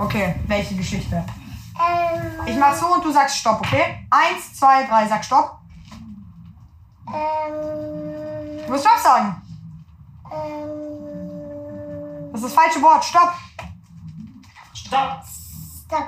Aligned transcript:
Okay, 0.00 0.34
welche 0.46 0.74
Geschichte? 0.76 1.16
Ähm, 1.16 2.32
Ich 2.46 2.56
mach 2.58 2.74
so 2.74 2.86
und 2.94 3.04
du 3.04 3.10
sagst 3.12 3.36
Stopp, 3.36 3.60
okay? 3.60 4.06
Eins, 4.10 4.54
zwei, 4.54 4.84
drei, 4.84 5.06
sag 5.06 5.22
Stopp. 5.24 5.58
ähm, 7.06 8.64
Du 8.66 8.72
musst 8.72 8.84
Stopp 8.86 8.98
sagen. 8.98 9.42
ähm, 10.32 12.30
Das 12.32 12.42
ist 12.42 12.54
das 12.56 12.64
falsche 12.64 12.80
Wort. 12.82 13.04
Stopp. 13.04 13.32
Stopp! 14.74 15.22
stopp. 15.86 16.06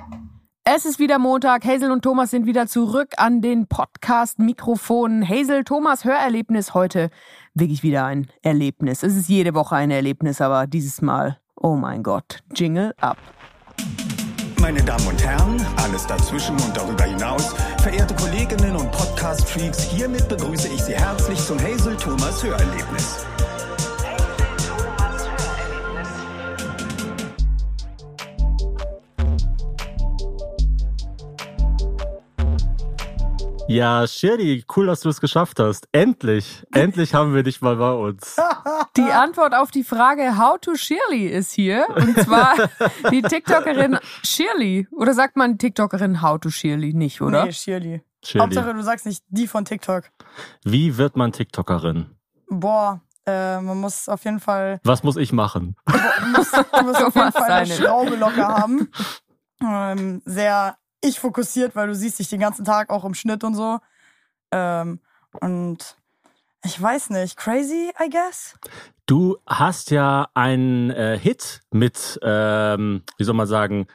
Es 0.65 0.85
ist 0.87 0.99
wieder 0.99 1.19
Montag. 1.19 1.65
Hazel 1.65 1.91
und 1.91 2.03
Thomas 2.03 2.31
sind 2.31 2.47
wieder 2.47 2.67
zurück 2.69 3.09
an 3.19 3.41
den 3.43 3.67
Podcast-Mikrofonen. 3.67 5.29
Hazel, 5.29 5.65
Thomas 5.65 6.05
Hörerlebnis 6.05 6.73
heute. 6.73 7.11
Wirklich 7.55 7.83
wieder 7.83 8.07
ein 8.07 8.29
Erlebnis. 8.43 9.03
Es 9.03 9.17
ist 9.17 9.29
jede 9.29 9.55
Woche 9.55 9.75
ein 9.77 9.91
Erlebnis, 9.91 10.41
aber 10.41 10.67
dieses 10.69 11.03
Mal, 11.03 11.39
oh 11.57 11.75
mein 11.77 12.03
Gott, 12.05 12.43
Jingle 12.55 12.95
ab. 13.01 13.19
Meine 14.63 14.81
Damen 14.81 15.09
und 15.09 15.21
Herren, 15.25 15.67
alles 15.82 16.07
dazwischen 16.07 16.55
und 16.61 16.77
darüber 16.77 17.03
hinaus, 17.03 17.53
verehrte 17.82 18.14
Kolleginnen 18.14 18.77
und 18.77 18.93
Podcast-Freaks, 18.93 19.82
hiermit 19.82 20.29
begrüße 20.29 20.69
ich 20.69 20.81
Sie 20.82 20.95
herzlich 20.95 21.41
zum 21.41 21.59
Hazel 21.59 21.96
Thomas 21.96 22.41
Hörerlebnis. 22.45 23.27
Ja, 33.72 34.06
Shirley, 34.06 34.64
cool, 34.77 34.86
dass 34.86 35.00
du 35.00 35.08
es 35.08 35.19
geschafft 35.20 35.58
hast. 35.58 35.89
Endlich, 35.92 36.62
endlich 36.75 37.14
haben 37.14 37.34
wir 37.34 37.42
dich 37.42 37.62
mal 37.62 37.77
bei 37.77 37.92
uns. 37.92 38.36
Die 38.98 39.11
Antwort 39.11 39.55
auf 39.55 39.70
die 39.70 39.83
Frage 39.83 40.36
How 40.36 40.58
to 40.61 40.75
Shirley 40.75 41.27
ist 41.27 41.53
hier. 41.53 41.86
Und 41.94 42.19
zwar 42.19 42.55
die 43.11 43.22
TikTokerin 43.22 43.98
Shirley. 44.22 44.86
Oder 44.91 45.14
sagt 45.14 45.36
man 45.36 45.56
TikTokerin 45.56 46.20
How 46.20 46.39
to 46.39 46.50
Shirley? 46.50 46.92
Nicht, 46.92 47.22
oder? 47.22 47.47
Nee, 47.47 47.53
Shirley. 47.53 48.02
Shirley, 48.22 48.44
Hauptsache, 48.44 48.74
du 48.74 48.82
sagst 48.82 49.06
nicht 49.06 49.24
die 49.28 49.47
von 49.48 49.64
TikTok. 49.64 50.04
wie 50.64 50.98
wird 50.98 51.16
man 51.16 51.32
TikTokerin? 51.32 52.14
Boah, 52.48 53.00
äh, 53.25 53.58
man 53.58 53.80
muss 53.80 54.06
auf 54.08 54.22
jeden 54.27 54.41
Fall, 54.41 54.80
Was 54.84 55.02
muss 55.02 55.16
ich 55.16 55.32
machen? 55.32 55.77
du 55.86 56.27
musst, 56.36 56.54
du 56.54 56.82
musst 56.84 57.02
auf 57.02 57.14
jeden 57.14 57.32
Fall 57.32 57.44
eine 57.44 57.54
eine? 57.54 57.75
Schraube 57.75 58.16
locker 58.16 58.48
haben. 58.48 58.91
Ähm, 59.62 60.20
sehr 60.27 60.77
ich 61.03 61.20
fokussiert, 61.20 61.77
weil 61.77 61.89
du 61.89 61.95
siehst 61.95 62.19
dich 62.19 62.28
den 62.28 62.41
ganzen 62.41 62.64
Tag 62.64 62.91
auch 62.91 63.05
im 63.05 63.14
Schnitt 63.14 63.45
und 63.45 63.55
so. 63.55 63.78
Ähm, 64.50 65.00
und 65.41 65.97
ich 66.64 66.81
weiß 66.81 67.11
nicht, 67.11 67.36
crazy, 67.36 67.92
I 68.00 68.09
guess. 68.09 68.56
Du 69.06 69.36
hast 69.47 69.91
ja 69.91 70.28
einen 70.34 70.91
äh, 70.91 71.19
Hit 71.19 71.62
mit, 71.70 72.19
ähm, 72.22 73.03
wie 73.19 73.25
soll 73.25 73.34
man 73.34 73.47
sagen, 73.48 73.89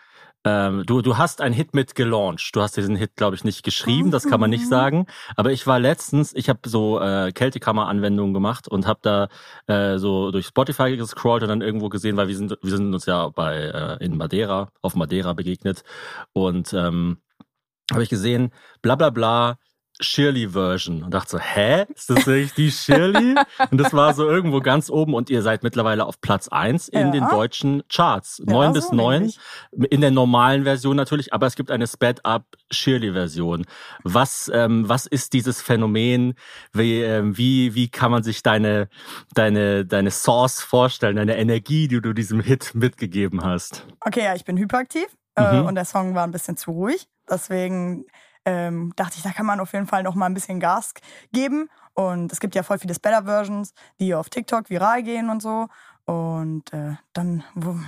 ähm, 0.48 0.84
du, 0.86 1.02
du 1.02 1.18
hast 1.18 1.42
einen 1.42 1.54
Hit 1.54 1.74
mit 1.74 1.94
gelauncht. 1.94 2.52
Du 2.54 2.62
hast 2.62 2.78
diesen 2.78 2.96
Hit, 2.96 3.18
glaube 3.18 3.36
ich, 3.36 3.44
nicht 3.44 3.64
geschrieben, 3.64 4.12
das 4.12 4.28
kann 4.28 4.40
man 4.40 4.50
nicht 4.50 4.68
sagen. 4.68 5.06
Aber 5.36 5.52
ich 5.52 5.68
war 5.68 5.78
letztens, 5.78 6.34
ich 6.34 6.48
habe 6.48 6.60
so 6.66 7.02
äh, 7.02 7.34
Kältekammer-Anwendungen 7.34 8.34
gemacht 8.34 8.68
und 8.70 8.88
habe 8.88 9.00
da 9.02 9.28
äh, 9.68 9.98
so 9.98 10.32
durch 10.32 10.48
Spotify 10.48 10.96
gescrollt 10.96 11.44
und 11.44 11.50
dann 11.50 11.62
irgendwo 11.62 11.90
gesehen, 11.90 12.16
weil 12.16 12.30
wir 12.30 12.36
sind, 12.38 12.58
wir 12.62 12.72
sind 12.72 12.94
uns 12.94 13.06
ja 13.06 13.28
bei 13.30 13.56
äh, 13.56 14.06
in 14.06 14.16
Madeira, 14.16 14.70
auf 14.82 14.96
Madeira 14.96 15.34
begegnet. 15.34 15.84
Und 16.32 16.74
ähm, 16.74 17.18
habe 17.92 18.04
ich 18.04 18.10
gesehen, 18.10 18.52
bla 18.82 18.96
bla 18.96 19.10
bla, 19.10 19.58
Shirley-Version. 20.00 21.04
Und 21.04 21.14
dachte 21.14 21.32
so, 21.32 21.40
hä? 21.40 21.86
Ist 21.94 22.10
das 22.10 22.26
wirklich 22.28 22.54
die 22.54 22.72
Shirley? 22.72 23.36
und 23.72 23.78
das 23.80 23.94
war 23.94 24.14
so 24.14 24.28
irgendwo 24.30 24.60
ganz 24.60 24.90
oben 24.90 25.14
und 25.14 25.30
ihr 25.30 25.42
seid 25.42 25.64
mittlerweile 25.64 26.06
auf 26.06 26.22
Platz 26.22 26.48
eins 26.48 26.88
in 26.88 27.08
Ja. 27.08 27.12
den 27.12 27.28
deutschen 27.30 27.84
Charts. 27.90 28.42
Ja, 28.46 28.54
Neun 28.54 28.74
so 28.74 28.80
bis 28.80 28.92
neun. 28.92 29.14
nämlich. 29.14 29.40
In 29.92 30.02
der 30.02 30.12
normalen 30.12 30.64
Version 30.64 30.96
natürlich, 30.96 31.34
aber 31.34 31.48
es 31.48 31.56
gibt 31.56 31.72
eine 31.72 31.88
Sped-Up 31.88 32.46
Shirley-Version. 32.72 33.66
Was, 34.04 34.52
ähm, 34.54 34.88
was 34.88 35.06
ist 35.08 35.34
dieses 35.34 35.62
Phänomen? 35.62 36.36
Wie, 36.74 37.02
ähm, 37.02 37.38
wie, 37.38 37.76
wie 37.76 37.90
kann 37.90 38.12
man 38.12 38.24
sich 38.24 38.44
deine, 38.44 38.90
deine, 39.34 39.86
deine 39.86 40.12
Source 40.12 40.62
vorstellen, 40.62 41.16
deine 41.16 41.38
Energie, 41.38 41.88
die 41.88 42.02
du 42.02 42.14
diesem 42.14 42.40
Hit 42.42 42.76
mitgegeben 42.76 43.44
hast? 43.44 43.86
Okay, 44.02 44.24
ja, 44.24 44.36
ich 44.36 44.46
bin 44.46 44.58
hyperaktiv 44.58 45.08
äh, 45.36 45.62
Mhm. 45.62 45.66
und 45.68 45.76
der 45.76 45.86
Song 45.86 46.16
war 46.16 46.24
ein 46.24 46.32
bisschen 46.32 46.58
zu 46.58 46.72
ruhig. 46.72 47.08
Deswegen 47.30 48.06
ähm, 48.48 48.94
dachte 48.96 49.18
ich, 49.18 49.24
da 49.24 49.32
kann 49.32 49.46
man 49.46 49.60
auf 49.60 49.74
jeden 49.74 49.88
Fall 49.88 50.04
noch 50.04 50.16
mal 50.16 50.26
ein 50.26 50.34
bisschen 50.34 50.62
Gas 50.62 50.94
geben. 51.34 51.70
Und 51.94 52.32
es 52.32 52.40
gibt 52.40 52.56
ja 52.56 52.64
voll 52.64 52.80
viele 52.80 52.94
Better-Versions, 52.94 53.74
die 54.00 54.16
auf 54.16 54.30
TikTok 54.30 54.70
viral 54.70 55.04
gehen 55.04 55.30
und 55.30 55.42
so. 55.42 55.68
Und 56.06 56.72
äh, 56.72 56.96
dann 57.12 57.44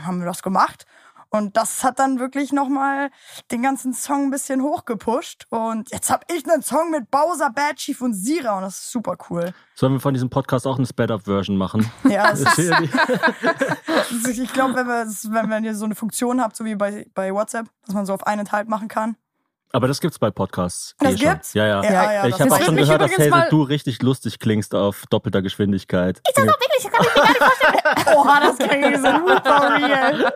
haben 0.05 0.19
wir 0.19 0.25
das 0.25 0.43
gemacht. 0.43 0.85
Und 1.29 1.55
das 1.55 1.83
hat 1.83 1.99
dann 1.99 2.19
wirklich 2.19 2.51
noch 2.51 2.67
mal 2.67 3.09
den 3.51 3.61
ganzen 3.61 3.93
Song 3.93 4.25
ein 4.25 4.31
bisschen 4.31 4.61
hochgepusht. 4.61 5.45
Und 5.49 5.89
jetzt 5.91 6.09
habe 6.09 6.25
ich 6.27 6.43
einen 6.49 6.61
Song 6.61 6.91
mit 6.91 7.09
Bowser, 7.09 7.51
Bad 7.51 7.77
Chief 7.77 8.01
und 8.01 8.13
Sira 8.13 8.57
und 8.57 8.63
das 8.63 8.79
ist 8.79 8.91
super 8.91 9.15
cool. 9.29 9.53
Sollen 9.75 9.93
wir 9.93 9.99
von 10.01 10.13
diesem 10.13 10.29
Podcast 10.29 10.67
auch 10.67 10.77
eine 10.77 10.87
Sped-Up-Version 10.87 11.55
machen? 11.55 11.89
Ja, 12.09 12.31
das 12.31 12.41
ist, 12.41 12.57
ich 14.27 14.51
glaube, 14.51 14.75
wenn, 14.75 14.87
wir, 14.87 15.05
wenn, 15.05 15.49
wenn 15.49 15.63
ihr 15.63 15.75
so 15.75 15.85
eine 15.85 15.95
Funktion 15.95 16.41
habt, 16.41 16.55
so 16.55 16.65
wie 16.65 16.75
bei, 16.75 17.05
bei 17.13 17.31
WhatsApp, 17.33 17.67
dass 17.85 17.93
man 17.93 18.05
so 18.05 18.13
auf 18.13 18.25
eineinhalb 18.25 18.67
machen 18.67 18.87
kann, 18.87 19.15
Aber 19.71 19.87
das 19.87 20.01
gibt's 20.01 20.17
bei 20.17 20.31
Podcasts. 20.31 20.95
Das 20.99 21.13
eh 21.13 21.17
schon. 21.17 21.29
gibt's? 21.29 21.53
Ja, 21.53 21.67
ja. 21.67 21.83
Ja, 21.83 21.91
ja, 22.13 22.27
ich 22.27 22.35
das 22.35 22.41
habe 22.41 22.53
auch 22.55 22.61
schon 22.65 22.75
mich 22.75 22.85
gehört, 22.85 23.01
dass 23.01 23.11
Hazel, 23.11 23.47
du 23.51 23.61
richtig 23.61 24.01
lustig 24.01 24.39
klingst 24.39 24.73
auf 24.73 25.03
doppelter 25.09 25.41
Geschwindigkeit. 25.43 26.21
Ich 26.27 26.43
Oha, 28.15 28.39
das 28.41 28.57
klingt 28.57 28.97
so 28.97 29.11
super 29.11 29.75
real. 29.77 30.33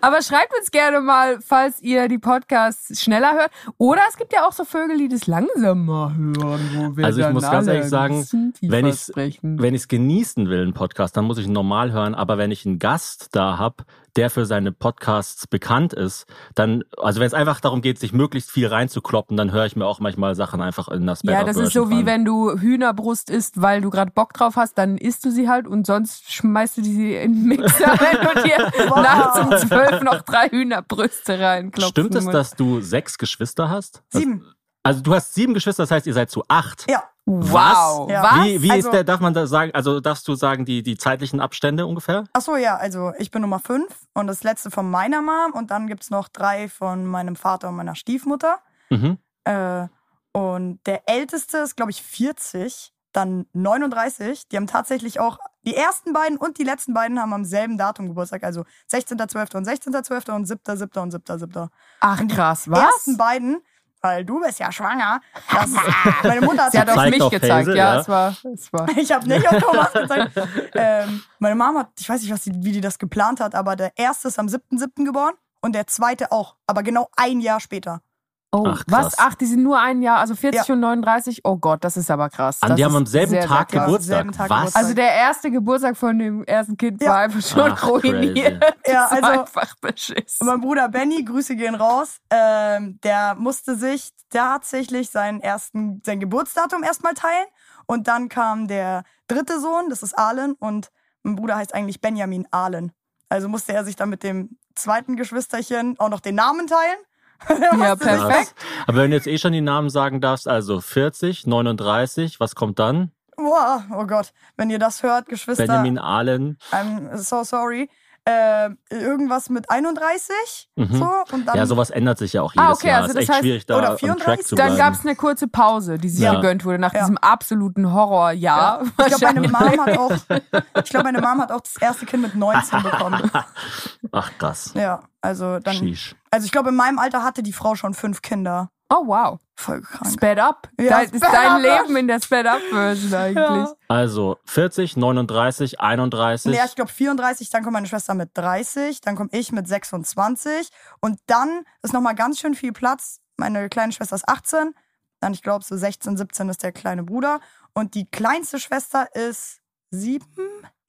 Aber 0.00 0.22
schreibt 0.22 0.56
uns 0.58 0.70
gerne 0.70 1.00
mal, 1.00 1.38
falls 1.44 1.80
ihr 1.82 2.08
die 2.08 2.18
Podcasts 2.18 3.02
schneller 3.02 3.32
hört. 3.34 3.50
Oder 3.76 4.02
es 4.08 4.16
gibt 4.16 4.32
ja 4.32 4.46
auch 4.46 4.52
so 4.52 4.64
Vögel, 4.64 4.98
die 4.98 5.08
das 5.08 5.26
langsamer 5.26 6.14
hören. 6.16 6.70
Wo 6.74 6.96
wir 6.96 7.04
Also 7.04 7.20
ich 7.20 7.30
muss 7.30 7.42
ganz 7.42 7.66
ehrlich 7.66 7.88
sagen, 7.88 8.24
wenn 8.60 8.86
ich's- 8.86 9.08
sprechen. 9.08 9.60
Wenn 9.60 9.74
ich 9.74 9.82
es 9.82 9.88
genießen 9.88 10.48
will, 10.48 10.62
einen 10.62 10.74
Podcast, 10.74 11.16
dann 11.16 11.24
muss 11.24 11.38
ich 11.38 11.46
ihn 11.46 11.52
normal 11.52 11.92
hören. 11.92 12.14
Aber 12.14 12.38
wenn 12.38 12.50
ich 12.50 12.64
einen 12.66 12.78
Gast 12.78 13.28
da 13.32 13.58
hab, 13.58 13.84
der 14.16 14.30
für 14.30 14.46
seine 14.46 14.72
Podcasts 14.72 15.46
bekannt 15.46 15.92
ist, 15.92 16.26
dann, 16.54 16.82
also 16.96 17.20
wenn 17.20 17.26
es 17.26 17.34
einfach 17.34 17.60
darum 17.60 17.82
geht, 17.82 17.98
sich 18.00 18.12
möglichst 18.12 18.27
viel 18.28 18.66
reinzukloppen, 18.66 19.36
dann 19.36 19.52
höre 19.52 19.66
ich 19.66 19.76
mir 19.76 19.86
auch 19.86 20.00
manchmal 20.00 20.34
Sachen 20.34 20.60
einfach 20.60 20.88
in 20.88 21.06
das 21.06 21.20
Ja, 21.22 21.44
das 21.44 21.56
ist 21.56 21.72
so 21.72 21.90
wie 21.90 22.06
wenn 22.06 22.24
du 22.24 22.58
Hühnerbrust 22.58 23.30
isst, 23.30 23.60
weil 23.60 23.80
du 23.80 23.90
gerade 23.90 24.10
Bock 24.10 24.32
drauf 24.32 24.56
hast, 24.56 24.78
dann 24.78 24.98
isst 24.98 25.24
du 25.24 25.30
sie 25.30 25.48
halt 25.48 25.66
und 25.66 25.86
sonst 25.86 26.32
schmeißt 26.32 26.78
du 26.78 26.84
sie 26.84 27.14
in 27.14 27.34
den 27.34 27.44
Mixer, 27.44 27.86
wenn 27.98 28.20
du 28.20 28.42
dir 28.42 29.02
nachts 29.02 29.38
um 29.38 29.68
zwölf 29.68 30.02
noch 30.02 30.22
drei 30.22 30.48
Hühnerbrüste 30.48 31.38
reinklopfst. 31.38 31.90
Stimmt 31.90 32.14
es, 32.14 32.26
dass 32.26 32.50
du 32.52 32.80
sechs 32.80 33.18
Geschwister 33.18 33.68
hast? 33.70 34.02
Sieben. 34.10 34.44
Also 34.82 35.02
du 35.02 35.14
hast 35.14 35.34
sieben 35.34 35.54
Geschwister, 35.54 35.82
das 35.82 35.90
heißt, 35.90 36.06
ihr 36.06 36.14
seid 36.14 36.30
zu 36.30 36.44
acht. 36.48 36.86
Ja, 36.88 37.02
Wow. 37.28 38.08
Ja. 38.10 38.22
Was? 38.22 38.44
Wie, 38.46 38.62
wie 38.62 38.70
Also- 38.70 38.88
ist 38.88 38.92
der, 38.94 39.04
darf 39.04 39.20
man 39.20 39.34
da 39.34 39.46
sagen, 39.46 39.72
also 39.74 40.00
darfst 40.00 40.26
du 40.28 40.34
sagen, 40.34 40.64
die, 40.64 40.82
die 40.82 40.96
zeitlichen 40.96 41.40
Abstände 41.40 41.86
ungefähr? 41.86 42.24
ach 42.32 42.40
so, 42.40 42.56
ja, 42.56 42.76
also 42.76 43.12
ich 43.18 43.30
bin 43.30 43.42
Nummer 43.42 43.58
fünf 43.58 43.86
und 44.14 44.26
das 44.26 44.42
letzte 44.42 44.70
von 44.70 44.90
meiner 44.90 45.20
Mom 45.22 45.52
und 45.52 45.70
dann 45.70 45.86
gibt's 45.86 46.10
noch 46.10 46.28
drei 46.28 46.68
von 46.68 47.04
meinem 47.06 47.36
Vater 47.36 47.68
und 47.68 47.76
meiner 47.76 47.94
Stiefmutter. 47.94 48.58
Mhm. 48.90 49.18
Äh, 49.44 49.86
und 50.32 50.80
der 50.86 51.08
älteste 51.08 51.58
ist, 51.58 51.76
glaube 51.76 51.90
ich, 51.90 52.02
40, 52.02 52.92
dann 53.12 53.46
39. 53.52 54.48
Die 54.48 54.56
haben 54.56 54.66
tatsächlich 54.66 55.18
auch, 55.20 55.38
die 55.66 55.74
ersten 55.74 56.12
beiden 56.12 56.38
und 56.38 56.58
die 56.58 56.64
letzten 56.64 56.94
beiden 56.94 57.20
haben 57.20 57.32
am 57.32 57.44
selben 57.44 57.76
Datum 57.78 58.06
Geburtstag, 58.08 58.44
also 58.44 58.64
16.12. 58.90 59.56
und 59.56 59.66
16.12. 59.66 60.30
und 60.34 60.46
7.7. 60.46 61.00
und 61.00 61.12
7.7. 61.14 61.68
Ach 62.00 62.20
krass, 62.28 62.64
Die 62.64 62.70
was? 62.70 62.80
ersten 62.80 63.16
beiden, 63.16 63.60
weil 64.00 64.24
du 64.24 64.40
bist 64.40 64.58
ja 64.58 64.70
schwanger, 64.70 65.20
das, 65.50 65.70
meine 66.22 66.40
Mutter 66.40 66.64
hat 66.64 66.72
Sie 66.72 66.78
hat 66.78 66.90
auf 66.90 67.04
mich 67.08 67.20
auf 67.20 67.30
gezeigt, 67.30 67.52
Hazel, 67.52 67.76
ja, 67.76 67.94
ja. 67.94 68.00
es 68.00 68.08
war, 68.08 68.36
es 68.54 68.72
war. 68.72 68.88
Ich 68.96 69.12
habe 69.12 69.28
nicht 69.28 69.48
auf 69.48 69.62
Thomas 69.62 69.92
gezeigt. 69.94 70.32
ähm, 70.74 71.22
meine 71.38 71.54
Mama 71.54 71.80
hat, 71.80 71.90
ich 71.98 72.08
weiß 72.08 72.22
nicht, 72.22 72.32
was 72.32 72.42
die, 72.42 72.52
wie 72.54 72.72
die 72.72 72.80
das 72.80 72.98
geplant 72.98 73.40
hat, 73.40 73.54
aber 73.54 73.76
der 73.76 73.92
erste 73.96 74.28
ist 74.28 74.38
am 74.38 74.46
7.7. 74.46 75.04
geboren 75.04 75.34
und 75.60 75.74
der 75.74 75.86
zweite 75.86 76.32
auch, 76.32 76.56
aber 76.66 76.82
genau 76.82 77.08
ein 77.16 77.40
Jahr 77.40 77.60
später. 77.60 78.02
Oh, 78.50 78.64
Ach, 78.66 78.86
krass. 78.86 79.04
was? 79.06 79.18
Ach, 79.18 79.34
die 79.34 79.44
sind 79.44 79.62
nur 79.62 79.78
ein 79.78 80.00
Jahr, 80.00 80.18
also 80.20 80.34
40 80.34 80.66
Ja. 80.68 80.74
und 80.74 80.80
39? 80.80 81.40
Oh 81.44 81.56
Gott, 81.58 81.84
das 81.84 81.98
ist 81.98 82.10
aber 82.10 82.30
krass. 82.30 82.62
An 82.62 82.70
das 82.70 82.76
die 82.76 82.84
haben 82.86 82.96
am 82.96 83.04
selben 83.04 83.30
sehr, 83.32 83.44
Tag 83.46 83.70
sehr 83.70 83.80
krass. 83.80 83.86
Geburtstag. 83.86 84.14
selben 84.16 84.32
Tag 84.32 84.48
Was? 84.50 84.56
Geburtstag. 84.58 84.82
Also 84.82 84.94
der 84.94 85.12
erste 85.12 85.50
Geburtstag 85.50 85.96
von 85.98 86.18
dem 86.18 86.44
ersten 86.44 86.76
Kind 86.78 87.02
Ja. 87.02 87.10
war 87.10 87.18
einfach 87.18 87.42
schon 87.42 87.72
Ach, 87.72 87.86
ruiniert. 87.86 88.60
crazy. 88.62 88.74
Ja, 88.86 89.06
also- 89.06 89.26
einfach 89.42 89.74
beschissen. 89.82 90.36
Und 90.40 90.46
mein 90.46 90.60
Bruder 90.62 90.88
Benny, 90.88 91.22
Grüße 91.24 91.56
gehen 91.56 91.74
raus, 91.74 92.18
ähm, 92.30 92.98
der 93.04 93.34
musste 93.34 93.76
sich 93.76 94.12
tatsächlich 94.30 95.10
seinen 95.10 95.40
ersten, 95.40 96.00
sein 96.06 96.18
Geburtsdatum 96.20 96.82
erstmal 96.84 97.12
teilen. 97.14 97.46
Und 97.86 98.08
dann 98.08 98.28
kam 98.30 98.66
der 98.66 99.02
dritte 99.28 99.60
Sohn, 99.60 99.90
das 99.90 100.02
ist 100.02 100.18
Ahlen, 100.18 100.52
und 100.58 100.90
mein 101.22 101.36
Bruder 101.36 101.56
heißt 101.56 101.74
eigentlich 101.74 102.00
Benjamin 102.00 102.46
Ahlen. 102.50 102.92
Also 103.28 103.48
musste 103.48 103.74
er 103.74 103.84
sich 103.84 103.96
dann 103.96 104.08
mit 104.08 104.22
dem 104.22 104.56
zweiten 104.74 105.16
Geschwisterchen 105.16 105.98
auch 105.98 106.08
noch 106.08 106.20
den 106.20 106.34
Namen 106.36 106.66
teilen. 106.66 106.96
Ja, 107.78 107.96
perfekt. 107.96 108.54
Aber 108.86 108.98
wenn 108.98 109.10
du 109.10 109.16
jetzt 109.16 109.26
eh 109.26 109.38
schon 109.38 109.52
die 109.52 109.60
Namen 109.60 109.90
sagen 109.90 110.20
darfst, 110.20 110.48
also 110.48 110.80
40, 110.80 111.46
39, 111.46 112.40
was 112.40 112.54
kommt 112.54 112.78
dann? 112.78 113.12
Boah, 113.36 113.84
oh 113.94 114.04
Gott, 114.04 114.32
wenn 114.56 114.68
ihr 114.68 114.80
das 114.80 115.02
hört, 115.04 115.26
Geschwister, 115.26 115.66
Benjamin 115.66 115.98
Allen. 115.98 116.58
I'm 116.72 117.16
so 117.16 117.44
sorry. 117.44 117.88
Äh, 118.28 118.70
irgendwas 118.90 119.48
mit 119.48 119.70
31. 119.70 120.68
Mhm. 120.76 120.96
So, 120.96 121.08
und 121.32 121.46
dann, 121.46 121.56
ja, 121.56 121.64
sowas 121.66 121.88
ändert 121.90 122.18
sich 122.18 122.34
ja 122.34 122.42
auch 122.42 122.52
jedes 122.52 122.66
Ah, 122.68 122.72
okay, 122.72 122.88
Jahr. 122.88 122.96
also 123.02 123.08
ist 123.08 123.14
das 123.16 123.22
echt 123.22 123.30
heißt- 123.32 123.38
schwierig, 123.40 123.66
da 123.66 123.78
oder 123.78 123.90
on 123.92 123.96
Track 123.96 124.00
34? 124.00 124.46
zu 124.46 124.54
Dann 124.56 124.76
gab 124.76 124.92
es 124.94 125.00
eine 125.00 125.16
kurze 125.16 125.48
Pause, 125.48 125.98
die 125.98 126.08
sich 126.08 126.20
Ja. 126.20 126.34
gegönnt 126.34 126.64
wurde 126.64 126.78
nach 126.78 126.92
Ja. 126.92 127.00
diesem 127.00 127.16
absoluten 127.18 127.92
Horrorjahr. 127.92 128.82
Ich 128.84 129.16
glaube, 129.16 129.48
meine. 129.48 129.48
Mom 129.48 129.86
hat 129.86 129.98
auch, 129.98 130.12
ich 130.12 130.90
glaube, 130.90 131.04
meine 131.04 131.20
Mom 131.20 131.40
hat 131.40 131.52
auch 131.52 131.60
das 131.62 131.76
erste 131.80 132.04
Kind 132.06 132.22
mit 132.22 132.34
19 132.34 132.82
bekommen. 132.82 133.30
Ach 134.12 134.30
krass. 134.38 134.72
Ja, 134.74 135.00
also 135.20 135.58
dann, 135.60 135.74
Sheesh. 135.74 136.14
also 136.30 136.44
ich 136.44 136.52
glaube, 136.52 136.68
in 136.70 136.76
meinem 136.76 136.98
Alter 136.98 137.24
hatte 137.24 137.42
die 137.42 137.52
Frau 137.52 137.74
schon 137.74 137.94
fünf 137.94 138.22
Kinder. 138.22 138.70
Oh 138.90 139.06
wow. 139.06 139.38
Voll 139.54 139.82
krank. 139.82 140.12
Sped 140.12 140.38
up. 140.38 140.68
Ja, 140.80 140.88
Dein, 140.88 141.10
ist 141.10 141.22
dein 141.22 141.52
up. 141.52 141.60
Leben 141.60 141.96
in 141.96 142.08
der 142.08 142.20
Sped 142.20 142.46
up 142.46 142.60
Version 142.70 143.14
eigentlich. 143.14 143.68
Also 143.88 144.38
40, 144.46 144.96
39, 144.96 145.80
31. 145.80 146.54
Ja, 146.54 146.64
ich 146.64 146.74
glaube 146.74 146.90
34, 146.90 147.50
dann 147.50 147.62
kommt 147.62 147.74
meine 147.74 147.86
Schwester 147.86 148.14
mit 148.14 148.30
30, 148.34 149.00
dann 149.02 149.16
komme 149.16 149.28
ich 149.32 149.52
mit 149.52 149.68
26 149.68 150.70
und 151.00 151.20
dann 151.26 151.64
ist 151.82 151.92
nochmal 151.92 152.14
ganz 152.14 152.38
schön 152.38 152.54
viel 152.54 152.72
Platz. 152.72 153.20
Meine 153.36 153.68
kleine 153.68 153.92
Schwester 153.92 154.16
ist 154.16 154.28
18, 154.28 154.74
dann 155.20 155.34
ich 155.34 155.42
glaube 155.42 155.64
so 155.64 155.76
16, 155.76 156.16
17 156.16 156.48
ist 156.48 156.62
der 156.62 156.72
kleine 156.72 157.02
Bruder 157.02 157.40
und 157.74 157.94
die 157.94 158.06
kleinste 158.06 158.58
Schwester 158.58 159.14
ist 159.14 159.60
7. 159.90 160.24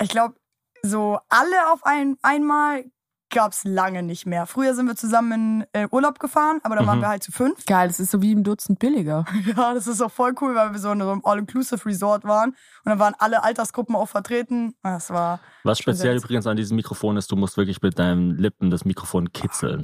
Ich 0.02 0.10
glaube, 0.10 0.36
so 0.84 1.20
alle 1.28 1.72
auf 1.74 1.86
ein, 1.86 2.18
einmal 2.22 2.86
gab's 3.30 3.64
lange 3.64 4.04
nicht 4.04 4.26
mehr. 4.26 4.46
Früher 4.46 4.74
sind 4.74 4.88
wir 4.88 4.96
zusammen 4.96 5.62
in 5.74 5.82
äh, 5.82 5.88
Urlaub 5.92 6.20
gefahren, 6.20 6.60
aber 6.64 6.76
da 6.76 6.86
waren 6.88 6.98
Mhm. 7.00 7.04
wir 7.04 7.10
halt 7.10 7.24
zu 7.24 7.32
fünf. 7.32 7.66
Geil, 7.66 7.88
das 7.88 8.00
ist 8.00 8.12
so 8.12 8.22
wie 8.22 8.32
im 8.32 8.44
Dutzend 8.44 8.80
billiger. 8.80 9.26
Ja, 9.56 9.74
das 9.74 9.88
ist 9.88 10.02
auch 10.02 10.12
voll 10.12 10.34
cool, 10.42 10.56
weil 10.56 10.72
wir 10.72 10.80
so 10.80 10.92
in 10.92 11.00
so 11.02 11.10
einem 11.12 11.22
All-Inclusive-Resort 11.24 12.24
waren. 12.26 12.50
Und 12.50 12.56
dann 12.86 13.00
waren 13.00 13.14
alle 13.20 13.44
Altersgruppen 13.44 13.96
auch 13.96 14.08
vertreten. 14.10 14.74
Das 14.84 15.10
war. 15.10 15.40
Was 15.64 15.80
speziell 15.80 16.18
übrigens 16.18 16.48
an 16.48 16.58
diesem 16.58 16.76
Mikrofon 16.76 17.18
ist, 17.18 17.32
du 17.32 17.36
musst 17.36 17.58
wirklich 17.58 17.82
mit 17.82 17.98
deinen 18.00 18.38
Lippen 18.38 18.70
das 18.72 18.86
Mikrofon 18.86 19.32
kitzeln. 19.34 19.82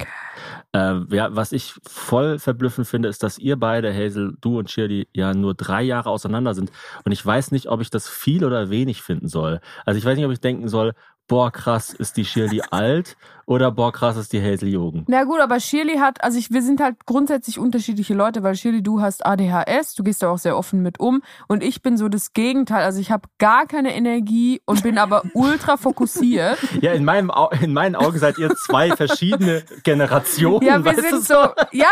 Äh, 0.72 1.00
ja, 1.14 1.34
was 1.34 1.52
ich 1.52 1.74
voll 1.86 2.38
verblüffend 2.38 2.86
finde, 2.86 3.08
ist, 3.08 3.22
dass 3.22 3.38
ihr 3.38 3.58
beide, 3.58 3.92
Hazel, 3.94 4.36
du 4.40 4.58
und 4.58 4.70
Shirley, 4.70 5.08
ja 5.12 5.34
nur 5.34 5.54
drei 5.54 5.82
Jahre 5.82 6.10
auseinander 6.10 6.54
sind. 6.54 6.70
Und 7.04 7.12
ich 7.12 7.24
weiß 7.24 7.50
nicht, 7.52 7.68
ob 7.68 7.80
ich 7.80 7.90
das 7.90 8.08
viel 8.08 8.44
oder 8.44 8.70
wenig 8.70 9.02
finden 9.02 9.28
soll. 9.28 9.60
Also 9.84 9.98
ich 9.98 10.04
weiß 10.04 10.16
nicht, 10.16 10.26
ob 10.26 10.32
ich 10.32 10.40
denken 10.40 10.68
soll, 10.68 10.92
boah, 11.28 11.50
krass, 11.50 11.92
ist 11.92 12.16
die 12.16 12.24
Shirley 12.24 12.62
alt 12.70 13.16
oder 13.46 13.70
boah, 13.70 13.92
krass, 13.92 14.16
ist 14.16 14.32
die 14.32 14.42
Hazel 14.42 14.68
jung. 14.68 15.04
Na 15.06 15.22
gut, 15.24 15.40
aber 15.40 15.60
Shirley 15.60 15.98
hat, 15.98 16.22
also 16.22 16.36
ich, 16.38 16.50
wir 16.50 16.62
sind 16.62 16.80
halt 16.80 17.06
grundsätzlich 17.06 17.58
unterschiedliche 17.58 18.12
Leute, 18.12 18.42
weil 18.42 18.56
Shirley, 18.56 18.82
du 18.82 19.00
hast 19.00 19.24
ADHS, 19.24 19.94
du 19.94 20.02
gehst 20.02 20.22
da 20.22 20.30
auch 20.30 20.38
sehr 20.38 20.56
offen 20.58 20.82
mit 20.82 20.98
um 21.00 21.22
und 21.46 21.62
ich 21.62 21.80
bin 21.80 21.96
so 21.96 22.08
das 22.08 22.32
Gegenteil. 22.32 22.82
Also 22.84 23.00
ich 23.00 23.10
habe 23.12 23.28
gar 23.38 23.66
keine 23.66 23.94
Energie 23.94 24.60
und 24.64 24.82
bin 24.82 24.98
aber 24.98 25.22
ultra 25.34 25.76
fokussiert. 25.76 26.58
Ja, 26.80 26.92
in, 26.92 27.04
meinem, 27.04 27.30
Au- 27.30 27.50
in 27.50 27.72
meinen 27.72 27.94
Augen 27.94 28.18
seid 28.18 28.36
ihr 28.38 28.50
zwei 28.56 28.90
verschiedene 28.96 29.62
Generationen. 29.84 30.66
Ja, 30.66 30.84
wir 30.84 30.94
sind 30.94 31.24
so, 31.24 31.34
ja, 31.72 31.86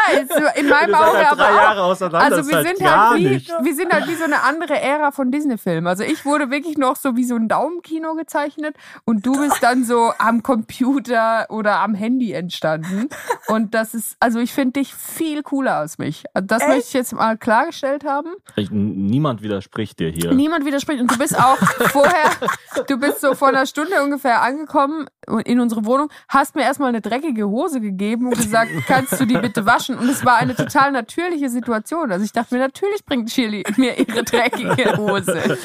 in 0.57 0.69
meinem 0.69 0.95
Auge 0.95 1.17
halt 1.19 1.33
aber 1.33 1.45
auch. 1.45 1.55
Jahre 1.57 1.83
auseinander. 1.85 2.37
Also 2.37 2.51
wir 2.51 2.63
sind 2.63 2.81
halt 2.91 3.19
wie, 3.21 3.29
nicht. 3.29 3.53
wir 3.63 3.75
sind 3.75 3.93
halt 3.93 4.09
wie 4.09 4.15
so 4.17 4.25
eine 4.25 4.43
andere 4.43 4.81
Ära 4.81 5.13
von 5.13 5.31
Disney-Filmen. 5.31 5.87
Also 5.87 6.03
ich 6.03 6.25
wurde 6.25 6.51
wirklich 6.51 6.77
noch 6.79 6.97
so 6.97 7.15
wie 7.17 7.25
so 7.25 7.37
ein 7.37 7.49
Daumenkino 7.49 8.15
gezeichnet 8.17 8.77
und 9.05 9.25
du 9.25 9.39
bist 9.39 9.63
dann 9.63 9.85
so 9.85 10.13
am 10.19 10.43
Computer 10.43 11.44
oder 11.49 11.81
am 11.81 11.95
Handy 11.95 12.33
entstanden. 12.33 13.09
Und 13.49 13.75
das 13.75 13.95
ist, 13.95 14.17
also 14.21 14.39
ich 14.39 14.53
finde 14.53 14.81
dich 14.81 14.95
viel 14.95 15.43
cooler 15.43 15.77
als 15.77 15.99
mich. 15.99 16.25
Also 16.35 16.47
Das 16.47 16.63
Echt? 16.63 16.69
möchte 16.69 16.87
ich 16.89 16.93
jetzt 16.95 17.13
mal 17.13 17.37
klargestellt 17.37 18.05
haben. 18.05 18.31
Ich, 18.57 18.71
niemand 18.71 19.43
widerspricht 19.43 19.99
dir 19.99 20.11
hier. 20.11 20.33
Niemand 20.33 20.65
widerspricht. 20.65 21.01
Und 21.01 21.11
du 21.11 21.19
bist 21.19 21.39
auch 21.39 21.57
vorher, 21.89 22.31
du 22.87 22.99
bist 22.99 23.21
so 23.21 23.35
vor 23.35 23.49
einer 23.49 23.67
Stunde 23.67 24.03
ungefähr 24.03 24.43
angekommen 24.43 25.07
in 25.45 25.61
unsere 25.61 25.85
Wohnung, 25.87 26.11
hast 26.29 26.55
mir 26.55 26.63
erstmal 26.63 26.91
eine 26.91 27.01
dreckige 27.01 27.49
Hose 27.49 27.81
gegeben 27.81 28.27
und 28.27 28.37
gesagt, 28.37 28.71
kannst 28.87 29.19
du 29.21 29.25
die 29.25 29.39
bitte 29.39 29.65
waschen? 29.67 29.99
Und 29.99 30.09
es 30.09 30.25
war 30.25 30.37
eine 30.37 30.55
total 30.55 30.93
natürliche 30.93 31.49
Situation. 31.49 32.13
Also 32.13 32.25
ich 32.25 32.33
dachte 32.33 32.55
mir, 32.55 32.61
natürlich 32.61 33.05
bringt 33.05 33.31
Shirley 33.31 33.65
mir 33.77 33.99
ihre 33.99 34.23
dreckige 34.23 34.97
Hose. 34.97 35.59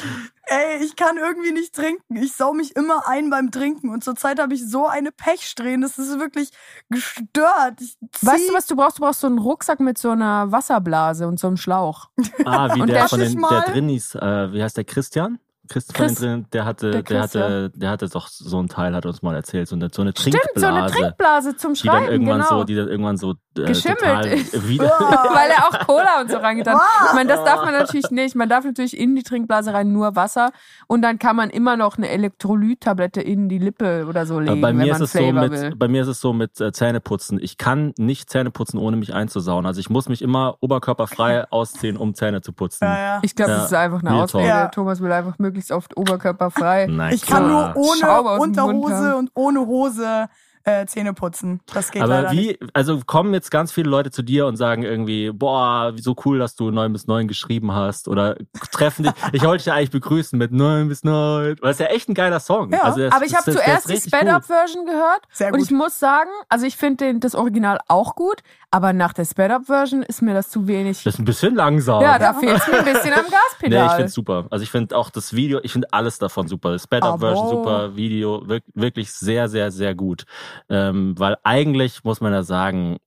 Ey, 0.52 0.82
ich 0.84 0.96
kann 0.96 1.16
irgendwie 1.16 1.52
nicht 1.52 1.72
trinken. 1.76 2.16
Ich 2.16 2.32
sau 2.32 2.52
mich 2.52 2.74
immer 2.74 3.06
ein 3.06 3.30
beim 3.30 3.52
Trinken. 3.52 3.88
Und 3.88 4.02
zurzeit 4.02 4.40
habe 4.40 4.52
ich 4.52 4.68
so 4.68 4.88
eine 4.88 5.12
Pechsträhne. 5.12 5.86
Das 5.86 5.96
ist 5.96 6.18
wirklich 6.18 6.50
gestört. 6.88 7.78
Weißt 8.20 8.48
du, 8.48 8.52
was 8.52 8.66
du 8.66 8.74
brauchst? 8.74 8.98
Du 8.98 9.02
brauchst 9.02 9.20
so 9.20 9.28
einen 9.28 9.38
Rucksack 9.38 9.78
mit 9.78 9.96
so 9.96 10.10
einer 10.10 10.50
Wasserblase 10.50 11.28
und 11.28 11.38
so 11.38 11.46
einem 11.46 11.56
Schlauch. 11.56 12.08
Ah, 12.44 12.74
wie 12.74 12.82
Und 12.82 12.88
der 12.88 12.96
der 12.96 13.08
von 13.08 13.20
den, 13.20 13.40
der? 13.40 13.60
Drinnis, 13.60 14.16
äh, 14.16 14.52
wie 14.52 14.60
heißt 14.60 14.76
der, 14.76 14.82
Christian? 14.82 15.38
Christ 15.70 15.96
von 15.96 16.06
den 16.06 16.08
Chris. 16.14 16.20
Drin, 16.20 16.46
der 16.52 16.64
hatte, 16.66 16.90
Der 16.90 17.02
der, 17.02 17.20
Chris, 17.22 17.34
hatte, 17.34 17.70
der 17.74 17.90
hatte 17.90 18.08
doch 18.08 18.28
so 18.28 18.58
einen 18.58 18.68
Teil, 18.68 18.94
hat 18.94 19.06
uns 19.06 19.22
mal 19.22 19.34
erzählt, 19.34 19.68
so 19.68 19.76
eine, 19.76 19.88
so 19.92 20.02
eine 20.02 20.10
Stimmt, 20.10 20.34
Trinkblase. 20.36 20.60
so 20.60 20.66
eine 20.66 20.90
Trinkblase 20.90 21.56
zum 21.56 21.74
die 21.74 21.82
dann 21.86 21.94
Schreiben, 22.02 22.12
irgendwann 22.12 22.40
genau. 22.40 22.58
so, 22.58 22.64
die 22.64 22.74
dann 22.74 22.88
irgendwann 22.88 23.16
so 23.16 23.30
äh, 23.56 23.64
Geschimmelt 23.64 23.98
total 24.00 24.26
ist. 24.26 24.68
wieder. 24.68 24.84
Weil 24.90 25.50
er 25.50 25.66
auch 25.68 25.86
Cola 25.86 26.20
und 26.20 26.30
so 26.30 26.36
reingetan 26.38 26.74
hat. 26.74 26.82
Ich 27.08 27.14
meine, 27.14 27.28
das 27.28 27.44
darf 27.44 27.64
man 27.64 27.72
natürlich 27.72 28.10
nicht. 28.10 28.34
Man 28.36 28.48
darf 28.48 28.64
natürlich 28.64 28.98
in 28.98 29.14
die 29.16 29.22
Trinkblase 29.22 29.72
rein 29.72 29.92
nur 29.92 30.16
Wasser 30.16 30.50
und 30.88 31.02
dann 31.02 31.18
kann 31.18 31.36
man 31.36 31.50
immer 31.50 31.76
noch 31.76 31.96
eine 31.96 32.08
Elektrolyttablette 32.08 33.20
in 33.20 33.48
die 33.48 33.58
Lippe 33.58 34.06
oder 34.08 34.26
so 34.26 34.40
legen, 34.40 34.60
bei 34.60 34.68
wenn 34.68 34.76
mir 34.76 34.92
man 34.92 34.96
ist 34.96 35.00
es 35.02 35.12
so 35.12 35.18
Flavor 35.18 35.50
will. 35.50 35.68
mit, 35.70 35.78
bei 35.78 35.88
mir 35.88 36.02
ist 36.02 36.08
es 36.08 36.20
so 36.20 36.32
mit 36.32 36.60
äh, 36.60 36.72
Zähneputzen. 36.72 37.38
Ich 37.40 37.58
kann 37.58 37.92
nicht 37.96 38.30
Zähne 38.30 38.50
putzen, 38.50 38.78
ohne 38.78 38.96
mich 38.96 39.14
einzusauen. 39.14 39.66
Also 39.66 39.80
ich 39.80 39.90
muss 39.90 40.08
mich 40.08 40.22
immer 40.22 40.56
oberkörperfrei 40.60 41.46
ausziehen, 41.50 41.96
um 41.96 42.14
Zähne 42.14 42.40
zu 42.40 42.52
putzen. 42.52 42.84
Ja, 42.84 42.98
ja. 42.98 43.18
Ich 43.22 43.34
glaube, 43.36 43.52
Ja, 43.52 43.56
das 43.58 43.66
ist 43.66 43.74
einfach 43.74 44.00
eine 44.02 44.14
Ausrede. 44.22 44.48
Ja. 44.48 44.68
Thomas 44.68 45.00
will 45.00 45.12
einfach 45.12 45.38
möglichst 45.38 45.59
oft 45.70 45.96
oberkörperfrei. 45.96 46.86
Na 46.88 47.12
Ich 47.12 47.26
kann 47.26 47.46
nur 47.48 47.76
ohne 47.76 48.40
Unterhose 48.40 49.16
und 49.16 49.30
ohne 49.34 49.60
Hose 49.66 50.28
äh, 50.64 50.86
Zähne 50.86 51.14
putzen. 51.14 51.60
Das 51.72 51.90
geht 51.90 52.02
Aber 52.02 52.22
leider 52.22 52.34
nicht. 52.34 52.60
wie, 52.60 52.66
also 52.74 53.00
kommen 53.06 53.32
jetzt 53.34 53.50
ganz 53.50 53.72
viele 53.72 53.88
Leute 53.88 54.10
zu 54.10 54.22
dir 54.22 54.46
und 54.46 54.56
sagen 54.56 54.82
irgendwie, 54.82 55.30
boah, 55.32 55.92
so 55.98 56.14
cool, 56.24 56.38
dass 56.38 56.54
du 56.56 56.70
9 56.70 56.92
bis 56.92 57.06
9 57.06 57.28
geschrieben 57.28 57.72
hast 57.72 58.08
oder 58.08 58.36
treffen 58.72 59.04
dich. 59.04 59.12
Ich 59.32 59.42
wollte 59.42 59.58
dich 59.58 59.66
ja 59.66 59.74
eigentlich 59.74 59.90
begrüßen 59.90 60.38
mit 60.38 60.52
9 60.52 60.88
bis 60.88 61.04
9. 61.04 61.12
Weil 61.12 61.54
das 61.60 61.72
ist 61.72 61.80
ja 61.80 61.86
echt 61.86 62.08
ein 62.08 62.14
geiler 62.14 62.40
Song. 62.40 62.72
Ja, 62.72 62.82
also 62.82 63.00
das, 63.00 63.12
Aber 63.14 63.24
ich 63.24 63.34
habe 63.34 63.50
zuerst 63.50 63.88
die 63.88 63.96
Sped-Up-Version 63.96 64.86
gehört 64.86 65.22
Sehr 65.32 65.48
und 65.48 65.58
gut. 65.58 65.66
ich 65.66 65.70
muss 65.70 65.98
sagen, 65.98 66.30
also 66.48 66.66
ich 66.66 66.76
finde 66.76 67.14
das 67.18 67.34
Original 67.34 67.78
auch 67.88 68.14
gut, 68.14 68.42
aber 68.70 68.92
nach 68.92 69.12
der 69.12 69.24
Sped-Up-Version 69.24 70.02
ist 70.02 70.22
mir 70.22 70.34
das 70.34 70.50
zu 70.50 70.66
wenig. 70.68 71.02
Das 71.02 71.14
ist 71.14 71.18
ein 71.20 71.24
bisschen 71.24 71.54
langsam. 71.54 72.02
Ja, 72.02 72.18
da 72.18 72.34
fehlt 72.34 72.60
mir 72.68 72.78
ein 72.78 72.84
bisschen 72.84 73.12
am 73.14 73.20
Nee, 73.24 73.26
ich 73.26 73.30
Gaspedal. 73.30 73.96
find's 73.96 74.14
super. 74.14 74.46
Also 74.50 74.62
ich 74.62 74.70
finde 74.70 74.96
auch 74.96 75.10
das 75.10 75.32
Video, 75.34 75.60
ich 75.62 75.72
finde 75.72 75.88
alles 75.92 76.18
davon 76.18 76.46
super. 76.48 76.78
Sped-Up-Version 76.78 77.48
super, 77.48 77.96
Video 77.96 78.46
wirk 78.48 78.62
wirklich 78.74 79.12
sehr, 79.12 79.48
sehr, 79.48 79.70
sehr 79.70 79.94
gut. 79.94 80.24
Ähm, 80.68 81.14
weil 81.18 81.36
eigentlich 81.44 82.04
muss 82.04 82.20
man 82.20 82.32
ja 82.32 82.42
sagen, 82.42 82.98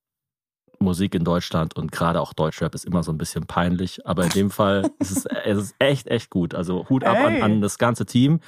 Musik 0.79 1.15
in 1.15 1.23
Deutschland 1.23 1.75
und 1.75 1.91
gerade 1.91 2.19
auch 2.21 2.33
Deutschrap 2.33 2.75
ist 2.75 2.85
immer 2.85 3.03
so 3.03 3.11
ein 3.11 3.17
bisschen 3.17 3.47
peinlich, 3.47 4.05
aber 4.05 4.25
in 4.25 4.29
dem 4.31 4.51
Fall 4.51 4.91
ist 4.99 5.11
es, 5.11 5.25
es 5.25 5.57
ist 5.57 5.75
echt, 5.79 6.07
echt 6.07 6.29
gut. 6.29 6.53
Also 6.53 6.87
Hut 6.89 7.03
ab 7.03 7.17
an, 7.21 7.41
an 7.41 7.61
das 7.61 7.77
ganze 7.77 8.05
Team. 8.05 8.41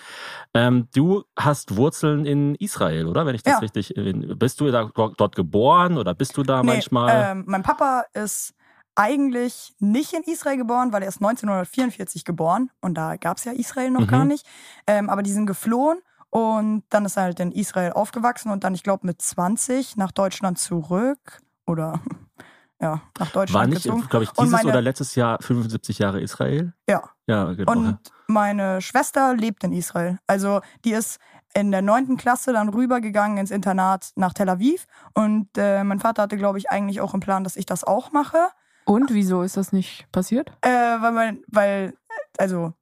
Ähm, 0.54 0.88
du 0.94 1.24
hast 1.38 1.78
Wurzeln 1.78 2.26
in 2.26 2.56
Israel, 2.56 3.08
oder? 3.08 3.26
Wenn 3.26 3.36
ich 3.36 3.44
das 3.44 3.56
Ja. 3.56 3.60
richtig, 3.60 3.94
bist 3.96 4.60
du 4.60 4.70
da 4.70 4.92
dort 4.94 5.36
geboren 5.36 5.98
oder 5.98 6.14
bist 6.14 6.38
du 6.38 6.44
da 6.44 6.62
Nee, 6.62 6.74
manchmal? 6.74 7.30
Ähm, 7.32 7.44
mein 7.48 7.64
Papa 7.64 8.04
ist 8.14 8.54
eigentlich 8.96 9.74
nicht 9.80 10.14
in 10.14 10.24
Israel 10.24 10.58
geboren, 10.58 10.94
weil 10.94 11.02
er 11.04 11.10
ist 11.10 11.20
1944 11.22 12.24
geboren 12.24 12.70
und 12.82 12.96
da 12.96 13.18
gab 13.18 13.38
es 13.38 13.44
ja 13.44 13.52
Israel 13.52 13.92
noch 13.92 14.02
Mhm. 14.02 14.08
gar 14.08 14.26
nicht. 14.26 14.46
Ähm, 14.88 15.10
aber 15.10 15.22
die 15.22 15.32
sind 15.32 15.46
geflohen 15.48 16.00
und 16.36 16.84
dann 16.90 17.06
ist 17.06 17.16
er 17.16 17.24
halt 17.24 17.40
in 17.40 17.54
Israel 17.54 17.94
aufgewachsen 17.94 18.52
und 18.52 18.66
dann, 18.66 18.76
ich 18.76 18.84
glaube, 18.84 19.08
mit 19.08 19.22
20 19.22 19.96
nach 19.96 20.12
Deutschland 20.12 20.60
zurück 20.60 21.40
oder 21.66 22.02
ja, 22.82 23.02
nach 23.18 23.32
Deutschland 23.32 23.54
War 23.54 23.68
nicht, 23.68 24.10
glaube 24.10 24.26
ich, 24.26 24.32
dieses 24.32 24.52
meine- 24.52 24.68
oder 24.68 24.82
letztes 24.82 25.16
Jahr 25.16 25.42
75 25.42 25.98
Jahre 25.98 26.20
Israel? 26.20 26.74
Ja. 26.90 27.04
Ja, 27.26 27.54
genau. 27.54 27.72
Und 27.72 28.00
meine 28.28 28.82
Schwester 28.82 29.34
lebt 29.34 29.64
in 29.64 29.72
Israel. 29.72 30.20
Also 30.28 30.60
die 30.84 30.92
ist 30.92 31.20
in 31.54 31.72
der 31.72 31.82
neunten 31.82 32.18
Klasse 32.18 32.52
dann 32.52 32.68
rübergegangen 32.68 33.38
ins 33.38 33.50
Internat 33.50 34.12
nach 34.18 34.34
Tel 34.34 34.50
Aviv. 34.50 34.88
Und 35.14 35.48
äh, 35.56 35.86
mein 35.86 36.02
Vater 36.02 36.24
hatte, 36.24 36.36
glaube 36.36 36.58
ich, 36.58 36.70
eigentlich 36.70 37.00
auch 37.00 37.14
im 37.14 37.22
Plan, 37.22 37.46
dass 37.46 37.56
ich 37.56 37.66
das 37.66 37.86
auch 37.86 38.12
mache. 38.12 38.50
Und 38.84 39.14
wieso 39.14 39.42
ist 39.42 39.56
das 39.56 39.72
nicht 39.72 40.12
passiert? 40.12 40.52
Äh, 40.60 40.70
weil, 40.70 41.14
mein, 41.14 41.44
weil, 41.48 41.94
also 42.38 42.74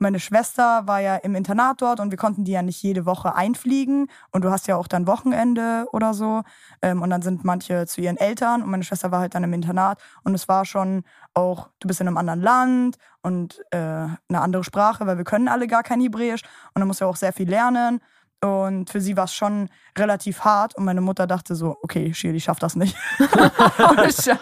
meine 0.00 0.18
Schwester 0.18 0.86
war 0.86 1.00
ja 1.00 1.16
im 1.16 1.34
Internat 1.34 1.82
dort 1.82 2.00
und 2.00 2.10
wir 2.10 2.16
konnten 2.16 2.44
die 2.44 2.52
ja 2.52 2.62
nicht 2.62 2.82
jede 2.82 3.04
Woche 3.04 3.34
einfliegen. 3.34 4.08
Und 4.32 4.44
du 4.44 4.50
hast 4.50 4.66
ja 4.66 4.76
auch 4.76 4.88
dann 4.88 5.06
Wochenende 5.06 5.86
oder 5.92 6.14
so. 6.14 6.42
Ähm, 6.80 7.02
und 7.02 7.10
dann 7.10 7.22
sind 7.22 7.44
manche 7.44 7.86
zu 7.86 8.00
ihren 8.00 8.16
Eltern 8.16 8.62
und 8.62 8.70
meine 8.70 8.82
Schwester 8.82 9.12
war 9.12 9.20
halt 9.20 9.34
dann 9.34 9.44
im 9.44 9.52
Internat. 9.52 10.00
Und 10.24 10.34
es 10.34 10.48
war 10.48 10.64
schon 10.64 11.04
auch, 11.34 11.68
du 11.80 11.88
bist 11.88 12.00
in 12.00 12.08
einem 12.08 12.16
anderen 12.16 12.40
Land 12.40 12.96
und 13.22 13.60
äh, 13.72 13.76
eine 13.76 14.16
andere 14.28 14.64
Sprache, 14.64 15.06
weil 15.06 15.18
wir 15.18 15.24
können 15.24 15.48
alle 15.48 15.66
gar 15.66 15.82
kein 15.82 16.00
Hebräisch. 16.00 16.42
Und 16.74 16.80
dann 16.80 16.88
musst 16.88 17.02
du 17.02 17.04
auch 17.04 17.16
sehr 17.16 17.34
viel 17.34 17.48
lernen. 17.48 18.00
Und 18.42 18.88
für 18.88 19.00
sie 19.00 19.16
war 19.16 19.24
es 19.24 19.34
schon 19.34 19.68
relativ 19.98 20.40
hart. 20.40 20.74
Und 20.74 20.84
meine 20.84 21.02
Mutter 21.02 21.26
dachte 21.26 21.54
so, 21.54 21.76
okay, 21.82 22.14
Shirley 22.14 22.40
schafft 22.40 22.62
das 22.62 22.74
nicht. 22.76 22.96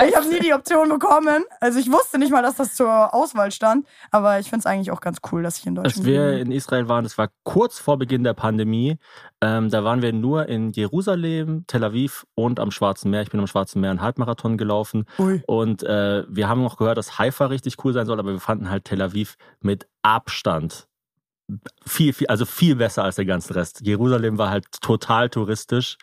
Ich 0.08 0.16
habe 0.16 0.28
nie 0.28 0.40
die 0.40 0.52
Option 0.54 0.88
bekommen. 0.88 1.44
Also 1.60 1.78
ich 1.78 1.90
wusste 1.90 2.18
nicht 2.18 2.30
mal, 2.30 2.42
dass 2.42 2.56
das 2.56 2.74
zur 2.74 3.12
Auswahl 3.14 3.50
stand. 3.50 3.86
Aber 4.10 4.38
ich 4.38 4.48
finde 4.48 4.60
es 4.60 4.66
eigentlich 4.66 4.90
auch 4.90 5.00
ganz 5.00 5.18
cool, 5.32 5.42
dass 5.42 5.58
ich 5.58 5.66
in 5.66 5.74
Deutschland 5.74 5.96
Als 5.96 6.04
wir 6.04 6.30
bin. 6.30 6.46
in 6.46 6.52
Israel 6.52 6.88
waren, 6.88 7.04
das 7.04 7.18
war 7.18 7.28
kurz 7.44 7.78
vor 7.78 7.98
Beginn 7.98 8.24
der 8.24 8.34
Pandemie, 8.34 8.98
ähm, 9.40 9.70
da 9.70 9.84
waren 9.84 10.02
wir 10.02 10.12
nur 10.12 10.48
in 10.48 10.72
Jerusalem, 10.72 11.64
Tel 11.66 11.84
Aviv 11.84 12.26
und 12.34 12.58
am 12.58 12.70
Schwarzen 12.70 13.10
Meer. 13.10 13.22
Ich 13.22 13.30
bin 13.30 13.40
am 13.40 13.46
Schwarzen 13.46 13.80
Meer 13.80 13.90
einen 13.90 14.02
Halbmarathon 14.02 14.56
gelaufen. 14.56 15.04
Ui. 15.18 15.42
Und 15.46 15.82
äh, 15.84 16.24
wir 16.28 16.48
haben 16.48 16.62
noch 16.62 16.76
gehört, 16.76 16.98
dass 16.98 17.18
Haifa 17.18 17.46
richtig 17.46 17.76
cool 17.84 17.92
sein 17.92 18.06
soll, 18.06 18.18
aber 18.18 18.32
wir 18.32 18.40
fanden 18.40 18.68
halt 18.68 18.84
Tel 18.84 19.00
Aviv 19.00 19.36
mit 19.60 19.88
Abstand 20.02 20.87
viel, 21.86 22.12
viel, 22.12 22.26
also 22.26 22.44
viel 22.44 22.76
besser 22.76 23.04
als 23.04 23.16
der 23.16 23.24
ganze 23.24 23.54
Rest. 23.54 23.80
Jerusalem 23.82 24.38
war 24.38 24.50
halt 24.50 24.66
total 24.80 25.30
touristisch 25.30 25.98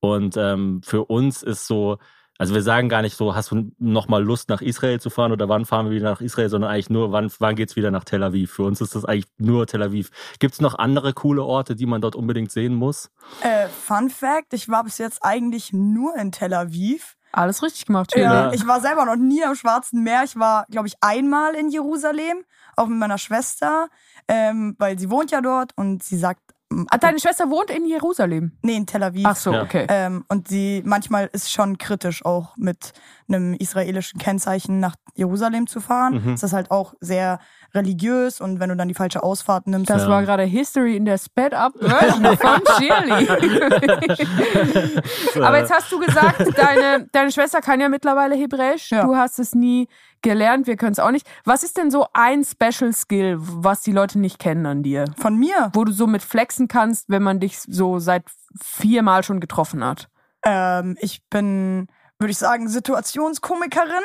und 0.00 0.36
ähm, 0.36 0.80
für 0.84 1.04
uns 1.04 1.42
ist 1.42 1.66
so, 1.66 1.98
also 2.38 2.54
wir 2.54 2.62
sagen 2.62 2.88
gar 2.88 3.02
nicht 3.02 3.16
so, 3.16 3.34
hast 3.34 3.52
du 3.52 3.72
noch 3.78 4.08
mal 4.08 4.22
Lust 4.22 4.48
nach 4.48 4.60
Israel 4.60 5.00
zu 5.00 5.08
fahren 5.08 5.30
oder 5.30 5.48
wann 5.48 5.64
fahren 5.64 5.86
wir 5.86 5.92
wieder 5.92 6.10
nach 6.10 6.20
Israel, 6.20 6.48
sondern 6.48 6.70
eigentlich 6.70 6.90
nur, 6.90 7.12
wann, 7.12 7.30
wann 7.38 7.54
geht's 7.54 7.76
wieder 7.76 7.90
nach 7.90 8.04
Tel 8.04 8.22
Aviv. 8.24 8.52
Für 8.52 8.64
uns 8.64 8.80
ist 8.80 8.96
das 8.96 9.04
eigentlich 9.04 9.30
nur 9.38 9.66
Tel 9.66 9.82
Aviv. 9.82 10.10
Gibt's 10.40 10.60
noch 10.60 10.74
andere 10.76 11.12
coole 11.12 11.44
Orte, 11.44 11.76
die 11.76 11.86
man 11.86 12.00
dort 12.00 12.16
unbedingt 12.16 12.50
sehen 12.50 12.74
muss? 12.74 13.10
Äh, 13.42 13.68
Fun 13.68 14.10
Fact, 14.10 14.52
ich 14.52 14.68
war 14.68 14.82
bis 14.82 14.98
jetzt 14.98 15.20
eigentlich 15.22 15.72
nur 15.72 16.16
in 16.16 16.32
Tel 16.32 16.54
Aviv. 16.54 17.16
Alles 17.34 17.62
richtig 17.62 17.86
gemacht, 17.86 18.12
Shirley. 18.12 18.26
Ja, 18.26 18.52
ich 18.52 18.64
war 18.66 18.80
selber 18.80 19.04
noch 19.04 19.16
nie 19.16 19.42
am 19.44 19.56
Schwarzen 19.56 20.04
Meer. 20.04 20.22
Ich 20.24 20.36
war, 20.36 20.66
glaube 20.70 20.86
ich, 20.86 20.94
einmal 21.00 21.54
in 21.54 21.68
Jerusalem, 21.68 22.44
auch 22.76 22.86
mit 22.86 22.98
meiner 22.98 23.18
Schwester, 23.18 23.88
ähm, 24.28 24.76
weil 24.78 24.98
sie 24.98 25.10
wohnt 25.10 25.32
ja 25.32 25.40
dort 25.40 25.72
und 25.76 26.04
sie 26.04 26.16
sagt, 26.16 26.40
Ah, 26.90 26.98
deine 26.98 27.18
Schwester 27.18 27.50
wohnt 27.50 27.70
in 27.70 27.86
Jerusalem. 27.86 28.52
nee, 28.62 28.76
in 28.76 28.86
Tel 28.86 29.02
Aviv. 29.02 29.24
Ach 29.26 29.36
so, 29.36 29.52
Ja. 29.52 29.62
okay. 29.62 29.86
Ähm, 29.88 30.24
und 30.28 30.48
sie 30.48 30.82
manchmal 30.84 31.28
ist 31.32 31.50
schon 31.52 31.78
kritisch 31.78 32.24
auch 32.24 32.56
mit 32.56 32.92
einem 33.28 33.54
israelischen 33.54 34.18
Kennzeichen 34.20 34.80
nach 34.80 34.94
Jerusalem 35.14 35.66
zu 35.66 35.80
fahren. 35.80 36.22
Mhm. 36.24 36.30
Das 36.32 36.42
ist 36.42 36.52
halt 36.52 36.70
auch 36.70 36.94
sehr 37.00 37.38
religiös 37.74 38.40
und 38.40 38.60
wenn 38.60 38.68
du 38.68 38.76
dann 38.76 38.88
die 38.88 38.94
falsche 38.94 39.22
Ausfahrt 39.22 39.66
nimmst, 39.66 39.90
Das 39.90 40.02
Ja. 40.02 40.08
war 40.08 40.22
gerade 40.22 40.42
History 40.44 40.96
in 40.96 41.04
der 41.04 41.18
Sped-Up-Version 41.18 42.36
von 42.36 42.60
Shirley. 42.78 43.28
Aber 45.42 45.58
jetzt 45.58 45.72
hast 45.72 45.90
du 45.90 45.98
gesagt, 45.98 46.40
deine, 46.56 47.06
deine 47.12 47.32
Schwester 47.32 47.60
kann 47.60 47.80
ja 47.80 47.88
mittlerweile 47.88 48.34
Hebräisch. 48.34 48.90
Ja. 48.90 49.04
Du 49.04 49.16
hast 49.16 49.38
es 49.38 49.54
nie 49.54 49.88
gelernt, 50.24 50.66
wir 50.66 50.76
können 50.76 50.90
es 50.92 50.98
auch 50.98 51.12
nicht. 51.12 51.24
Was 51.44 51.62
ist 51.62 51.76
denn 51.76 51.92
so 51.92 52.08
ein 52.12 52.42
Special 52.44 52.92
Skill, 52.92 53.36
was 53.38 53.82
die 53.82 53.92
Leute 53.92 54.18
nicht 54.18 54.40
kennen 54.40 54.66
an 54.66 54.82
dir? 54.82 55.04
von 55.16 55.38
mir. 55.38 55.70
Wo 55.74 55.84
du 55.84 55.92
so 55.92 56.08
mit 56.08 56.22
flexen 56.22 56.66
kannst, 56.66 57.08
wenn 57.08 57.22
man 57.22 57.38
dich 57.38 57.60
so 57.60 58.00
seit 58.00 58.24
viermal 58.60 59.22
schon 59.22 59.38
getroffen 59.38 59.84
hat? 59.84 60.08
Ähm, 60.44 60.96
ich 61.00 61.22
bin, 61.30 61.86
würde 62.18 62.32
ich 62.32 62.38
sagen, 62.38 62.68
Situationskomikerin. 62.68 64.02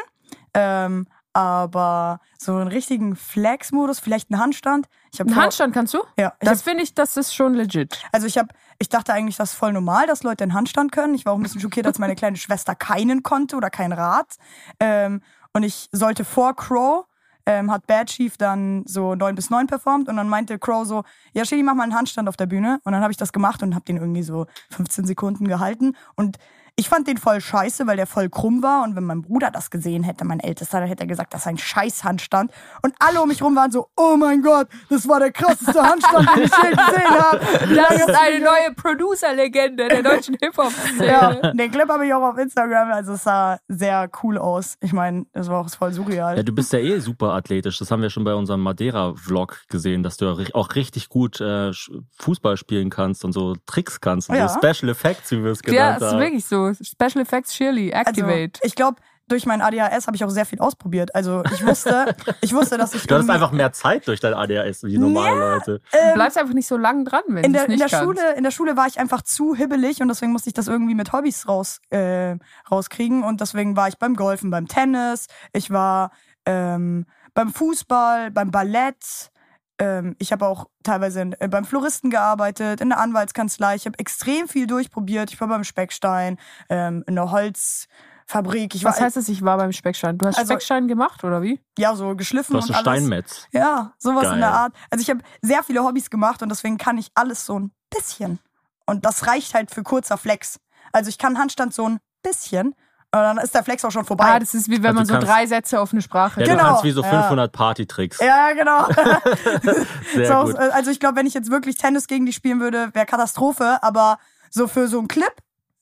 Ähm, 0.54 1.08
aber 1.34 2.20
so 2.40 2.56
einen 2.56 2.68
richtigen 2.68 3.16
Flex-Modus, 3.16 4.00
vielleicht 4.00 4.32
einen 4.32 4.42
Handstand. 4.42 4.88
Ich 5.14 5.22
Einen 5.22 5.36
Handstand 5.36 5.74
kannst 5.74 5.94
du? 5.94 6.00
Ja, 6.18 6.34
Das 6.40 6.64
finde 6.64 6.84
ich, 6.84 6.96
das 6.96 7.18
ist 7.18 7.34
schon 7.36 7.54
legit. 7.54 8.02
also 8.12 8.26
ich 8.26 8.38
habe, 8.38 8.50
ich 8.80 8.90
dachte 8.90 9.14
eigentlich, 9.14 9.38
das 9.38 9.52
ist 9.52 9.58
voll 9.58 9.72
normal, 9.72 10.08
dass 10.08 10.24
Leute 10.24 10.44
einen 10.44 10.54
Handstand 10.54 10.92
können. 10.92 11.14
Ich 11.14 11.26
war 11.26 11.34
auch 11.34 11.38
ein 11.38 11.44
bisschen 11.44 11.62
schockiert, 11.62 11.86
als 11.86 12.00
meine 12.00 12.16
kleine 12.16 12.36
Schwester 12.38 12.74
keinen 12.76 13.22
konnte 13.24 13.56
oder 13.56 13.70
kein 13.70 13.94
Rad. 13.94 14.36
Ähm, 14.80 15.22
und 15.53 15.63
ich 15.63 15.89
sollte 15.91 16.25
vor 16.25 16.56
Crow, 16.56 17.06
ähm, 17.46 17.72
hat 17.72 17.88
Bad 17.88 18.08
Chief 18.08 18.38
dann 18.38 18.84
so 18.86 19.15
9 19.15 19.34
bis 19.34 19.50
9 19.50 19.68
performt 19.68 20.08
und 20.08 20.18
dann 20.18 20.29
meinte 20.29 20.60
Crow 20.60 20.86
so, 20.86 21.03
ja 21.34 21.46
Shady, 21.46 21.63
mach 21.63 21.74
mal 21.74 21.84
einen 21.84 21.96
Handstand 21.96 22.29
auf 22.29 22.38
der 22.38 22.46
Bühne. 22.46 22.79
Und 22.84 22.94
dann 22.94 23.01
habe 23.01 23.12
ich 23.12 23.18
das 23.18 23.34
gemacht 23.34 23.63
und 23.63 23.74
habe 23.74 23.86
den 23.86 23.98
irgendwie 23.98 24.22
so 24.22 24.46
15 24.70 25.06
Sekunden 25.06 25.48
gehalten. 25.48 25.96
Und 26.15 26.38
ich 26.79 26.88
fand 26.88 27.07
den 27.07 27.17
voll 27.17 27.41
scheiße, 27.41 27.86
weil 27.88 27.98
der 27.98 28.07
voll 28.07 28.29
krumm 28.29 28.63
war. 28.63 28.83
Und 28.86 28.95
wenn 28.95 29.03
mein 29.03 29.21
Bruder 29.21 29.51
das 29.51 29.69
gesehen 29.69 30.03
hätte, 30.03 30.24
mein 30.24 30.39
Ältester, 30.39 30.79
dann 30.79 30.88
hätte 30.88 31.03
er 31.03 31.07
gesagt, 31.07 31.33
das 31.33 31.41
ist 31.41 31.48
ein 31.48 31.57
scheiß 31.57 32.03
Handstand. 32.05 32.51
Und 32.81 32.93
alle 33.00 33.21
um 33.21 33.27
mich 33.27 33.41
rum 33.41 33.55
waren 33.55 33.69
so, 33.71 33.88
oh 33.98 34.15
mein 34.17 34.41
Gott, 34.41 34.67
das 34.89 35.07
war 35.07 35.19
der 35.19 35.31
krasseste 35.31 35.81
Handstand, 35.81 36.29
den 36.36 36.43
ich 36.43 36.51
je 36.51 36.69
gesehen 36.69 37.09
habe. 37.09 37.39
Das 37.75 37.95
ist 37.98 38.09
eine 38.15 38.39
neue 38.39 38.74
Producer-Legende 38.75 39.88
der 39.89 40.03
deutschen 40.03 40.38
Hip-Hop-Szene. 40.41 41.05
Ja, 41.05 41.51
den 41.53 41.71
Clip 41.71 41.89
habe 41.89 42.05
ich 42.07 42.13
auch 42.13 42.21
auf 42.24 42.38
Instagram. 42.38 42.91
Also 42.91 43.13
es 43.13 43.24
sah 43.24 43.59
sehr 43.67 44.09
cool 44.24 44.38
aus. 44.38 44.75
Ich 44.79 44.93
meine, 44.93 45.25
das 45.33 45.50
war 45.50 45.59
auch 45.65 45.69
voll 45.69 45.91
surreal. 45.91 46.38
Ja, 46.38 46.43
du 46.43 46.53
bist 46.53 46.71
ja 46.74 46.79
eh 46.79 47.00
super 47.00 47.33
athletisch. 47.33 47.77
Das 47.79 47.91
haben 47.91 48.01
wir 48.01 48.09
schon 48.09 48.24
bei 48.24 48.33
unserem 48.33 48.62
Madeira-Vlog 48.62 49.63
gesehen, 49.69 50.03
dass 50.03 50.17
du 50.17 50.25
ja 50.25 50.36
auch 50.53 50.75
richtig 50.75 51.09
gut 51.09 51.41
äh, 51.41 51.71
Fußball 52.19 52.57
spielen 52.57 52.89
kannst 52.89 53.25
und 53.25 53.33
so 53.33 53.55
Tricks 53.65 54.00
kannst 54.00 54.29
und 54.29 54.36
Ja. 54.36 54.48
so 54.48 54.59
Special 54.59 54.89
Effects, 54.89 55.31
wie 55.31 55.43
wir 55.43 55.51
es 55.51 55.59
Ja, 55.65 55.71
genannt 55.71 56.01
ist 56.01 56.07
haben. 56.07 56.19
wirklich 56.19 56.45
so. 56.45 56.69
Special 56.74 57.22
Effects 57.22 57.56
Shirley, 57.56 57.94
also, 57.94 58.10
Activate. 58.10 58.60
ich 58.64 58.76
glaube, 58.76 59.02
durch 59.28 59.46
mein 59.46 59.62
ADHS 59.62 60.08
habe 60.08 60.16
ich 60.16 60.24
auch 60.24 60.30
sehr 60.32 60.46
viel 60.46 60.58
ausprobiert. 60.60 61.14
Also 61.14 61.44
ich 61.54 61.64
wusste, 61.64 62.16
ich 62.42 62.52
wusste, 62.52 62.80
dass 62.80 62.96
ich 62.96 63.06
Du 63.06 63.14
irgendwie- 63.14 63.32
einfach 63.34 63.52
mehr 63.52 63.72
Zeit 63.72 64.08
durch 64.08 64.20
dein 64.20 64.34
ADHS 64.34 64.84
wie 64.86 64.98
normale 64.98 65.40
Leute. 65.40 65.82
du 65.92 66.14
bleibst 66.16 66.36
einfach 66.40 66.56
nicht 66.56 66.66
so 66.66 66.78
lang 66.78 67.06
dran, 67.06 67.22
wenn 67.28 67.44
in 67.44 67.54
du 67.54 67.60
es 67.60 67.66
der, 67.66 67.66
in 67.66 67.72
nicht 67.80 67.82
der 67.82 68.00
kannst. 68.00 68.20
Schule, 68.20 68.34
in 68.36 68.44
der 68.44 68.50
Schule 68.52 68.76
war 68.76 68.88
ich 68.88 69.00
einfach 69.00 69.22
zu 69.22 69.54
hibbelig 69.54 70.02
und 70.02 70.08
deswegen 70.08 70.32
musste 70.32 70.50
ich 70.50 70.56
das 70.56 70.68
irgendwie 70.68 70.96
mit 70.96 71.14
Hobbys 71.14 71.48
raus, 71.48 71.80
äh, 71.92 72.38
rauskriegen. 72.72 73.24
Und 73.24 73.40
deswegen 73.40 73.76
war 73.78 73.88
ich 73.88 74.00
beim 74.00 74.16
Golfen, 74.16 74.50
beim 74.50 74.68
Tennis, 74.68 75.28
ich 75.54 75.70
war 75.70 76.12
ähm, 76.48 77.06
beim 77.36 77.54
Fußball, 77.54 78.32
beim 78.32 78.50
Ballett. 78.50 79.30
Ähm, 79.79 80.15
ich 80.19 80.31
habe 80.31 80.45
auch 80.45 80.67
teilweise 80.83 81.21
in, 81.21 81.33
äh, 81.39 81.48
beim 81.48 81.63
Floristen 81.65 82.09
gearbeitet, 82.09 82.81
in 82.81 82.89
der 82.89 83.00
Anwaltskanzlei. 83.00 83.75
Ich 83.75 83.86
habe 83.86 83.98
extrem 83.98 84.48
viel 84.48 84.67
durchprobiert. 84.67 85.31
Ich 85.31 85.39
war 85.39 85.48
beim 85.48 85.63
Speckstein, 85.63 86.38
ähm, 86.69 87.03
in 87.07 87.15
der 87.15 87.31
Holzfabrik. 87.31 88.75
Ich 88.75 88.83
Was 88.83 88.98
war 88.98 89.05
heißt 89.05 89.15
das, 89.17 89.29
ich 89.29 89.41
war 89.43 89.57
beim 89.57 89.71
Speckstein? 89.71 90.17
Du 90.17 90.25
hast 90.27 90.38
Also- 90.38 90.51
Speckstein 90.51 90.88
gemacht, 90.88 91.24
oder 91.24 91.41
wie? 91.41 91.62
ja 91.77 91.95
so 91.95 92.15
geschliffen 92.15 92.53
Du 92.53 92.59
hast 92.59 92.69
und 92.69 92.75
alles. 92.75 92.81
Steinmetz. 92.83 93.48
Ja, 93.51 93.93
sowas 93.98 94.24
Geil. 94.24 94.33
in 94.33 94.39
der 94.41 94.51
Art. 94.53 94.74
Also 94.89 95.01
ich 95.01 95.09
habe 95.09 95.21
sehr 95.41 95.63
viele 95.63 95.83
Hobbys 95.83 96.09
gemacht 96.09 96.41
und 96.43 96.50
deswegen 96.50 96.77
kann 96.77 96.98
ich 96.98 97.09
alles 97.15 97.45
so 97.45 97.57
ein 97.59 97.71
bisschen. 97.89 98.39
Und 98.86 99.05
das 99.05 99.27
reicht 99.27 99.53
halt 99.53 99.71
für 99.71 99.83
kurzer 99.83 100.17
Flex. 100.17 100.59
Also 100.91 101.09
ich 101.09 101.17
kann 101.17 101.38
Handstand 101.38 101.74
so 101.74 101.88
ein 101.88 102.00
bisschen 102.24 102.75
und 103.12 103.20
dann 103.22 103.38
ist 103.39 103.56
der 103.56 103.63
Flex 103.63 103.84
auch 103.86 103.92
schon 103.92 104.06
vorbei. 104.06 104.25
Ah, 104.25 104.39
das 104.39 104.54
ist 104.54 104.70
wie 104.70 104.84
wenn 104.84 104.96
Also 104.98 105.00
man 105.00 105.06
so 105.08 105.13
kannst- 105.13 105.28
drei 105.28 105.46
Sätze 105.48 105.80
auf 105.80 105.92
eine 105.94 106.01
Sprache 106.01 106.42
Ja, 106.42 106.46
Genau. 106.48 106.60
du 106.63 106.70
kannst 106.70 106.84
wie 106.84 106.92
so 106.92 107.01
Ja. 107.01 107.10
500 107.24 107.51
Party-Tricks. 107.51 108.20
ja, 108.20 108.54
genau. 108.54 108.88
Sehr 110.13 110.28
so, 110.28 110.44
gut. 110.46 110.58
Also 110.58 110.92
ich 110.92 111.00
glaube, 111.00 111.16
wenn 111.18 111.25
ich 111.25 111.34
jetzt 111.34 111.50
wirklich 111.51 111.75
Tennis 111.78 112.08
gegen 112.08 112.25
die 112.25 112.34
spielen 112.34 112.60
würde, 112.60 112.89
wäre 112.94 113.06
Katastrophe. 113.06 113.80
Aber 113.82 114.20
so 114.51 114.68
für 114.68 114.88
so 114.88 115.00
einen 115.00 115.08
Clip 115.08 115.32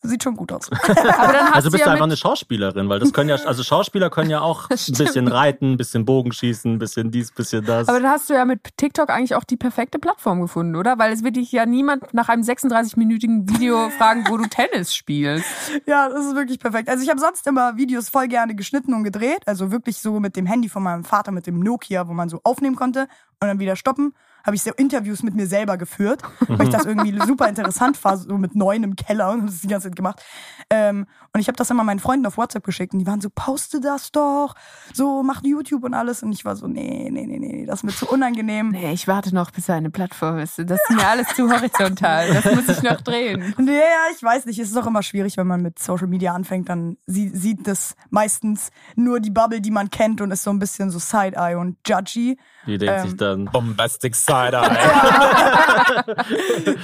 sieht 0.02 0.24
schon 0.24 0.36
gut 0.36 0.52
aus. 0.52 0.72
Aber 0.82 0.94
dann 0.94 1.48
hast 1.48 1.56
Also 1.56 1.72
bist 1.72 1.84
du 1.84 1.88
ja 1.88 1.94
einfach 1.94 2.06
eine 2.06 2.18
Schauspielerin, 2.18 2.90
weil 2.90 3.00
das 3.00 3.14
können 3.14 3.30
ja, 3.30 3.36
also 3.36 3.64
Schauspieler 3.64 4.10
können 4.10 4.30
ja 4.30 4.42
auch 4.42 4.70
ein 4.70 4.76
bisschen 4.76 5.28
reiten, 5.28 5.74
ein 5.74 5.78
bisschen 5.78 6.06
Bogenschießen, 6.06 6.74
ein 6.74 6.80
bisschen 6.80 7.12
dies, 7.12 7.32
ein 7.32 7.36
bisschen 7.36 7.66
das. 7.66 7.88
aber 7.88 8.00
dann 8.00 8.12
hast 8.12 8.30
du 8.30 8.34
ja 8.34 8.46
mit 8.46 8.62
TikTok 8.78 9.10
eigentlich 9.10 9.36
auch 9.36 9.44
die 9.44 9.58
perfekte 9.58 10.00
Plattform 10.00 10.42
gefunden, 10.42 10.76
oder? 10.76 10.98
Weil 10.98 11.12
es 11.14 11.24
wird 11.24 11.36
dich 11.36 11.52
ja 11.52 11.66
niemand 11.66 12.14
nach 12.14 12.30
einem 12.30 12.44
36-minütigen 12.44 13.50
Video 13.50 13.90
fragen, 13.98 14.26
wo 14.30 14.38
du 14.38 14.46
Tennis 14.48 14.94
spielst. 14.94 15.46
Ja, 15.86 16.10
das 16.10 16.26
ist 16.26 16.36
wirklich 16.36 16.60
perfekt. 16.60 16.90
Also 16.90 17.04
ich 17.04 17.10
habe 17.10 17.20
sonst 17.20 17.46
immer 17.48 17.78
Videos 17.78 18.10
voll 18.10 18.28
gerne 18.28 18.56
geschnitten 18.56 18.94
und 18.94 19.04
gedreht. 19.04 19.42
Also 19.46 19.72
wirklich 19.72 19.98
so 20.00 20.20
mit 20.20 20.36
dem 20.36 20.46
Handy 20.46 20.70
von 20.70 20.84
meinem 20.84 21.04
Vater, 21.04 21.32
mit 21.32 21.48
dem 21.48 21.60
Nokia, 21.60 22.08
wo 22.08 22.14
man 22.14 22.30
so 22.30 22.40
aufnehmen 22.44 22.76
konnte 22.76 23.08
und 23.40 23.48
dann 23.48 23.60
wieder 23.60 23.76
stoppen. 23.76 24.14
Habe 24.48 24.56
ich 24.56 24.64
so 24.64 24.72
Interviews 24.72 25.22
mit 25.22 25.36
mir 25.36 25.46
selber 25.46 25.78
geführt, 25.78 26.24
weil 26.48 26.64
ich 26.64 26.74
das 26.74 26.86
irgendwie 26.86 27.16
super 27.26 27.48
interessant 27.48 28.04
war, 28.04 28.18
so 28.18 28.38
mit 28.38 28.56
neun 28.56 28.84
im 28.84 28.96
Keller 28.96 29.32
und 29.32 29.46
das 29.46 29.62
die 29.62 29.68
ganze 29.68 29.90
Zeit 29.90 29.96
gemacht. 29.96 30.24
Ähm, 30.70 31.06
und 31.34 31.42
ich 31.42 31.48
habe 31.48 31.56
das 31.56 31.70
immer 31.70 31.84
meinen 31.84 32.00
Freunden 32.00 32.26
auf 32.26 32.38
WhatsApp 32.38 32.64
geschickt 32.64 32.94
und 32.94 33.00
die 33.00 33.06
waren 33.06 33.22
so, 33.22 33.30
poste 33.30 33.80
das 33.80 34.12
doch, 34.12 34.56
so 34.94 35.22
mach 35.22 35.44
YouTube 35.44 35.84
und 35.84 35.94
alles. 35.94 36.24
Und 36.24 36.32
ich 36.32 36.46
war 36.46 36.56
so, 36.56 36.68
nee, 36.68 37.10
nee, 37.12 37.28
nee, 37.28 37.38
nee, 37.38 37.66
das 37.66 37.80
ist 37.80 37.84
mir 37.84 37.92
zu 37.92 38.08
unangenehm. 38.08 38.70
Nee, 38.70 38.94
ich 38.94 39.08
warte 39.08 39.36
noch, 39.36 39.52
bis 39.52 39.70
er 39.70 39.76
eine 39.76 39.90
Plattform 39.90 40.40
ist. 40.40 40.58
Das 40.58 40.80
ist 40.80 40.96
mir 40.96 41.08
alles 41.08 41.28
zu 41.36 41.50
horizontal. 41.50 42.34
Das 42.34 42.46
muss 42.56 42.70
ich 42.70 42.82
noch 42.82 43.02
drehen. 43.02 43.54
Nee, 43.68 43.80
ja, 43.80 44.16
ich 44.16 44.24
weiß 44.24 44.46
nicht. 44.46 44.60
Es 44.60 44.70
ist 44.70 44.78
auch 44.78 44.88
immer 44.88 45.04
schwierig, 45.04 45.36
wenn 45.36 45.48
man 45.48 45.62
mit 45.62 45.78
Social 45.80 46.08
Media 46.08 46.34
anfängt, 46.34 46.70
dann 46.70 46.98
sie, 47.06 47.30
sieht 47.30 47.68
das 47.68 47.96
meistens 48.10 48.70
nur 48.96 49.20
die 49.20 49.30
Bubble, 49.30 49.60
die 49.60 49.72
man 49.72 49.90
kennt 49.90 50.22
und 50.22 50.32
ist 50.32 50.44
so 50.44 50.52
ein 50.52 50.60
bisschen 50.60 50.90
so 50.90 51.00
Side-Eye 51.00 51.56
und 51.56 51.78
judgy. 51.86 52.38
Die 52.66 52.78
denkt 52.78 52.96
ähm, 53.02 53.10
sich 53.10 53.18
dann, 53.18 53.46
Bombastic 53.46 54.16
Cider. 54.46 54.64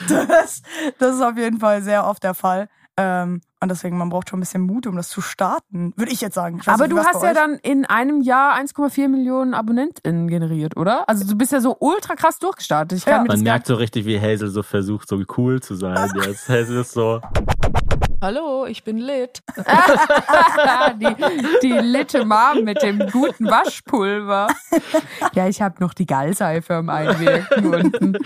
Das, 0.08 0.62
das 1.00 1.16
ist 1.16 1.22
auf 1.22 1.38
jeden 1.38 1.60
Fall 1.60 1.82
sehr 1.82 2.06
oft 2.08 2.24
der 2.24 2.34
Fall. 2.34 2.68
Ähm, 2.96 3.42
und 3.60 3.70
deswegen, 3.70 3.98
man 3.98 4.10
braucht 4.10 4.30
schon 4.30 4.38
ein 4.38 4.42
bisschen 4.42 4.62
Mut, 4.62 4.86
um 4.86 4.96
das 4.96 5.10
zu 5.10 5.20
starten, 5.22 5.94
würde 5.96 6.12
ich 6.12 6.22
jetzt 6.22 6.36
sagen. 6.36 6.60
Ich 6.62 6.68
weiß 6.68 6.76
Aber 6.76 6.84
nicht, 6.88 6.96
du 6.96 7.04
hast 7.04 7.24
ja 7.24 7.30
euch? 7.30 7.34
dann 7.36 7.56
in 7.56 7.86
einem 7.88 8.22
Jahr 8.22 8.56
1,4 8.56 9.08
Millionen 9.08 9.56
AbonnentInnen 9.56 10.28
generiert, 10.28 10.78
oder? 10.78 11.10
Also 11.10 11.26
du 11.26 11.36
bist 11.36 11.52
ja 11.54 11.60
so 11.60 11.76
ultra 11.80 12.14
krass 12.16 12.38
durchgestartet. 12.38 13.00
Ich 13.00 13.06
kann 13.06 13.26
Ja. 13.26 13.34
man 13.34 13.42
merkt 13.42 13.66
so 13.66 13.76
richtig, 13.76 14.06
wie 14.06 14.20
Hazel 14.22 14.50
so 14.50 14.62
versucht, 14.62 15.08
so 15.08 15.20
cool 15.38 15.60
zu 15.60 15.74
sein 15.76 16.12
jetzt. 16.24 16.48
Hazel 16.48 16.82
ist 16.82 16.92
so, 16.92 17.20
Hallo, 18.24 18.66
ich 18.66 18.86
bin 18.86 19.00
lit. 19.00 19.44
die, 20.96 21.16
die 21.62 21.74
litte 21.74 22.24
Mom 22.24 22.64
mit 22.64 22.82
dem 22.82 23.00
guten 23.12 23.48
Waschpulver. 23.48 24.48
Ja, 25.34 25.50
ich 25.50 25.62
habe 25.62 25.76
noch 25.82 25.94
die 25.94 26.06
Gallseife 26.06 26.76
am 26.76 26.88
Einwirken 26.88 27.74
unten. 27.76 28.18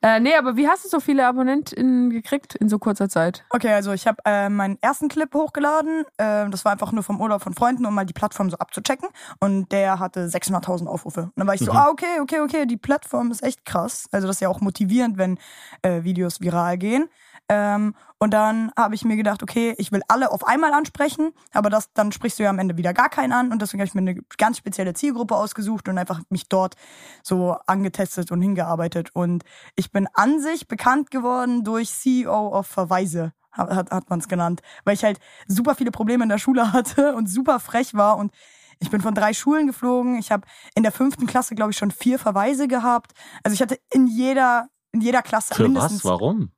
Äh, 0.00 0.20
nee, 0.20 0.34
aber 0.34 0.56
wie 0.56 0.66
hast 0.66 0.86
du 0.86 0.88
so 0.88 1.00
viele 1.00 1.26
AbonnentInnen 1.26 2.08
gekriegt 2.08 2.54
in 2.54 2.70
so 2.70 2.78
kurzer 2.78 3.10
Zeit? 3.10 3.44
Okay, 3.50 3.74
also 3.74 3.92
ich 3.92 4.06
habe 4.06 4.22
äh, 4.24 4.48
meinen 4.48 4.78
ersten 4.80 5.08
Clip 5.10 5.32
hochgeladen. 5.34 6.06
Äh, 6.16 6.48
das 6.48 6.64
war 6.64 6.72
einfach 6.72 6.92
nur 6.92 7.02
vom 7.02 7.20
Urlaub 7.20 7.42
von 7.42 7.52
Freunden, 7.52 7.84
um 7.84 7.94
mal 7.94 8.06
die 8.06 8.14
Plattform 8.14 8.48
so 8.48 8.56
abzuchecken. 8.56 9.10
Und 9.38 9.70
der 9.70 9.98
hatte 9.98 10.28
600.000 10.28 10.86
Aufrufe. 10.86 11.24
Und 11.24 11.32
dann 11.36 11.46
war 11.46 11.54
ich 11.54 11.60
so, 11.60 11.72
ah, 11.72 11.90
okay, 11.90 12.20
okay, 12.22 12.40
okay, 12.40 12.64
die 12.64 12.78
Plattform 12.78 13.30
ist 13.30 13.42
echt 13.42 13.66
krass. 13.66 14.08
Also 14.12 14.28
das 14.28 14.36
ist 14.36 14.40
ja 14.40 14.48
auch 14.48 14.62
motivierend, 14.62 15.18
wenn 15.18 15.38
äh, 15.82 16.04
Videos 16.04 16.40
viral 16.40 16.78
gehen. 16.78 17.10
Ähm, 17.52 17.94
und 18.18 18.32
dann 18.32 18.72
habe 18.78 18.94
ich 18.94 19.04
mir 19.04 19.16
gedacht, 19.16 19.42
okay, 19.42 19.74
ich 19.76 19.92
will 19.92 20.00
alle 20.08 20.30
auf 20.30 20.46
einmal 20.46 20.72
ansprechen, 20.72 21.32
aber 21.52 21.68
das, 21.68 21.92
dann 21.92 22.10
sprichst 22.12 22.38
du 22.38 22.44
ja 22.44 22.50
am 22.50 22.58
Ende 22.58 22.78
wieder 22.78 22.94
gar 22.94 23.10
keinen 23.10 23.32
an. 23.32 23.52
Und 23.52 23.60
deswegen 23.60 23.82
habe 23.82 23.88
ich 23.88 23.94
mir 23.94 24.00
eine 24.00 24.22
ganz 24.38 24.56
spezielle 24.56 24.94
Zielgruppe 24.94 25.36
ausgesucht 25.36 25.86
und 25.88 25.98
einfach 25.98 26.22
mich 26.30 26.48
dort 26.48 26.76
so 27.22 27.56
angetestet 27.66 28.32
und 28.32 28.40
hingearbeitet. 28.40 29.10
Und 29.12 29.44
ich 29.76 29.92
bin 29.92 30.08
an 30.14 30.40
sich 30.40 30.66
bekannt 30.66 31.10
geworden 31.10 31.62
durch 31.62 31.90
CEO 31.92 32.56
of 32.56 32.66
Verweise, 32.66 33.34
hat, 33.50 33.90
hat, 33.90 34.08
man 34.08 34.20
es 34.20 34.28
genannt. 34.28 34.62
Weil 34.84 34.94
ich 34.94 35.04
halt 35.04 35.18
super 35.46 35.74
viele 35.74 35.90
Probleme 35.90 36.22
in 36.22 36.30
der 36.30 36.38
Schule 36.38 36.72
hatte 36.72 37.14
und 37.14 37.28
super 37.28 37.60
frech 37.60 37.92
war 37.92 38.16
und 38.16 38.32
ich 38.78 38.90
bin 38.90 39.00
von 39.00 39.14
drei 39.14 39.34
Schulen 39.34 39.66
geflogen. 39.66 40.16
Ich 40.18 40.32
habe 40.32 40.46
in 40.74 40.84
der 40.84 40.90
fünften 40.90 41.26
Klasse, 41.26 41.54
glaube 41.54 41.70
ich, 41.70 41.76
schon 41.76 41.90
vier 41.90 42.18
Verweise 42.18 42.66
gehabt. 42.66 43.12
Also 43.42 43.54
ich 43.54 43.60
hatte 43.60 43.78
in 43.92 44.06
jeder, 44.06 44.68
in 44.90 45.02
jeder 45.02 45.22
Klasse 45.22 45.54
Für 45.54 45.64
mindestens. 45.64 46.04
was? 46.04 46.10
Warum? 46.10 46.50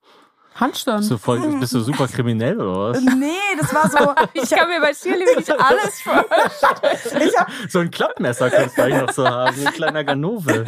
Handstand. 0.54 1.00
Bist 1.00 1.10
du, 1.10 1.18
voll, 1.18 1.40
bist 1.58 1.74
du 1.74 1.80
super 1.80 2.06
kriminell 2.12 2.60
oder 2.60 2.92
was? 2.92 3.00
Nee, 3.02 3.32
das 3.58 3.74
war 3.74 3.90
so. 3.90 4.14
ich 4.34 4.48
kann 4.50 4.68
mir 4.68 4.80
bei 4.80 4.92
Cheerleading 4.92 5.36
nicht 5.38 5.50
alles 5.50 6.00
vorstellen. 6.00 7.28
Ich 7.28 7.38
habe 7.38 7.50
So 7.68 7.80
ein 7.80 7.90
Klappmesser 7.90 8.50
könntest 8.50 8.78
du 8.78 8.82
eigentlich 8.82 9.02
noch 9.02 9.12
so 9.12 9.28
haben, 9.28 9.56
wie 9.56 9.66
ein 9.66 9.72
kleiner 9.72 10.04
Ganove. 10.04 10.64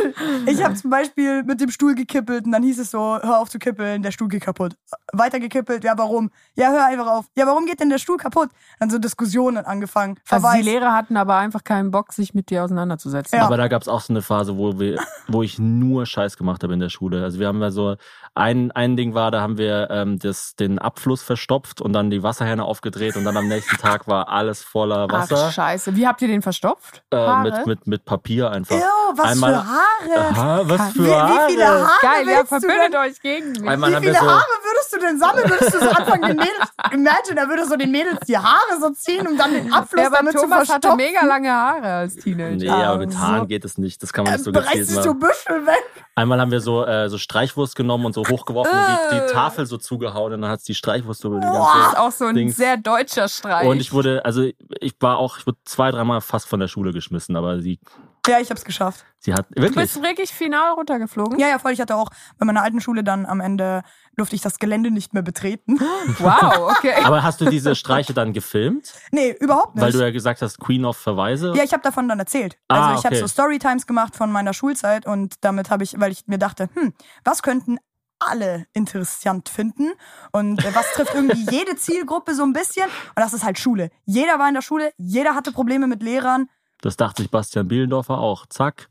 ich 0.47 0.63
hab 0.63 0.77
zum 0.77 0.91
Beispiel 0.91 1.45
mit 1.45 1.61
dem 1.61 1.71
Stuhl 1.71 1.95
gekippelt 1.95 2.47
und 2.47 2.53
dann 2.53 2.63
hieß 2.63 2.81
es 2.81 2.91
so, 2.91 2.99
hör 2.99 3.41
auf 3.41 3.49
zu 3.49 3.59
kippeln, 3.59 4.03
der 4.03 4.11
Stuhl 4.11 4.29
geht 4.29 4.43
kaputt. 4.43 4.75
Weiter 5.13 5.41
gekippelt, 5.41 5.85
ja 5.85 5.95
warum? 5.97 6.31
Ja, 6.55 6.71
hör 6.71 6.87
einfach 6.87 7.07
auf. 7.07 7.27
Ja, 7.37 7.47
warum 7.47 7.67
geht 7.67 7.81
denn 7.81 7.91
der 7.91 7.99
Stuhl 7.99 8.17
kaputt? 8.17 8.51
Dann 8.81 8.91
so 8.91 8.99
Diskussionen 8.99 9.65
angefangen. 9.65 10.19
Also 10.29 10.43
Verweis. 10.43 10.65
die 10.65 10.71
Lehrer 10.71 10.93
hatten 10.95 11.17
aber 11.17 11.37
einfach 11.37 11.65
keinen 11.65 11.91
Bock, 11.91 12.13
sich 12.13 12.35
mit 12.35 12.51
dir 12.51 12.65
auseinanderzusetzen. 12.65 13.39
Ja. 13.39 13.45
Aber 13.47 13.57
da 13.57 13.69
gab 13.69 13.83
es 13.83 13.89
auch 13.89 14.01
so 14.01 14.13
eine 14.13 14.23
Phase, 14.23 14.57
wo 14.57 14.79
wir, 14.79 14.99
wo 15.29 15.43
ich 15.43 15.59
nur 15.59 16.07
Scheiß 16.07 16.37
gemacht 16.37 16.63
habe 16.63 16.75
in 16.75 16.81
der 16.81 16.89
Schule. 16.89 17.23
Also 17.23 17.39
wir 17.39 17.47
haben 17.49 17.61
ja 17.61 17.71
so 17.71 17.97
ein, 18.35 18.71
ein 18.73 18.97
Ding 18.97 19.15
war, 19.15 19.31
da 19.31 19.41
haben 19.41 19.59
wir 19.59 19.89
ähm, 19.91 20.19
das, 20.19 20.57
den 20.57 20.79
Abfluss 20.79 21.23
verstopft 21.23 21.81
und 21.81 21.93
dann 21.93 22.11
die 22.11 22.23
Wasserhähne 22.23 22.65
aufgedreht 22.65 23.17
und 23.17 23.25
dann 23.25 23.37
am 23.37 23.49
nächsten 23.49 23.77
Tag 23.79 24.07
war 24.09 24.29
alles 24.29 24.63
voller 24.63 25.09
Wasser. 25.11 25.47
Ach, 25.49 25.53
scheiße. 25.53 25.97
Wie 25.97 26.07
habt 26.07 26.21
ihr 26.23 26.29
den 26.29 26.43
verstopft? 26.43 27.03
äh, 27.11 27.17
Haare? 27.17 27.43
mit, 27.43 27.67
mit, 27.67 27.87
mit 27.87 28.05
Papier 28.05 28.51
einfach. 28.51 28.77
Ew, 28.77 28.83
was 29.17 29.33
Einmal, 29.33 29.55
für 29.55 29.67
Haare. 29.67 30.29
Aha, 30.29 30.61
was 30.65 30.93
für 30.93 31.05
Wie, 31.05 31.11
Haare. 31.11 31.49
wie 31.49 31.53
viele 31.53 31.67
Haare 31.67 31.91
Geil, 32.03 32.29
ja, 32.29 32.45
verbündet 32.45 32.95
euch 32.97 33.21
gegen 33.21 33.53
mich. 33.53 33.69
Einmal 33.69 33.93
Wie 33.93 34.07
viele 34.07 34.15
so, 34.15 34.21
Haare 34.21 34.45
würdest 34.63 34.93
du 34.93 34.99
denn 34.99 35.06
sammeln? 35.19 35.49
Würdest 35.49 35.75
du 35.75 35.79
so 35.81 35.89
anfangen, 35.91 36.23
den 36.23 36.37
Mädels, 36.37 36.71
imagine, 36.93 37.41
er 37.41 37.49
würde 37.49 37.65
so 37.67 37.77
den 37.77 37.91
Mädels 37.91 38.19
die 38.27 38.37
Haare 38.37 38.81
so 38.81 38.91
ziehen, 38.91 39.27
um 39.27 39.37
dann 39.39 39.53
den 39.53 39.73
Abfluss 39.73 40.01
Ja, 40.01 40.07
aber 40.09 40.17
damit 40.19 40.33
zu 40.35 40.41
Thomas 40.43 40.59
hatte 40.69 40.89
verstopfen? 40.89 40.97
mega 40.97 41.25
lange 41.25 41.51
Haare 41.53 41.93
als 41.93 42.17
Teenager. 42.17 42.57
Nee, 42.57 42.69
aber 42.71 42.99
mit 42.99 43.13
so. 43.13 43.19
Haaren 43.19 43.47
geht 43.49 43.65
es 43.65 43.79
nicht. 43.79 44.03
Das 44.03 44.13
kann 44.13 44.25
man 44.25 44.35
nicht 44.35 44.45
so 44.45 44.53
gezielt 44.53 44.87
sich 44.87 44.97
so 44.97 45.15
machen. 45.15 45.19
Büschel 45.21 45.67
weg. 45.67 45.85
Einmal 46.17 46.41
haben 46.41 46.51
wir 46.51 46.61
so, 46.61 46.85
äh, 46.85 47.09
so 47.09 47.19
Streichwurst 47.19 47.77
genommen 47.77 48.07
und 48.07 48.15
so 48.15 48.23
hochgeworfen 48.27 48.73
und 48.73 48.87
die, 49.13 49.21
die 49.27 49.33
Tafel 49.33 49.67
so 49.67 49.77
zugehauen 49.77 50.33
und 50.33 50.41
dann 50.43 50.51
hat 50.51 50.67
die 50.67 50.75
Streichwurst 50.75 51.23
über 51.25 51.37
die 51.37 51.43
Das 51.47 51.53
ganze 51.53 51.89
ist 51.91 51.99
auch 51.99 52.13
so 52.13 52.25
ein 52.27 52.35
Dings. 52.35 52.57
sehr 52.57 52.77
deutscher 52.79 53.29
Streich. 53.29 53.67
Und 53.69 53.81
ich 53.81 53.93
wurde, 53.93 54.25
also 54.25 54.43
ich 54.81 54.95
war 55.01 55.19
auch, 55.19 55.39
ich 55.39 55.47
wurde 55.47 55.59
zwei, 55.65 55.91
dreimal 55.91 56.21
fast 56.23 56.49
von 56.49 56.59
der 56.59 56.69
Schule 56.69 56.93
geschmissen, 56.93 57.37
aber 57.37 57.61
sie, 57.61 57.79
Ja, 58.29 58.41
ich 58.41 58.51
hab's 58.51 58.65
geschafft. 58.65 59.05
sie 59.19 59.33
hat 59.33 59.47
du 59.51 59.63
wirklich. 59.63 59.93
bist 59.93 60.03
wirklich 60.03 60.31
final 60.31 60.73
runtergeflogen? 60.73 61.39
Ja, 61.39 61.49
ja, 61.49 61.59
voll. 61.59 61.73
Ich 61.73 61.81
hatte 61.81 61.97
auch 61.97 62.11
bei 62.39 62.47
meiner 62.47 62.63
alten 62.63 62.81
Schule 62.81 63.05
dann 63.05 63.27
am 63.27 63.41
Ende 63.41 63.83
durfte 64.17 64.35
ich 64.35 64.43
das 64.43 64.59
Gelände 64.59 64.91
nicht 64.91 65.15
mehr 65.15 65.23
betreten. 65.23 65.79
Wow, 66.19 66.73
okay. 66.77 66.95
Aber 67.05 67.23
hast 67.23 67.41
du 67.41 67.47
diese 67.47 67.75
Streiche 67.75 68.15
dann 68.15 68.33
gefilmt? 68.33 68.95
Nee, 69.11 69.37
überhaupt 69.39 69.75
nicht. 69.75 69.85
Weil 69.85 69.93
du 69.93 70.01
ja 70.01 70.11
gesagt 70.11 70.41
hast, 70.41 70.59
Queen 70.59 70.85
of 70.85 70.97
Verweise. 70.97 71.53
Ja, 71.55 71.63
ich 71.63 71.73
habe 71.73 71.83
davon 71.83 72.09
dann 72.09 72.19
erzählt. 72.19 72.59
Ah, 72.69 72.89
also 72.89 73.01
ich 73.01 73.05
habe 73.05 73.17
okay. 73.17 73.23
so 73.23 73.29
Storytimes 73.29 73.87
gemacht 73.87 74.17
von 74.17 74.33
meiner 74.33 74.55
Schulzeit 74.55 75.07
und 75.07 75.35
damit 75.43 75.71
habe 75.71 75.85
ich, 75.85 75.99
weil 76.01 76.13
ich 76.13 76.27
mir 76.27 76.39
dachte, 76.39 76.69
hm, 76.75 76.95
was 77.25 77.43
könnten 77.43 77.79
alle 78.19 78.67
interessant 78.73 79.49
finden 79.49 79.93
und 80.33 80.65
äh, 80.65 80.75
was 80.75 80.93
trifft 80.93 81.15
irgendwie 81.15 81.47
jede 81.51 81.77
Zielgruppe 81.77 82.35
so 82.35 82.45
ein 82.45 82.53
bisschen 82.53 82.87
und 82.87 83.17
das 83.17 83.35
ist 83.35 83.45
halt 83.45 83.59
Schule. 83.59 83.91
Jeder 84.05 84.39
war 84.39 84.49
in 84.49 84.55
der 84.55 84.63
Schule, 84.63 84.93
jeder 84.97 85.35
hatte 85.35 85.53
Probleme 85.53 85.87
mit 85.87 86.03
Lehrern. 86.03 86.49
Das 86.81 86.97
dachte 86.97 87.23
sich 87.23 87.31
Bastian 87.31 87.69
Bielendorfer 87.69 88.19
auch. 88.19 88.47
Zack. 88.47 88.89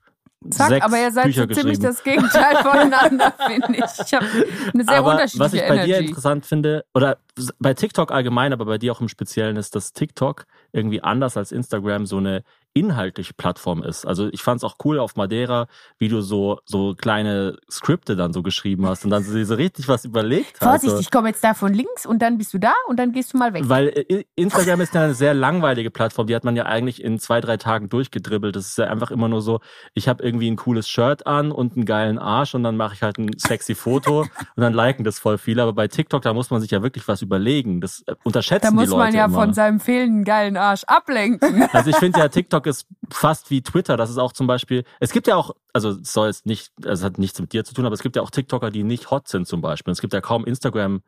Zack, 0.51 0.69
sechs 0.69 0.85
aber 0.85 0.99
ihr 0.99 1.11
seid 1.11 1.25
Bücher 1.25 1.47
so 1.47 1.53
ziemlich 1.55 1.79
das 1.79 2.03
Gegenteil 2.03 2.57
voneinander, 2.57 3.33
finde 3.47 3.77
ich. 3.77 4.05
Ich 4.05 4.13
habe 4.13 4.25
eine 4.73 4.83
sehr 4.83 4.97
aber 4.99 5.11
unterschiedliche 5.13 5.39
was 5.39 5.53
ich 5.53 5.61
bei 5.67 5.85
dir 5.85 5.95
Energy. 5.95 6.07
interessant 6.09 6.45
finde, 6.45 6.85
oder 6.93 7.17
bei 7.59 7.73
TikTok 7.73 8.11
allgemein, 8.11 8.53
aber 8.53 8.65
bei 8.65 8.77
dir 8.77 8.91
auch 8.91 9.01
im 9.01 9.07
Speziellen, 9.07 9.57
ist, 9.57 9.75
dass 9.75 9.93
TikTok 9.93 10.45
irgendwie 10.71 11.01
anders 11.01 11.35
als 11.35 11.51
Instagram 11.51 12.05
so 12.05 12.17
eine 12.17 12.43
inhaltliche 12.75 13.33
Plattform 13.33 13.81
ist. 13.83 14.05
Also 14.05 14.27
ich 14.33 14.43
fand 14.43 14.57
es 14.59 14.63
auch 14.65 14.75
cool 14.83 14.99
auf 14.99 15.15
Madeira, 15.15 15.67
wie 15.97 16.09
du 16.09 16.19
so, 16.21 16.59
so 16.65 16.93
kleine 16.93 17.57
Skripte 17.71 18.17
dann 18.17 18.33
so 18.33 18.43
geschrieben 18.43 18.85
hast 18.85 19.05
und 19.05 19.11
dann 19.11 19.23
so, 19.23 19.41
so 19.45 19.55
richtig 19.55 19.87
was 19.87 20.03
überlegt 20.03 20.59
hast. 20.59 20.81
Vorsicht, 20.81 20.99
ich 20.99 21.09
komme 21.09 21.29
jetzt 21.29 21.41
da 21.41 21.53
von 21.53 21.73
links 21.73 22.05
und 22.05 22.21
dann 22.21 22.37
bist 22.37 22.53
du 22.53 22.59
da 22.59 22.73
und 22.89 22.97
dann 22.99 23.13
gehst 23.13 23.33
du 23.33 23.37
mal 23.37 23.53
weg. 23.53 23.63
Weil 23.67 23.87
äh, 23.87 24.25
Instagram 24.35 24.81
ist 24.81 24.93
ja 24.93 25.03
eine 25.03 25.13
sehr 25.13 25.33
langweilige 25.33 25.89
Plattform, 25.89 26.27
die 26.27 26.35
hat 26.35 26.43
man 26.43 26.57
ja 26.57 26.65
eigentlich 26.65 27.01
in 27.01 27.17
zwei, 27.17 27.39
drei 27.39 27.55
Tagen 27.55 27.87
durchgedribbelt. 27.87 28.57
Das 28.57 28.67
ist 28.67 28.77
ja 28.77 28.87
einfach 28.87 29.09
immer 29.09 29.29
nur 29.29 29.41
so, 29.41 29.61
ich 29.93 30.09
habe 30.09 30.21
irgendwie 30.21 30.51
ein 30.51 30.57
cooles 30.57 30.89
Shirt 30.89 31.25
an 31.25 31.53
und 31.53 31.77
einen 31.77 31.85
geilen 31.85 32.19
Arsch 32.19 32.55
und 32.55 32.63
dann 32.63 32.75
mache 32.75 32.95
ich 32.95 33.01
halt 33.03 33.17
ein 33.17 33.29
sexy 33.37 33.73
Foto 33.73 34.19
und 34.23 34.29
dann 34.57 34.73
liken 34.73 35.05
das 35.05 35.17
voll 35.17 35.37
viele. 35.37 35.61
Aber 35.63 35.71
bei 35.71 35.87
TikTok, 35.87 36.21
da 36.23 36.33
muss 36.33 36.49
man 36.49 36.59
sich 36.59 36.71
ja 36.71 36.83
wirklich 36.83 37.07
was 37.07 37.21
überlegen. 37.21 37.79
Das 37.79 38.03
äh, 38.05 38.15
unterschätzen 38.25 38.63
Da 38.65 38.69
die 38.71 38.75
muss 38.75 38.89
Leute 38.89 38.97
man 38.97 39.15
ja 39.15 39.25
immer. 39.25 39.39
von 39.39 39.53
seinem 39.53 39.79
fehlenden 39.79 40.25
geilen 40.25 40.57
Arsch 40.57 40.83
ablenken. 40.83 41.69
Also 41.71 41.89
ich 41.89 41.95
finde 41.95 42.19
ja, 42.19 42.27
TikTok 42.27 42.64
ist 42.65 42.87
fast 43.11 43.49
wie 43.51 43.61
Twitter. 43.61 43.97
Das 43.97 44.09
ist 44.09 44.17
auch 44.17 44.31
zum 44.33 44.47
Beispiel, 44.47 44.83
es 44.99 45.11
gibt 45.11 45.27
ja 45.27 45.35
auch, 45.35 45.55
also 45.73 45.89
es 45.91 46.13
soll 46.13 46.27
jetzt 46.27 46.45
nicht, 46.45 46.71
es 46.83 47.03
hat 47.03 47.17
nichts 47.17 47.39
mit 47.39 47.53
dir 47.53 47.63
zu 47.63 47.73
tun, 47.73 47.85
aber 47.85 47.93
es 47.93 48.01
gibt 48.03 48.15
ja 48.15 48.21
auch 48.21 48.29
TikToker, 48.31 48.71
die 48.71 48.83
nicht 48.83 49.11
hot 49.11 49.27
sind 49.27 49.47
zum 49.47 49.61
Beispiel. 49.61 49.91
Es 49.91 50.01
gibt 50.01 50.13
ja 50.13 50.21
kaum 50.21 50.45
Instagram 50.45 51.01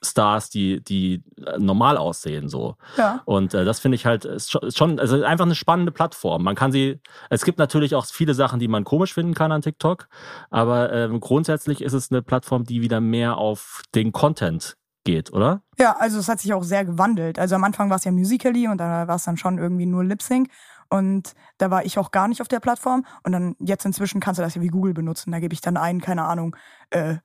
Stars, 0.00 0.48
die, 0.48 0.80
die 0.82 1.24
äh, 1.44 1.58
normal 1.58 1.96
aussehen, 1.96 2.48
so. 2.48 2.76
Ja. 2.96 3.20
Und 3.24 3.52
äh, 3.52 3.64
das 3.64 3.80
finde 3.80 3.96
ich 3.96 4.06
halt 4.06 4.24
ist 4.24 4.50
schon- 4.52 4.62
ist 4.62 4.78
schon, 4.78 5.00
also 5.00 5.20
einfach 5.24 5.44
eine 5.44 5.56
spannende 5.56 5.90
Plattform. 5.90 6.44
Man 6.44 6.54
kann 6.54 6.70
sie, 6.70 7.00
es 7.30 7.44
gibt 7.44 7.58
natürlich 7.58 7.96
auch 7.96 8.06
viele 8.06 8.34
Sachen, 8.34 8.60
die 8.60 8.68
man 8.68 8.84
komisch 8.84 9.12
finden 9.12 9.34
kann 9.34 9.50
an 9.50 9.60
TikTok, 9.60 10.08
aber 10.50 10.92
ähm, 10.92 11.18
grundsätzlich 11.18 11.82
ist 11.82 11.94
es 11.94 12.12
eine 12.12 12.22
Plattform, 12.22 12.62
die 12.62 12.80
wieder 12.80 13.00
mehr 13.00 13.38
auf 13.38 13.82
den 13.92 14.12
Content 14.12 14.76
geht, 15.08 15.32
oder? 15.32 15.62
Ja, 15.78 15.96
also 15.98 16.18
es 16.18 16.28
hat 16.28 16.40
sich 16.40 16.52
auch 16.52 16.62
sehr 16.62 16.84
gewandelt. 16.84 17.38
Also 17.38 17.54
am 17.54 17.64
Anfang 17.64 17.88
war 17.88 17.96
es 17.96 18.04
ja 18.04 18.12
Musically 18.12 18.68
und 18.68 18.76
da 18.76 19.08
war 19.08 19.16
es 19.16 19.24
dann 19.24 19.38
schon 19.38 19.56
irgendwie 19.56 19.86
nur 19.86 20.04
Lip 20.04 20.20
Sync. 20.20 20.50
Und 20.90 21.34
da 21.56 21.70
war 21.70 21.84
ich 21.86 21.98
auch 21.98 22.10
gar 22.10 22.28
nicht 22.28 22.42
auf 22.42 22.48
der 22.48 22.60
Plattform. 22.60 23.06
Und 23.22 23.32
dann 23.32 23.56
jetzt 23.58 23.86
inzwischen 23.86 24.20
kannst 24.20 24.38
du 24.38 24.42
das 24.42 24.54
ja 24.54 24.60
wie 24.60 24.68
Google 24.68 24.92
benutzen. 24.92 25.32
Da 25.32 25.40
gebe 25.40 25.54
ich 25.54 25.62
dann 25.62 25.78
ein, 25.78 26.02
keine 26.02 26.24
Ahnung, 26.24 26.54
äh, 26.90 27.16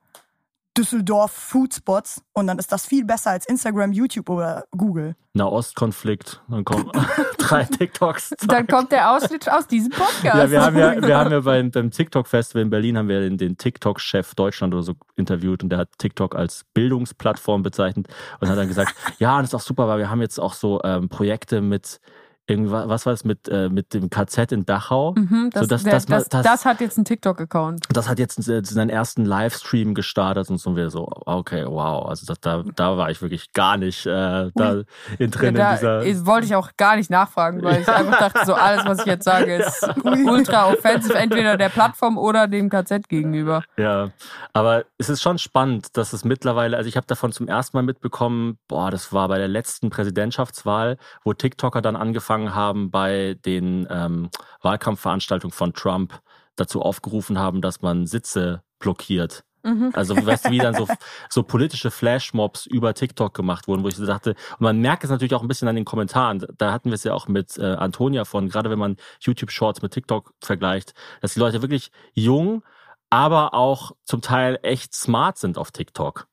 Düsseldorf 0.77 1.31
Food 1.31 1.73
Spots 1.73 2.23
und 2.33 2.47
dann 2.47 2.57
ist 2.57 2.71
das 2.71 2.85
viel 2.85 3.05
besser 3.05 3.31
als 3.31 3.45
Instagram, 3.45 3.91
YouTube 3.91 4.29
oder 4.29 4.65
Google. 4.71 5.15
Nahostkonflikt, 5.33 6.41
dann 6.47 6.63
kommen 6.63 6.91
drei 7.37 7.63
TikToks. 7.63 8.35
Dann 8.47 8.67
kommt 8.67 8.91
der 8.91 9.11
Ausschnitt 9.15 9.49
aus 9.49 9.67
diesem 9.67 9.91
Podcast. 9.91 10.23
Ja, 10.23 10.49
wir 10.49 10.61
haben 10.61 10.77
ja, 10.77 11.01
wir 11.07 11.17
haben 11.17 11.31
ja 11.31 11.39
beim, 11.41 11.71
beim 11.71 11.91
TikTok-Festival 11.91 12.63
in 12.63 12.69
Berlin 12.69 12.97
haben 12.97 13.07
wir 13.07 13.21
den, 13.21 13.37
den 13.37 13.57
TikTok-Chef 13.57 14.35
Deutschland 14.35 14.73
oder 14.73 14.83
so 14.83 14.93
interviewt 15.15 15.63
und 15.63 15.69
der 15.69 15.79
hat 15.79 15.89
TikTok 15.97 16.35
als 16.35 16.65
Bildungsplattform 16.73 17.61
bezeichnet 17.61 18.07
und 18.39 18.49
hat 18.49 18.57
dann 18.57 18.67
gesagt, 18.67 18.95
ja, 19.19 19.39
das 19.41 19.49
ist 19.49 19.55
auch 19.55 19.61
super, 19.61 19.87
weil 19.87 19.99
wir 19.99 20.09
haben 20.09 20.21
jetzt 20.21 20.39
auch 20.39 20.53
so 20.53 20.81
ähm, 20.83 21.09
Projekte 21.09 21.61
mit 21.61 21.99
irgendwas, 22.47 22.89
was 22.89 23.05
war 23.05 23.13
es 23.13 23.23
mit, 23.23 23.47
äh, 23.47 23.69
mit 23.69 23.93
dem 23.93 24.09
KZ 24.09 24.51
in 24.51 24.65
Dachau. 24.65 25.13
Mhm, 25.17 25.49
das, 25.53 25.61
so, 25.61 25.67
dass, 25.67 25.83
der, 25.83 25.93
man- 25.93 26.05
das, 26.07 26.29
dass- 26.29 26.43
das 26.45 26.65
hat 26.65 26.81
jetzt 26.81 26.97
einen 26.97 27.05
TikTok-Account. 27.05 27.85
das 27.93 28.09
hat 28.09 28.19
jetzt 28.19 28.37
äh, 28.49 28.61
seinen 28.63 28.89
ersten 28.89 29.23
Livestream 29.25 29.93
gestartet 29.93 30.49
und 30.49 30.57
so 30.57 30.75
wir 30.75 30.89
so, 30.89 31.07
okay, 31.25 31.65
wow, 31.65 32.07
also 32.09 32.25
das, 32.25 32.39
da, 32.41 32.63
da 32.75 32.97
war 32.97 33.09
ich 33.11 33.21
wirklich 33.21 33.53
gar 33.53 33.77
nicht 33.77 34.05
äh, 34.05 34.49
da 34.55 34.81
in 35.19 35.31
drin 35.31 35.55
da 35.55 35.75
in 35.75 36.01
dieser. 36.03 36.25
wollte 36.25 36.45
ich 36.47 36.55
auch 36.55 36.71
gar 36.75 36.95
nicht 36.97 37.09
nachfragen, 37.09 37.61
weil 37.63 37.81
ich 37.81 37.87
einfach 37.87 38.19
dachte, 38.19 38.45
so 38.45 38.53
alles, 38.55 38.85
was 38.85 38.99
ich 38.99 39.05
jetzt 39.05 39.23
sage, 39.25 39.55
ist 39.55 39.87
ultra 40.03 40.67
offensive, 40.69 41.15
entweder 41.15 41.55
der 41.57 41.69
Plattform 41.69 42.17
oder 42.17 42.47
dem 42.47 42.69
KZ 42.69 43.07
gegenüber. 43.07 43.63
Ja, 43.77 44.09
aber 44.51 44.83
es 44.97 45.07
ist 45.09 45.21
schon 45.21 45.37
spannend, 45.37 45.95
dass 45.97 46.11
es 46.13 46.25
mittlerweile, 46.25 46.75
also 46.77 46.89
ich 46.89 46.97
habe 46.97 47.07
davon 47.07 47.31
zum 47.31 47.47
ersten 47.47 47.77
Mal 47.77 47.83
mitbekommen, 47.83 48.57
boah, 48.67 48.91
das 48.91 49.13
war 49.13 49.27
bei 49.29 49.37
der 49.37 49.47
letzten 49.47 49.89
Präsidentschaftswahl, 49.89 50.97
wo 51.23 51.33
TikToker 51.33 51.81
dann 51.81 51.95
angefangen 51.95 52.32
haben, 52.53 52.91
bei 52.91 53.35
den 53.45 53.87
ähm, 53.89 54.29
Wahlkampfveranstaltungen 54.61 55.53
von 55.53 55.73
Trump 55.73 56.21
dazu 56.55 56.81
aufgerufen 56.81 57.39
haben, 57.39 57.61
dass 57.61 57.81
man 57.81 58.05
Sitze 58.05 58.63
blockiert 58.79 59.43
Mhm. 59.63 59.91
Also 59.93 60.15
weißt 60.15 60.45
du, 60.45 60.51
wie 60.51 60.57
dann 60.57 60.75
so, 60.75 60.87
so 61.29 61.43
politische 61.43 61.89
Flashmobs 61.89 62.65
über 62.65 62.93
TikTok 62.93 63.33
gemacht 63.33 63.67
wurden, 63.67 63.83
wo 63.83 63.87
ich 63.87 63.95
so 63.95 64.05
dachte, 64.05 64.31
und 64.31 64.61
man 64.61 64.79
merkt 64.79 65.03
es 65.03 65.09
natürlich 65.09 65.33
auch 65.33 65.41
ein 65.41 65.47
bisschen 65.47 65.67
an 65.67 65.75
den 65.75 65.85
Kommentaren. 65.85 66.45
Da 66.57 66.71
hatten 66.71 66.89
wir 66.89 66.95
es 66.95 67.03
ja 67.03 67.13
auch 67.13 67.27
mit 67.27 67.57
äh, 67.57 67.63
Antonia 67.63 68.25
von, 68.25 68.49
gerade 68.49 68.69
wenn 68.69 68.79
man 68.79 68.97
YouTube 69.21 69.51
Shorts 69.51 69.81
mit 69.81 69.93
TikTok 69.93 70.33
vergleicht, 70.41 70.93
dass 71.21 71.33
die 71.33 71.39
Leute 71.39 71.61
wirklich 71.61 71.91
jung, 72.13 72.63
aber 73.09 73.53
auch 73.53 73.93
zum 74.03 74.21
Teil 74.21 74.59
echt 74.63 74.93
smart 74.93 75.37
sind 75.37 75.57
auf 75.57 75.71
TikTok. 75.71 76.27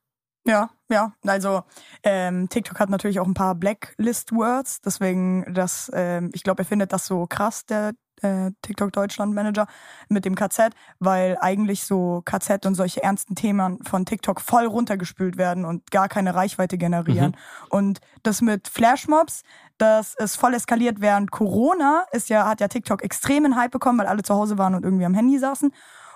Ja, 0.46 0.70
ja. 0.88 1.12
Also 1.26 1.62
ähm, 2.02 2.48
TikTok 2.48 2.80
hat 2.80 2.88
natürlich 2.88 3.20
auch 3.20 3.26
ein 3.26 3.34
paar 3.34 3.54
Blacklist-Words, 3.54 4.80
deswegen 4.80 5.52
das, 5.52 5.90
ähm, 5.94 6.30
ich 6.32 6.42
glaube, 6.42 6.62
er 6.62 6.66
findet 6.66 6.92
das 6.92 7.06
so 7.06 7.26
krass, 7.26 7.66
der 7.66 7.92
äh, 8.22 8.50
TikTok 8.62 8.92
Deutschland 8.92 9.34
Manager 9.34 9.66
mit 10.08 10.24
dem 10.24 10.34
KZ, 10.34 10.72
weil 10.98 11.36
eigentlich 11.40 11.84
so 11.84 12.22
KZ 12.24 12.66
und 12.66 12.74
solche 12.74 13.02
ernsten 13.02 13.34
Themen 13.34 13.78
von 13.84 14.04
TikTok 14.06 14.40
voll 14.40 14.66
runtergespült 14.66 15.36
werden 15.36 15.64
und 15.64 15.90
gar 15.90 16.08
keine 16.08 16.34
Reichweite 16.34 16.78
generieren. 16.78 17.36
Und 17.68 18.00
das 18.22 18.40
mit 18.40 18.68
Flashmobs, 18.68 19.42
das 19.78 20.14
ist 20.14 20.36
voll 20.36 20.54
eskaliert 20.54 21.00
während 21.00 21.30
Corona, 21.30 22.04
ist 22.12 22.28
ja, 22.30 22.46
hat 22.46 22.60
ja 22.60 22.68
TikTok 22.68 23.02
extremen 23.02 23.56
Hype 23.56 23.70
bekommen, 23.72 23.98
weil 23.98 24.06
alle 24.06 24.22
zu 24.22 24.34
Hause 24.34 24.58
waren 24.58 24.74
und 24.74 24.84
irgendwie 24.84 25.06
am 25.06 25.14
Handy 25.14 25.38
saßen. 25.38 25.72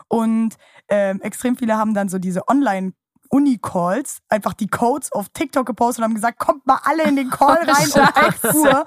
Und 0.08 0.56
ähm, 0.88 1.20
extrem 1.22 1.56
viele 1.56 1.76
haben 1.76 1.94
dann 1.94 2.08
so 2.08 2.18
diese 2.18 2.48
Online- 2.48 2.92
Uni-Calls 3.34 4.18
einfach 4.28 4.54
die 4.54 4.68
Codes 4.68 5.10
auf 5.12 5.28
TikTok 5.30 5.66
gepostet 5.66 5.98
und 5.98 6.04
haben 6.04 6.14
gesagt, 6.14 6.38
kommt 6.38 6.66
mal 6.66 6.78
alle 6.84 7.02
in 7.02 7.16
den 7.16 7.30
Call 7.30 7.56
rein 7.66 7.88
um 7.94 8.00
8 8.00 8.54
Uhr. 8.54 8.84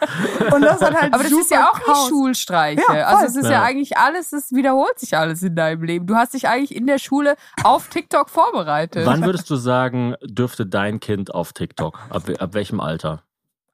Und 0.54 0.62
das 0.62 0.82
hat 0.82 0.94
halt 0.96 1.14
Aber 1.14 1.24
das 1.24 1.32
ist 1.34 1.52
ja 1.52 1.70
auch 1.70 1.80
Chaos. 1.80 2.06
wie 2.06 2.10
Schulstreiche. 2.10 2.82
Ja, 2.94 3.08
also 3.08 3.26
es 3.26 3.36
ist 3.36 3.46
ja. 3.46 3.52
Ja. 3.52 3.64
eigentlich 3.64 3.98
alles, 3.98 4.32
es 4.32 4.52
wiederholt 4.52 4.98
sich 5.00 5.18
alles 5.18 5.44
in 5.44 5.56
deinem 5.56 5.84
Leben. 5.84 6.08
Du 6.08 6.16
hast 6.16 6.34
dich 6.34 6.48
eigentlich 6.48 6.74
in 6.76 6.88
der 6.88 6.98
Schule 6.98 7.36
auf 7.64 7.90
TikTok 7.90 8.30
vorbereitet. 8.30 9.06
Wann 9.06 9.24
würdest 9.26 9.50
du 9.50 9.56
sagen, 9.58 10.16
dürfte 10.24 10.66
dein 10.66 11.00
Kind 11.00 11.34
auf 11.36 11.52
TikTok? 11.54 12.00
Ab, 12.10 12.24
ab 12.40 12.54
welchem 12.54 12.80
Alter? 12.80 13.24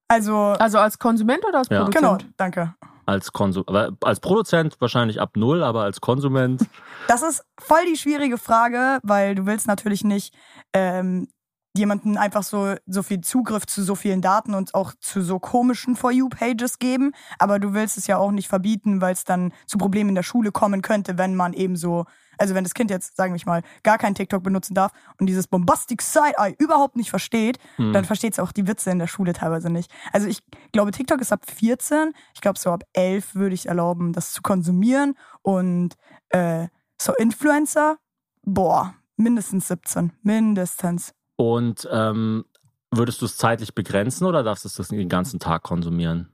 Also, 0.08 0.36
Also 0.60 0.80
als 0.80 0.98
Konsument 1.00 1.46
oder 1.46 1.60
als 1.60 1.70
Ja. 1.70 1.84
Produzent? 1.84 2.04
genau, 2.04 2.18
danke. 2.38 2.74
Als 3.06 3.32
Konsum, 3.34 3.66
als 4.02 4.20
Produzent 4.20 4.80
wahrscheinlich 4.80 5.20
ab 5.20 5.32
null, 5.36 5.64
aber 5.64 5.84
als 5.84 6.00
Konsument. 6.02 6.66
Das 7.08 7.22
ist 7.22 7.44
voll 7.60 7.86
die 7.92 7.98
schwierige 7.98 8.38
Frage, 8.38 9.00
weil 9.04 9.36
du 9.36 9.46
willst 9.46 9.68
natürlich 9.68 10.04
nicht 10.04 10.34
ähm, 10.74 11.28
jemanden 11.76 12.18
einfach 12.18 12.44
so, 12.44 12.76
so 12.86 13.02
viel 13.02 13.22
Zugriff 13.22 13.66
zu 13.66 13.84
so 13.84 13.96
vielen 13.96 14.22
Daten 14.22 14.54
und 14.54 14.76
auch 14.76 14.94
zu 15.00 15.22
so 15.22 15.40
komischen 15.40 15.96
For 15.96 16.12
You-Pages 16.12 16.78
geben. 16.78 17.14
Aber 17.40 17.60
du 17.60 17.74
willst 17.74 17.98
es 17.98 18.06
ja 18.08 18.18
auch 18.18 18.32
nicht 18.32 18.48
verbieten, 18.48 19.02
weil 19.02 19.14
es 19.14 19.24
dann 19.24 19.52
zu 19.66 19.78
Problemen 19.78 20.10
in 20.10 20.16
der 20.16 20.24
Schule 20.24 20.52
kommen 20.52 20.82
könnte, 20.84 21.18
wenn 21.18 21.36
man 21.36 21.54
eben 21.54 21.76
so, 21.76 22.06
also 22.38 22.54
wenn 22.54 22.64
das 22.64 22.76
Kind 22.76 22.92
jetzt, 22.92 23.18
sagen 23.18 23.34
wir 23.34 23.42
mal, 23.46 23.64
gar 23.82 23.98
kein 23.98 24.14
TikTok 24.14 24.44
benutzen 24.44 24.76
darf 24.76 24.92
und 25.20 25.26
dieses 25.26 25.48
Bombastic 25.48 26.04
Side-Eye 26.04 26.56
überhaupt 26.60 26.96
nicht 26.96 27.10
versteht, 27.10 27.58
dann 27.78 28.06
versteht 28.06 28.34
es 28.34 28.40
auch 28.40 28.52
die 28.52 28.68
Witze 28.68 28.92
in 28.92 29.00
der 29.00 29.08
Schule 29.08 29.34
teilweise 29.34 29.72
nicht. 29.72 29.92
Also 30.12 30.28
ich 30.28 30.40
glaube, 30.72 30.92
TikTok 30.92 31.22
ist 31.22 31.34
ab 31.34 31.44
14. 31.50 32.14
Ich 32.36 32.42
glaube, 32.42 32.60
so 32.60 32.72
ab 32.72 32.84
11 32.94 33.34
würde 33.34 33.56
ich 33.56 33.68
erlauben, 33.68 34.14
das 34.14 34.32
zu 34.32 34.44
konsumieren. 34.44 35.16
Und 35.42 35.96
äh, 36.30 36.68
so 37.02 37.14
Influencer, 37.16 37.98
boah, 38.44 38.94
mindestens 39.18 39.68
17. 39.70 40.14
Mindestens. 40.22 41.14
Und 41.36 41.88
ähm, 41.92 42.46
würdest 42.92 43.22
du 43.22 43.26
es 43.26 43.38
zeitlich 43.38 43.74
begrenzen 43.76 44.26
oder 44.26 44.44
darfst 44.44 44.66
du 44.66 44.82
es 44.82 44.88
den 44.90 45.10
ganzen 45.10 45.40
Tag 45.40 45.64
konsumieren? 45.64 46.30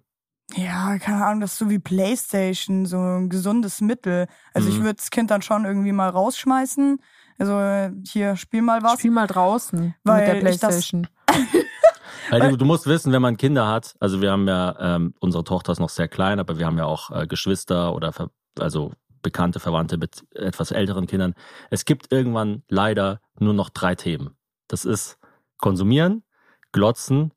Ja, 0.56 0.98
keine 0.98 1.26
Ahnung, 1.26 1.42
das 1.42 1.54
ist 1.54 1.60
so 1.60 1.70
wie 1.70 1.80
Playstation, 1.80 2.86
so 2.86 2.98
ein 2.98 3.30
gesundes 3.30 3.82
Mittel. 3.82 4.28
Also 4.54 4.70
ich 4.70 4.80
Mhm. 4.80 4.84
würde 4.84 4.96
das 4.96 5.12
Kind 5.12 5.30
dann 5.30 5.42
schon 5.42 5.66
irgendwie 5.66 5.92
mal 5.92 6.10
rausschmeißen. 6.10 7.00
Also 7.38 7.94
hier, 8.06 8.36
spiel 8.36 8.62
mal 8.62 8.82
was. 8.84 9.00
Spiel 9.00 9.12
mal 9.12 9.28
draußen 9.28 9.94
Weil 10.04 10.18
mit 10.20 10.28
der 10.28 10.34
ich 10.36 10.40
Playstation. 10.42 11.08
Weil 12.32 12.42
du, 12.42 12.58
du 12.58 12.66
musst 12.66 12.86
wissen, 12.86 13.12
wenn 13.12 13.22
man 13.22 13.38
Kinder 13.38 13.68
hat, 13.68 13.96
also 14.00 14.22
wir 14.22 14.32
haben 14.32 14.48
ja, 14.48 14.76
ähm, 14.80 15.14
unsere 15.20 15.44
Tochter 15.44 15.72
ist 15.72 15.80
noch 15.80 15.90
sehr 15.90 16.08
klein, 16.08 16.40
aber 16.40 16.60
wir 16.60 16.66
haben 16.66 16.78
ja 16.78 16.86
auch 16.86 17.10
äh, 17.12 17.26
Geschwister 17.28 17.94
oder 17.96 18.12
ver 18.14 18.30
also 18.60 18.92
bekannte 19.22 19.60
Verwandte 19.60 19.98
mit 19.98 20.24
etwas 20.36 20.72
älteren 20.72 21.08
Kindern. 21.08 21.34
Es 21.70 21.86
gibt 21.86 22.12
irgendwann 22.12 22.64
leider 22.70 23.22
nur 23.40 23.54
noch 23.54 23.70
drei 23.70 23.96
Themen. 23.96 24.36
Das 24.70 24.86
ist 24.86 25.18
konsumieren, 25.58 26.24
glotzen, 26.72 27.34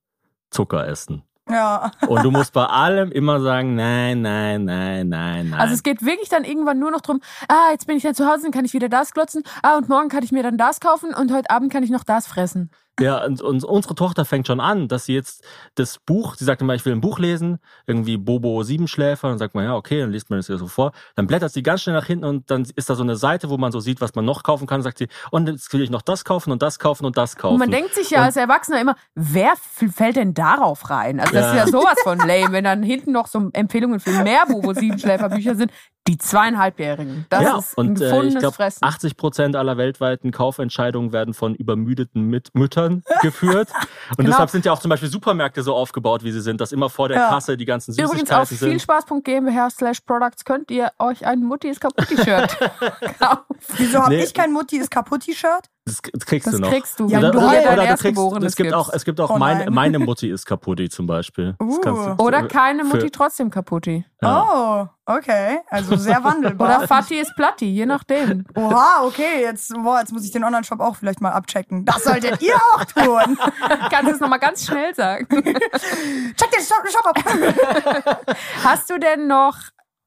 Zucker 0.50 0.86
essen. 0.86 1.24
Ja. 1.50 1.90
Und 2.06 2.22
du 2.22 2.30
musst 2.30 2.52
bei 2.52 2.64
allem 2.64 3.10
immer 3.10 3.40
sagen, 3.40 3.74
nein, 3.74 4.22
nein, 4.22 4.64
nein, 4.64 5.08
nein, 5.08 5.48
nein. 5.48 5.60
Also 5.60 5.74
es 5.74 5.82
geht 5.82 6.04
wirklich 6.04 6.28
dann 6.28 6.44
irgendwann 6.44 6.78
nur 6.78 6.90
noch 6.90 7.00
drum, 7.00 7.20
ah, 7.48 7.70
jetzt 7.72 7.86
bin 7.86 7.96
ich 7.96 8.04
dann 8.04 8.14
zu 8.14 8.26
Hause, 8.26 8.44
dann 8.44 8.52
kann 8.52 8.64
ich 8.64 8.72
wieder 8.72 8.88
das 8.88 9.12
glotzen, 9.12 9.42
ah, 9.62 9.76
und 9.76 9.88
morgen 9.88 10.08
kann 10.08 10.22
ich 10.22 10.30
mir 10.30 10.42
dann 10.42 10.56
das 10.56 10.78
kaufen 10.78 11.12
und 11.12 11.32
heute 11.32 11.50
Abend 11.50 11.72
kann 11.72 11.82
ich 11.82 11.90
noch 11.90 12.04
das 12.04 12.26
fressen. 12.26 12.70
Ja, 13.00 13.24
und, 13.24 13.40
und 13.40 13.64
unsere 13.64 13.94
Tochter 13.94 14.24
fängt 14.26 14.46
schon 14.46 14.60
an, 14.60 14.86
dass 14.86 15.06
sie 15.06 15.14
jetzt 15.14 15.42
das 15.76 15.98
Buch, 15.98 16.34
sie 16.34 16.44
sagt 16.44 16.60
immer, 16.60 16.74
ich 16.74 16.84
will 16.84 16.92
ein 16.92 17.00
Buch 17.00 17.18
lesen, 17.18 17.58
irgendwie 17.86 18.18
Bobo 18.18 18.62
Siebenschläfer, 18.64 19.28
dann 19.28 19.38
sagt 19.38 19.54
man, 19.54 19.64
ja, 19.64 19.74
okay, 19.74 20.00
dann 20.00 20.10
liest 20.12 20.28
man 20.28 20.38
das 20.38 20.48
ja 20.48 20.58
so 20.58 20.66
vor. 20.66 20.92
Dann 21.16 21.26
blättert 21.26 21.52
sie 21.52 21.62
ganz 21.62 21.80
schnell 21.82 21.96
nach 21.96 22.04
hinten 22.04 22.26
und 22.26 22.50
dann 22.50 22.66
ist 22.76 22.90
da 22.90 22.94
so 22.94 23.02
eine 23.02 23.16
Seite, 23.16 23.48
wo 23.48 23.56
man 23.56 23.72
so 23.72 23.80
sieht, 23.80 24.02
was 24.02 24.14
man 24.14 24.26
noch 24.26 24.42
kaufen 24.42 24.66
kann, 24.66 24.82
sagt 24.82 24.98
sie, 24.98 25.08
und 25.30 25.48
jetzt 25.48 25.72
will 25.72 25.80
ich 25.80 25.88
noch 25.90 26.02
das 26.02 26.24
kaufen 26.24 26.52
und 26.52 26.60
das 26.60 26.78
kaufen 26.78 27.06
und 27.06 27.16
das 27.16 27.36
kaufen. 27.36 27.54
Und 27.54 27.60
man 27.60 27.70
denkt 27.70 27.94
sich 27.94 28.10
ja 28.10 28.18
Und- 28.18 28.24
als 28.26 28.36
Erwachsener 28.36 28.80
immer, 28.80 28.96
wer 29.14 29.54
fällt 29.56 30.16
denn 30.16 30.34
darauf 30.34 30.90
rein? 30.90 31.18
Also 31.18 31.32
das 31.32 31.46
Ja. 31.56 31.62
ist 31.64 31.72
ja 31.72 31.80
sowas 31.80 31.96
von 32.02 32.18
lame, 32.18 32.52
wenn 32.52 32.64
dann 32.64 32.82
hinten 32.82 33.12
noch 33.12 33.26
so 33.26 33.48
Empfehlungen 33.54 34.00
für 34.00 34.22
mehr 34.22 34.44
Bobo 34.46 34.74
Siebenschläferbücher 34.74 35.54
sind. 35.54 35.72
Die 36.08 36.18
zweieinhalbjährigen. 36.18 37.26
Das 37.30 37.42
ja, 37.42 37.58
ist 37.58 37.78
ein 37.78 37.86
und 37.90 38.00
äh, 38.00 38.04
gefundenes 38.04 38.34
ich 38.34 38.40
glaube, 38.40 38.56
Fressen. 38.56 38.84
80 38.84 39.16
Prozent 39.16 39.54
aller 39.56 39.76
weltweiten 39.76 40.32
Kaufentscheidungen 40.32 41.12
werden 41.12 41.32
von 41.32 41.54
übermüdeten 41.54 42.24
Mit 42.24 42.52
Müttern 42.54 43.04
geführt. 43.20 43.68
Und 44.10 44.16
Genau. 44.18 44.30
deshalb 44.30 44.50
sind 44.50 44.64
ja 44.64 44.72
auch 44.72 44.80
zum 44.80 44.88
Beispiel 44.88 45.08
Supermärkte 45.08 45.62
so 45.62 45.74
aufgebaut, 45.76 46.24
wie 46.24 46.32
sie 46.32 46.40
sind, 46.40 46.60
dass 46.60 46.72
immer 46.72 46.90
vor 46.90 47.08
der 47.08 47.18
Ja. 47.18 47.28
Kasse 47.28 47.56
die 47.56 47.64
ganzen 47.64 47.92
Übrigens 47.92 48.10
Süßigkeiten 48.12 48.42
auf 48.42 48.48
sind. 48.48 48.68
vielspaß.gmbh 48.68 49.70
slash 49.70 50.00
products 50.00 50.44
könnt 50.44 50.70
ihr 50.72 50.90
euch 50.98 51.24
ein 51.24 51.40
Mutti 51.44 51.68
ist 51.68 51.80
kaputt 51.80 52.08
T-Shirt 52.08 52.58
kaufen. 53.20 53.44
Wieso 53.76 54.00
habe 54.02 54.16
Nee. 54.16 54.24
ich 54.24 54.34
kein 54.34 54.52
Mutti 54.52 54.78
ist 54.78 54.90
kaputt 54.90 55.20
T-Shirt? 55.22 55.66
Das, 55.84 56.00
kriegst 56.00 56.46
Das 56.46 56.54
du 56.54 56.60
noch. 56.60 56.70
kriegst 56.70 57.00
du, 57.00 57.08
Ja, 57.08 57.18
oder, 57.18 57.30
du 57.32 57.38
oder, 57.38 57.48
oder 57.72 57.86
du 57.88 57.96
kriegst, 57.96 58.44
es 58.44 58.54
gibt 58.54 58.72
auch, 58.72 58.88
es 58.92 59.04
gibt 59.04 59.20
auch 59.20 59.30
Oh 59.30 59.36
meine, 59.38 59.64
nein. 59.64 59.74
meine 59.74 59.98
Mutti 59.98 60.30
ist 60.30 60.46
kaputti 60.46 60.88
zum 60.88 61.08
Beispiel. 61.08 61.56
Uh. 61.60 61.80
du- 61.82 62.14
Oder 62.18 62.46
keine 62.46 62.84
für- 62.84 62.94
Mutti 62.96 63.10
trotzdem 63.10 63.50
kaputti. 63.50 64.04
Ja. 64.22 64.88
Oh, 65.06 65.12
okay. 65.12 65.58
Also 65.70 65.96
sehr 65.96 66.22
wandelbar. 66.24 66.78
Oder 66.78 66.86
Fati 66.86 67.16
ist 67.18 67.34
Platti, 67.34 67.66
je 67.66 67.84
nachdem. 67.86 68.44
Oha, 68.54 69.02
okay, 69.02 69.40
jetzt, 69.42 69.74
boah, 69.74 69.98
jetzt 69.98 70.12
muss 70.12 70.24
ich 70.24 70.30
den 70.30 70.44
Online-Shop 70.44 70.78
auch 70.78 70.94
vielleicht 70.94 71.20
mal 71.20 71.32
abchecken. 71.32 71.84
Das 71.84 72.04
solltet 72.04 72.40
ihr 72.40 72.54
auch 72.74 72.84
tun. 72.84 73.36
Kannst 73.90 74.08
du 74.08 74.14
es 74.14 74.20
nochmal 74.20 74.38
ganz 74.38 74.64
schnell 74.64 74.94
sagen. 74.94 75.26
Check 75.32 76.50
den 76.52 76.62
Shop, 76.64 76.86
Shop 76.88 77.06
ab. 77.08 78.24
Hast 78.62 78.88
du 78.88 78.98
denn 79.00 79.26
noch 79.26 79.56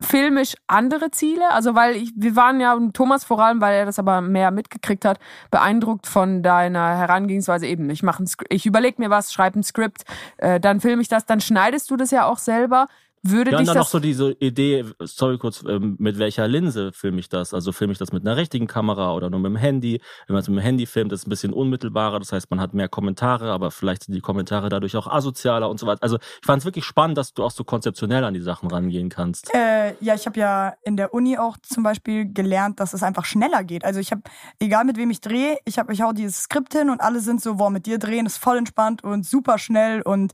filmisch 0.02 0.56
andere 0.68 1.12
Ziele? 1.12 1.52
Also, 1.52 1.76
weil 1.76 1.96
ich, 1.96 2.12
wir 2.16 2.36
waren 2.36 2.60
ja, 2.60 2.78
Thomas 2.94 3.24
vor 3.24 3.40
allem, 3.40 3.62
weil 3.62 3.76
er 3.76 3.86
das 3.86 4.00
aber 4.00 4.22
mehr 4.22 4.52
mitgekriegt 4.52 5.06
hat, 5.06 5.20
beeindruckt 5.52 6.08
von 6.08 6.44
deiner 6.44 6.98
Herangehensweise 6.98 7.68
eben. 7.68 7.90
Ich 7.90 8.04
mache 8.04 8.24
ich 8.50 8.66
überlege 8.66 9.02
mir 9.02 9.10
was, 9.10 9.34
schreibe 9.34 9.60
ein 9.60 9.64
Skript, 9.64 10.04
äh, 10.38 10.60
dann 10.60 10.80
filme 10.80 11.02
ich 11.02 11.08
das, 11.08 11.26
dann 11.26 11.42
schneidest 11.42 11.90
du 11.92 11.98
das 11.98 12.12
ja 12.12 12.26
auch 12.26 12.38
selber. 12.40 12.88
Würde 13.28 13.52
Ja, 13.52 13.58
und 13.58 13.64
dich 13.64 13.74
dann 13.74 13.80
noch 13.80 13.88
so 13.88 14.00
diese 14.00 14.34
Idee, 14.34 14.86
sorry 15.00 15.40
kurz, 15.40 15.64
ähm, 15.68 15.96
mit 15.98 16.20
welcher 16.20 16.48
Linse 16.48 16.92
filme 16.94 17.20
ich 17.20 17.28
das? 17.28 17.56
Also 17.56 17.72
filme 17.72 17.92
ich 17.92 17.98
das 17.98 18.12
mit 18.12 18.24
einer 18.24 18.38
richtigen 18.38 18.68
Kamera 18.68 19.14
oder 19.16 19.32
nur 19.32 19.40
mit 19.40 19.50
dem 19.50 19.56
Handy? 19.56 20.00
Wenn 20.28 20.36
man 20.36 20.42
es 20.42 20.48
mit 20.48 20.60
dem 20.60 20.62
Handy 20.62 20.86
filmt, 20.86 21.12
ist 21.12 21.22
es 21.22 21.28
ein 21.28 21.32
bisschen 21.32 21.52
unmittelbarer, 21.52 22.20
das 22.20 22.32
heißt, 22.32 22.52
man 22.52 22.60
hat 22.62 22.76
mehr 22.76 22.88
Kommentare, 22.88 23.52
aber 23.52 23.72
vielleicht 23.72 24.04
sind 24.04 24.14
die 24.14 24.22
Kommentare 24.22 24.70
dadurch 24.70 24.96
auch 24.96 25.08
asozialer 25.08 25.72
und 25.72 25.80
so 25.80 25.88
weiter. 25.88 26.04
Also 26.04 26.18
ich 26.18 26.46
fand 26.46 26.60
es 26.60 26.66
wirklich 26.66 26.86
spannend, 26.86 27.18
dass 27.18 27.34
du 27.34 27.44
auch 27.44 27.50
so 27.50 27.64
konzeptionell 27.64 28.24
an 28.24 28.36
die 28.36 28.42
Sachen 28.42 28.70
rangehen 28.70 29.10
kannst. 29.10 29.52
Äh, 29.56 29.96
ja, 30.02 30.14
ich 30.14 30.28
habe 30.28 30.40
ja 30.40 30.76
in 30.84 30.96
der 30.96 31.12
Uni 31.14 31.40
auch 31.40 31.58
zum 31.64 31.82
Beispiel 31.82 32.32
gelernt, 32.32 32.80
dass 32.80 32.94
es 32.94 33.02
einfach 33.02 33.26
schneller 33.26 33.64
geht. 33.64 33.86
Also 33.86 34.00
ich 34.00 34.12
habe, 34.12 34.22
egal 34.60 34.86
mit 34.86 34.98
wem 34.98 35.10
ich 35.10 35.22
drehe, 35.22 35.58
ich 35.66 35.80
habe, 35.80 35.92
ich 35.94 36.02
hau 36.02 36.12
dieses 36.12 36.44
Skript 36.44 36.74
hin 36.74 36.92
und 36.92 37.02
alle 37.02 37.22
sind 37.22 37.42
so, 37.42 37.56
boah, 37.56 37.72
mit 37.72 37.88
dir 37.88 37.98
drehen 37.98 38.28
ist 38.28 38.38
voll 38.38 38.58
entspannt 38.58 39.04
und 39.04 39.26
super 39.26 39.58
schnell 39.58 40.04
und 40.04 40.34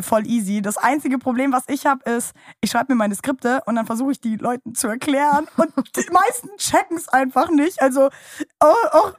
voll 0.00 0.26
easy. 0.26 0.62
Das 0.62 0.76
einzige 0.76 1.18
Problem, 1.18 1.52
was 1.52 1.64
ich 1.68 1.86
habe, 1.86 2.08
ist, 2.08 2.32
ich 2.60 2.70
schreibe 2.70 2.92
mir 2.92 2.96
meine 2.96 3.14
Skripte 3.14 3.62
und 3.66 3.76
dann 3.76 3.86
versuche 3.86 4.12
ich 4.12 4.20
die 4.20 4.36
Leuten 4.36 4.74
zu 4.74 4.88
erklären 4.88 5.46
und 5.56 5.74
die 5.96 6.10
meisten 6.10 6.48
checken 6.56 6.96
es 6.96 7.08
einfach 7.08 7.50
nicht. 7.50 7.82
Also 7.82 8.08
auch, 8.58 8.92
auch 8.92 9.14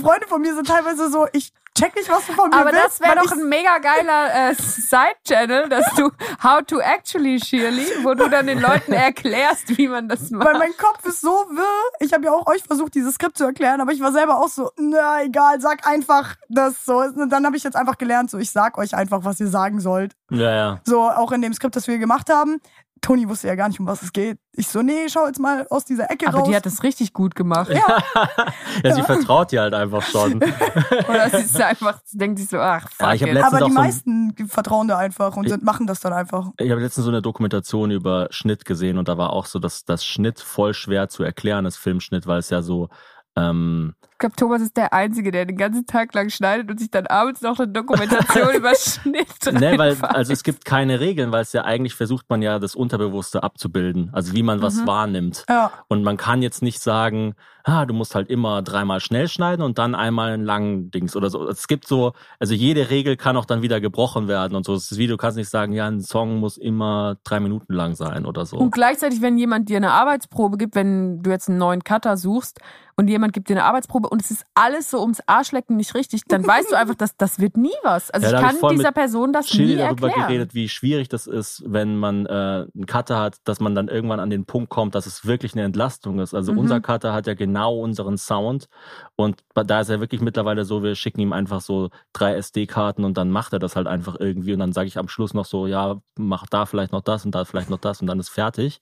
Freunde 0.00 0.26
von 0.28 0.40
mir 0.40 0.54
sind 0.54 0.66
teilweise 0.68 1.10
so, 1.10 1.26
ich 1.32 1.52
check 1.76 1.94
nicht, 1.94 2.08
was 2.08 2.26
du 2.26 2.32
von 2.32 2.50
mir 2.50 2.56
aber 2.56 2.72
willst. 2.72 2.84
das 2.84 3.00
wäre 3.00 3.16
doch 3.16 3.32
ein 3.32 3.48
mega 3.48 3.78
geiler 3.78 4.50
äh, 4.50 4.54
Side-Channel, 4.54 5.68
dass 5.68 5.94
du 5.94 6.10
How 6.42 6.62
to 6.66 6.78
Actually 6.78 7.38
Shirley, 7.40 7.86
wo 8.02 8.14
du 8.14 8.28
dann 8.28 8.46
den 8.46 8.60
Leuten 8.60 8.92
erklärst, 8.92 9.76
wie 9.76 9.88
man 9.88 10.08
das 10.08 10.30
macht. 10.30 10.46
Weil 10.46 10.58
mein 10.58 10.76
Kopf 10.76 11.04
ist 11.04 11.20
so 11.20 11.30
wirr. 11.30 11.90
Ich 12.00 12.12
habe 12.12 12.24
ja 12.24 12.32
auch 12.32 12.46
euch 12.46 12.62
versucht, 12.62 12.94
dieses 12.94 13.14
Skript 13.14 13.36
zu 13.38 13.44
erklären, 13.44 13.80
aber 13.80 13.92
ich 13.92 14.00
war 14.00 14.12
selber 14.12 14.38
auch 14.38 14.48
so, 14.48 14.70
na 14.76 15.22
egal, 15.22 15.60
sag 15.60 15.86
einfach 15.86 16.36
das 16.48 16.84
so. 16.84 16.98
Und 16.98 17.30
dann 17.30 17.44
habe 17.46 17.56
ich 17.56 17.62
jetzt 17.62 17.76
einfach 17.76 17.98
gelernt, 17.98 18.30
so 18.30 18.38
ich 18.38 18.50
sag 18.50 18.78
euch 18.78 18.94
einfach, 18.94 19.24
was 19.24 19.38
ihr 19.40 19.48
sagen 19.48 19.80
sollt. 19.80 20.14
Ja, 20.30 20.54
ja. 20.54 20.80
So 20.84 21.02
auch 21.02 21.32
in 21.32 21.42
dem 21.42 21.54
Skript, 21.54 21.76
das 21.76 21.86
wir 21.86 21.98
gemacht 21.98 22.30
haben. 22.30 22.60
Toni 23.06 23.28
wusste 23.28 23.46
ja 23.46 23.54
gar 23.54 23.68
nicht, 23.68 23.78
um 23.78 23.86
was 23.86 24.02
es 24.02 24.12
geht. 24.12 24.36
Ich 24.50 24.66
so, 24.66 24.82
nee, 24.82 25.08
schau 25.08 25.26
jetzt 25.28 25.38
mal 25.38 25.64
aus 25.70 25.84
dieser 25.84 26.10
Ecke 26.10 26.26
Aber 26.26 26.38
raus. 26.38 26.48
die 26.48 26.56
hat 26.56 26.66
das 26.66 26.82
richtig 26.82 27.12
gut 27.12 27.36
gemacht. 27.36 27.70
Ja, 28.84 28.94
sie 28.94 29.02
vertraut 29.02 29.52
dir 29.52 29.60
halt 29.62 29.74
einfach 29.74 30.02
schon. 30.02 30.34
Oder 31.08 31.30
sie 31.30 31.36
ist 31.44 31.60
einfach, 31.60 32.00
sie 32.04 32.18
denkt 32.18 32.38
sich 32.40 32.48
so, 32.48 32.58
ach, 32.58 32.88
fuck 32.90 33.14
Ja, 33.20 33.46
Aber 33.46 33.56
die 33.58 33.62
so 33.62 33.66
ein- 33.66 33.72
meisten 33.74 34.34
vertrauen 34.48 34.88
da 34.88 34.98
einfach 34.98 35.36
und 35.36 35.48
sind, 35.48 35.62
machen 35.62 35.86
das 35.86 36.00
dann 36.00 36.12
einfach. 36.12 36.50
Ich 36.58 36.70
habe 36.70 36.80
letztens 36.80 37.04
so 37.04 37.10
eine 37.10 37.22
Dokumentation 37.22 37.90
über 37.92 38.26
Schnitt 38.30 38.64
gesehen 38.64 38.98
und 38.98 39.06
da 39.08 39.16
war 39.16 39.30
auch 39.32 39.46
so, 39.46 39.58
dass 39.60 39.84
das 39.84 40.04
Schnitt 40.04 40.40
voll 40.40 40.74
schwer 40.74 41.08
zu 41.08 41.22
erklären 41.22 41.64
ist, 41.64 41.76
Filmschnitt, 41.76 42.26
weil 42.26 42.40
es 42.40 42.50
ja 42.50 42.60
so, 42.60 42.88
ähm, 43.36 43.94
Ich 44.16 44.18
glaube, 44.18 44.34
Thomas 44.34 44.62
ist 44.62 44.78
der 44.78 44.94
Einzige, 44.94 45.30
der 45.30 45.44
den 45.44 45.58
ganzen 45.58 45.86
Tag 45.86 46.14
lang 46.14 46.30
schneidet 46.30 46.70
und 46.70 46.80
sich 46.80 46.90
dann 46.90 47.06
abends 47.06 47.42
noch 47.42 47.58
eine 47.58 47.68
Dokumentation 47.68 48.48
über 48.56 48.72
Schnitt 48.74 49.26
ne, 49.52 49.76
weil, 49.76 49.94
also 50.00 50.32
es 50.32 50.42
gibt 50.42 50.64
keine 50.64 51.00
Regeln, 51.00 51.32
weil 51.32 51.42
es 51.42 51.52
ja 51.52 51.64
eigentlich 51.64 51.94
versucht 51.94 52.24
man 52.30 52.40
ja 52.40 52.58
das 52.58 52.74
Unterbewusste 52.74 53.42
abzubilden, 53.42 54.08
also 54.14 54.32
wie 54.32 54.42
man 54.42 54.62
was 54.62 54.86
wahrnimmt. 54.86 55.44
Ja. 55.50 55.70
Und 55.88 56.02
man 56.02 56.16
kann 56.16 56.40
jetzt 56.40 56.62
nicht 56.62 56.80
sagen, 56.80 57.34
ah, 57.66 57.84
du 57.84 57.92
musst 57.92 58.14
halt 58.14 58.30
immer 58.30 58.62
dreimal 58.62 59.00
schnell 59.00 59.28
schneiden 59.28 59.62
und 59.62 59.78
dann 59.78 59.94
einmal 59.94 60.32
einen 60.32 60.44
langen 60.44 60.90
Dings 60.92 61.16
oder 61.16 61.30
so. 61.30 61.48
Es 61.48 61.66
gibt 61.66 61.86
so, 61.86 62.12
also 62.38 62.54
jede 62.54 62.90
Regel 62.90 63.16
kann 63.16 63.36
auch 63.36 63.44
dann 63.44 63.60
wieder 63.60 63.80
gebrochen 63.80 64.28
werden 64.28 64.54
und 64.54 64.64
so. 64.64 64.74
Das 64.74 64.88
du 64.88 65.16
kannst 65.16 65.36
nicht 65.36 65.50
sagen, 65.50 65.72
ja, 65.72 65.86
ein 65.86 66.00
Song 66.00 66.38
muss 66.38 66.56
immer 66.56 67.16
drei 67.24 67.40
Minuten 67.40 67.74
lang 67.74 67.96
sein 67.96 68.24
oder 68.24 68.46
so. 68.46 68.56
Und 68.56 68.70
gleichzeitig, 68.72 69.20
wenn 69.20 69.36
jemand 69.36 69.68
dir 69.68 69.78
eine 69.78 69.92
Arbeitsprobe 69.92 70.56
gibt, 70.56 70.76
wenn 70.76 71.22
du 71.22 71.30
jetzt 71.30 71.48
einen 71.48 71.58
neuen 71.58 71.82
Cutter 71.82 72.16
suchst 72.16 72.60
und 72.94 73.08
jemand 73.08 73.32
gibt 73.32 73.48
dir 73.48 73.54
eine 73.54 73.64
Arbeitsprobe 73.64 74.05
und 74.08 74.22
es 74.22 74.30
ist 74.30 74.44
alles 74.54 74.90
so 74.90 75.00
ums 75.00 75.20
Arschlecken 75.26 75.76
nicht 75.76 75.94
richtig, 75.94 76.22
dann 76.28 76.46
weißt 76.46 76.70
du 76.70 76.76
einfach, 76.76 76.94
dass 76.94 77.16
das 77.16 77.38
wird 77.38 77.56
nie 77.56 77.70
was. 77.82 78.10
Also 78.10 78.26
Ja, 78.28 78.38
ich 78.40 78.46
kann 78.46 78.56
ich 78.56 78.68
dieser 78.78 78.92
Person 78.92 79.32
das 79.32 79.46
Chili 79.46 79.72
nie 79.74 79.76
darüber 79.76 80.08
erklären. 80.08 80.28
geredet, 80.28 80.54
wie 80.54 80.68
schwierig 80.68 81.08
das 81.08 81.26
ist, 81.26 81.62
wenn 81.66 81.96
man 81.96 82.26
äh, 82.26 82.30
einen 82.74 82.86
Cutter 82.86 83.18
hat, 83.18 83.36
dass 83.44 83.60
man 83.60 83.74
dann 83.74 83.88
irgendwann 83.88 84.20
an 84.20 84.30
den 84.30 84.44
Punkt 84.44 84.70
kommt, 84.70 84.94
dass 84.94 85.06
es 85.06 85.26
wirklich 85.26 85.54
eine 85.54 85.64
Entlastung 85.64 86.18
ist. 86.20 86.34
Also 86.34 86.52
Mhm. 86.52 86.58
unser 86.58 86.80
Cutter 86.80 87.12
hat 87.12 87.26
ja 87.26 87.34
genau 87.34 87.78
unseren 87.78 88.18
Sound 88.18 88.68
und 89.16 89.42
da 89.54 89.80
ist 89.80 89.88
er 89.88 90.00
wirklich 90.00 90.20
mittlerweile 90.20 90.64
so, 90.64 90.82
wir 90.82 90.94
schicken 90.94 91.20
ihm 91.20 91.32
einfach 91.32 91.60
so 91.60 91.90
drei 92.12 92.34
SD-Karten 92.34 93.04
und 93.04 93.16
dann 93.16 93.30
macht 93.30 93.52
er 93.52 93.58
das 93.58 93.76
halt 93.76 93.86
einfach 93.86 94.16
irgendwie 94.18 94.52
und 94.52 94.58
dann 94.58 94.72
sage 94.72 94.88
ich 94.88 94.98
am 94.98 95.08
Schluss 95.08 95.34
noch 95.34 95.44
so, 95.46 95.66
ja, 95.66 95.96
mach 96.18 96.46
da 96.46 96.66
vielleicht 96.66 96.92
noch 96.92 97.02
das 97.02 97.24
und 97.24 97.34
da 97.34 97.44
vielleicht 97.44 97.70
noch 97.70 97.78
das 97.78 98.00
und 98.00 98.06
dann 98.06 98.20
ist 98.20 98.28
fertig. 98.28 98.80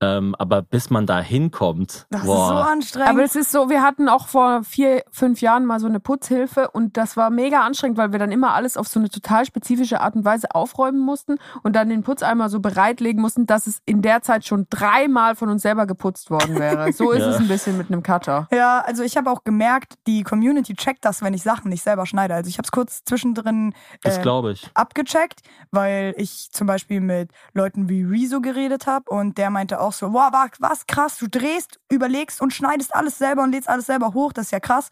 Ähm, 0.00 0.34
aber 0.38 0.62
bis 0.62 0.90
man 0.90 1.06
da 1.06 1.20
hinkommt, 1.20 2.06
Das 2.10 2.24
boah, 2.24 2.34
ist 2.42 2.48
so 2.48 2.54
anstrengend. 2.54 3.08
Aber 3.10 3.22
es 3.24 3.36
ist 3.36 3.50
so, 3.52 3.68
wir 3.70 3.82
hatten 3.82 4.08
auch 4.08 4.26
vor 4.28 4.53
vier, 4.62 5.02
fünf 5.10 5.40
Jahren 5.40 5.64
mal 5.64 5.80
so 5.80 5.86
eine 5.86 5.98
Putzhilfe 6.00 6.70
und 6.70 6.96
das 6.96 7.16
war 7.16 7.30
mega 7.30 7.62
anstrengend, 7.62 7.98
weil 7.98 8.12
wir 8.12 8.18
dann 8.18 8.30
immer 8.32 8.54
alles 8.54 8.76
auf 8.76 8.86
so 8.88 9.00
eine 9.00 9.08
total 9.08 9.44
spezifische 9.44 10.00
Art 10.00 10.14
und 10.14 10.24
Weise 10.24 10.54
aufräumen 10.54 11.00
mussten 11.00 11.36
und 11.62 11.74
dann 11.74 11.88
den 11.88 12.02
Putzeimer 12.02 12.48
so 12.48 12.60
bereitlegen 12.60 13.20
mussten, 13.20 13.46
dass 13.46 13.66
es 13.66 13.78
in 13.86 14.02
der 14.02 14.22
Zeit 14.22 14.44
schon 14.44 14.66
dreimal 14.70 15.34
von 15.34 15.48
uns 15.48 15.62
selber 15.62 15.86
geputzt 15.86 16.30
worden 16.30 16.58
wäre. 16.58 16.92
So 16.92 17.10
ist 17.10 17.20
Ja. 17.22 17.30
es 17.30 17.36
ein 17.38 17.48
bisschen 17.48 17.76
mit 17.78 17.88
einem 17.90 18.02
Cutter. 18.02 18.46
Ja, 18.52 18.80
also 18.80 19.02
ich 19.02 19.16
habe 19.16 19.30
auch 19.30 19.42
gemerkt, 19.42 19.94
die 20.06 20.22
Community 20.22 20.74
checkt 20.74 21.04
das, 21.04 21.22
wenn 21.22 21.34
ich 21.34 21.42
Sachen 21.42 21.70
nicht 21.70 21.82
selber 21.82 22.06
schneide. 22.06 22.34
Also 22.34 22.48
ich 22.48 22.58
habe 22.58 22.64
es 22.66 22.70
kurz 22.72 23.02
zwischendrin 23.04 23.74
äh, 24.04 24.10
abgecheckt, 24.74 25.40
weil 25.70 26.14
ich 26.16 26.50
zum 26.52 26.66
Beispiel 26.66 27.00
mit 27.00 27.30
Leuten 27.52 27.88
wie 27.88 28.02
Rezo 28.02 28.40
geredet 28.40 28.86
habe 28.86 29.10
und 29.10 29.38
der 29.38 29.50
meinte 29.50 29.80
auch 29.80 29.92
so, 29.92 30.12
wow, 30.12 30.32
wa- 30.32 30.48
was 30.58 30.86
krass, 30.86 31.18
du 31.18 31.28
drehst, 31.28 31.80
überlegst 31.90 32.40
und 32.40 32.52
schneidest 32.52 32.94
alles 32.94 33.18
selber 33.18 33.42
und 33.42 33.52
lädst 33.52 33.68
alles 33.68 33.86
selber 33.86 34.14
hoch, 34.14 34.32
das 34.32 34.43
ist 34.44 34.52
ja 34.52 34.60
krass. 34.60 34.88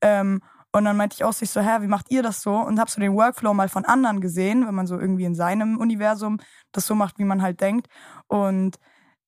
Ähm, 0.00 0.40
und 0.72 0.84
dann 0.84 0.96
meinte 0.96 1.14
ich 1.14 1.24
auch 1.24 1.32
sich 1.32 1.50
so, 1.50 1.60
hä, 1.60 1.78
wie 1.80 1.86
macht 1.86 2.10
ihr 2.10 2.22
das 2.22 2.42
so? 2.42 2.54
Und 2.54 2.78
habe 2.78 2.90
so 2.90 3.00
den 3.00 3.14
Workflow 3.14 3.54
mal 3.54 3.68
von 3.68 3.84
anderen 3.86 4.20
gesehen, 4.20 4.66
wenn 4.66 4.74
man 4.74 4.86
so 4.86 4.98
irgendwie 4.98 5.24
in 5.24 5.34
seinem 5.34 5.78
Universum 5.78 6.38
das 6.72 6.86
so 6.86 6.94
macht, 6.94 7.18
wie 7.18 7.24
man 7.24 7.40
halt 7.40 7.60
denkt. 7.60 7.86
Und 8.26 8.76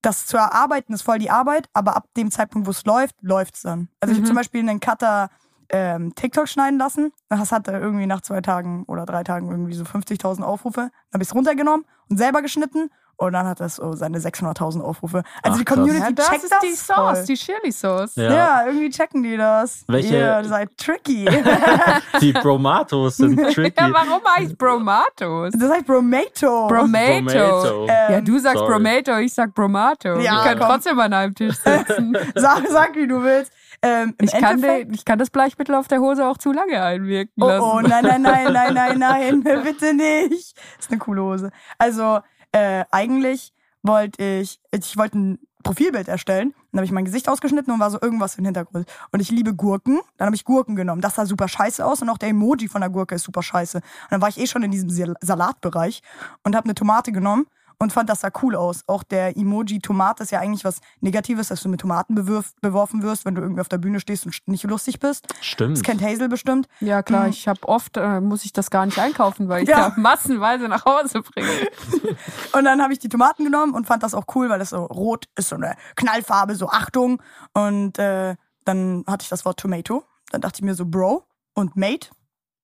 das 0.02 0.26
zu 0.26 0.36
erarbeiten 0.36 0.92
ist 0.92 1.02
voll 1.02 1.18
die 1.18 1.30
Arbeit, 1.30 1.68
aber 1.72 1.96
ab 1.96 2.04
dem 2.16 2.30
Zeitpunkt, 2.30 2.66
wo 2.66 2.70
es 2.70 2.84
läuft, 2.84 3.14
läuft's 3.22 3.62
dann. 3.62 3.88
Also 4.00 4.12
ich 4.12 4.18
Mhm. 4.18 4.22
habe 4.22 4.26
zum 4.28 4.36
Beispiel 4.36 4.60
einen 4.60 4.80
Cutter 4.80 5.30
ähm, 5.70 6.14
TikTok 6.14 6.48
schneiden 6.48 6.78
lassen. 6.78 7.12
Das 7.28 7.50
hatte 7.52 7.72
irgendwie 7.72 8.06
nach 8.06 8.20
zwei 8.20 8.40
Tagen 8.40 8.84
oder 8.86 9.06
drei 9.06 9.22
Tagen 9.24 9.50
irgendwie 9.50 9.74
so 9.74 9.84
50.000 9.84 10.42
Aufrufe. 10.42 10.80
Dann 10.80 10.90
habe 11.14 11.22
ich 11.22 11.28
es 11.28 11.34
runtergenommen 11.34 11.84
und 12.08 12.16
selber 12.18 12.42
geschnitten 12.42 12.90
und 13.18 13.32
dann 13.34 13.46
hat 13.46 13.60
das 13.60 13.76
so 13.76 13.92
seine 13.92 14.18
600.000 14.18 14.80
Aufrufe. 14.80 15.22
Also 15.42 15.54
Ach, 15.54 15.58
die 15.58 15.64
krass. 15.64 15.76
Community 15.76 16.04
Ja, 16.04 16.10
das 16.12 16.28
checkt 16.30 16.44
ist 16.44 16.52
das 16.52 16.60
die 16.60 16.72
Sauce, 16.72 17.18
voll. 17.18 17.26
die 17.26 17.34
Chili 17.34 17.72
Sauce. 17.72 18.16
Ja. 18.16 18.32
Ja. 18.32 18.66
irgendwie 18.66 18.88
checken 18.90 19.22
die 19.22 19.36
das. 19.36 19.84
Welche- 19.88 20.16
Ihr 20.16 20.44
seid 20.44 20.70
tricky. 20.78 21.28
Die 22.20 22.32
Bromatos 22.32 23.16
sind 23.18 23.36
tricky. 23.52 23.74
Ja, 23.78 23.90
warum 23.92 24.20
heißt 24.36 24.56
Bromatos? 24.56 25.52
das 25.58 25.70
heißt 25.70 25.86
Bromato. 25.86 26.66
Bromato. 26.68 27.22
Bromato. 27.24 27.82
Ähm, 27.88 28.12
Ja, 28.12 28.20
du 28.20 28.38
sagst 28.38 28.58
sorry. 28.58 28.72
Bromato, 28.72 29.16
ich 29.18 29.34
sag 29.34 29.54
Bromato. 29.54 30.18
Ja, 30.18 30.32
Wir 30.36 30.42
können 30.44 30.60
komm. 30.60 30.68
trotzdem 30.70 30.98
an 31.00 31.12
einem 31.12 31.34
Tisch 31.34 31.56
sitzen. 31.64 32.16
sag, 32.34 32.66
sag, 32.68 32.94
wie 32.96 33.06
du 33.06 33.22
willst. 33.22 33.52
Ähm, 33.82 34.14
Ich 34.20 34.32
kann, 34.32 34.60
den, 34.60 34.92
ich 34.92 35.04
kann 35.04 35.18
das 35.18 35.30
Bleichmittel 35.30 35.74
auf 35.74 35.86
der 35.88 36.00
Hose 36.00 36.26
auch 36.26 36.36
zu 36.38 36.52
lange 36.52 36.82
einwirken 36.82 37.42
Oh, 37.42 37.46
lassen. 37.46 37.62
oh, 37.64 37.80
nein, 37.80 38.04
nein, 38.04 38.22
nein, 38.22 38.52
nein, 38.52 38.74
nein, 38.74 38.98
nein, 38.98 39.62
bitte 39.62 39.94
nicht. 39.94 40.56
ist 40.78 40.90
eine 40.90 40.98
coole 40.98 41.22
Hose. 41.22 41.50
Also, 41.78 42.18
äh, 42.52 42.84
eigentlich 42.90 43.52
wollte 43.82 44.22
ich, 44.22 44.60
ich 44.70 44.96
wollte 44.96 45.18
ein 45.18 45.38
Profilbild 45.62 46.08
erstellen. 46.08 46.54
Dann 46.70 46.78
habe 46.78 46.86
ich 46.86 46.92
mein 46.92 47.04
Gesicht 47.04 47.28
ausgeschnitten 47.28 47.72
und 47.72 47.80
war 47.80 47.90
so 47.90 48.00
irgendwas 48.00 48.36
im 48.36 48.44
Hintergrund. 48.44 48.88
Und 49.12 49.20
ich 49.20 49.30
liebe 49.30 49.54
Gurken. 49.54 50.00
Dann 50.16 50.26
habe 50.26 50.36
ich 50.36 50.44
Gurken 50.44 50.76
genommen. 50.76 51.00
Das 51.00 51.16
sah 51.16 51.26
super 51.26 51.48
scheiße 51.48 51.84
aus 51.84 52.02
und 52.02 52.08
auch 52.08 52.18
der 52.18 52.28
Emoji 52.28 52.68
von 52.68 52.80
der 52.80 52.90
Gurke 52.90 53.14
ist 53.14 53.24
super 53.24 53.42
scheiße. 53.42 53.78
Und 53.78 53.84
dann 54.10 54.20
war 54.20 54.28
ich 54.28 54.38
eh 54.38 54.46
schon 54.46 54.62
in 54.62 54.70
diesem 54.70 54.90
Sal- 54.90 55.16
Salatbereich 55.20 56.02
und 56.44 56.54
habe 56.54 56.64
eine 56.66 56.74
Tomate 56.74 57.12
genommen 57.12 57.46
und 57.80 57.92
fand, 57.92 58.10
das 58.10 58.20
sah 58.22 58.30
cool 58.42 58.56
aus. 58.56 58.82
Auch 58.86 59.02
der 59.02 59.36
Emoji 59.36 59.78
Tomate 59.80 60.22
ist 60.24 60.32
ja 60.32 60.40
eigentlich 60.40 60.64
was 60.64 60.80
Negatives, 61.00 61.48
dass 61.48 61.62
du 61.62 61.68
mit 61.68 61.80
Tomaten 61.80 62.14
bewirf, 62.14 62.52
beworfen 62.60 63.02
wirst, 63.02 63.24
wenn 63.24 63.34
du 63.34 63.42
irgendwie 63.42 63.60
auf 63.60 63.68
der 63.68 63.78
Bühne 63.78 64.00
stehst 64.00 64.26
und 64.26 64.34
nicht 64.46 64.64
lustig 64.64 64.98
bist. 65.00 65.26
Stimmt. 65.40 65.76
Das 65.76 65.82
kennt 65.84 66.02
Hazel 66.02 66.28
bestimmt. 66.28 66.66
Ja, 66.80 67.02
klar, 67.02 67.24
Mhm. 67.24 67.30
ich 67.30 67.46
habe 67.48 67.66
oft, 67.68 67.96
äh, 67.96 68.20
muss 68.20 68.44
ich 68.44 68.52
das 68.52 68.70
gar 68.70 68.84
nicht 68.86 68.98
einkaufen, 68.98 69.48
weil 69.48 69.62
ich 69.62 69.68
Ja. 69.68 69.90
da 69.90 70.00
massenweise 70.00 70.66
nach 70.68 70.84
Hause 70.84 71.22
bringe. 71.22 71.48
Und 72.52 72.64
dann 72.64 72.82
habe 72.82 72.92
ich 72.92 72.98
die 72.98 73.08
Tomaten 73.08 73.44
genommen 73.44 73.74
und 73.74 73.86
fand 73.86 74.02
das 74.02 74.14
auch 74.14 74.24
cool, 74.34 74.48
weil 74.48 74.58
das 74.58 74.70
so 74.70 74.84
rot 74.84 75.26
ist, 75.36 75.48
so 75.50 75.56
eine 75.56 75.76
Knallfarbe, 75.96 76.54
so 76.54 76.68
Achtung. 76.68 77.22
Und 77.52 77.98
äh, 77.98 78.36
dann 78.64 79.04
hatte 79.06 79.22
ich 79.22 79.28
das 79.28 79.44
Wort 79.44 79.60
Tomato. 79.60 80.04
Dann 80.30 80.40
dachte 80.40 80.56
ich 80.58 80.62
mir 80.64 80.74
so 80.74 80.84
Bro 80.86 81.24
und 81.54 81.76
Mate. 81.76 82.10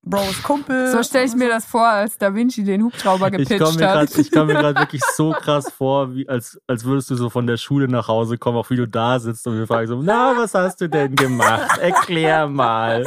Bro 0.06 0.20
ist 0.30 0.42
Kumpel. 0.42 0.90
So 0.92 1.02
stelle 1.02 1.24
ich 1.24 1.34
mir 1.34 1.48
das 1.48 1.64
vor, 1.64 1.86
als 1.86 2.18
Da 2.18 2.34
Vinci 2.34 2.62
den 2.62 2.82
Hubschrauber 2.84 3.26
Ich 3.28 3.32
gepitcht 3.32 3.60
komme 3.60 3.78
mir 3.78 3.88
hat. 3.90 4.10
gerade 4.10 4.28
komm 4.32 4.46
mir 4.48 4.54
grad 4.54 4.78
wirklich 4.78 5.02
so 5.16 5.30
krass 5.40 5.70
vor, 5.76 6.14
wie, 6.14 6.28
als, 6.28 6.60
als 6.66 6.84
würdest 6.84 7.10
du 7.10 7.16
so 7.16 7.30
von 7.30 7.46
der 7.46 7.56
Schule 7.56 7.88
nach 7.88 8.06
Hause 8.08 8.36
kommen, 8.38 8.58
auch 8.58 8.68
wie 8.70 8.76
du 8.76 8.86
da 8.86 9.18
sitzt 9.18 9.46
und 9.46 9.56
wir 9.58 9.66
fragen 9.66 9.86
so, 9.86 10.00
na, 10.02 10.34
was 10.36 10.52
hast 10.54 10.80
du 10.80 10.88
denn 10.88 11.14
gemacht? 11.16 11.78
Erklär 11.78 12.46
mal. 12.46 13.04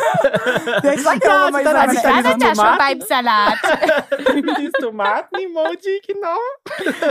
Ja, 0.84 0.94
ich 0.94 1.02
sag 1.04 1.24
ja, 1.24 1.48
aber 1.48 1.64
dann 1.64 1.92
ich 1.92 2.04
immer, 2.04 2.24
diese 2.24 2.54
Tomaten- 2.54 2.78
beim 2.78 3.02
Salat. 3.02 3.54
Dieses 4.58 4.72
Tomaten-Emoji, 4.74 6.02
genau. 6.08 6.38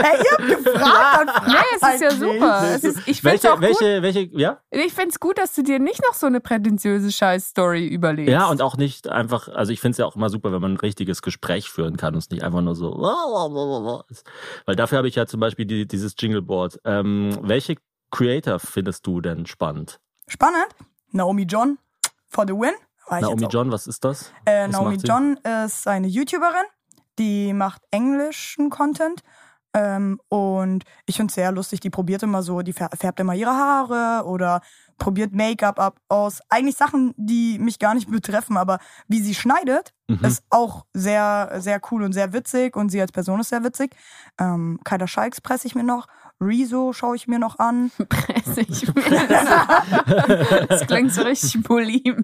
Hey, 0.01 0.19
ihr 0.19 0.31
habt 0.31 0.63
gefragt, 0.65 1.29
fragt 1.29 1.47
Nee, 1.47 1.53
es 1.75 1.75
ist 1.75 2.01
ja 2.01 2.09
halt 2.09 2.19
super. 2.19 2.61
Es 2.75 2.83
ist, 2.83 2.97
ich 3.07 3.21
finde 3.21 3.35
es 3.37 3.43
Welche, 3.43 3.49
auch 3.51 3.55
gut. 3.59 3.63
welche, 3.63 4.01
welche, 4.01 4.19
ja? 4.33 4.59
Ich 4.71 4.93
finde 4.93 5.09
es 5.09 5.19
gut, 5.19 5.37
dass 5.37 5.53
du 5.55 5.63
dir 5.63 5.79
nicht 5.79 6.01
noch 6.07 6.13
so 6.13 6.27
eine 6.27 6.39
prätentiöse 6.39 7.11
Scheiß-Story 7.11 7.87
überlegst. 7.87 8.31
Ja, 8.31 8.45
und 8.47 8.61
auch 8.61 8.77
nicht 8.77 9.07
einfach, 9.09 9.47
also 9.49 9.71
ich 9.71 9.76
finde 9.79 9.91
es 9.91 9.97
ja 9.97 10.05
auch 10.05 10.15
immer 10.15 10.29
super, 10.29 10.51
wenn 10.51 10.61
man 10.61 10.73
ein 10.73 10.77
richtiges 10.77 11.21
Gespräch 11.21 11.69
führen 11.69 11.97
kann 11.97 12.13
und 12.13 12.19
es 12.19 12.29
nicht 12.29 12.43
einfach 12.43 12.61
nur 12.61 12.75
so, 12.75 12.91
weil 14.65 14.75
dafür 14.75 14.97
habe 14.99 15.07
ich 15.07 15.15
ja 15.15 15.25
zum 15.25 15.39
Beispiel 15.39 15.65
die, 15.65 15.87
dieses 15.87 16.15
Jingleboard. 16.17 16.79
Ähm, 16.85 17.37
welche 17.41 17.75
Creator 18.11 18.59
findest 18.59 19.05
du 19.07 19.21
denn 19.21 19.45
spannend? 19.45 19.99
Spannend. 20.27 20.67
Naomi 21.11 21.43
John 21.43 21.77
for 22.27 22.45
the 22.47 22.53
win. 22.53 22.73
Ich 23.05 23.21
Naomi. 23.21 23.47
John, 23.49 23.71
was 23.71 23.87
ist 23.87 24.03
das? 24.03 24.31
Äh, 24.45 24.65
Was 24.65 24.71
Naomi? 24.73 24.97
John 24.97 25.37
ist 25.65 25.87
eine 25.87 26.07
YouTuberin, 26.07 26.65
die 27.17 27.53
macht 27.53 27.81
englischen 27.91 28.69
Content. 28.69 29.21
Ähm, 29.73 30.19
und 30.29 30.83
ich 31.05 31.17
finde 31.17 31.31
es 31.31 31.35
sehr 31.35 31.51
lustig, 31.51 31.79
die 31.81 31.89
probiert 31.89 32.23
immer 32.23 32.41
so, 32.41 32.61
die 32.61 32.73
fär- 32.73 32.95
färbt 32.97 33.19
immer 33.19 33.35
ihre 33.35 33.51
Haare 33.51 34.25
oder 34.25 34.61
probiert 34.97 35.33
Make-up 35.33 35.79
ab 35.79 35.99
aus. 36.09 36.39
Eigentlich 36.49 36.75
Sachen, 36.75 37.13
die 37.17 37.59
mich 37.59 37.79
gar 37.79 37.93
nicht 37.93 38.09
betreffen, 38.09 38.57
aber 38.57 38.79
wie 39.07 39.21
sie 39.21 39.35
schneidet, 39.35 39.93
Mhm. 40.09 40.23
ist 40.23 40.41
auch 40.49 40.85
sehr, 40.93 41.55
sehr 41.57 41.81
cool 41.91 42.01
und 42.03 42.13
sehr 42.13 42.31
witzig 42.31 42.77
und 42.77 42.87
sie 42.89 43.01
als 43.01 43.11
Person 43.11 43.41
ist 43.41 43.49
sehr 43.49 43.65
witzig. 43.65 43.93
Ähm, 44.39 44.79
Kaida 44.85 45.05
Scheiks 45.05 45.41
presse 45.41 45.67
ich 45.67 45.75
mir 45.75 45.83
noch. 45.83 46.07
Rezo 46.39 46.93
schaue 46.93 47.17
ich 47.17 47.27
mir 47.27 47.39
noch 47.39 47.59
an. 47.59 47.91
Presse 48.09 48.61
ich 48.61 48.87
mir 48.95 49.27
das. 49.27 50.67
Das 50.69 50.87
klingt 50.87 51.11
so 51.11 51.23
richtig 51.23 51.61
bulimisch. 51.61 52.23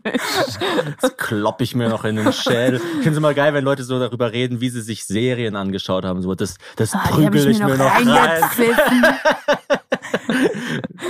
Das 1.01 1.17
klopp 1.17 1.59
ich 1.59 1.75
mir 1.75 1.89
noch 1.89 2.05
in 2.05 2.15
den 2.15 2.31
Schädel. 2.31 2.75
Ich 2.77 2.81
finde 2.93 3.09
es 3.11 3.17
immer 3.17 3.33
geil, 3.33 3.53
wenn 3.53 3.65
Leute 3.65 3.83
so 3.83 3.99
darüber 3.99 4.31
reden, 4.31 4.61
wie 4.61 4.69
sie 4.69 4.81
sich 4.81 5.03
Serien 5.05 5.57
angeschaut 5.57 6.05
haben. 6.05 6.21
So, 6.21 6.35
das 6.35 6.55
das 6.77 6.93
Ah, 6.95 6.99
prügel 7.09 7.49
ich, 7.49 7.59
mir 7.59 7.75
noch 7.75 7.85
rein. 7.85 8.07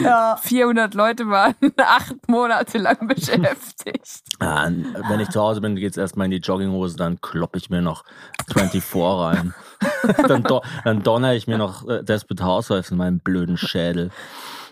Ja, 0.04 0.38
400 0.42 0.94
Leute 0.94 1.28
waren 1.30 1.56
acht 1.78 2.28
Monate 2.28 2.78
lang 2.78 3.08
beschäftigt. 3.08 4.24
Ja, 4.42 4.66
wenn 5.10 5.20
ich 5.20 5.30
zu 5.30 5.42
Hause 5.42 5.62
bin, 5.62 5.76
geht's 5.76 5.98
erstmal 5.98 6.26
in 6.26 6.32
die 6.32 6.38
Jogginghose, 6.38 6.98
dann 6.98 7.22
klopp 7.22 7.56
ich 7.56 7.70
mir 7.70 7.82
noch 7.82 8.04
24 8.52 8.84
rein. 8.96 9.54
dann, 10.28 10.44
do, 10.44 10.62
dann 10.84 11.04
donner 11.04 11.34
ich 11.34 11.48
mir 11.48 11.58
noch 11.58 11.88
äh, 11.88 12.04
Desperate 12.04 12.44
Housewives 12.44 12.92
in 12.92 12.98
meinen 12.98 13.20
blöden 13.20 13.58
Schädel. 13.58 14.10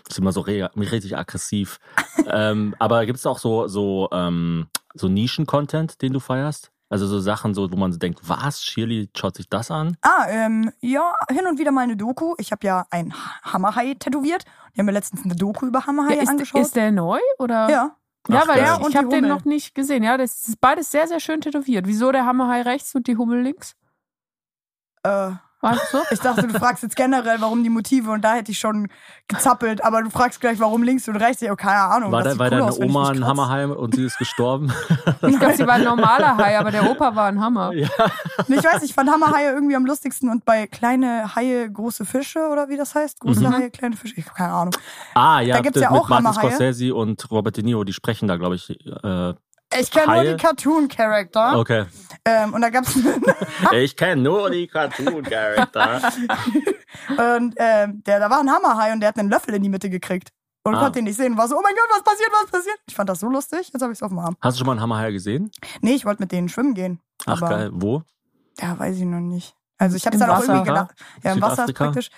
Das 0.04 0.16
ist 0.16 0.18
immer 0.18 0.32
so 0.32 0.40
richtig 0.40 1.16
aggressiv. 1.16 1.78
ähm, 2.26 2.74
aber 2.78 3.06
gibt's 3.06 3.26
auch 3.26 3.38
so, 3.38 3.68
so, 3.68 4.08
ähm, 4.12 4.66
so 4.94 5.08
Nischen-Content, 5.08 6.02
den 6.02 6.12
du 6.12 6.20
feierst? 6.20 6.70
Also 6.92 7.06
so 7.06 7.20
Sachen, 7.20 7.54
so, 7.54 7.72
wo 7.72 7.76
man 7.76 7.90
so 7.90 7.98
denkt, 7.98 8.20
was, 8.28 8.62
Shirley 8.62 9.08
schaut 9.16 9.36
sich 9.36 9.48
das 9.48 9.70
an? 9.70 9.96
Ah, 10.02 10.26
ähm, 10.28 10.70
ja, 10.80 11.14
hin 11.30 11.46
und 11.46 11.58
wieder 11.58 11.72
mal 11.72 11.80
eine 11.80 11.96
Doku. 11.96 12.34
Ich 12.36 12.52
habe 12.52 12.66
ja 12.66 12.86
ein 12.90 13.14
Hammerhai 13.42 13.94
tätowiert. 13.94 14.44
Wir 14.74 14.82
haben 14.82 14.86
mir 14.86 14.92
letztens 14.92 15.24
eine 15.24 15.34
Doku 15.34 15.64
über 15.66 15.86
Hammerhaie 15.86 16.16
Ja, 16.16 16.22
ist, 16.22 16.28
angeschaut. 16.28 16.60
ist 16.60 16.76
der 16.76 16.92
neu 16.92 17.18
oder? 17.38 17.70
ja. 17.70 17.96
Ja, 18.28 18.42
Ach, 18.44 18.48
weil 18.48 18.60
geil. 18.62 18.76
ich, 18.78 18.84
Und 18.84 18.90
ich 18.90 18.96
habe 18.96 19.08
den 19.08 19.26
noch 19.26 19.44
nicht 19.44 19.74
gesehen. 19.74 20.02
Ja, 20.04 20.16
das 20.16 20.46
ist 20.46 20.60
beides 20.60 20.90
sehr, 20.92 21.08
sehr 21.08 21.18
schön 21.18 21.40
tätowiert. 21.40 21.86
Wieso 21.88 22.12
der 22.12 22.24
Hammerhai 22.24 22.62
rechts 22.62 22.94
und 22.94 23.06
die 23.08 23.16
Hummel 23.16 23.40
links? 23.42 23.74
Äh, 25.02 25.32
Weißt 25.62 25.94
du? 25.94 25.98
ich 26.10 26.18
dachte, 26.18 26.46
du 26.48 26.58
fragst 26.58 26.82
jetzt 26.82 26.96
generell, 26.96 27.40
warum 27.40 27.62
die 27.62 27.70
Motive 27.70 28.10
und 28.10 28.22
da 28.22 28.34
hätte 28.34 28.50
ich 28.50 28.58
schon 28.58 28.88
gezappelt, 29.28 29.82
aber 29.84 30.02
du 30.02 30.10
fragst 30.10 30.40
gleich, 30.40 30.58
warum 30.58 30.82
links 30.82 31.08
und 31.08 31.16
rechts. 31.16 31.40
Ja, 31.40 31.54
keine 31.54 31.80
Ahnung. 31.82 32.10
War, 32.10 32.24
das 32.24 32.34
da, 32.34 32.38
war 32.40 32.46
cool 32.46 32.50
deine 32.50 32.64
aus, 32.64 32.78
ich 32.78 32.84
Oma 32.84 33.08
ein 33.10 33.16
kratze. 33.18 33.26
Hammerheim 33.28 33.70
und 33.70 33.94
sie 33.94 34.04
ist 34.04 34.18
gestorben? 34.18 34.72
Ich 35.28 35.38
glaube, 35.38 35.56
sie 35.56 35.66
war 35.66 35.74
ein 35.74 35.84
normaler 35.84 36.36
Hai, 36.36 36.58
aber 36.58 36.70
der 36.72 36.90
Opa 36.90 37.14
war 37.14 37.26
ein 37.26 37.40
Hammer. 37.40 37.72
ja. 37.74 37.88
Ich 38.48 38.64
weiß, 38.64 38.82
ich 38.82 38.92
fand 38.92 39.08
Hammerhaie 39.10 39.52
irgendwie 39.52 39.76
am 39.76 39.86
lustigsten 39.86 40.28
und 40.30 40.44
bei 40.44 40.66
kleine 40.66 41.34
Haie, 41.36 41.70
große 41.70 42.04
Fische 42.04 42.48
oder 42.50 42.68
wie 42.68 42.76
das 42.76 42.94
heißt. 42.96 43.20
Große 43.20 43.40
Mhm. 43.40 43.52
Haie, 43.54 43.70
kleine 43.70 43.96
Fische. 43.96 44.14
Ich 44.16 44.26
habe 44.26 44.34
keine 44.36 44.52
Ahnung. 44.52 44.74
Ah, 45.14 45.40
ja, 45.40 45.56
Da 45.56 45.62
gibt's 45.62 45.74
das 45.80 45.84
ja 45.84 45.90
mit 45.92 46.00
auch 46.00 46.08
Martin 46.08 46.26
Hammerhaie. 46.28 46.50
Scorsese 46.50 46.94
und 46.94 47.30
Robert 47.30 47.56
De 47.56 47.62
Niro, 47.64 47.84
die 47.84 47.92
sprechen 47.92 48.26
da, 48.26 48.36
glaube 48.36 48.56
ich. 48.56 48.68
Äh, 48.70 49.34
Ich 49.80 49.90
kenne 49.90 50.14
nur 50.14 50.24
die 50.24 50.36
Cartoon-Charakter. 50.36 51.58
okay. 51.58 51.84
Ähm, 52.24 52.54
und 52.54 52.60
da 52.60 52.70
gab's 52.70 52.96
Ich 53.72 53.96
kenne 53.96 54.22
nur 54.22 54.50
die 54.50 54.66
Cartoon-Charakter. 54.68 56.00
und 57.08 57.54
ähm, 57.56 58.02
der, 58.04 58.20
da 58.20 58.30
war 58.30 58.40
ein 58.40 58.50
Hammerhai 58.50 58.92
und 58.92 59.00
der 59.00 59.08
hat 59.08 59.18
einen 59.18 59.30
Löffel 59.30 59.54
in 59.54 59.62
die 59.62 59.68
Mitte 59.68 59.90
gekriegt. 59.90 60.30
Und 60.64 60.76
Ah. 60.76 60.80
konnte 60.80 61.00
ihn 61.00 61.06
nicht 61.06 61.16
sehen. 61.16 61.36
War 61.36 61.48
so, 61.48 61.56
oh 61.56 61.60
mein 61.62 61.74
Gott, 61.74 61.88
was 61.90 62.04
passiert, 62.04 62.30
was 62.32 62.50
passiert? 62.50 62.78
Ich 62.86 62.94
fand 62.94 63.08
das 63.08 63.18
so 63.18 63.28
lustig. 63.28 63.70
Jetzt 63.72 63.82
habe 63.82 63.92
ich 63.92 63.98
es 63.98 64.02
auf 64.02 64.10
dem 64.10 64.18
Arm. 64.20 64.36
Hast 64.40 64.54
du 64.56 64.58
schon 64.60 64.66
mal 64.66 64.72
einen 64.74 64.80
Hammerhai 64.80 65.10
gesehen? 65.10 65.50
Nee, 65.80 65.94
ich 65.94 66.04
wollte 66.04 66.22
mit 66.22 66.30
denen 66.30 66.48
schwimmen 66.48 66.74
gehen. 66.74 67.00
Ach, 67.26 67.38
aber, 67.42 67.48
geil. 67.48 67.70
Wo? 67.72 68.02
Ja, 68.60 68.78
weiß 68.78 68.96
ich 68.96 69.04
noch 69.04 69.18
nicht. 69.18 69.56
Also 69.78 69.96
ich 69.96 70.06
habe 70.06 70.14
es 70.14 70.20
dann 70.20 70.30
auch 70.30 70.36
Wasser, 70.38 70.52
irgendwie 70.52 70.68
gedacht. 70.68 70.94
Ja, 71.24 71.32
im 71.32 71.42
Wasser 71.42 71.66
praktisch. 71.66 72.10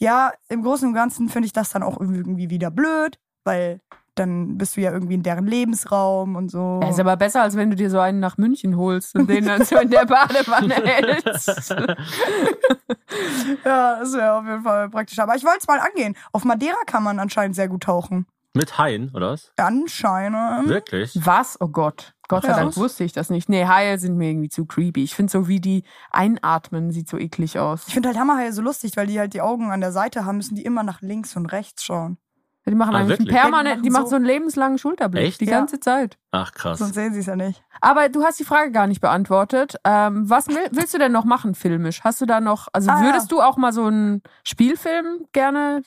Ja, 0.00 0.32
im 0.48 0.62
Großen 0.64 0.88
und 0.88 0.94
Ganzen 0.94 1.28
finde 1.28 1.46
ich 1.46 1.52
das 1.52 1.70
dann 1.70 1.84
auch 1.84 2.00
irgendwie 2.00 2.50
wieder 2.50 2.72
blöd, 2.72 3.20
weil 3.44 3.80
dann 4.14 4.58
bist 4.58 4.76
du 4.76 4.80
ja 4.82 4.92
irgendwie 4.92 5.14
in 5.14 5.22
deren 5.22 5.46
Lebensraum 5.46 6.36
und 6.36 6.50
so. 6.50 6.80
Ja, 6.82 6.90
ist 6.90 7.00
aber 7.00 7.16
besser, 7.16 7.42
als 7.42 7.56
wenn 7.56 7.70
du 7.70 7.76
dir 7.76 7.88
so 7.90 7.98
einen 7.98 8.20
nach 8.20 8.36
München 8.36 8.76
holst 8.76 9.14
und 9.14 9.28
den 9.30 9.46
dann 9.46 9.64
so 9.64 9.78
in 9.78 9.90
der 9.90 10.04
Badewanne 10.04 10.74
hältst. 10.84 11.70
ja, 13.64 13.98
das 14.00 14.12
wäre 14.12 14.34
auf 14.34 14.44
jeden 14.46 14.62
Fall 14.62 14.88
praktisch. 14.90 15.18
Aber 15.18 15.34
ich 15.36 15.44
wollte 15.44 15.58
es 15.60 15.66
mal 15.68 15.80
angehen. 15.80 16.16
Auf 16.32 16.44
Madeira 16.44 16.76
kann 16.86 17.02
man 17.02 17.18
anscheinend 17.18 17.56
sehr 17.56 17.68
gut 17.68 17.84
tauchen. 17.84 18.26
Mit 18.54 18.76
Haien, 18.76 19.10
oder 19.14 19.30
was? 19.30 19.50
Anscheinend. 19.56 20.68
Wirklich? 20.68 21.18
Was? 21.24 21.58
Oh 21.60 21.68
Gott. 21.68 22.12
Gott 22.28 22.42
sei 22.42 22.50
Ja. 22.50 22.56
Dank 22.56 22.76
wusste 22.76 23.02
ich 23.04 23.12
das 23.12 23.30
nicht. 23.30 23.48
Nee, 23.48 23.64
Haie 23.66 23.98
sind 23.98 24.16
mir 24.18 24.28
irgendwie 24.30 24.50
zu 24.50 24.66
creepy. 24.66 25.02
Ich 25.02 25.14
finde 25.14 25.32
so, 25.32 25.48
wie 25.48 25.60
die 25.60 25.84
einatmen, 26.10 26.90
sieht 26.90 27.08
so 27.08 27.16
eklig 27.18 27.58
aus. 27.58 27.84
Ich 27.88 27.94
finde 27.94 28.10
halt 28.10 28.18
Hammerhaie 28.18 28.52
so 28.52 28.60
lustig, 28.60 28.92
weil 28.96 29.06
die 29.06 29.18
halt 29.18 29.32
die 29.32 29.40
Augen 29.40 29.70
an 29.70 29.80
der 29.80 29.92
Seite 29.92 30.26
haben, 30.26 30.36
müssen 30.36 30.54
die 30.54 30.64
immer 30.64 30.82
nach 30.82 31.00
links 31.00 31.34
und 31.34 31.46
rechts 31.46 31.82
schauen. 31.84 32.18
Die 32.64 32.74
machen 32.76 32.94
Ah, 32.94 32.98
eigentlich 33.00 33.18
einen 33.18 33.26
wirklich? 33.26 33.36
permanent, 33.40 33.68
Ja, 33.68 33.76
die 33.76 33.82
die 33.82 33.90
machen 33.90 34.04
so- 34.04 34.10
so 34.10 34.16
einen 34.16 34.24
lebenslangen 34.24 34.78
Schulterblick. 34.78 35.24
Echt? 35.24 35.40
Die 35.40 35.46
Ja. 35.46 35.58
ganze 35.58 35.80
Zeit. 35.80 36.16
Ach, 36.30 36.52
krass. 36.52 36.78
Sonst 36.78 36.94
sehen 36.94 37.12
sie 37.12 37.20
es 37.20 37.26
ja 37.26 37.34
nicht. 37.36 37.62
Aber 37.80 38.08
du 38.08 38.22
hast 38.22 38.38
die 38.38 38.44
Frage 38.44 38.70
gar 38.70 38.86
nicht 38.86 39.00
beantwortet. 39.00 39.74
Ähm, 39.84 40.30
was 40.30 40.46
will, 40.48 40.68
willst 40.70 40.94
du 40.94 40.98
denn 40.98 41.10
noch 41.12 41.24
machen 41.24 41.54
filmisch? 41.56 42.02
Hast 42.04 42.20
du 42.20 42.26
da 42.26 42.40
noch, 42.40 42.68
also 42.72 42.90
Ah, 42.90 43.00
ja. 43.00 43.06
würdest 43.06 43.32
du 43.32 43.40
auch 43.42 43.56
mal 43.56 43.72
so 43.72 43.84
einen 43.86 44.22
Spielfilm 44.44 45.26
gerne 45.32 45.82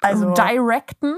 Also, 0.00 0.30
directen? 0.32 1.16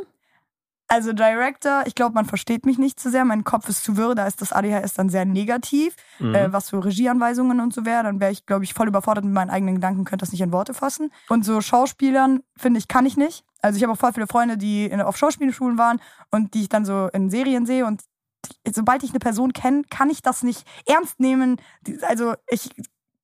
Also 0.89 1.13
Director, 1.13 1.83
ich 1.87 1.95
glaube, 1.95 2.15
man 2.15 2.27
versteht 2.27 2.67
mich 2.67 2.79
nicht 2.79 3.01
zu 3.01 3.11
sehr. 3.11 3.25
Mein 3.25 3.45
Kopf 3.45 3.69
ist 3.69 3.85
zu 3.85 3.97
wirr, 3.97 4.15
da 4.15 4.27
ist 4.27 4.41
das 4.41 4.53
ADHS 4.53 4.95
dann 4.95 5.09
sehr 5.09 5.25
negativ. 5.25 5.97
Mhm. 6.19 6.35
äh, 6.35 6.53
was 6.53 6.71
für 6.71 6.85
Regieanweisungen 6.85 7.61
und 7.61 7.73
so 7.73 7.85
wäre, 7.85 8.03
dann 8.03 8.21
wäre 8.21 8.33
ich, 8.33 8.47
glaube 8.47 8.65
ich, 8.65 8.75
voll 8.75 8.89
überfordert 8.89 9.25
mit 9.25 9.33
meinen 9.33 9.51
eigenen 9.51 9.77
Gedanken, 9.77 10.05
könnte 10.05 10.25
das 10.25 10.33
nicht 10.33 10.43
in 10.43 10.53
Worte 10.53 10.75
fassen. 10.75 11.11
Und 11.29 11.45
so 11.45 11.61
Schauspielern, 11.61 12.41
finde 12.57 12.79
ich, 12.79 12.89
kann 12.89 13.07
ich 13.07 13.17
nicht. 13.17 13.45
Also 13.63 13.77
ich 13.79 13.83
habe 13.83 13.95
auch 13.95 13.99
voll 13.99 14.13
viele 14.13 14.27
Freunde, 14.27 14.59
die 14.59 14.85
in, 14.85 15.01
auf 15.01 15.17
Schauspielschulen 15.17 15.79
waren 15.79 16.01
und 16.31 16.55
die 16.55 16.63
ich 16.63 16.69
dann 16.69 16.85
so 16.85 17.09
in 17.13 17.31
Serien 17.31 17.65
sehe 17.67 17.87
und 17.87 18.03
die, 18.67 18.73
sobald 18.73 19.03
ich 19.03 19.11
eine 19.11 19.21
Person 19.21 19.55
kenne, 19.55 19.83
kann 19.89 20.11
ich 20.11 20.21
das 20.21 20.43
nicht 20.43 20.67
ernst 20.87 21.19
nehmen. 21.19 21.57
Also 22.03 22.35
ich 22.51 22.69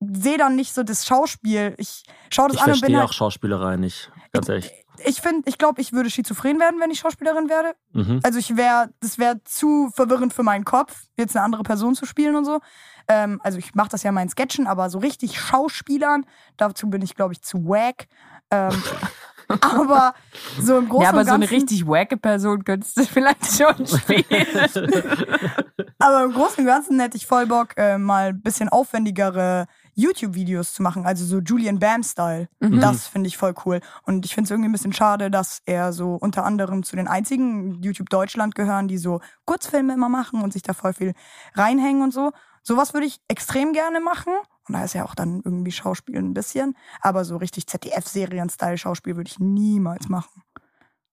sehe 0.00 0.38
dann 0.38 0.56
nicht 0.56 0.72
so 0.72 0.82
das 0.82 1.06
Schauspiel. 1.06 1.74
Ich 1.76 2.04
schaue 2.30 2.48
das 2.48 2.56
Ich 2.56 2.62
an 2.62 2.68
und 2.68 2.72
bin 2.72 2.78
verstehe 2.80 2.98
halt, 2.98 3.08
auch 3.10 3.12
Schauspielerei 3.12 3.76
nicht. 3.76 4.10
Ganz 4.32 4.48
ehrlich. 4.48 4.72
Ich 5.04 5.20
finde, 5.20 5.48
ich 5.48 5.58
glaube, 5.58 5.80
ich 5.80 5.92
würde 5.92 6.10
schizophren 6.10 6.58
werden, 6.58 6.80
wenn 6.80 6.90
ich 6.90 7.00
Schauspielerin 7.00 7.48
werde. 7.48 7.74
Mhm. 7.92 8.20
Also 8.22 8.38
ich 8.38 8.56
wäre, 8.56 8.90
das 9.00 9.18
wäre 9.18 9.42
zu 9.44 9.90
verwirrend 9.94 10.32
für 10.32 10.42
meinen 10.42 10.64
Kopf, 10.64 11.04
jetzt 11.16 11.36
eine 11.36 11.44
andere 11.44 11.62
Person 11.62 11.94
zu 11.94 12.06
spielen 12.06 12.36
und 12.36 12.44
so. 12.44 12.60
Ähm, 13.08 13.40
also 13.42 13.58
ich 13.58 13.74
mache 13.74 13.88
das 13.90 14.02
ja 14.02 14.10
in 14.10 14.28
Sketchen, 14.28 14.66
aber 14.66 14.90
so 14.90 14.98
richtig 14.98 15.40
Schauspielern, 15.40 16.26
dazu 16.56 16.88
bin 16.88 17.02
ich, 17.02 17.14
glaube 17.14 17.32
ich, 17.32 17.42
zu 17.42 17.64
wack. 17.66 18.06
Ähm, 18.50 18.70
aber 19.60 20.14
so 20.60 20.78
im 20.78 20.88
Großen 20.88 21.02
Ja, 21.02 21.08
aber 21.10 21.20
und 21.20 21.26
so 21.26 21.32
eine 21.32 21.46
Ganzen, 21.46 21.54
richtig 21.54 21.86
wacke 21.86 22.16
Person 22.16 22.64
könntest 22.64 22.96
du 22.96 23.04
vielleicht 23.06 23.46
schon 23.46 23.86
spielen. 23.86 24.24
aber 25.98 26.24
im 26.24 26.32
Großen 26.32 26.58
und 26.58 26.66
Ganzen 26.66 27.00
hätte 27.00 27.16
ich 27.16 27.26
voll 27.26 27.46
Bock, 27.46 27.76
äh, 27.76 27.98
mal 27.98 28.28
ein 28.28 28.42
bisschen 28.42 28.68
aufwendigere 28.68 29.66
YouTube-Videos 30.00 30.72
zu 30.72 30.82
machen, 30.82 31.06
also 31.06 31.24
so 31.24 31.38
Julian 31.38 31.78
Bam-Style. 31.78 32.48
Mhm. 32.60 32.80
Das 32.80 33.06
finde 33.06 33.28
ich 33.28 33.36
voll 33.36 33.54
cool. 33.64 33.80
Und 34.02 34.24
ich 34.24 34.34
finde 34.34 34.46
es 34.46 34.50
irgendwie 34.50 34.68
ein 34.68 34.72
bisschen 34.72 34.92
schade, 34.92 35.30
dass 35.30 35.60
er 35.66 35.92
so 35.92 36.14
unter 36.14 36.44
anderem 36.44 36.82
zu 36.82 36.96
den 36.96 37.08
einzigen 37.08 37.82
YouTube 37.82 38.10
Deutschland 38.10 38.54
gehören, 38.54 38.88
die 38.88 38.98
so 38.98 39.20
Kurzfilme 39.44 39.94
immer 39.94 40.08
machen 40.08 40.42
und 40.42 40.52
sich 40.52 40.62
da 40.62 40.72
voll 40.72 40.92
viel 40.92 41.14
reinhängen 41.54 42.02
und 42.02 42.12
so. 42.12 42.32
Sowas 42.62 42.94
würde 42.94 43.06
ich 43.06 43.20
extrem 43.28 43.72
gerne 43.72 44.00
machen. 44.00 44.32
Und 44.68 44.74
da 44.74 44.84
ist 44.84 44.94
ja 44.94 45.04
auch 45.04 45.14
dann 45.14 45.40
irgendwie 45.44 45.72
Schauspiel 45.72 46.16
ein 46.16 46.34
bisschen. 46.34 46.76
Aber 47.00 47.24
so 47.24 47.36
richtig 47.36 47.66
ZDF-Serien-Style-Schauspiel 47.66 49.16
würde 49.16 49.28
ich 49.28 49.38
niemals 49.38 50.08
machen. 50.08 50.42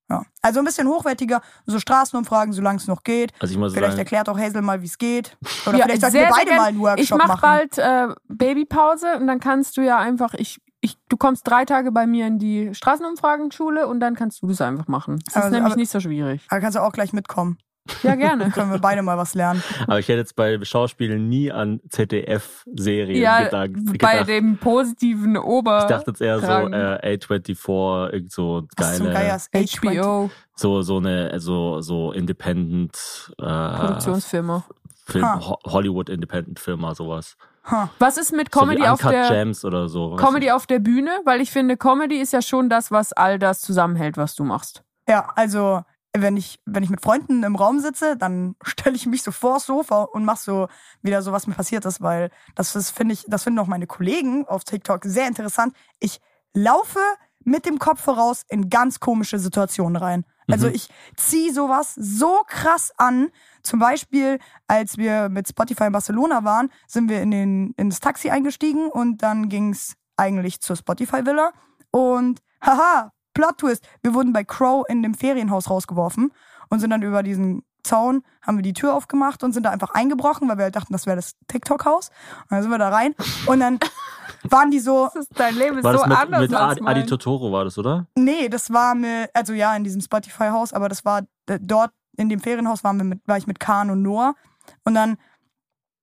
Ja. 0.09 0.23
Also 0.41 0.59
ein 0.59 0.65
bisschen 0.65 0.87
hochwertiger, 0.87 1.41
so 1.65 1.79
Straßenumfragen, 1.79 2.53
solange 2.53 2.77
es 2.77 2.87
noch 2.87 3.03
geht. 3.03 3.33
Also 3.41 3.51
ich 3.51 3.57
muss 3.57 3.73
Vielleicht 3.73 3.91
sagen, 3.91 3.99
erklärt 3.99 4.29
auch 4.29 4.39
Hazel 4.39 4.61
mal, 4.61 4.81
wie 4.81 4.85
es 4.85 4.97
geht. 4.97 5.35
Oder 5.65 5.77
Ja, 5.77 5.83
vielleicht 5.85 6.01
sollten 6.01 6.15
wir 6.15 6.29
beide 6.29 6.45
gern. 6.45 6.57
mal 6.57 6.65
einen 6.67 6.79
Workshop 6.79 7.03
Ich 7.03 7.11
mache 7.11 7.27
machen. 7.27 7.41
bald 7.41 7.77
äh, 7.77 8.07
Babypause 8.29 9.17
und 9.19 9.27
dann 9.27 9.39
kannst 9.41 9.75
du 9.75 9.81
ja 9.81 9.97
einfach, 9.97 10.33
ich, 10.35 10.61
ich, 10.79 10.97
du 11.09 11.17
kommst 11.17 11.45
drei 11.47 11.65
Tage 11.65 11.91
bei 11.91 12.07
mir 12.07 12.25
in 12.27 12.39
die 12.39 12.73
Straßenumfragenschule 12.73 13.87
und 13.87 13.99
dann 13.99 14.15
kannst 14.15 14.41
du 14.41 14.47
das 14.47 14.61
einfach 14.61 14.87
machen. 14.87 15.19
Das 15.25 15.35
ist 15.35 15.35
Also, 15.37 15.49
nämlich 15.49 15.71
aber- 15.73 15.75
nicht 15.79 15.91
so 15.91 15.99
schwierig. 15.99 16.45
Da 16.49 16.59
kannst 16.59 16.77
du 16.77 16.81
auch 16.81 16.91
gleich 16.93 17.11
mitkommen. 17.13 17.57
Ja, 18.03 18.15
gerne. 18.15 18.43
Dann 18.43 18.51
können 18.53 18.71
wir 18.71 18.79
beide 18.79 19.01
mal 19.01 19.17
was 19.17 19.33
lernen. 19.33 19.63
aber 19.83 19.99
ich 19.99 20.07
hätte 20.07 20.19
jetzt 20.19 20.35
bei 20.35 20.59
Schauspielen 20.63 21.27
nie 21.29 21.51
an 21.51 21.79
ZDF-Serien 21.89 23.21
ja, 23.21 23.43
gedacht. 23.43 23.69
bei 23.99 24.13
gedacht. 24.13 24.27
dem 24.29 24.57
positiven 24.57 25.37
Ober. 25.37 25.79
Ich 25.81 25.85
dachte 25.87 26.11
jetzt 26.11 26.21
eher 26.21 26.39
so 26.39 26.45
äh, 26.47 27.17
A24, 27.17 28.13
irgend 28.13 28.31
so 28.31 28.61
Das 28.75 28.91
ist 28.93 28.97
so 28.97 29.03
geile, 29.05 29.13
geiles 29.13 29.49
HBO. 29.81 30.29
So 30.55 30.81
so 30.81 30.97
eine 30.97 31.39
so 31.39 31.81
so 31.81 32.11
Independent 32.11 33.31
äh, 33.39 33.43
Produktionsfirma. 33.43 34.63
Film, 35.05 35.23
Ha. 35.25 35.39
Ho- 35.47 35.59
Hollywood 35.65 36.09
Independent 36.09 36.59
Firma 36.59 36.93
sowas. 36.95 37.37
Huh. 37.69 37.87
Was 37.99 38.17
ist 38.17 38.31
mit 38.33 38.51
Comedy 38.51 38.81
so 38.83 38.87
auf 38.89 39.01
der 39.01 39.27
Gems 39.29 39.63
oder 39.65 39.87
so. 39.89 40.15
Comedy 40.15 40.47
ich. 40.47 40.51
auf 40.51 40.67
der 40.67 40.79
Bühne? 40.79 41.11
Weil 41.25 41.41
ich 41.41 41.51
finde, 41.51 41.75
Comedy 41.77 42.17
ist 42.17 42.33
ja 42.33 42.41
schon 42.41 42.69
das, 42.69 42.91
was 42.91 43.13
all 43.13 43.39
das 43.39 43.59
zusammenhält, 43.61 44.17
was 44.17 44.35
du 44.35 44.43
machst. 44.43 44.83
Ja, 45.07 45.29
also 45.35 45.81
wenn 46.15 46.37
ich, 46.37 46.59
wenn 46.65 46.83
ich 46.83 46.89
mit 46.89 47.01
Freunden 47.01 47.43
im 47.43 47.55
Raum 47.55 47.79
sitze, 47.79 48.17
dann 48.17 48.55
stelle 48.63 48.95
ich 48.95 49.05
mich 49.05 49.23
so 49.23 49.31
vors 49.31 49.65
Sofa 49.65 50.03
und 50.03 50.25
mache 50.25 50.41
so 50.41 50.67
wieder 51.01 51.21
so, 51.21 51.31
was 51.31 51.47
mir 51.47 51.53
passiert 51.53 51.85
ist, 51.85 52.01
weil 52.01 52.31
das 52.55 52.75
ist, 52.75 52.91
finde 52.91 53.13
ich, 53.13 53.25
das 53.27 53.43
finden 53.43 53.59
auch 53.59 53.67
meine 53.67 53.87
Kollegen 53.87 54.45
auf 54.47 54.63
TikTok 54.63 55.03
sehr 55.05 55.27
interessant. 55.27 55.75
Ich 55.99 56.19
laufe 56.53 56.99
mit 57.43 57.65
dem 57.65 57.79
Kopf 57.79 58.01
voraus 58.01 58.43
in 58.49 58.69
ganz 58.69 58.99
komische 58.99 59.39
Situationen 59.39 59.95
rein. 59.95 60.25
Also 60.49 60.67
Mhm. 60.67 60.73
ich 60.75 60.89
ziehe 61.15 61.53
sowas 61.53 61.93
so 61.95 62.41
krass 62.47 62.91
an. 62.97 63.29
Zum 63.63 63.79
Beispiel, 63.79 64.39
als 64.67 64.97
wir 64.97 65.29
mit 65.29 65.47
Spotify 65.47 65.85
in 65.85 65.91
Barcelona 65.93 66.43
waren, 66.43 66.69
sind 66.87 67.09
wir 67.09 67.21
in 67.21 67.31
den, 67.31 67.73
ins 67.77 67.99
Taxi 67.99 68.29
eingestiegen 68.29 68.89
und 68.89 69.21
dann 69.23 69.49
ging's 69.49 69.95
eigentlich 70.17 70.61
zur 70.61 70.75
Spotify 70.75 71.25
Villa. 71.25 71.51
Und 71.91 72.39
haha, 72.61 73.11
Plot 73.37 73.59
Twist, 73.59 73.87
wir 74.01 74.15
wurden 74.15 74.33
bei 74.33 74.43
Crow 74.43 74.83
in 74.89 75.03
dem 75.03 75.13
Ferienhaus 75.13 75.69
rausgeworfen 75.69 76.31
und 76.69 76.79
sind 76.79 76.89
dann 76.89 77.03
über 77.03 77.21
diesen 77.21 77.61
Zaun 77.83 78.23
haben 78.41 78.57
wir 78.57 78.63
die 78.63 78.73
Tür 78.73 78.95
aufgemacht 78.95 79.43
und 79.43 79.53
sind 79.53 79.63
da 79.63 79.69
einfach 79.69 79.91
eingebrochen, 79.91 80.49
weil 80.49 80.57
wir 80.57 80.63
halt 80.63 80.75
dachten, 80.75 80.91
das 80.91 81.05
wäre 81.05 81.17
das 81.17 81.35
TikTok-Haus. 81.47 82.09
Und 82.41 82.51
dann 82.51 82.63
sind 82.63 82.71
wir 82.71 82.79
da 82.79 82.89
rein 82.89 83.13
und 83.45 83.59
dann 83.59 83.79
waren 84.43 84.71
die 84.71 84.79
so, 84.79 85.05
Das 85.13 85.27
ist, 85.27 85.39
dein 85.39 85.55
Leben 85.55 85.77
ist 85.77 85.83
War 85.83 85.93
so 85.93 85.99
das 85.99 86.07
mit, 86.07 86.17
anders 86.17 86.41
mit 86.41 86.53
als 86.55 86.71
Adi, 86.71 86.81
mein. 86.81 86.97
Adi 86.97 87.05
Totoro 87.05 87.51
war 87.51 87.63
das, 87.63 87.77
oder? 87.77 88.07
nee, 88.15 88.49
das 88.49 88.73
war 88.73 88.95
mit, 88.95 89.29
also 89.35 89.53
ja, 89.53 89.75
in 89.75 89.83
diesem 89.83 90.01
Spotify-Haus, 90.01 90.73
aber 90.73 90.89
das 90.89 91.05
war 91.05 91.21
dort 91.61 91.91
in 92.17 92.29
dem 92.29 92.39
Ferienhaus 92.39 92.83
waren 92.83 92.97
wir 92.97 93.03
mit, 93.03 93.21
war 93.27 93.37
ich 93.37 93.45
mit 93.45 93.59
Kahn 93.59 93.91
und 93.91 94.01
Noah 94.01 94.33
und 94.83 94.95
dann 94.95 95.17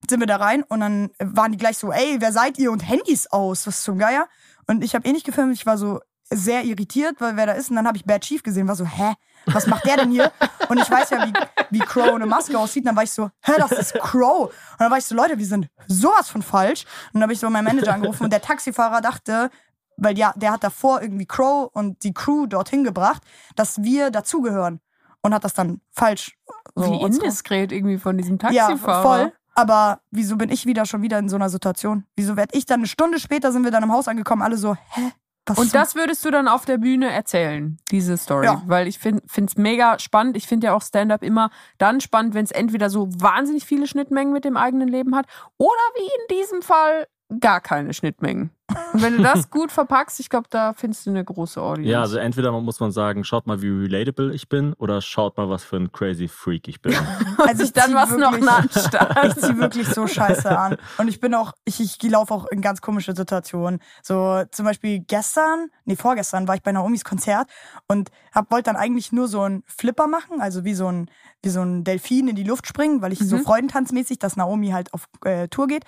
sind 0.09 0.21
wir 0.21 0.27
da 0.27 0.37
rein 0.37 0.63
und 0.63 0.79
dann 0.79 1.09
waren 1.19 1.51
die 1.51 1.57
gleich 1.57 1.77
so, 1.77 1.91
ey, 1.91 2.15
wer 2.19 2.31
seid 2.31 2.57
ihr 2.57 2.71
und 2.71 2.87
Handys 2.87 3.27
aus, 3.27 3.67
was 3.67 3.83
zum 3.83 3.97
Geier? 3.97 4.29
Und 4.67 4.83
ich 4.85 4.95
habe 4.95 5.05
eh 5.05 5.11
nicht 5.11 5.25
gefilmt, 5.25 5.53
ich 5.53 5.65
war 5.65 5.77
so 5.77 5.99
sehr 6.29 6.63
irritiert, 6.63 7.15
weil 7.19 7.35
wer 7.37 7.45
da 7.45 7.51
ist 7.53 7.69
und 7.69 7.75
dann 7.75 7.87
habe 7.87 7.97
ich 7.97 8.05
Bad 8.05 8.21
Chief 8.21 8.41
gesehen, 8.41 8.67
war 8.67 8.75
so, 8.75 8.85
hä, 8.85 9.13
was 9.45 9.67
macht 9.67 9.85
der 9.85 9.97
denn 9.97 10.09
hier? 10.11 10.31
Und 10.69 10.79
ich 10.79 10.89
weiß 10.89 11.11
ja, 11.11 11.25
wie, 11.27 11.33
wie 11.69 11.79
Crow 11.79 12.11
ohne 12.13 12.25
Maske 12.25 12.57
aussieht. 12.57 12.81
Und 12.83 12.87
dann 12.87 12.95
war 12.95 13.03
ich 13.03 13.11
so, 13.11 13.29
hä, 13.43 13.53
das 13.57 13.71
ist 13.71 13.93
Crow. 13.93 14.47
Und 14.49 14.79
dann 14.79 14.89
war 14.89 14.97
ich 14.97 15.05
so, 15.05 15.13
Leute, 15.15 15.37
wir 15.37 15.45
sind 15.45 15.67
sowas 15.87 16.29
von 16.29 16.41
falsch. 16.41 16.85
Und 17.07 17.15
dann 17.15 17.23
habe 17.23 17.33
ich 17.33 17.39
so 17.39 17.49
meinen 17.49 17.65
Manager 17.65 17.93
angerufen 17.93 18.23
und 18.23 18.33
der 18.33 18.41
Taxifahrer 18.41 19.01
dachte, 19.01 19.51
weil 19.97 20.17
ja, 20.17 20.33
der 20.35 20.51
hat 20.51 20.63
davor 20.63 21.01
irgendwie 21.01 21.25
Crow 21.27 21.69
und 21.73 22.03
die 22.03 22.13
Crew 22.13 22.47
dorthin 22.47 22.83
gebracht, 22.83 23.21
dass 23.55 23.81
wir 23.83 24.09
dazugehören. 24.09 24.79
Und 25.21 25.33
hat 25.33 25.43
das 25.43 25.53
dann 25.53 25.81
falsch. 25.91 26.37
so 26.75 26.91
Wie 26.91 27.01
indiskret 27.01 27.71
irgendwie 27.71 27.97
von 27.97 28.17
diesem 28.17 28.37
Ja, 28.51 28.67
Taxifahrer. 28.67 29.03
voll. 29.03 29.33
Aber 29.55 30.01
wieso 30.11 30.35
bin 30.35 30.49
ich 30.51 30.65
wieder 30.65 30.85
schon 30.85 31.01
wieder 31.01 31.17
in 31.17 31.29
so 31.29 31.35
einer 31.35 31.49
Situation? 31.49 32.05
Wieso 32.15 32.35
werd 32.35 32.53
ich 32.53 32.65
dann 32.65 32.81
eine 32.81 32.87
Stunde 32.87 33.19
später 33.19 33.51
sind 33.51 33.63
wir 33.63 33.71
dann 33.71 33.83
im 33.83 33.91
Haus 33.91 34.07
angekommen, 34.07 34.41
alle 34.41 34.57
so, 34.57 34.75
hä? 34.75 35.11
Was 35.45 35.59
Und 35.59 35.75
das 35.75 35.95
würdest 35.95 36.25
du 36.25 36.31
dann 36.31 36.47
auf 36.47 36.65
der 36.65 36.77
Bühne 36.77 37.11
erzählen, 37.11 37.77
diese 37.91 38.17
Story. 38.17 38.45
Ja. 38.45 38.63
Weil 38.65 38.87
ich 38.87 38.97
finde 38.97 39.21
es 39.27 39.57
mega 39.57 39.99
spannend. 39.99 40.37
Ich 40.37 40.47
finde 40.47 40.67
ja 40.67 40.73
auch 40.73 40.81
Stand-up 40.81 41.21
immer 41.23 41.51
dann 41.77 42.01
spannend, 42.01 42.33
wenn 42.33 42.45
es 42.45 42.51
entweder 42.51 42.89
so 42.89 43.07
wahnsinnig 43.19 43.63
viele 43.65 43.85
Schnittmengen 43.85 44.33
mit 44.33 44.43
dem 44.43 44.57
eigenen 44.57 44.87
Leben 44.87 45.15
hat 45.15 45.27
oder 45.57 45.69
wie 45.95 46.05
in 46.05 46.39
diesem 46.39 46.61
Fall 46.63 47.07
gar 47.39 47.61
keine 47.61 47.93
Schnittmengen. 47.93 48.49
Und 48.93 49.01
wenn 49.01 49.17
du 49.17 49.23
das 49.23 49.49
gut 49.49 49.71
verpackst, 49.71 50.19
ich 50.19 50.29
glaube, 50.29 50.47
da 50.49 50.73
findest 50.73 51.05
du 51.05 51.11
eine 51.11 51.23
große 51.23 51.61
Audience. 51.61 51.91
Ja, 51.91 52.01
also 52.01 52.17
entweder 52.17 52.51
muss 52.51 52.79
man 52.79 52.91
sagen, 52.91 53.23
schaut 53.23 53.45
mal, 53.45 53.61
wie 53.61 53.69
relatable 53.69 54.33
ich 54.33 54.49
bin, 54.49 54.73
oder 54.73 55.01
schaut 55.01 55.37
mal, 55.37 55.49
was 55.49 55.63
für 55.63 55.77
ein 55.77 55.91
crazy 55.91 56.27
Freak 56.27 56.67
ich 56.67 56.81
bin. 56.81 56.95
also 57.37 57.63
ich 57.63 57.73
dann 57.73 57.93
was 57.93 58.11
noch 58.17 58.33
Anstand. 58.33 59.17
Ich 59.25 59.35
zieh 59.35 59.57
wirklich 59.57 59.87
so 59.87 60.07
scheiße 60.07 60.57
an. 60.57 60.77
Und 60.97 61.07
ich 61.07 61.19
bin 61.19 61.35
auch, 61.35 61.53
ich, 61.65 61.79
ich 61.79 62.01
laufe 62.09 62.33
auch 62.33 62.47
in 62.47 62.61
ganz 62.61 62.81
komische 62.81 63.15
Situationen. 63.15 63.79
So 64.01 64.43
zum 64.51 64.65
Beispiel 64.65 64.99
gestern, 64.99 65.69
nee, 65.85 65.95
vorgestern 65.95 66.47
war 66.47 66.55
ich 66.55 66.63
bei 66.63 66.71
Naomis 66.71 67.03
Konzert 67.03 67.47
und 67.87 68.09
hab, 68.33 68.51
wollte 68.51 68.71
dann 68.71 68.77
eigentlich 68.77 69.11
nur 69.11 69.27
so 69.27 69.41
einen 69.41 69.63
Flipper 69.67 70.07
machen, 70.07 70.41
also 70.41 70.63
wie 70.63 70.73
so 70.73 70.87
ein, 70.87 71.09
wie 71.43 71.49
so 71.49 71.61
ein 71.61 71.83
Delfin 71.83 72.27
in 72.27 72.35
die 72.35 72.43
Luft 72.43 72.67
springen, 72.67 73.01
weil 73.01 73.13
ich 73.13 73.19
so 73.19 73.37
Mhm. 73.37 73.43
freudentanzmäßig, 73.43 74.17
dass 74.19 74.35
Naomi 74.37 74.69
halt 74.69 74.93
auf 74.93 75.07
äh, 75.23 75.47
Tour 75.49 75.67
geht. 75.67 75.83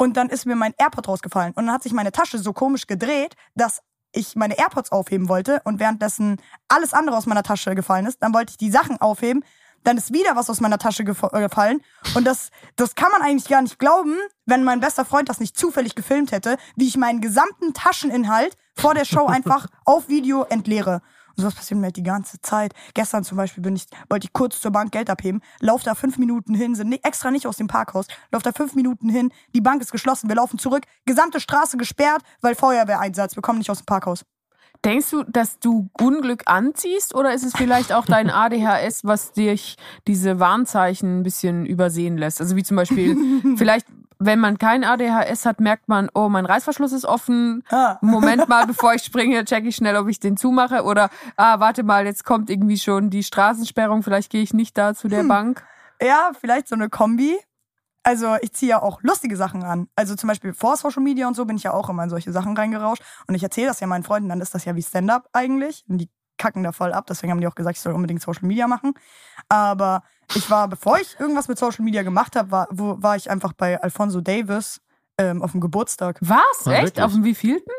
Und 0.00 0.16
dann 0.16 0.30
ist 0.30 0.46
mir 0.46 0.56
mein 0.56 0.72
AirPod 0.78 1.08
rausgefallen. 1.08 1.52
Und 1.52 1.66
dann 1.66 1.74
hat 1.74 1.82
sich 1.82 1.92
meine 1.92 2.10
Tasche 2.10 2.38
so 2.38 2.54
komisch 2.54 2.86
gedreht, 2.86 3.34
dass 3.54 3.82
ich 4.12 4.34
meine 4.34 4.58
AirPods 4.58 4.92
aufheben 4.92 5.28
wollte 5.28 5.60
und 5.64 5.78
währenddessen 5.78 6.40
alles 6.68 6.94
andere 6.94 7.18
aus 7.18 7.26
meiner 7.26 7.42
Tasche 7.42 7.74
gefallen 7.74 8.06
ist. 8.06 8.22
Dann 8.22 8.32
wollte 8.32 8.52
ich 8.52 8.56
die 8.56 8.70
Sachen 8.70 8.98
aufheben. 8.98 9.44
Dann 9.84 9.98
ist 9.98 10.10
wieder 10.10 10.36
was 10.36 10.48
aus 10.48 10.62
meiner 10.62 10.78
Tasche 10.78 11.02
äh, 11.02 11.40
gefallen. 11.40 11.82
Und 12.14 12.26
das, 12.26 12.48
das 12.76 12.94
kann 12.94 13.12
man 13.12 13.20
eigentlich 13.20 13.50
gar 13.50 13.60
nicht 13.60 13.78
glauben, 13.78 14.16
wenn 14.46 14.64
mein 14.64 14.80
bester 14.80 15.04
Freund 15.04 15.28
das 15.28 15.38
nicht 15.38 15.58
zufällig 15.58 15.94
gefilmt 15.94 16.32
hätte, 16.32 16.56
wie 16.76 16.88
ich 16.88 16.96
meinen 16.96 17.20
gesamten 17.20 17.74
Tascheninhalt 17.74 18.56
vor 18.74 18.94
der 18.94 19.04
Show 19.04 19.26
einfach 19.28 19.66
auf 19.84 20.08
Video 20.08 20.44
entleere. 20.44 21.02
Und 21.40 21.44
sowas 21.44 21.54
passiert 21.54 21.80
mir 21.80 21.86
halt 21.86 21.96
die 21.96 22.02
ganze 22.02 22.38
Zeit. 22.42 22.74
Gestern 22.92 23.24
zum 23.24 23.38
Beispiel 23.38 23.62
bin 23.62 23.74
ich, 23.74 23.86
wollte 24.10 24.26
ich 24.26 24.32
kurz 24.34 24.60
zur 24.60 24.72
Bank 24.72 24.92
Geld 24.92 25.08
abheben, 25.08 25.40
lauf 25.60 25.82
da 25.82 25.94
fünf 25.94 26.18
Minuten 26.18 26.54
hin, 26.54 26.74
sind 26.74 26.92
extra 27.02 27.30
nicht 27.30 27.46
aus 27.46 27.56
dem 27.56 27.66
Parkhaus, 27.66 28.08
lauf 28.30 28.42
da 28.42 28.52
fünf 28.52 28.74
Minuten 28.74 29.08
hin, 29.08 29.32
die 29.54 29.62
Bank 29.62 29.80
ist 29.80 29.90
geschlossen, 29.90 30.28
wir 30.28 30.36
laufen 30.36 30.58
zurück, 30.58 30.84
gesamte 31.06 31.40
Straße 31.40 31.78
gesperrt, 31.78 32.22
weil 32.42 32.54
Feuerwehreinsatz, 32.54 33.36
wir 33.36 33.42
kommen 33.42 33.58
nicht 33.58 33.70
aus 33.70 33.78
dem 33.78 33.86
Parkhaus. 33.86 34.26
Denkst 34.84 35.10
du, 35.10 35.24
dass 35.24 35.58
du 35.58 35.88
Unglück 35.98 36.42
anziehst 36.46 37.14
oder 37.14 37.32
ist 37.32 37.44
es 37.44 37.54
vielleicht 37.56 37.92
auch 37.92 38.04
dein 38.04 38.30
ADHS, 38.30 39.04
was 39.04 39.32
dich 39.32 39.76
diese 40.06 40.40
Warnzeichen 40.40 41.20
ein 41.20 41.22
bisschen 41.22 41.64
übersehen 41.64 42.18
lässt? 42.18 42.40
Also 42.40 42.56
wie 42.56 42.62
zum 42.62 42.76
Beispiel, 42.76 43.16
vielleicht, 43.56 43.86
wenn 44.20 44.38
man 44.38 44.58
kein 44.58 44.84
ADHS 44.84 45.46
hat, 45.46 45.60
merkt 45.60 45.88
man, 45.88 46.10
oh, 46.14 46.28
mein 46.28 46.44
Reißverschluss 46.44 46.92
ist 46.92 47.06
offen. 47.06 47.64
Ah. 47.70 47.96
Moment 48.02 48.48
mal, 48.48 48.66
bevor 48.68 48.94
ich 48.94 49.02
springe, 49.02 49.44
checke 49.46 49.68
ich 49.68 49.76
schnell, 49.76 49.96
ob 49.96 50.08
ich 50.08 50.20
den 50.20 50.36
zumache. 50.36 50.84
Oder, 50.84 51.08
ah, 51.36 51.58
warte 51.58 51.82
mal, 51.82 52.04
jetzt 52.04 52.24
kommt 52.24 52.50
irgendwie 52.50 52.76
schon 52.76 53.08
die 53.08 53.22
Straßensperrung, 53.22 54.02
vielleicht 54.02 54.30
gehe 54.30 54.42
ich 54.42 54.52
nicht 54.52 54.76
da 54.76 54.94
zu 54.94 55.08
der 55.08 55.24
Bank. 55.24 55.64
Ja, 56.02 56.32
vielleicht 56.38 56.68
so 56.68 56.74
eine 56.74 56.88
Kombi. 56.88 57.36
Also 58.02 58.36
ich 58.40 58.52
ziehe 58.54 58.70
ja 58.70 58.82
auch 58.82 59.02
lustige 59.02 59.36
Sachen 59.36 59.62
an. 59.62 59.88
Also 59.96 60.14
zum 60.14 60.28
Beispiel 60.28 60.54
vor 60.54 60.76
Social 60.76 61.02
Media 61.02 61.26
und 61.28 61.34
so 61.34 61.44
bin 61.44 61.56
ich 61.56 61.64
ja 61.64 61.72
auch 61.72 61.88
immer 61.88 62.04
in 62.04 62.10
solche 62.10 62.32
Sachen 62.32 62.56
reingerauscht. 62.56 63.02
Und 63.26 63.34
ich 63.34 63.42
erzähle 63.42 63.68
das 63.68 63.80
ja 63.80 63.86
meinen 63.86 64.04
Freunden, 64.04 64.28
dann 64.28 64.40
ist 64.40 64.54
das 64.54 64.64
ja 64.64 64.74
wie 64.76 64.82
Stand-up 64.82 65.28
eigentlich. 65.32 65.84
Und 65.88 65.98
die 65.98 66.10
kacken 66.40 66.62
da 66.62 66.72
voll 66.72 66.92
ab. 66.92 67.06
Deswegen 67.08 67.30
haben 67.30 67.40
die 67.40 67.46
auch 67.46 67.54
gesagt, 67.54 67.76
ich 67.76 67.82
soll 67.82 67.92
unbedingt 67.92 68.22
Social 68.22 68.46
Media 68.46 68.66
machen. 68.66 68.94
Aber 69.48 70.02
ich 70.34 70.50
war, 70.50 70.68
bevor 70.68 70.98
ich 70.98 71.18
irgendwas 71.20 71.48
mit 71.48 71.58
Social 71.58 71.84
Media 71.84 72.02
gemacht 72.02 72.34
habe, 72.34 72.50
war, 72.50 72.68
wo, 72.70 72.96
war 73.00 73.16
ich 73.16 73.30
einfach 73.30 73.52
bei 73.52 73.80
Alfonso 73.80 74.20
Davis 74.20 74.80
ähm, 75.18 75.42
auf 75.42 75.52
dem 75.52 75.60
Geburtstag. 75.60 76.16
Was? 76.20 76.40
Ah, 76.64 76.72
Echt? 76.72 76.84
wirklich? 76.84 77.04
Auf 77.04 77.12
dem 77.12 77.24
wievielten? 77.24 77.72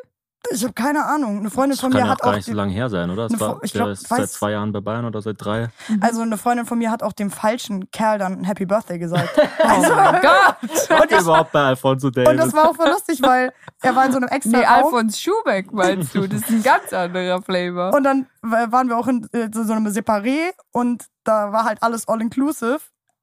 Ich 0.49 0.63
habe 0.63 0.73
keine 0.73 1.05
Ahnung. 1.05 1.39
Eine 1.39 1.49
Freundin 1.51 1.71
Das 1.71 1.81
von 1.81 1.91
kann 1.91 2.01
mir 2.01 2.05
ja 2.07 2.11
auch 2.11 2.15
hat 2.15 2.21
gar 2.23 2.31
auch 2.31 2.35
nicht 2.35 2.45
so 2.45 2.53
lange 2.53 2.73
her 2.73 2.89
sein, 2.89 3.09
oder? 3.11 3.27
Das 3.29 3.33
Eine 3.33 3.39
war, 3.39 3.59
ich 3.63 3.71
der 3.73 3.79
glaub, 3.83 3.91
ist 3.91 4.07
seit 4.07 4.29
zwei 4.29 4.51
Jahren 4.51 4.71
bei 4.73 4.81
Bayern 4.81 5.05
oder 5.05 5.21
seit 5.21 5.35
drei. 5.39 5.69
Also 6.01 6.21
eine 6.21 6.37
Freundin 6.37 6.65
von 6.65 6.77
mir 6.79 6.89
hat 6.91 7.03
auch 7.03 7.13
dem 7.13 7.29
falschen 7.29 7.91
Kerl 7.91 8.17
dann 8.17 8.43
Happy 8.43 8.65
Birthday 8.65 8.97
gesagt. 8.99 9.29
Oh 9.63 9.67
Also, 9.67 9.93
mein 9.95 10.21
Gott! 10.21 11.01
und, 11.01 11.11
ich, 11.11 11.19
Überhaupt 11.19 11.51
bei 11.51 11.61
Alfonso 11.63 12.07
und 12.07 12.17
Davis. 12.17 12.35
das 12.37 12.53
war 12.53 12.69
auch 12.69 12.75
voll 12.75 12.89
lustig, 12.89 13.21
weil 13.21 13.53
er 13.81 13.95
war 13.95 14.05
in 14.05 14.11
so 14.11 14.17
einem 14.17 14.27
extra 14.29 14.57
Nee, 14.57 14.65
Raum. 14.65 14.85
Alfons 14.85 15.19
Schubeck 15.21 15.71
meinst 15.71 16.15
du? 16.15 16.27
Das 16.27 16.41
ist 16.41 16.49
ein 16.49 16.63
ganz 16.63 16.91
anderer 16.91 17.41
Flavor. 17.41 17.93
Und 17.93 18.03
dann 18.03 18.25
waren 18.41 18.89
wir 18.89 18.97
auch 18.97 19.07
in 19.07 19.27
äh, 19.33 19.49
so 19.53 19.63
so 19.63 19.73
einem 19.73 19.87
Separé 19.87 20.51
und 20.71 21.05
da 21.23 21.51
war 21.53 21.63
halt 21.65 21.83
alles 21.83 22.07
all-inclusive. 22.07 22.79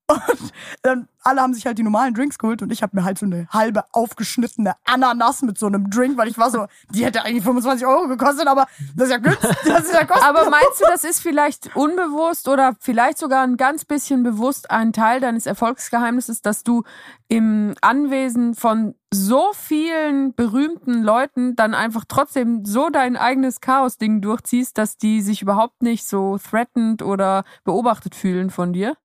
Und 0.08 0.52
dann 0.82 1.08
alle 1.22 1.42
haben 1.42 1.52
sich 1.52 1.66
halt 1.66 1.76
die 1.76 1.82
normalen 1.82 2.14
Drinks 2.14 2.38
geholt 2.38 2.62
und 2.62 2.72
ich 2.72 2.82
habe 2.82 2.96
mir 2.96 3.04
halt 3.04 3.18
so 3.18 3.26
eine 3.26 3.46
halbe 3.50 3.84
aufgeschnittene 3.92 4.74
Ananas 4.86 5.42
mit 5.42 5.58
so 5.58 5.66
einem 5.66 5.90
Drink, 5.90 6.16
weil 6.16 6.28
ich 6.28 6.38
war 6.38 6.50
so, 6.50 6.66
die 6.90 7.04
hätte 7.04 7.22
eigentlich 7.24 7.44
25 7.44 7.86
Euro 7.86 8.08
gekostet, 8.08 8.46
aber 8.46 8.66
das 8.96 9.08
ist 9.08 9.12
ja 9.12 9.18
günstig, 9.18 9.56
das 9.66 9.84
ist 9.84 9.92
ja. 9.92 10.06
Aber 10.22 10.48
meinst 10.48 10.80
du, 10.80 10.84
das 10.88 11.04
ist 11.04 11.20
vielleicht 11.20 11.76
unbewusst 11.76 12.48
oder 12.48 12.74
vielleicht 12.80 13.18
sogar 13.18 13.42
ein 13.42 13.58
ganz 13.58 13.84
bisschen 13.84 14.22
bewusst 14.22 14.70
ein 14.70 14.94
Teil 14.94 15.20
deines 15.20 15.44
Erfolgsgeheimnisses, 15.44 16.40
dass 16.40 16.64
du 16.64 16.84
im 17.28 17.74
Anwesen 17.82 18.54
von 18.54 18.94
so 19.12 19.52
vielen 19.52 20.34
berühmten 20.34 21.02
Leuten 21.02 21.56
dann 21.56 21.74
einfach 21.74 22.04
trotzdem 22.08 22.64
so 22.64 22.88
dein 22.88 23.16
eigenes 23.16 23.60
Chaos-Ding 23.60 24.22
durchziehst, 24.22 24.78
dass 24.78 24.96
die 24.96 25.20
sich 25.20 25.42
überhaupt 25.42 25.82
nicht 25.82 26.06
so 26.06 26.38
threatened 26.38 27.02
oder 27.02 27.44
beobachtet 27.64 28.14
fühlen 28.14 28.48
von 28.48 28.72
dir? 28.72 28.96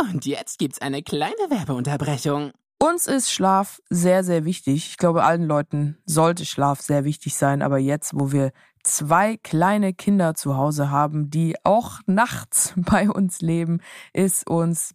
Und 0.00 0.26
jetzt 0.26 0.58
gibt's 0.58 0.80
eine 0.80 1.02
kleine 1.02 1.34
Werbeunterbrechung. 1.48 2.52
Uns 2.78 3.06
ist 3.06 3.32
Schlaf 3.32 3.80
sehr, 3.88 4.24
sehr 4.24 4.44
wichtig. 4.44 4.88
Ich 4.88 4.96
glaube, 4.98 5.24
allen 5.24 5.46
Leuten 5.46 5.96
sollte 6.04 6.44
Schlaf 6.44 6.80
sehr 6.80 7.04
wichtig 7.04 7.34
sein. 7.34 7.62
Aber 7.62 7.78
jetzt, 7.78 8.12
wo 8.14 8.32
wir 8.32 8.52
zwei 8.82 9.38
kleine 9.38 9.94
Kinder 9.94 10.34
zu 10.34 10.56
Hause 10.56 10.90
haben, 10.90 11.30
die 11.30 11.56
auch 11.64 12.00
nachts 12.06 12.74
bei 12.76 13.08
uns 13.08 13.40
leben, 13.40 13.80
ist 14.12 14.48
uns 14.48 14.94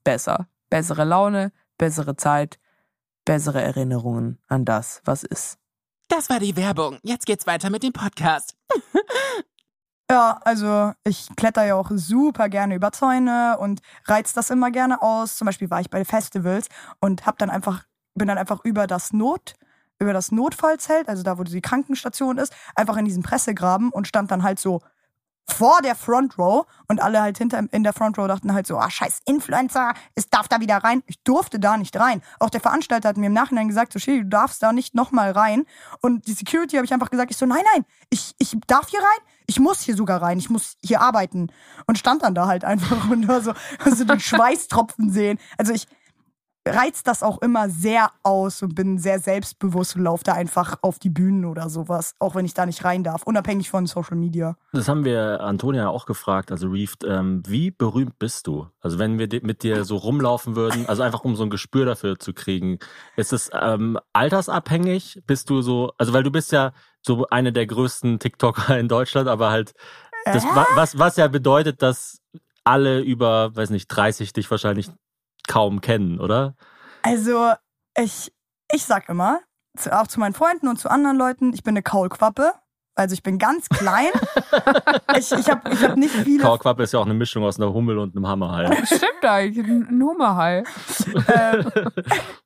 besser. 0.03 0.47
Bessere 0.69 1.03
Laune, 1.03 1.51
bessere 1.77 2.15
Zeit, 2.15 2.59
bessere 3.25 3.61
Erinnerungen 3.61 4.39
an 4.47 4.65
das, 4.65 5.01
was 5.05 5.23
ist. 5.23 5.57
Das 6.07 6.29
war 6.29 6.39
die 6.39 6.55
Werbung. 6.55 6.99
Jetzt 7.03 7.25
geht's 7.25 7.47
weiter 7.47 7.69
mit 7.69 7.83
dem 7.83 7.93
Podcast. 7.93 8.55
Ja, 10.11 10.41
also 10.43 10.91
ich 11.05 11.29
kletter 11.37 11.63
ja 11.63 11.75
auch 11.75 11.89
super 11.93 12.49
gerne 12.49 12.75
über 12.75 12.91
Zäune 12.91 13.57
und 13.57 13.79
reiz 14.07 14.33
das 14.33 14.49
immer 14.49 14.69
gerne 14.69 15.01
aus. 15.01 15.37
Zum 15.37 15.45
Beispiel 15.45 15.69
war 15.69 15.79
ich 15.79 15.89
bei 15.89 16.03
Festivals 16.03 16.67
und 16.99 17.25
hab 17.25 17.37
dann 17.37 17.49
einfach, 17.49 17.85
bin 18.13 18.27
dann 18.27 18.37
einfach 18.37 18.59
über 18.65 18.87
das 18.87 19.13
Not, 19.13 19.53
über 19.99 20.11
das 20.11 20.33
Notfallzelt, 20.33 21.07
also 21.07 21.23
da, 21.23 21.37
wo 21.37 21.43
die 21.43 21.61
Krankenstation 21.61 22.39
ist, 22.39 22.53
einfach 22.75 22.97
in 22.97 23.05
diesen 23.05 23.23
Pressegraben 23.23 23.89
und 23.89 24.05
stand 24.05 24.31
dann 24.31 24.43
halt 24.43 24.59
so 24.59 24.81
vor 25.51 25.81
der 25.81 25.95
Front 25.95 26.37
Row 26.37 26.65
und 26.87 27.01
alle 27.01 27.21
halt 27.21 27.37
hinter 27.37 27.63
in 27.71 27.83
der 27.83 27.93
Front 27.93 28.17
Row 28.17 28.27
dachten 28.27 28.53
halt 28.53 28.65
so, 28.65 28.77
ah 28.77 28.89
scheiß 28.89 29.19
Influencer, 29.25 29.93
es 30.15 30.29
darf 30.29 30.47
da 30.47 30.59
wieder 30.59 30.77
rein. 30.77 31.03
Ich 31.07 31.21
durfte 31.23 31.59
da 31.59 31.77
nicht 31.77 31.99
rein. 31.99 32.21
Auch 32.39 32.49
der 32.49 32.61
Veranstalter 32.61 33.09
hat 33.09 33.17
mir 33.17 33.27
im 33.27 33.33
Nachhinein 33.33 33.67
gesagt, 33.67 33.93
so 33.93 33.99
Shiri, 33.99 34.21
du 34.21 34.29
darfst 34.29 34.63
da 34.63 34.73
nicht 34.73 34.95
nochmal 34.95 35.31
rein. 35.31 35.65
Und 36.01 36.27
die 36.27 36.33
Security 36.33 36.77
habe 36.77 36.85
ich 36.85 36.93
einfach 36.93 37.09
gesagt, 37.09 37.31
ich 37.31 37.37
so, 37.37 37.45
nein, 37.45 37.63
nein, 37.73 37.85
ich, 38.09 38.33
ich 38.39 38.55
darf 38.67 38.89
hier 38.89 38.99
rein, 38.99 39.27
ich 39.47 39.59
muss 39.59 39.81
hier 39.81 39.95
sogar 39.95 40.21
rein, 40.21 40.39
ich 40.39 40.49
muss 40.49 40.77
hier 40.83 41.01
arbeiten. 41.01 41.51
Und 41.85 41.97
stand 41.97 42.23
dann 42.23 42.33
da 42.33 42.47
halt 42.47 42.63
einfach 42.63 43.09
und 43.09 43.27
nur 43.27 43.41
so, 43.41 43.53
so 43.85 44.03
den 44.03 44.19
Schweißtropfen 44.19 45.11
sehen. 45.11 45.39
Also 45.57 45.73
ich 45.73 45.87
reizt 46.67 47.07
das 47.07 47.23
auch 47.23 47.41
immer 47.41 47.69
sehr 47.69 48.11
aus 48.21 48.61
und 48.61 48.75
bin 48.75 48.99
sehr 48.99 49.19
selbstbewusst 49.19 49.95
und 49.95 50.03
laufe 50.03 50.23
da 50.23 50.33
einfach 50.33 50.77
auf 50.83 50.99
die 50.99 51.09
Bühnen 51.09 51.45
oder 51.45 51.69
sowas, 51.69 52.13
auch 52.19 52.35
wenn 52.35 52.45
ich 52.45 52.53
da 52.53 52.67
nicht 52.67 52.83
rein 52.83 53.03
darf, 53.03 53.23
unabhängig 53.23 53.69
von 53.71 53.87
Social 53.87 54.15
Media. 54.15 54.55
Das 54.71 54.87
haben 54.87 55.03
wir 55.03 55.41
Antonia 55.41 55.89
auch 55.89 56.05
gefragt, 56.05 56.51
also 56.51 56.67
Reeft, 56.69 57.03
ähm, 57.03 57.41
wie 57.47 57.71
berühmt 57.71 58.19
bist 58.19 58.45
du? 58.45 58.67
Also 58.79 58.99
wenn 58.99 59.17
wir 59.17 59.27
mit 59.41 59.63
dir 59.63 59.85
so 59.85 59.95
rumlaufen 59.97 60.55
würden, 60.55 60.85
also 60.87 61.01
einfach 61.01 61.23
um 61.23 61.35
so 61.35 61.43
ein 61.43 61.49
Gespür 61.49 61.85
dafür 61.85 62.19
zu 62.19 62.31
kriegen, 62.33 62.77
ist 63.15 63.33
es 63.33 63.49
ähm, 63.59 63.97
altersabhängig? 64.13 65.23
Bist 65.25 65.49
du 65.49 65.61
so, 65.61 65.91
also 65.97 66.13
weil 66.13 66.23
du 66.23 66.31
bist 66.31 66.51
ja 66.51 66.73
so 67.01 67.25
eine 67.29 67.51
der 67.51 67.65
größten 67.65 68.19
TikToker 68.19 68.77
in 68.77 68.87
Deutschland, 68.87 69.27
aber 69.27 69.49
halt 69.49 69.73
das, 70.25 70.43
wa- 70.43 70.67
was, 70.75 70.99
was 70.99 71.17
ja 71.17 71.27
bedeutet, 71.27 71.81
dass 71.81 72.19
alle 72.63 72.99
über, 73.01 73.55
weiß 73.55 73.71
nicht, 73.71 73.87
30 73.87 74.33
dich 74.33 74.49
wahrscheinlich 74.51 74.89
kaum 75.47 75.81
kennen, 75.81 76.19
oder? 76.19 76.55
Also, 77.03 77.53
ich, 77.97 78.31
ich 78.71 78.83
sag 78.83 79.09
immer, 79.09 79.39
zu, 79.77 79.97
auch 79.97 80.07
zu 80.07 80.19
meinen 80.19 80.33
Freunden 80.33 80.67
und 80.67 80.79
zu 80.79 80.89
anderen 80.89 81.17
Leuten, 81.17 81.53
ich 81.53 81.63
bin 81.63 81.73
eine 81.73 81.83
Kaulquappe. 81.83 82.53
Also 82.93 83.13
ich 83.13 83.23
bin 83.23 83.39
ganz 83.39 83.69
klein. 83.69 84.09
ich 85.17 85.31
ich 85.31 85.49
habe 85.49 85.71
ich 85.71 85.81
hab 85.81 85.95
nicht 85.95 86.13
viele. 86.13 86.43
Kaulquappe 86.43 86.83
ist 86.83 86.91
ja 86.91 86.99
auch 86.99 87.05
eine 87.05 87.13
Mischung 87.13 87.43
aus 87.43 87.57
einer 87.57 87.73
Hummel 87.73 87.97
und 87.97 88.15
einem 88.15 88.27
Hammerhai. 88.27 88.85
Stimmt 88.85 89.23
eigentlich, 89.23 89.65
ein 89.65 90.03
Hummerhai. 90.03 90.63
ähm, 91.33 91.71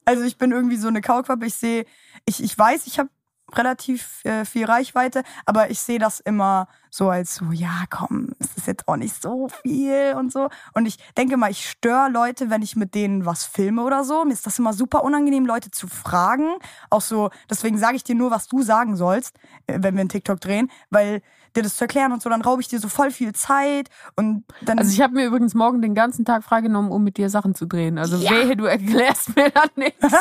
also 0.06 0.24
ich 0.24 0.38
bin 0.38 0.52
irgendwie 0.52 0.78
so 0.78 0.88
eine 0.88 1.02
Kaulquappe. 1.02 1.48
Ich 1.48 1.56
sehe, 1.56 1.86
ich, 2.26 2.44
ich 2.44 2.58
weiß, 2.58 2.86
ich 2.86 3.00
habe 3.00 3.10
relativ 3.54 4.24
äh, 4.26 4.46
viel 4.46 4.66
Reichweite, 4.66 5.24
aber 5.46 5.70
ich 5.70 5.80
sehe 5.80 6.00
das 6.00 6.20
immer 6.20 6.68
so 6.90 7.10
als 7.10 7.36
so, 7.36 7.52
ja, 7.52 7.84
komm, 7.90 8.30
es 8.40 8.56
ist 8.56 8.68
jetzt 8.68 8.88
auch 8.88 8.96
nicht 8.96 9.22
so 9.22 9.50
viel 9.62 10.16
und 10.18 10.32
so. 10.32 10.48
Und 10.74 10.86
ich 10.86 10.98
denke 11.18 11.36
mal, 11.36 11.52
ich 11.52 11.70
störe 11.70 12.10
Leute, 12.10 12.50
wenn 12.50 12.62
ich 12.62 12.78
mit 12.78 12.96
denen 12.96 13.26
was 13.26 13.44
filme 13.44 13.84
oder 13.84 14.06
so. 14.06 14.24
Mir 14.24 14.32
ist 14.32 14.46
das 14.46 14.60
immer 14.60 14.72
super 14.72 15.04
unangenehm, 15.04 15.46
Leute 15.46 15.72
zu 15.72 15.88
fragen. 15.88 16.56
Auch 16.90 17.02
so, 17.02 17.32
deswegen 17.50 17.78
sage 17.78 17.98
ich 17.98 18.06
dir 18.06 18.16
nur, 18.16 18.32
was 18.32 18.48
du 18.48 18.62
sagen 18.62 18.96
sollst, 18.96 19.36
äh, 19.68 19.80
wenn 19.82 19.96
wir 19.96 20.02
einen 20.02 20.10
TikTok 20.10 20.40
drehen, 20.40 20.72
weil 20.90 21.22
dir 21.56 21.64
das 21.64 21.76
zu 21.76 21.84
erklären 21.84 22.12
und 22.14 22.22
so, 22.22 22.30
dann 22.30 22.42
raube 22.42 22.62
ich 22.62 22.68
dir 22.70 22.80
so 22.80 22.88
voll 22.88 23.12
viel 23.12 23.34
Zeit 23.34 23.90
und 24.16 24.44
dann. 24.62 24.80
Also 24.80 24.92
ich 24.92 25.02
habe 25.02 25.14
mir 25.16 25.26
übrigens 25.26 25.54
morgen 25.54 25.82
den 25.82 25.96
ganzen 25.96 26.24
Tag 26.26 26.44
freigenommen, 26.44 26.92
um 26.92 27.04
mit 27.04 27.18
dir 27.18 27.30
Sachen 27.30 27.56
zu 27.56 27.66
drehen. 27.66 27.98
Also 27.98 28.18
Ja. 28.18 28.32
wehe, 28.32 28.56
du 28.56 28.66
erklärst 28.66 29.36
mir 29.36 29.50
dann 29.52 29.70
nichts. 29.76 30.02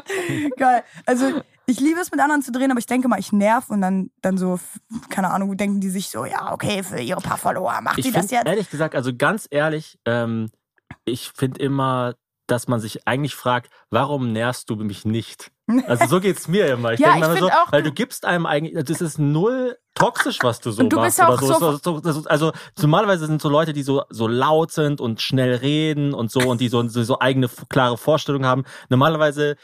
Geil. 0.56 0.82
Also 1.06 1.42
ich 1.70 1.80
liebe 1.80 2.00
es 2.00 2.10
mit 2.10 2.20
anderen 2.20 2.42
zu 2.42 2.52
drehen, 2.52 2.70
aber 2.70 2.80
ich 2.80 2.86
denke 2.86 3.08
mal, 3.08 3.18
ich 3.18 3.32
nerv 3.32 3.70
und 3.70 3.80
dann, 3.80 4.10
dann 4.22 4.36
so, 4.38 4.58
keine 5.08 5.30
Ahnung, 5.30 5.56
denken 5.56 5.80
die 5.80 5.90
sich 5.90 6.08
so, 6.10 6.24
ja, 6.24 6.52
okay, 6.52 6.82
für 6.82 7.00
ihre 7.00 7.20
paar 7.20 7.38
Follower 7.38 7.80
macht 7.82 7.98
Ich 7.98 8.06
sie 8.06 8.12
das 8.12 8.30
jetzt. 8.30 8.46
ehrlich 8.46 8.68
gesagt, 8.70 8.94
also 8.94 9.14
ganz 9.16 9.46
ehrlich, 9.50 9.98
ähm, 10.04 10.50
ich 11.04 11.30
finde 11.34 11.60
immer, 11.60 12.14
dass 12.46 12.66
man 12.68 12.80
sich 12.80 13.06
eigentlich 13.06 13.34
fragt, 13.36 13.70
warum 13.90 14.32
nervst 14.32 14.68
du 14.70 14.76
mich 14.76 15.04
nicht? 15.04 15.52
Also 15.86 16.06
so 16.08 16.20
geht's 16.20 16.48
mir 16.48 16.66
immer. 16.72 16.92
Ich 16.94 16.98
Ja, 17.00 17.12
denke 17.12 17.26
ich 17.26 17.32
mir 17.32 17.38
immer 17.38 17.46
so, 17.46 17.52
auch, 17.52 17.70
weil 17.72 17.82
du- 17.84 17.92
gibst 17.92 18.24
einem 18.24 18.44
eigentlich, 18.46 18.84
das 18.84 19.00
ist 19.00 19.18
null 19.20 19.78
toxisch, 19.94 20.38
was 20.42 20.60
du 20.60 20.72
so 20.72 20.82
Und 20.82 20.88
du 20.92 20.96
machst 20.96 21.18
bist 21.18 21.28
auch 21.28 21.40
oder 21.42 21.78
so. 21.78 22.00
so- 22.02 22.12
so, 22.12 22.28
also 22.28 22.52
normalerweise 22.80 23.26
sind 23.26 23.40
so 23.40 23.48
Leute, 23.48 23.72
die 23.72 23.84
so 23.84 24.02
so 24.10 24.26
laut 24.26 24.72
sind 24.72 25.00
und 25.00 25.20
schnell 25.22 25.54
reden 25.54 26.12
und 26.12 26.30
so 26.32 26.40
und 26.40 26.60
die 26.60 26.68
so 26.68 26.86
so, 26.88 27.04
so 27.04 27.20
eigene 27.20 27.48
klare 27.68 27.96
Vorstellungen 27.96 28.46
haben. 28.46 28.64
Normalerweise 28.88 29.54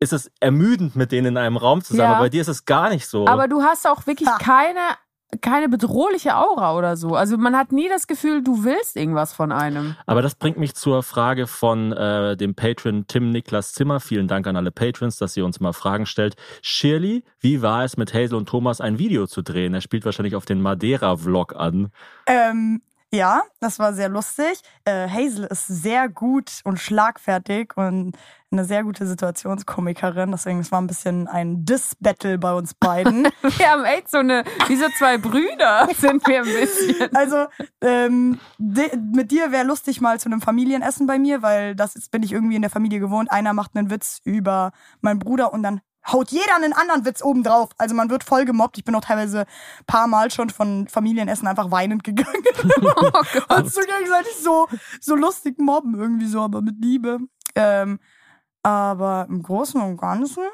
ist 0.00 0.12
es 0.12 0.30
ermüdend, 0.40 0.96
mit 0.96 1.12
denen 1.12 1.28
in 1.28 1.36
einem 1.36 1.56
Raum 1.56 1.82
zu 1.82 1.92
sein, 1.94 2.06
Ja. 2.06 2.12
aber 2.14 2.24
bei 2.24 2.28
dir 2.30 2.40
ist 2.40 2.48
es 2.48 2.64
gar 2.64 2.88
nicht 2.90 3.06
so. 3.06 3.26
Aber 3.26 3.46
du 3.48 3.62
hast 3.62 3.86
auch 3.86 4.06
wirklich 4.06 4.28
Ha. 4.28 4.38
keine, 4.38 4.80
keine 5.42 5.68
bedrohliche 5.68 6.36
Aura 6.36 6.74
oder 6.76 6.96
so. 6.96 7.14
Also 7.14 7.36
man 7.36 7.54
hat 7.56 7.70
nie 7.70 7.88
das 7.88 8.06
Gefühl, 8.06 8.42
du 8.42 8.64
willst 8.64 8.96
irgendwas 8.96 9.32
von 9.32 9.52
einem. 9.52 9.94
Aber 10.06 10.22
das 10.22 10.34
bringt 10.34 10.58
mich 10.58 10.74
zur 10.74 11.02
Frage 11.02 11.46
von 11.46 11.92
äh, 11.92 12.36
dem 12.36 12.54
Patron 12.54 13.04
Tim 13.06 13.30
Niklas 13.30 13.72
Zimmer. 13.74 14.00
Vielen 14.00 14.26
Dank 14.26 14.46
an 14.46 14.56
alle 14.56 14.70
Patrons, 14.72 15.18
dass 15.18 15.36
ihr 15.36 15.44
uns 15.44 15.60
mal 15.60 15.72
Fragen 15.72 16.06
stellt. 16.06 16.34
Shirley, 16.62 17.22
wie 17.38 17.62
war 17.62 17.84
es 17.84 17.96
mit 17.96 18.12
Hazel 18.14 18.34
und 18.36 18.48
Thomas 18.48 18.80
ein 18.80 18.98
Video 18.98 19.26
zu 19.26 19.42
drehen? 19.42 19.74
Er 19.74 19.82
spielt 19.82 20.04
wahrscheinlich 20.04 20.34
auf 20.34 20.46
den 20.46 20.60
Madeira-Vlog 20.62 21.54
an. 21.54 21.92
Ähm, 22.26 22.82
ja, 23.12 23.42
das 23.58 23.78
war 23.78 23.92
sehr 23.92 24.08
lustig. 24.08 24.62
Äh, 24.84 25.08
Hazel 25.08 25.44
ist 25.44 25.66
sehr 25.66 26.08
gut 26.08 26.60
und 26.64 26.78
schlagfertig 26.78 27.76
und 27.76 28.16
eine 28.52 28.64
sehr 28.64 28.84
gute 28.84 29.06
Situationskomikerin. 29.06 30.30
Deswegen, 30.30 30.60
es 30.60 30.70
war 30.70 30.80
ein 30.80 30.86
bisschen 30.86 31.26
ein 31.26 31.64
Diss-Battle 31.64 32.38
bei 32.38 32.52
uns 32.52 32.74
beiden. 32.74 33.24
Wir 33.42 33.70
haben 33.70 33.84
echt 33.84 34.10
so 34.10 34.18
eine, 34.18 34.44
diese 34.68 34.88
zwei 34.98 35.18
Brüder 35.18 35.88
sind 35.96 36.26
wir 36.26 36.42
ein 36.42 36.44
bisschen. 36.44 37.14
Also 37.14 37.46
ähm, 37.80 38.38
mit 38.58 39.30
dir 39.30 39.50
wäre 39.52 39.64
lustig 39.64 40.00
mal 40.00 40.20
zu 40.20 40.28
einem 40.28 40.40
Familienessen 40.40 41.06
bei 41.06 41.18
mir, 41.18 41.42
weil 41.42 41.74
das 41.74 41.96
ist, 41.96 42.10
bin 42.10 42.22
ich 42.22 42.32
irgendwie 42.32 42.56
in 42.56 42.62
der 42.62 42.70
Familie 42.70 43.00
gewohnt. 43.00 43.30
Einer 43.30 43.52
macht 43.52 43.76
einen 43.76 43.90
Witz 43.90 44.20
über 44.24 44.72
meinen 45.00 45.18
Bruder 45.18 45.52
und 45.52 45.62
dann 45.62 45.80
haut 46.06 46.30
jeder 46.30 46.56
einen 46.56 46.72
anderen 46.72 47.04
Witz 47.04 47.22
oben 47.22 47.42
drauf. 47.42 47.70
Also 47.78 47.94
man 47.94 48.10
wird 48.10 48.24
voll 48.24 48.44
gemobbt. 48.44 48.78
Ich 48.78 48.84
bin 48.84 48.94
auch 48.94 49.02
teilweise 49.02 49.46
paar 49.86 50.06
Mal 50.06 50.30
schon 50.30 50.50
von 50.50 50.88
Familienessen 50.88 51.46
einfach 51.46 51.70
weinend 51.70 52.04
gegangen. 52.04 52.44
Oh 52.82 53.10
Gott. 53.12 53.58
und 53.58 53.72
so 53.72 53.80
gegenseitig 53.80 54.36
so, 54.42 54.68
so 55.00 55.14
lustig 55.14 55.58
mobben 55.58 55.98
irgendwie 55.98 56.26
so, 56.26 56.42
aber 56.42 56.62
mit 56.62 56.76
Liebe. 56.80 57.18
Ähm, 57.54 57.98
aber 58.62 59.26
im 59.28 59.42
Großen 59.42 59.80
und 59.80 59.96
Ganzen 59.96 60.44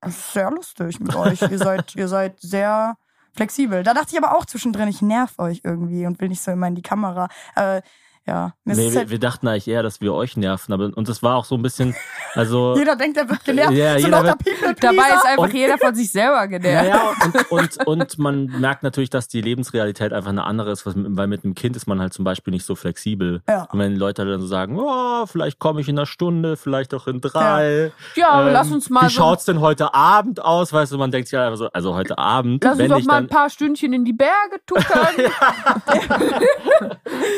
es 0.00 0.16
ist 0.16 0.32
sehr 0.32 0.50
lustig 0.50 1.00
mit 1.00 1.14
euch. 1.14 1.42
ihr 1.42 1.58
seid, 1.58 1.94
ihr 1.96 2.08
seid 2.08 2.40
sehr 2.40 2.96
flexibel. 3.34 3.82
Da 3.82 3.94
dachte 3.94 4.10
ich 4.12 4.22
aber 4.22 4.36
auch 4.36 4.46
zwischendrin, 4.46 4.88
ich 4.88 5.02
nerv 5.02 5.38
euch 5.38 5.60
irgendwie 5.62 6.06
und 6.06 6.20
will 6.20 6.28
nicht 6.28 6.42
so 6.42 6.50
immer 6.50 6.66
in 6.66 6.74
die 6.74 6.82
Kamera. 6.82 7.28
Aber 7.54 7.82
ja. 8.30 8.52
Nee, 8.64 8.92
wir, 8.92 8.98
halt, 9.00 9.10
wir 9.10 9.18
dachten 9.18 9.48
eigentlich 9.48 9.68
eher, 9.68 9.82
dass 9.82 10.00
wir 10.00 10.14
euch 10.14 10.36
nerven, 10.36 10.72
aber 10.72 10.90
und 10.94 11.08
das 11.08 11.22
war 11.22 11.36
auch 11.36 11.44
so 11.44 11.56
ein 11.56 11.62
bisschen, 11.62 11.94
also 12.34 12.74
jeder 12.76 12.96
denkt, 12.96 13.16
er 13.16 13.28
wird 13.28 13.44
genervt. 13.44 13.72
Ja, 13.72 13.98
so 13.98 14.06
jeder 14.06 14.22
wird- 14.24 14.38
People 14.38 14.74
Dabei 14.80 15.08
ist 15.16 15.24
einfach 15.26 15.42
Und- 15.44 15.54
jeder 15.54 15.78
von 15.78 15.94
sich 15.94 16.10
selber 16.12 16.46
genervt. 16.48 16.88
Naja, 16.88 17.12
und, 17.50 17.50
und, 17.50 17.86
und 17.86 18.18
man 18.18 18.46
merkt 18.60 18.82
natürlich, 18.82 19.10
dass 19.10 19.28
die 19.28 19.40
Lebensrealität 19.40 20.12
einfach 20.12 20.30
eine 20.30 20.44
andere 20.44 20.70
ist, 20.70 20.86
weil 20.86 21.26
mit 21.26 21.44
einem 21.44 21.54
Kind 21.54 21.76
ist 21.76 21.86
man 21.86 22.00
halt 22.00 22.12
zum 22.12 22.24
Beispiel 22.24 22.52
nicht 22.52 22.64
so 22.64 22.74
flexibel. 22.76 23.42
Ja. 23.48 23.66
Und 23.72 23.78
wenn 23.78 23.96
Leute 23.96 24.24
dann 24.24 24.40
so 24.40 24.46
sagen, 24.46 24.78
oh, 24.78 25.26
vielleicht 25.26 25.58
komme 25.58 25.80
ich 25.80 25.88
in 25.88 25.98
einer 25.98 26.06
Stunde, 26.06 26.56
vielleicht 26.56 26.94
auch 26.94 27.06
in 27.08 27.20
drei. 27.20 27.92
Ja, 28.14 28.30
aber 28.30 28.48
Ähm, 28.48 28.52
lass 28.52 28.70
uns 28.70 28.90
mal 28.90 29.02
Wie 29.02 29.06
so- 29.06 29.10
schaut's 29.20 29.44
denn 29.44 29.60
heute 29.60 29.94
Abend 29.94 30.42
aus? 30.44 30.72
Weißt 30.72 30.92
du, 30.92 30.98
man 30.98 31.10
denkt 31.10 31.28
sich 31.28 31.36
ja 31.36 31.44
einfach 31.46 31.58
so, 31.58 31.68
also 31.72 31.94
heute 31.94 32.18
Abend, 32.18 32.62
Lass 32.62 32.72
uns 32.74 32.78
wenn 32.80 32.90
doch 32.90 32.98
ich 32.98 33.06
mal 33.06 33.14
dann. 33.14 33.24
ein 33.24 33.28
paar 33.28 33.50
Stündchen 33.50 33.92
in 33.92 34.04
die 34.04 34.12
Berge 34.12 34.60
tuckern. 34.66 34.84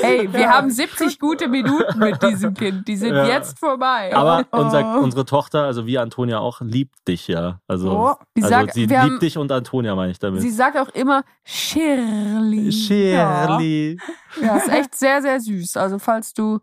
hey, 0.02 0.28
wir 0.32 0.50
haben 0.50 0.70
70 0.88 1.18
gute 1.18 1.48
Minuten 1.48 1.98
mit 1.98 2.22
diesem 2.22 2.54
Kind. 2.54 2.86
Die 2.88 2.96
sind 2.96 3.14
Ja. 3.14 3.26
jetzt 3.26 3.58
vorbei. 3.58 4.14
aber 4.14 4.44
Oh. 4.52 4.58
unser, 4.58 5.00
unsere 5.00 5.24
Tochter, 5.24 5.64
also 5.64 5.86
wie 5.86 5.98
Antonia 5.98 6.38
auch, 6.38 6.60
liebt 6.60 7.06
dich 7.08 7.28
ja. 7.28 7.60
Also, 7.68 7.90
Oh. 7.90 8.14
Also 8.36 8.48
sagt, 8.48 8.74
sie 8.74 8.80
liebt 8.86 8.96
haben- 8.98 9.18
dich 9.20 9.38
und 9.38 9.50
Antonia, 9.52 9.94
meine 9.94 10.12
ich 10.12 10.18
damit. 10.18 10.40
Sie 10.40 10.50
sagt 10.50 10.76
auch 10.76 10.88
immer 10.90 11.22
Shirley. 11.44 12.72
Shirley. 12.72 13.98
Ja, 14.40 14.56
ist 14.56 14.68
echt 14.68 14.94
sehr, 14.94 15.22
sehr 15.22 15.40
süß. 15.40 15.76
Also 15.76 15.98
falls 15.98 16.32
du 16.34 16.60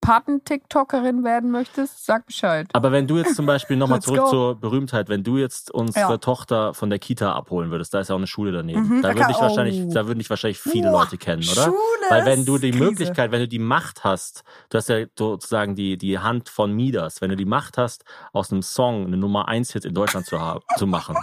Paten-TikTokerin 0.00 1.24
werden 1.24 1.50
möchtest, 1.50 2.06
sag 2.06 2.26
Bescheid. 2.26 2.66
Aber 2.72 2.90
wenn 2.92 3.06
du 3.06 3.18
jetzt 3.18 3.36
zum 3.36 3.46
Beispiel 3.46 3.76
nochmal 3.76 4.00
zurück 4.00 4.20
go. 4.20 4.30
zur 4.30 4.54
Berühmtheit, 4.60 5.08
wenn 5.08 5.22
du 5.22 5.36
jetzt 5.38 5.70
unsere 5.70 6.12
Ja. 6.12 6.16
Tochter 6.18 6.74
von 6.74 6.90
der 6.90 6.98
Kita 6.98 7.32
abholen 7.32 7.70
würdest, 7.70 7.92
da 7.94 8.00
ist 8.00 8.08
ja 8.08 8.14
auch 8.14 8.18
eine 8.18 8.26
Schule 8.26 8.52
daneben, 8.52 8.80
Mhm, 8.82 9.02
da 9.02 9.10
da 9.12 9.16
würde 9.18 9.32
ich 9.32 9.40
wahrscheinlich, 9.40 9.80
oh. 9.86 9.92
da 9.92 10.06
würden 10.06 10.18
dich 10.18 10.30
wahrscheinlich 10.30 10.58
viele 10.58 10.90
Boah, 10.90 11.00
Leute 11.04 11.18
kennen, 11.18 11.42
oder? 11.42 11.64
Schule 11.64 11.76
Weil 12.08 12.24
wenn 12.26 12.44
du 12.44 12.58
die 12.58 12.70
Krise. 12.70 12.84
Möglichkeit, 12.84 13.30
wenn 13.32 13.40
du 13.40 13.48
die 13.48 13.58
Macht 13.58 14.04
hast, 14.04 14.42
du 14.70 14.78
hast 14.78 14.88
ja 14.88 15.04
sozusagen 15.18 15.74
die, 15.74 15.96
die 15.98 16.18
Hand 16.18 16.48
von 16.48 16.72
Midas, 16.72 17.20
wenn 17.20 17.30
du 17.30 17.36
die 17.36 17.44
Macht 17.44 17.76
hast, 17.78 18.04
aus 18.32 18.50
einem 18.52 18.62
Song 18.62 19.06
eine 19.06 19.16
Nummer 19.16 19.48
1 19.48 19.72
Hit 19.72 19.84
in 19.84 19.94
Deutschland 19.94 20.26
zu 20.26 20.40
haben, 20.40 20.60
zu 20.76 20.86
machen, 20.86 21.16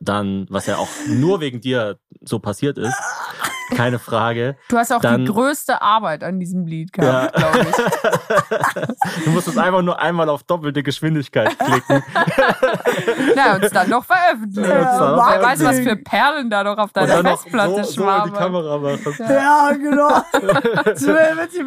dann, 0.00 0.46
was 0.50 0.66
ja 0.66 0.76
auch 0.78 0.88
nur 1.06 1.40
wegen 1.40 1.60
dir 1.60 1.98
so 2.22 2.38
passiert 2.40 2.78
ist, 2.78 2.96
keine 3.74 3.98
Frage. 3.98 4.56
Du 4.68 4.76
hast 4.76 4.92
auch 4.92 5.00
Dann- 5.00 5.24
die 5.24 5.30
größte 5.30 5.82
Arbeit 5.82 6.22
an 6.24 6.38
diesem 6.40 6.66
Lied 6.66 6.92
gehabt, 6.92 7.34
glaube 7.34 7.58
ich. 7.60 7.66
Du 9.24 9.30
musst 9.30 9.48
es 9.48 9.58
einfach 9.58 9.82
nur 9.82 9.98
einmal 10.00 10.28
auf 10.28 10.42
doppelte 10.42 10.82
Geschwindigkeit 10.82 11.58
klicken. 11.58 12.02
Na, 13.34 13.56
und 13.56 13.64
es 13.64 13.72
dann 13.72 13.88
noch 13.90 14.04
veröffentlichen. 14.04 14.68
Ja, 14.68 15.16
noch 15.16 15.30
Wer 15.30 15.42
weiß, 15.42 15.64
was 15.64 15.80
für. 15.80 15.96
Perlen 15.96 16.50
da 16.50 16.64
noch 16.64 16.78
auf 16.78 16.92
deiner 16.92 17.22
Festplatte 17.22 17.84
so, 17.84 18.02
so 18.02 18.08
in 18.08 18.24
die. 18.24 18.30
Kamera 18.30 18.78
machen. 18.78 19.14
Ja, 19.18 19.72
genau. 19.72 20.22
so 20.94 21.08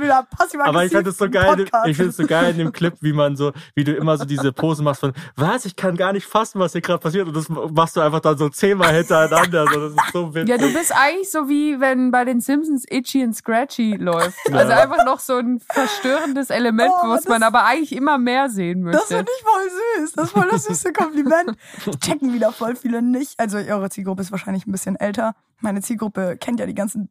wieder 0.01 0.27
passiv 0.35 0.59
Aber 0.61 0.85
ich 0.85 0.91
fand 0.91 1.07
es 1.07 1.17
so 1.17 1.29
geil, 1.29 1.65
ich 1.85 1.95
finde 1.95 2.09
es 2.09 2.17
so 2.17 2.25
geil 2.25 2.51
in 2.51 2.57
dem 2.57 2.71
Clip, 2.71 2.93
wie 3.01 3.13
man 3.13 3.35
so, 3.35 3.51
wie 3.75 3.83
du 3.83 3.93
immer 3.93 4.17
so 4.17 4.25
diese 4.25 4.51
Pose 4.51 4.83
machst 4.83 5.01
von, 5.01 5.13
was, 5.35 5.65
ich 5.65 5.75
kann 5.75 5.95
gar 5.95 6.13
nicht 6.13 6.25
fassen, 6.25 6.59
was 6.59 6.71
hier 6.73 6.81
gerade 6.81 6.99
passiert. 6.99 7.27
Und 7.27 7.35
das 7.35 7.47
machst 7.49 7.95
du 7.95 8.01
einfach 8.01 8.19
dann 8.19 8.37
so 8.37 8.49
zehnmal 8.49 8.93
hintereinander. 8.93 9.65
So, 9.67 9.89
das 9.89 9.91
ist 9.91 10.13
so 10.13 10.35
witzig. 10.35 10.49
Ja, 10.49 10.57
du 10.57 10.73
bist 10.73 10.93
eigentlich 10.95 11.31
so 11.31 11.47
wie 11.47 11.79
wenn 11.79 11.90
bei 12.11 12.25
den 12.25 12.39
Simpsons 12.41 12.85
Itchy 12.89 13.23
and 13.23 13.35
Scratchy 13.35 13.95
läuft. 13.95 14.37
Also 14.51 14.71
einfach 14.73 15.05
noch 15.05 15.19
so 15.19 15.37
ein 15.37 15.59
verstörendes 15.59 16.49
Element, 16.49 16.91
Oh, 17.03 17.09
was 17.09 17.23
das- 17.23 17.29
man 17.29 17.43
aber 17.43 17.65
eigentlich 17.65 17.93
immer 17.95 18.17
mehr 18.17 18.49
sehen 18.49 18.83
Das 18.85 18.93
möchte. 19.09 19.15
finde 19.17 19.31
ich 19.37 19.43
voll 19.43 19.69
süß. 20.03 20.11
Das 20.13 20.25
ist 20.25 20.31
voll 20.31 20.47
das 20.49 20.65
süße 20.65 20.93
Kompliment. 20.93 21.57
Checken 22.03 22.33
wieder 22.33 22.51
voll 22.51 22.75
viele 22.75 23.01
nicht. 23.01 23.39
Also 23.39 23.57
eure 23.57 23.89
Zielgruppe 23.89 24.21
ist 24.21 24.31
wahrscheinlich 24.31 24.65
ein 24.67 24.71
bisschen 24.71 24.95
älter. 24.95 25.35
Meine 25.59 25.81
Zielgruppe 25.81 26.37
kennt 26.37 26.59
ja 26.59 26.65
die 26.65 26.75
ganzen 26.75 27.09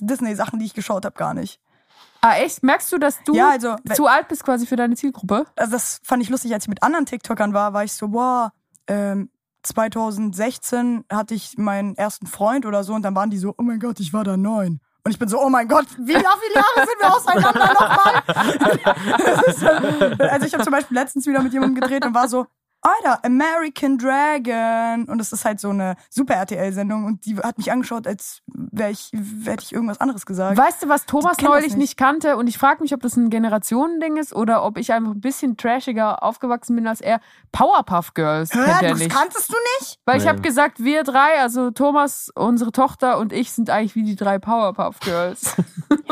Disney-Sachen, 0.00 0.58
die 0.58 0.66
ich 0.66 0.74
geschaut 0.74 1.04
habe, 1.04 1.16
gar 1.16 1.34
nicht. 1.34 1.60
Ah, 2.22 2.36
echt? 2.36 2.62
Merkst 2.62 2.92
du, 2.92 2.98
dass 2.98 3.22
du 3.24 3.34
Ja, 3.34 3.50
also, 3.50 3.76
zu 3.94 4.06
alt 4.06 4.28
bist 4.28 4.44
quasi 4.44 4.66
für 4.66 4.76
deine 4.76 4.94
Zielgruppe? 4.94 5.46
Also 5.56 5.72
das 5.72 6.00
fand 6.04 6.22
ich 6.22 6.28
lustig, 6.28 6.52
als 6.52 6.64
ich 6.64 6.68
mit 6.68 6.82
anderen 6.82 7.06
TikTokern 7.06 7.54
war, 7.54 7.72
war 7.72 7.84
ich 7.84 7.92
so, 7.94 8.08
boah, 8.08 8.52
ähm, 8.88 9.30
2016 9.62 11.04
hatte 11.10 11.34
ich 11.34 11.58
meinen 11.58 11.94
ersten 11.96 12.26
Freund 12.26 12.66
oder 12.66 12.84
so 12.84 12.94
und 12.94 13.02
dann 13.02 13.14
waren 13.14 13.30
die 13.30 13.38
so, 13.38 13.54
oh 13.56 13.62
mein 13.62 13.80
Gott, 13.80 14.00
ich 14.00 14.12
war 14.12 14.24
da 14.24 14.36
neun. 14.36 14.80
Und 15.02 15.12
ich 15.12 15.18
bin 15.18 15.28
so, 15.28 15.40
oh 15.40 15.48
mein 15.48 15.66
Gott, 15.66 15.86
wie 15.98 16.12
viele 16.12 16.22
Jahre 16.22 16.86
sind 16.86 17.00
wir 17.00 17.14
auseinander 17.14 17.72
nochmal? 17.72 18.22
Also 20.30 20.46
ich 20.46 20.52
habe 20.52 20.62
zum 20.62 20.72
Beispiel 20.72 20.96
letztens 20.96 21.26
wieder 21.26 21.42
mit 21.42 21.52
jemandem 21.52 21.80
gedreht 21.80 22.04
und 22.04 22.14
war 22.14 22.28
so, 22.28 22.46
Alter, 22.82 23.24
American 23.24 23.98
Dragon. 23.98 25.04
Und 25.04 25.18
das 25.18 25.32
ist 25.32 25.44
halt 25.44 25.60
so 25.60 25.70
eine 25.70 25.96
Super-RTL-Sendung 26.08 27.04
und 27.04 27.26
die 27.26 27.36
hat 27.38 27.58
mich 27.58 27.70
angeschaut, 27.70 28.06
als 28.06 28.40
wäre 28.46 28.90
ich, 28.90 29.10
hätte 29.44 29.62
ich 29.64 29.72
irgendwas 29.72 30.00
anderes 30.00 30.24
gesagt. 30.26 30.56
Weißt 30.56 30.82
du, 30.82 30.88
was 30.88 31.04
Thomas 31.06 31.38
neulich 31.40 31.68
nicht. 31.68 31.76
nicht 31.76 31.96
kannte? 31.96 32.36
Und 32.36 32.46
ich 32.46 32.56
frage 32.58 32.82
mich, 32.82 32.94
ob 32.94 33.00
das 33.02 33.16
ein 33.16 33.28
Generationending 33.30 34.16
ist 34.16 34.34
oder 34.34 34.64
ob 34.64 34.78
ich 34.78 34.92
einfach 34.92 35.12
ein 35.12 35.20
bisschen 35.20 35.56
trashiger 35.56 36.22
aufgewachsen 36.22 36.74
bin 36.76 36.86
als 36.86 37.00
er. 37.00 37.20
Powerpuff 37.52 38.14
Girls 38.14 38.52
Hä, 38.54 38.58
kennt 38.64 38.82
er 38.82 38.90
das 38.90 38.98
nicht. 38.98 39.10
kanntest 39.14 39.50
du 39.50 39.56
nicht? 39.80 39.98
Weil 40.06 40.16
ich 40.18 40.24
Nee. 40.24 40.28
habe 40.30 40.40
gesagt, 40.40 40.82
wir 40.82 41.04
drei, 41.04 41.40
also 41.40 41.70
Thomas, 41.70 42.30
unsere 42.34 42.72
Tochter 42.72 43.18
und 43.18 43.32
ich 43.32 43.52
sind 43.52 43.68
eigentlich 43.70 43.94
wie 43.94 44.04
die 44.04 44.16
drei 44.16 44.38
Powerpuff 44.38 45.00
Girls. 45.00 45.54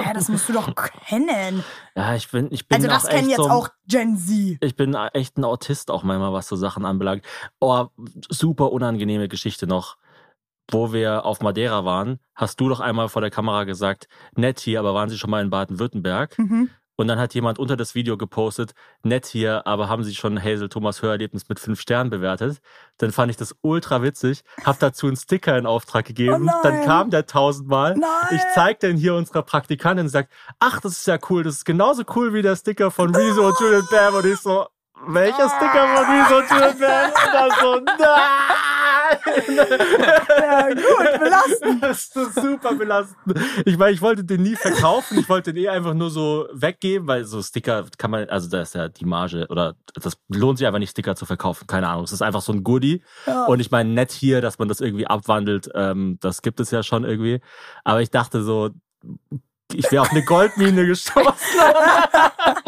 Ja, 0.05 0.13
das 0.15 0.29
musst 0.29 0.49
du 0.49 0.53
doch 0.53 0.73
kennen. 1.09 1.63
Ja, 1.99 2.15
ich 2.15 2.31
bin, 2.31 2.47
ich 2.53 2.69
bin 2.69 2.77
Also 2.77 2.87
das 2.87 3.09
kennen 3.09 3.29
jetzt 3.29 3.39
so, 3.39 3.51
auch 3.51 3.71
Gen 3.89 4.17
Z. 4.17 4.59
Ich 4.61 4.77
bin 4.77 4.95
echt 4.95 5.37
ein 5.37 5.43
Autist 5.43 5.91
auch 5.91 6.05
manchmal, 6.05 6.33
was 6.33 6.47
so 6.47 6.55
Sachen 6.55 6.85
anbelangt. 6.85 7.25
Oh, 7.59 7.87
super 8.29 8.71
unangenehme 8.71 9.27
Geschichte 9.27 9.67
noch. 9.67 9.97
Wo 10.71 10.93
wir 10.93 11.25
auf 11.25 11.41
Madeira 11.41 11.85
waren, 11.85 12.21
hast 12.37 12.61
du 12.61 12.69
doch 12.69 12.79
einmal 12.79 13.09
vor 13.09 13.21
der 13.21 13.33
Kamera 13.33 13.65
gesagt, 13.65 14.07
nett 14.37 14.61
hier, 14.61 14.79
aber 14.79 14.95
waren 14.95 15.09
Sie 15.09 15.19
schon 15.19 15.31
mal 15.31 15.43
in 15.43 15.51
Baden-Württemberg? 15.51 16.39
Mhm. 16.39 16.71
Und 17.01 17.07
dann 17.07 17.21
hat 17.21 17.33
jemand 17.33 17.61
unter 17.61 17.77
das 17.77 17.95
Video 17.95 18.17
gepostet, 18.17 18.75
nett 19.05 19.25
hier, 19.25 19.69
aber 19.69 19.89
haben 19.89 20.03
Sie 20.03 20.17
schon 20.17 20.43
Hazel 20.43 20.69
Thomas 20.69 21.01
Hörerlebnis 21.01 21.49
mit 21.49 21.61
fünf 21.61 21.81
Sternen 21.81 22.11
bewertet? 22.11 22.61
Dann 22.97 23.13
fand 23.13 23.31
ich 23.31 23.37
das 23.37 23.55
ultra 23.63 24.03
witzig, 24.03 24.43
hab 24.65 24.81
dazu 24.81 25.07
einen 25.07 25.17
Sticker 25.17 25.57
in 25.57 25.65
Auftrag 25.65 26.07
gegeben. 26.07 26.51
Oh 26.53 26.63
dann 26.65 26.85
kam 26.85 27.11
der 27.11 27.27
tausendmal. 27.27 27.95
Nein. 27.95 28.09
Ich 28.33 28.43
zeig 28.53 28.81
den 28.81 28.97
hier 28.97 29.15
unserer 29.15 29.43
Praktikantin 29.43 30.07
und 30.07 30.11
sagt, 30.11 30.33
ach, 30.59 30.81
das 30.81 30.99
ist 30.99 31.07
ja 31.07 31.19
cool, 31.31 31.45
das 31.45 31.59
ist 31.59 31.65
genauso 31.65 32.03
cool 32.17 32.35
wie 32.35 32.43
der 32.43 32.57
Sticker 32.57 32.91
von 32.91 33.15
Rezo 33.15 33.47
und 33.47 33.61
Julian 33.61 33.87
Bam. 33.89 34.15
Und 34.15 34.25
ich 34.27 34.41
so, 34.41 34.67
welcher 35.07 35.49
Sticker 35.49 35.87
von 35.95 36.05
Rezo 36.05 36.37
und 36.39 36.51
Julian 36.51 36.79
Bam? 36.81 37.11
Und 37.11 37.33
dann 37.33 37.51
so, 37.61 37.75
nein! 37.77 38.78
Ja, 40.39 40.69
gut, 40.69 41.21
belastend. 41.21 41.83
Das 41.89 42.09
ist 42.15 42.35
super 42.35 42.75
belastend. 42.75 43.39
Ich 43.65 43.79
meine, 43.79 43.93
ich 43.93 44.03
wollte 44.03 44.25
den 44.25 44.43
nie 44.43 44.57
verkaufen. 44.57 45.19
Ich 45.19 45.29
wollte 45.29 45.53
den 45.53 45.65
eh 45.65 45.69
einfach 45.69 45.95
nur 45.95 46.11
so 46.11 46.49
weggeben, 46.53 47.07
weil 47.07 47.25
so 47.25 47.43
Sticker 47.43 47.85
kann 47.97 48.11
man, 48.11 48.29
also 48.29 48.49
da 48.49 48.63
ist 48.63 48.75
ja 48.75 48.89
die 48.89 49.05
Marge 49.05 49.47
oder 49.49 49.77
das 49.95 50.19
lohnt 50.29 50.59
sich 50.59 50.67
einfach 50.67 50.79
nicht, 50.79 50.91
Sticker 50.91 51.17
zu 51.17 51.27
verkaufen. 51.27 51.67
Keine 51.67 51.89
Ahnung. 51.89 52.05
Es 52.05 52.13
ist 52.13 52.23
einfach 52.23 52.43
so 52.43 52.53
ein 52.53 52.65
Goodie. 52.65 53.03
Ja. 53.27 53.47
Und 53.47 53.61
ich 53.61 53.71
meine, 53.71 53.91
nett 53.91 54.13
hier, 54.13 54.41
dass 54.41 54.59
man 54.59 54.69
das 54.69 54.81
irgendwie 54.81 55.07
abwandelt, 55.07 55.71
ähm, 55.75 56.19
das 56.21 56.43
gibt 56.43 56.61
es 56.61 56.71
ja 56.71 56.83
schon 56.83 57.05
irgendwie. 57.05 57.41
Aber 57.85 58.03
ich 58.03 58.11
dachte 58.11 58.43
so, 58.43 58.71
ich 59.75 59.91
wäre 59.93 60.03
auf 60.03 60.11
eine 60.11 60.25
Goldmine 60.25 60.87
gestoßen. 60.87 61.23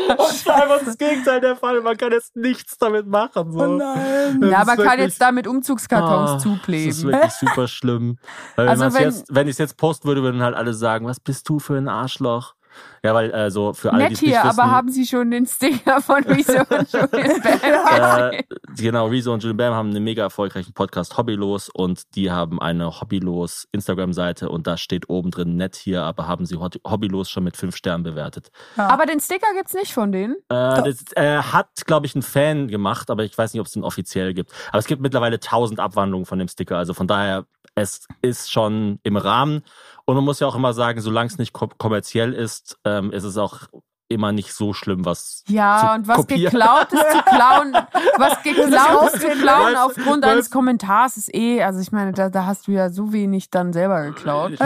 Und 0.08 0.20
es 0.30 0.44
war 0.46 0.62
einfach 0.62 0.80
das 0.84 0.98
Gegenteil 0.98 1.40
der 1.40 1.56
Fall. 1.56 1.80
Man 1.80 1.96
kann 1.96 2.12
jetzt 2.12 2.36
nichts 2.36 2.76
damit 2.78 3.06
machen. 3.06 3.52
So. 3.52 3.58
Oh 3.60 3.66
nein. 3.76 4.40
Das 4.40 4.50
ja, 4.50 4.60
ist 4.60 4.66
man 4.66 4.76
kann 4.76 4.86
wirklich- 4.86 5.00
jetzt 5.06 5.20
da 5.22 5.32
mit 5.32 5.46
Umzugskartons 5.46 6.10
Ah, 6.30 6.34
Das 6.34 6.36
ist 6.36 6.42
zukleben. 6.42 7.02
wirklich 7.04 7.32
super 7.40 7.68
schlimm. 7.68 8.18
Weil 8.56 8.68
Also 8.68 8.84
wenn, 8.84 8.94
wenn- 8.94 9.02
jetzt, 9.04 9.34
wenn 9.34 9.46
ich 9.46 9.52
es 9.52 9.58
jetzt 9.58 9.76
posten 9.76 10.08
würde, 10.08 10.22
würden 10.22 10.42
halt 10.42 10.54
alle 10.54 10.74
sagen, 10.74 11.06
was 11.06 11.20
bist 11.20 11.48
du 11.48 11.58
für 11.58 11.76
ein 11.76 11.88
Arschloch? 11.88 12.54
Ja, 13.02 13.14
weil 13.14 13.30
äh, 13.30 13.50
so 13.50 13.72
für 13.72 13.92
alle, 13.92 14.04
die 14.04 14.04
Nett 14.04 14.12
es 14.12 14.22
nicht 14.22 14.30
hier, 14.30 14.44
wissen, 14.44 14.60
aber 14.60 14.70
haben 14.70 14.90
Sie 14.90 15.06
schon 15.06 15.30
den 15.30 15.46
Sticker 15.46 16.00
von 16.00 16.22
Rezo 16.24 16.60
und 16.68 16.92
Julian 16.92 17.42
Bam 17.42 18.32
äh, 18.32 18.42
genau, 18.76 19.06
Rezo 19.06 19.32
und 19.32 19.42
Julian 19.42 19.56
Bam 19.56 19.74
haben 19.74 19.90
einen 19.90 20.04
mega 20.04 20.22
erfolgreichen 20.22 20.74
Podcast 20.74 21.16
Hobbylos 21.16 21.70
und 21.70 22.14
die 22.14 22.30
haben 22.30 22.60
eine 22.60 23.00
Hobbylos 23.00 23.68
Instagram-Seite 23.72 24.48
und 24.48 24.66
da 24.66 24.76
steht 24.76 25.08
oben 25.08 25.30
drin 25.30 25.56
nett 25.56 25.76
hier, 25.76 26.02
aber 26.02 26.28
haben 26.28 26.44
sie 26.44 26.56
Hobbylos 26.56 27.30
schon 27.30 27.44
mit 27.44 27.56
fünf 27.56 27.76
Sternen 27.76 28.04
bewertet. 28.04 28.50
Aber 28.76 29.06
den 29.06 29.20
Sticker 29.20 29.48
gibt's 29.56 29.74
nicht 29.74 29.92
von 29.92 30.12
denen. 30.12 30.34
Äh, 30.48 30.82
das 30.82 31.04
äh, 31.16 31.38
hat, 31.38 31.86
glaube 31.86 32.06
ich, 32.06 32.14
ein 32.14 32.22
Fan 32.22 32.68
gemacht, 32.68 33.10
aber 33.10 33.24
ich 33.24 33.36
weiß 33.36 33.52
nicht, 33.52 33.60
ob 33.60 33.66
es 33.66 33.72
den 33.72 33.84
offiziell 33.84 34.34
gibt. 34.34 34.52
Aber 34.68 34.78
es 34.78 34.86
gibt 34.86 35.00
mittlerweile 35.00 35.40
tausend 35.40 35.80
Abwandlungen 35.80 36.26
von 36.26 36.38
dem 36.38 36.48
Sticker. 36.48 36.76
Also 36.76 36.94
von 36.94 37.06
daher, 37.06 37.46
es 37.74 38.06
ist 38.22 38.50
schon 38.52 38.98
im 39.02 39.16
Rahmen. 39.16 39.62
Und 40.04 40.14
man 40.16 40.24
muss 40.24 40.40
ja 40.40 40.46
auch 40.46 40.54
immer 40.56 40.72
sagen, 40.72 41.00
solange 41.00 41.28
es 41.28 41.38
nicht 41.38 41.52
kom 41.52 41.70
kommerziell 41.78 42.32
ist, 42.32 42.78
ähm, 42.84 43.12
ist 43.12 43.24
es 43.24 43.36
auch 43.38 43.60
immer 44.08 44.32
nicht 44.32 44.52
so 44.52 44.72
schlimm, 44.72 45.04
was 45.04 45.44
Ja, 45.46 45.78
zu 45.86 45.94
und 45.94 46.08
was 46.08 46.16
kopieren. 46.16 46.50
geklaut 46.52 46.92
ist 46.92 47.10
zu 47.12 47.22
klauen, 47.22 47.72
was 48.18 48.42
geklaut 48.42 49.14
ist 49.14 49.20
zu 49.22 49.28
klauen 49.40 49.76
aufgrund 49.76 50.24
weißt- 50.24 50.28
eines 50.32 50.50
Kommentars 50.50 51.16
ist 51.16 51.32
eh, 51.32 51.62
also 51.62 51.78
ich 51.78 51.92
meine, 51.92 52.10
da, 52.12 52.28
da 52.28 52.44
hast 52.44 52.66
du 52.66 52.72
ja 52.72 52.90
so 52.90 53.12
wenig 53.12 53.50
dann 53.50 53.72
selber 53.72 54.02
geklaut. 54.02 54.54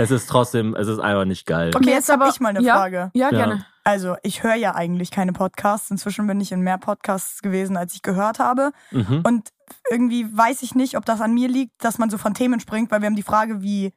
Es 0.00 0.12
ist 0.12 0.28
trotzdem, 0.28 0.76
es 0.76 0.86
ist 0.86 1.00
einfach 1.00 1.24
nicht 1.24 1.44
geil. 1.44 1.72
Okay, 1.74 1.90
jetzt 1.90 2.08
habe 2.08 2.28
ich 2.28 2.38
mal 2.38 2.50
eine 2.50 2.62
ja, 2.62 2.76
Frage. 2.76 3.10
Ja, 3.14 3.30
Ja. 3.32 3.36
gerne. 3.36 3.66
Also, 3.82 4.14
ich 4.22 4.44
höre 4.44 4.54
ja 4.54 4.74
eigentlich 4.76 5.10
keine 5.10 5.32
Podcasts. 5.32 5.90
Inzwischen 5.90 6.26
bin 6.28 6.40
ich 6.40 6.52
in 6.52 6.60
mehr 6.60 6.78
Podcasts 6.78 7.42
gewesen, 7.42 7.76
als 7.76 7.94
ich 7.94 8.02
gehört 8.02 8.38
habe. 8.38 8.70
Mhm. 8.92 9.22
Und 9.26 9.48
irgendwie 9.90 10.26
weiß 10.36 10.62
ich 10.62 10.74
nicht, 10.74 10.96
ob 10.96 11.04
das 11.04 11.20
an 11.20 11.34
mir 11.34 11.48
liegt, 11.48 11.84
dass 11.84 11.98
man 11.98 12.10
so 12.10 12.18
von 12.18 12.34
Themen 12.34 12.60
springt, 12.60 12.90
weil 12.90 13.00
wir 13.00 13.06
haben 13.06 13.16
die 13.16 13.22
Frage, 13.22 13.62
wie 13.62 13.92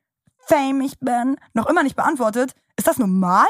fame 0.48 0.82
ich 0.82 1.00
bin, 1.00 1.38
noch 1.54 1.68
immer 1.68 1.84
nicht 1.84 1.96
beantwortet. 1.96 2.54
Ist 2.78 2.88
das 2.88 2.98
normal? 2.98 3.48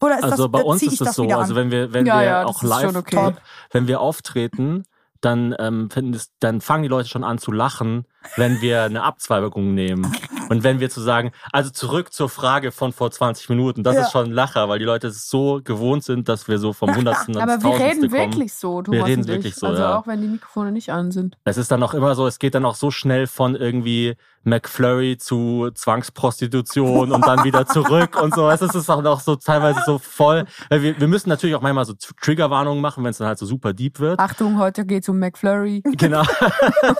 Oder 0.00 0.18
ist 0.18 0.24
Also 0.24 0.48
das, 0.48 0.52
bei 0.52 0.60
äh, 0.60 0.64
uns 0.64 0.82
ist 0.82 0.92
es 0.92 0.98
das 0.98 1.16
so, 1.16 1.28
also 1.28 1.54
wenn 1.54 1.70
wir, 1.70 1.92
wenn 1.92 2.06
Ja, 2.06 2.18
wir 2.18 2.24
ja, 2.24 2.42
das 2.44 2.56
auch 2.56 2.62
live, 2.62 2.96
okay. 2.96 3.34
wenn 3.70 3.86
wir 3.86 4.00
auftreten, 4.00 4.84
dann 5.20 5.54
ähm, 5.58 5.88
finden 5.90 6.14
es, 6.14 6.30
dann 6.40 6.60
fangen 6.60 6.82
die 6.82 6.88
Leute 6.88 7.08
schon 7.08 7.24
an 7.24 7.38
zu 7.38 7.50
lachen, 7.50 8.04
wenn 8.36 8.60
wir 8.60 8.82
eine 8.82 9.02
Abzweigung 9.02 9.74
nehmen. 9.74 10.14
Und 10.48 10.62
wenn 10.64 10.80
wir 10.80 10.90
zu 10.90 11.00
sagen, 11.00 11.32
also 11.52 11.70
zurück 11.70 12.12
zur 12.12 12.28
Frage 12.28 12.72
von 12.72 12.92
vor 12.92 13.10
20 13.10 13.48
Minuten, 13.48 13.82
das 13.82 13.94
Ja. 13.96 14.02
ist 14.02 14.12
schon 14.12 14.26
ein 14.26 14.32
Lacher, 14.32 14.68
weil 14.68 14.78
die 14.78 14.84
Leute 14.84 15.06
es 15.08 15.28
so 15.28 15.60
gewohnt 15.62 16.04
sind, 16.04 16.28
dass 16.28 16.48
wir 16.48 16.58
so 16.58 16.72
vom 16.72 16.88
Hundertsten 16.96 17.36
ans 17.36 17.52
Aber 17.52 17.62
wir 17.62 17.70
Tausendste 17.70 18.02
reden 18.02 18.10
kommen. 18.10 18.32
wirklich 18.32 18.54
so, 18.54 18.82
Thomas 18.82 19.06
reden 19.06 19.22
und 19.22 19.28
wirklich 19.28 19.52
ich. 19.54 19.58
so, 19.58 19.66
Also 19.66 19.82
ja. 19.82 19.98
auch 19.98 20.06
wenn 20.06 20.20
die 20.20 20.28
Mikrofone 20.28 20.72
nicht 20.72 20.90
an 20.90 21.10
sind. 21.12 21.36
Es 21.44 21.56
ist 21.56 21.70
dann 21.70 21.82
auch 21.82 21.94
immer 21.94 22.14
so, 22.14 22.26
es 22.26 22.38
geht 22.38 22.54
dann 22.54 22.64
auch 22.64 22.74
so 22.74 22.90
schnell 22.90 23.26
von 23.26 23.54
irgendwie 23.56 24.16
McFlurry 24.46 25.16
zu 25.16 25.70
Zwangsprostitution 25.72 27.12
und 27.12 27.26
dann 27.26 27.44
wieder 27.44 27.66
zurück 27.66 28.20
und 28.20 28.34
so. 28.34 28.50
Es 28.50 28.60
ist 28.60 28.90
auch 28.90 29.00
noch 29.00 29.20
so 29.20 29.36
teilweise 29.36 29.80
so 29.86 29.98
voll. 29.98 30.44
Wir, 30.68 31.00
wir 31.00 31.08
müssen 31.08 31.30
natürlich 31.30 31.56
auch 31.56 31.62
manchmal 31.62 31.86
so 31.86 31.94
Triggerwarnungen 32.20 32.82
machen, 32.82 33.02
wenn 33.04 33.10
es 33.12 33.18
dann 33.18 33.26
halt 33.28 33.38
so 33.38 33.46
super 33.46 33.72
deep 33.72 34.00
wird. 34.00 34.20
Achtung, 34.20 34.58
heute 34.58 34.84
geht's 34.84 35.08
um 35.08 35.18
McFlurry. 35.18 35.82
Genau. 35.96 36.22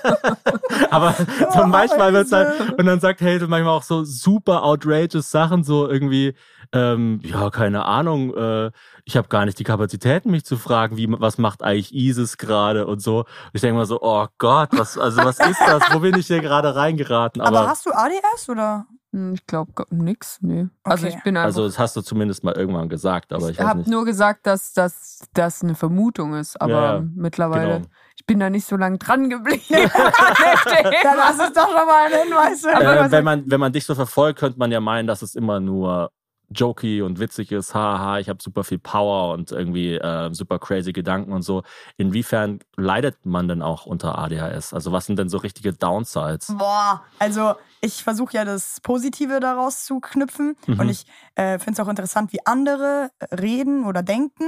Aber 0.90 1.14
so 1.52 1.66
manchmal 1.66 2.12
wird's 2.12 2.32
halt, 2.32 2.78
und 2.78 2.86
dann 2.86 3.00
sagt 3.00 3.20
Hazel 3.34 3.48
manchmal 3.48 3.74
auch 3.74 3.82
so 3.82 4.04
super 4.04 4.62
outrageous 4.64 5.30
Sachen, 5.30 5.64
so 5.64 5.88
irgendwie, 5.88 6.34
ähm, 6.72 7.20
ja, 7.24 7.50
keine 7.50 7.84
Ahnung, 7.84 8.34
äh, 8.34 8.70
ich 9.04 9.16
habe 9.16 9.28
gar 9.28 9.44
nicht 9.44 9.58
die 9.58 9.64
Kapazitäten, 9.64 10.30
mich 10.30 10.44
zu 10.44 10.56
fragen, 10.56 10.96
wie, 10.96 11.06
was 11.10 11.38
macht 11.38 11.62
eigentlich 11.62 11.94
ISIS 11.94 12.38
gerade 12.38 12.86
und 12.86 13.00
so. 13.00 13.18
Und 13.20 13.26
ich 13.52 13.60
denke 13.60 13.76
mal 13.76 13.86
so, 13.86 14.00
oh 14.02 14.26
Gott, 14.38 14.70
was, 14.72 14.96
also 14.98 15.22
was 15.24 15.38
ist 15.40 15.60
das? 15.66 15.82
Wo 15.92 16.00
bin 16.00 16.16
ich 16.16 16.26
hier 16.26 16.40
gerade 16.40 16.74
reingeraten? 16.74 17.40
Aber, 17.40 17.60
Aber, 17.60 17.68
hast 17.68 17.86
du 17.86 17.90
ADS 17.92 18.48
oder? 18.48 18.86
Hm, 19.12 19.34
Ich 19.34 19.46
glaube 19.46 19.72
nix, 19.90 20.38
nee. 20.40 20.66
Also 20.82 21.06
Okay. 21.06 21.14
ich 21.16 21.22
bin 21.22 21.36
einfach. 21.36 21.46
also 21.46 21.66
das 21.66 21.78
hast 21.78 21.96
du 21.96 22.00
zumindest 22.02 22.42
mal 22.42 22.54
irgendwann 22.56 22.88
gesagt, 22.88 23.32
aber 23.32 23.48
ich 23.50 23.58
ich 23.58 23.64
habe 23.64 23.88
nur 23.88 24.04
gesagt, 24.04 24.46
dass 24.46 24.72
das 24.72 25.20
dass 25.34 25.62
eine 25.62 25.74
Vermutung 25.76 26.34
ist, 26.34 26.60
aber 26.60 26.72
Ja, 26.72 26.94
ja. 26.96 27.04
mittlerweile, 27.14 27.74
Genau. 27.76 27.86
Ich 28.24 28.26
bin 28.26 28.40
da 28.40 28.48
nicht 28.48 28.66
so 28.66 28.78
lange 28.78 28.96
dran 28.96 29.28
geblieben. 29.28 29.60
Ja, 29.68 31.14
das 31.14 31.38
ist 31.38 31.54
doch 31.54 31.66
schon 31.66 31.86
mal 31.86 32.06
ein 32.06 32.22
Hinweis. 32.22 32.64
Äh, 32.64 33.10
wenn, 33.10 33.22
man, 33.22 33.44
wenn 33.46 33.60
man 33.60 33.70
dich 33.70 33.84
so 33.84 33.94
verfolgt, 33.94 34.38
könnte 34.38 34.58
man 34.58 34.72
ja 34.72 34.80
meinen, 34.80 35.06
dass 35.06 35.20
es 35.20 35.34
immer 35.34 35.60
nur 35.60 36.10
jokey 36.54 37.02
und 37.02 37.18
witzig 37.18 37.52
ist. 37.52 37.74
Haha, 37.74 38.18
ich 38.18 38.28
habe 38.28 38.42
super 38.42 38.64
viel 38.64 38.78
Power 38.78 39.32
und 39.34 39.52
irgendwie 39.52 39.94
äh, 39.94 40.32
super 40.32 40.58
crazy 40.58 40.92
Gedanken 40.92 41.32
und 41.32 41.42
so. 41.42 41.62
Inwiefern 41.96 42.60
leidet 42.76 43.26
man 43.26 43.48
denn 43.48 43.62
auch 43.62 43.86
unter 43.86 44.18
ADHS? 44.18 44.72
Also 44.72 44.92
was 44.92 45.06
sind 45.06 45.18
denn 45.18 45.28
so 45.28 45.38
richtige 45.38 45.72
Downsides? 45.72 46.54
Boah, 46.56 47.02
also 47.18 47.54
ich 47.80 48.02
versuche 48.02 48.34
ja 48.34 48.44
das 48.44 48.80
Positive 48.82 49.40
daraus 49.40 49.84
zu 49.84 50.00
knüpfen 50.00 50.56
Mhm. 50.66 50.80
und 50.80 50.88
ich 50.88 51.04
äh, 51.34 51.58
finde 51.58 51.72
es 51.72 51.80
auch 51.80 51.88
interessant, 51.90 52.32
wie 52.32 52.44
andere 52.46 53.10
reden 53.30 53.84
oder 53.84 54.02
denken 54.02 54.44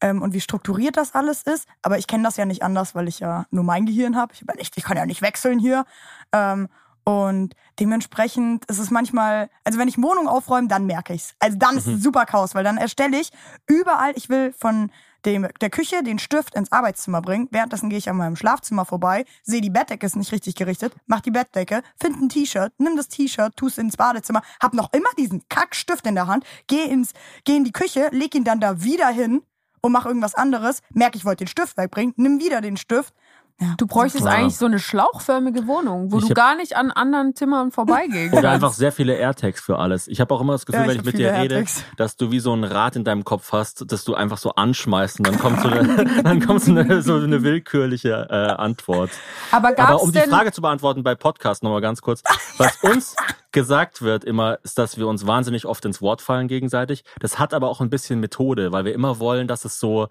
ähm, 0.00 0.22
und 0.22 0.34
wie 0.34 0.40
strukturiert 0.40 0.96
das 0.96 1.14
alles 1.14 1.42
ist. 1.42 1.66
Aber 1.82 1.98
ich 1.98 2.06
kenne 2.06 2.22
das 2.22 2.36
ja 2.36 2.44
nicht 2.44 2.62
anders, 2.62 2.94
weil 2.94 3.08
ich 3.08 3.18
ja 3.20 3.46
nur 3.50 3.64
mein 3.64 3.86
Gehirn 3.86 4.16
habe. 4.16 4.32
Ich, 4.58 4.70
ich 4.76 4.84
kann 4.84 4.96
ja 4.96 5.06
nicht 5.06 5.22
wechseln 5.22 5.58
hier. 5.58 5.84
Ähm, 6.32 6.68
und 7.08 7.54
dementsprechend 7.78 8.64
ist 8.64 8.80
es 8.80 8.90
manchmal, 8.90 9.48
also 9.62 9.78
wenn 9.78 9.86
ich 9.86 9.96
Wohnung 9.96 10.26
aufräume, 10.26 10.66
dann 10.66 10.86
merke 10.86 11.14
ich's. 11.14 11.34
Also 11.38 11.56
dann 11.56 11.76
ist 11.76 11.86
es 11.86 12.02
super 12.02 12.26
Chaos, 12.26 12.56
weil 12.56 12.64
dann 12.64 12.78
erstelle 12.78 13.20
ich 13.20 13.30
überall, 13.68 14.12
ich 14.16 14.28
will 14.28 14.52
von 14.58 14.90
dem, 15.24 15.46
der 15.60 15.70
Küche 15.70 16.02
den 16.02 16.18
Stift 16.18 16.56
ins 16.56 16.72
Arbeitszimmer 16.72 17.22
bringen. 17.22 17.46
Währenddessen 17.52 17.90
gehe 17.90 17.98
ich 17.98 18.10
an 18.10 18.16
meinem 18.16 18.34
Schlafzimmer 18.34 18.84
vorbei, 18.84 19.24
sehe, 19.44 19.60
die 19.60 19.70
Bettdecke 19.70 20.04
ist 20.04 20.16
nicht 20.16 20.32
richtig 20.32 20.56
gerichtet, 20.56 20.94
mach 21.06 21.20
die 21.20 21.30
Bettdecke, 21.30 21.82
find 22.00 22.20
ein 22.20 22.28
T-Shirt, 22.28 22.72
nimm 22.78 22.96
das 22.96 23.06
T-Shirt, 23.06 23.54
tu's 23.54 23.78
ins 23.78 23.96
Badezimmer, 23.96 24.42
hab 24.60 24.74
noch 24.74 24.92
immer 24.92 25.08
diesen 25.16 25.48
Kackstift 25.48 26.06
in 26.06 26.16
der 26.16 26.26
Hand, 26.26 26.44
geh 26.66 26.84
ins, 26.84 27.12
geh 27.44 27.56
in 27.56 27.62
die 27.62 27.72
Küche, 27.72 28.08
leg 28.10 28.34
ihn 28.34 28.42
dann 28.44 28.58
da 28.58 28.82
wieder 28.82 29.08
hin 29.08 29.42
und 29.80 29.92
mach 29.92 30.06
irgendwas 30.06 30.34
anderes, 30.34 30.82
merke, 30.90 31.18
ich 31.18 31.24
wollte 31.24 31.44
den 31.44 31.48
Stift 31.48 31.76
wegbringen, 31.76 32.14
nimm 32.16 32.40
wieder 32.40 32.60
den 32.60 32.76
Stift. 32.76 33.14
Ja, 33.58 33.74
Du 33.78 33.86
bräuchtest 33.86 34.24
Ja. 34.26 34.32
eigentlich 34.32 34.56
so 34.58 34.66
eine 34.66 34.78
schlauchförmige 34.78 35.66
Wohnung, 35.66 36.12
wo 36.12 36.18
Ich 36.18 36.26
du 36.26 36.34
gar 36.34 36.56
nicht 36.56 36.76
an 36.76 36.90
anderen 36.90 37.34
Zimmern 37.34 37.70
vorbeigehen 37.70 38.32
Oder 38.34 38.50
einfach 38.50 38.74
sehr 38.74 38.92
viele 38.92 39.14
AirTags 39.14 39.62
für 39.62 39.78
alles. 39.78 40.08
Ich 40.08 40.20
habe 40.20 40.34
auch 40.34 40.42
immer 40.42 40.52
das 40.52 40.66
Gefühl, 40.66 40.82
Ja, 40.82 40.88
wenn 40.88 40.96
ich 40.98 41.04
mit 41.04 41.16
dir 41.16 41.32
rede, 41.32 41.64
dass 41.96 42.16
du 42.16 42.30
wie 42.30 42.40
so 42.40 42.52
ein 42.52 42.64
Rad 42.64 42.96
in 42.96 43.04
deinem 43.04 43.24
Kopf 43.24 43.52
hast, 43.52 43.90
dass 43.90 44.04
du 44.04 44.14
einfach 44.14 44.36
so 44.36 44.50
anschmeißt 44.50 45.20
und 45.20 45.26
dann 45.26 45.38
kommt 45.38 45.60
so 45.62 45.68
eine, 45.68 46.04
dann 46.22 46.44
kommt 46.44 46.62
so 46.64 46.70
eine, 46.72 47.00
so 47.00 47.14
eine 47.14 47.42
willkürliche 47.42 48.26
äh, 48.28 48.34
Antwort. 48.34 49.10
Aber 49.52 49.72
gab's 49.72 49.90
Aber 49.90 50.02
um 50.02 50.12
die 50.12 50.18
Frage 50.20 50.52
zu 50.52 50.60
beantworten 50.60 51.02
bei 51.02 51.14
Podcast 51.14 51.62
nochmal 51.62 51.80
ganz 51.80 52.02
kurz, 52.02 52.22
was 52.58 52.76
uns 52.82 53.16
gesagt 53.52 54.02
wird 54.02 54.22
immer, 54.24 54.58
ist, 54.64 54.76
dass 54.76 54.98
wir 54.98 55.08
uns 55.08 55.26
wahnsinnig 55.26 55.64
oft 55.64 55.82
ins 55.86 56.02
Wort 56.02 56.20
fallen 56.20 56.46
gegenseitig. 56.46 57.04
Das 57.20 57.38
hat 57.38 57.54
aber 57.54 57.70
auch 57.70 57.80
ein 57.80 57.88
bisschen 57.88 58.20
Methode, 58.20 58.70
weil 58.70 58.84
wir 58.84 58.92
immer 58.92 59.18
wollen, 59.18 59.48
dass 59.48 59.64
es 59.64 59.80
so, 59.80 60.08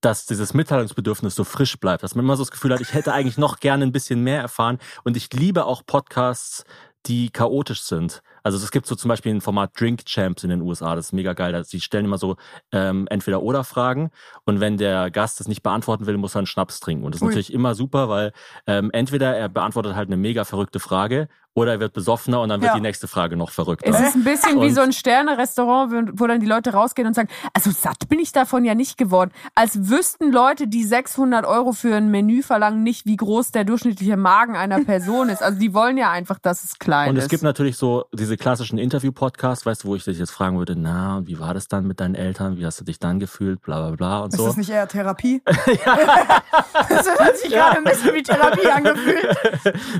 dass 0.00 0.26
dieses 0.26 0.54
Mitteilungsbedürfnis 0.54 1.34
so 1.34 1.44
frisch 1.44 1.78
bleibt, 1.78 2.02
dass 2.02 2.14
man 2.14 2.24
immer 2.24 2.36
so 2.36 2.42
das 2.42 2.50
Gefühl 2.50 2.72
hat, 2.72 2.80
ich 2.80 2.94
hätte 2.94 3.12
eigentlich 3.12 3.38
noch 3.38 3.60
gerne 3.60 3.84
ein 3.84 3.92
bisschen 3.92 4.22
mehr 4.22 4.40
erfahren. 4.40 4.78
Und 5.04 5.16
ich 5.16 5.32
liebe 5.32 5.66
auch 5.66 5.84
Podcasts, 5.84 6.64
die 7.06 7.30
chaotisch 7.30 7.82
sind. 7.82 8.22
Also 8.42 8.58
es 8.58 8.70
gibt 8.70 8.86
so 8.86 8.94
zum 8.94 9.08
Beispiel 9.08 9.34
ein 9.34 9.40
Format 9.40 9.78
Drink 9.78 10.04
Champs 10.04 10.44
in 10.44 10.50
den 10.50 10.60
USA, 10.60 10.94
das 10.94 11.06
ist 11.06 11.12
mega 11.12 11.32
geil. 11.32 11.62
Sie 11.64 11.80
stellen 11.80 12.04
immer 12.04 12.18
so 12.18 12.36
ähm, 12.72 13.06
entweder 13.10 13.42
oder 13.42 13.64
Fragen 13.64 14.10
und 14.44 14.60
wenn 14.60 14.76
der 14.76 15.10
Gast 15.10 15.40
das 15.40 15.48
nicht 15.48 15.62
beantworten 15.62 16.06
will, 16.06 16.16
muss 16.16 16.34
er 16.34 16.40
einen 16.40 16.46
Schnaps 16.46 16.80
trinken. 16.80 17.04
Und 17.04 17.14
das 17.14 17.20
ist 17.20 17.22
Ui. 17.22 17.28
natürlich 17.28 17.52
immer 17.52 17.74
super, 17.74 18.08
weil 18.08 18.32
ähm, 18.66 18.90
entweder 18.92 19.36
er 19.36 19.48
beantwortet 19.48 19.94
halt 19.94 20.08
eine 20.08 20.16
mega 20.16 20.44
verrückte 20.44 20.80
Frage 20.80 21.28
oder 21.54 21.72
er 21.72 21.80
wird 21.80 21.92
besoffener 21.92 22.40
und 22.40 22.48
dann 22.48 22.60
wird 22.60 22.70
Ja. 22.70 22.76
die 22.76 22.80
nächste 22.80 23.08
Frage 23.08 23.36
noch 23.36 23.50
verrückter. 23.50 23.90
es 23.90 24.00
ist 24.00 24.14
ein 24.14 24.24
bisschen 24.24 24.60
wie 24.60 24.66
Und- 24.68 24.74
so 24.74 24.80
ein 24.82 24.92
Sterne-Restaurant, 24.92 26.12
wo- 26.20 26.26
dann 26.26 26.40
die 26.40 26.46
Leute 26.46 26.72
rausgehen 26.72 27.08
und 27.08 27.14
sagen, 27.14 27.28
also 27.54 27.70
satt 27.70 28.08
bin 28.08 28.18
ich 28.20 28.32
davon 28.32 28.64
ja 28.64 28.74
nicht 28.74 28.96
geworden. 28.98 29.32
Als 29.54 29.88
wüssten 29.90 30.30
Leute, 30.32 30.68
die 30.68 30.84
600 30.84 31.44
Euro 31.44 31.72
für 31.72 31.94
ein 31.96 32.10
Menü 32.10 32.42
verlangen, 32.42 32.82
nicht, 32.82 33.04
wie 33.06 33.16
groß 33.16 33.50
der 33.50 33.64
durchschnittliche 33.64 34.16
Magen 34.16 34.56
einer 34.56 34.78
Person 34.84 35.28
ist. 35.28 35.42
Also 35.42 35.58
die 35.58 35.74
wollen 35.74 35.96
ja 35.98 36.10
einfach, 36.10 36.38
dass 36.38 36.62
es 36.64 36.78
klein 36.78 37.10
Und 37.10 37.16
ist. 37.16 37.24
es 37.24 37.28
gibt 37.30 37.42
natürlich 37.42 37.76
so 37.76 38.04
diese 38.12 38.36
klassischen 38.36 38.78
Interview-Podcasts, 38.78 39.66
weißt 39.66 39.84
du, 39.84 39.88
wo 39.88 39.96
ich 39.96 40.04
dich 40.04 40.18
jetzt 40.18 40.30
fragen 40.30 40.58
würde, 40.58 40.76
na, 40.76 41.16
und 41.18 41.26
wie 41.26 41.38
war 41.40 41.52
das 41.54 41.66
dann 41.68 41.86
mit 41.86 42.00
deinen 42.00 42.14
Eltern? 42.14 42.58
Wie 42.58 42.64
hast 42.66 42.78
du 42.80 42.84
dich 42.84 42.98
dann 43.00 43.18
gefühlt? 43.18 43.60
Bla 43.62 43.88
bla 43.88 43.96
bla 43.96 44.18
und 44.20 44.32
Ist 44.32 44.38
so. 44.38 44.46
das 44.46 44.56
nicht 44.56 44.70
eher 44.70 44.86
Therapie? 44.86 45.42
das 45.46 47.18
hat 47.18 47.36
sich 47.38 47.50
gerade 47.50 47.78
ein 47.78 47.84
bisschen 47.84 48.14
wie 48.14 48.22
Therapie 48.22 48.66
angefühlt. 48.70 49.36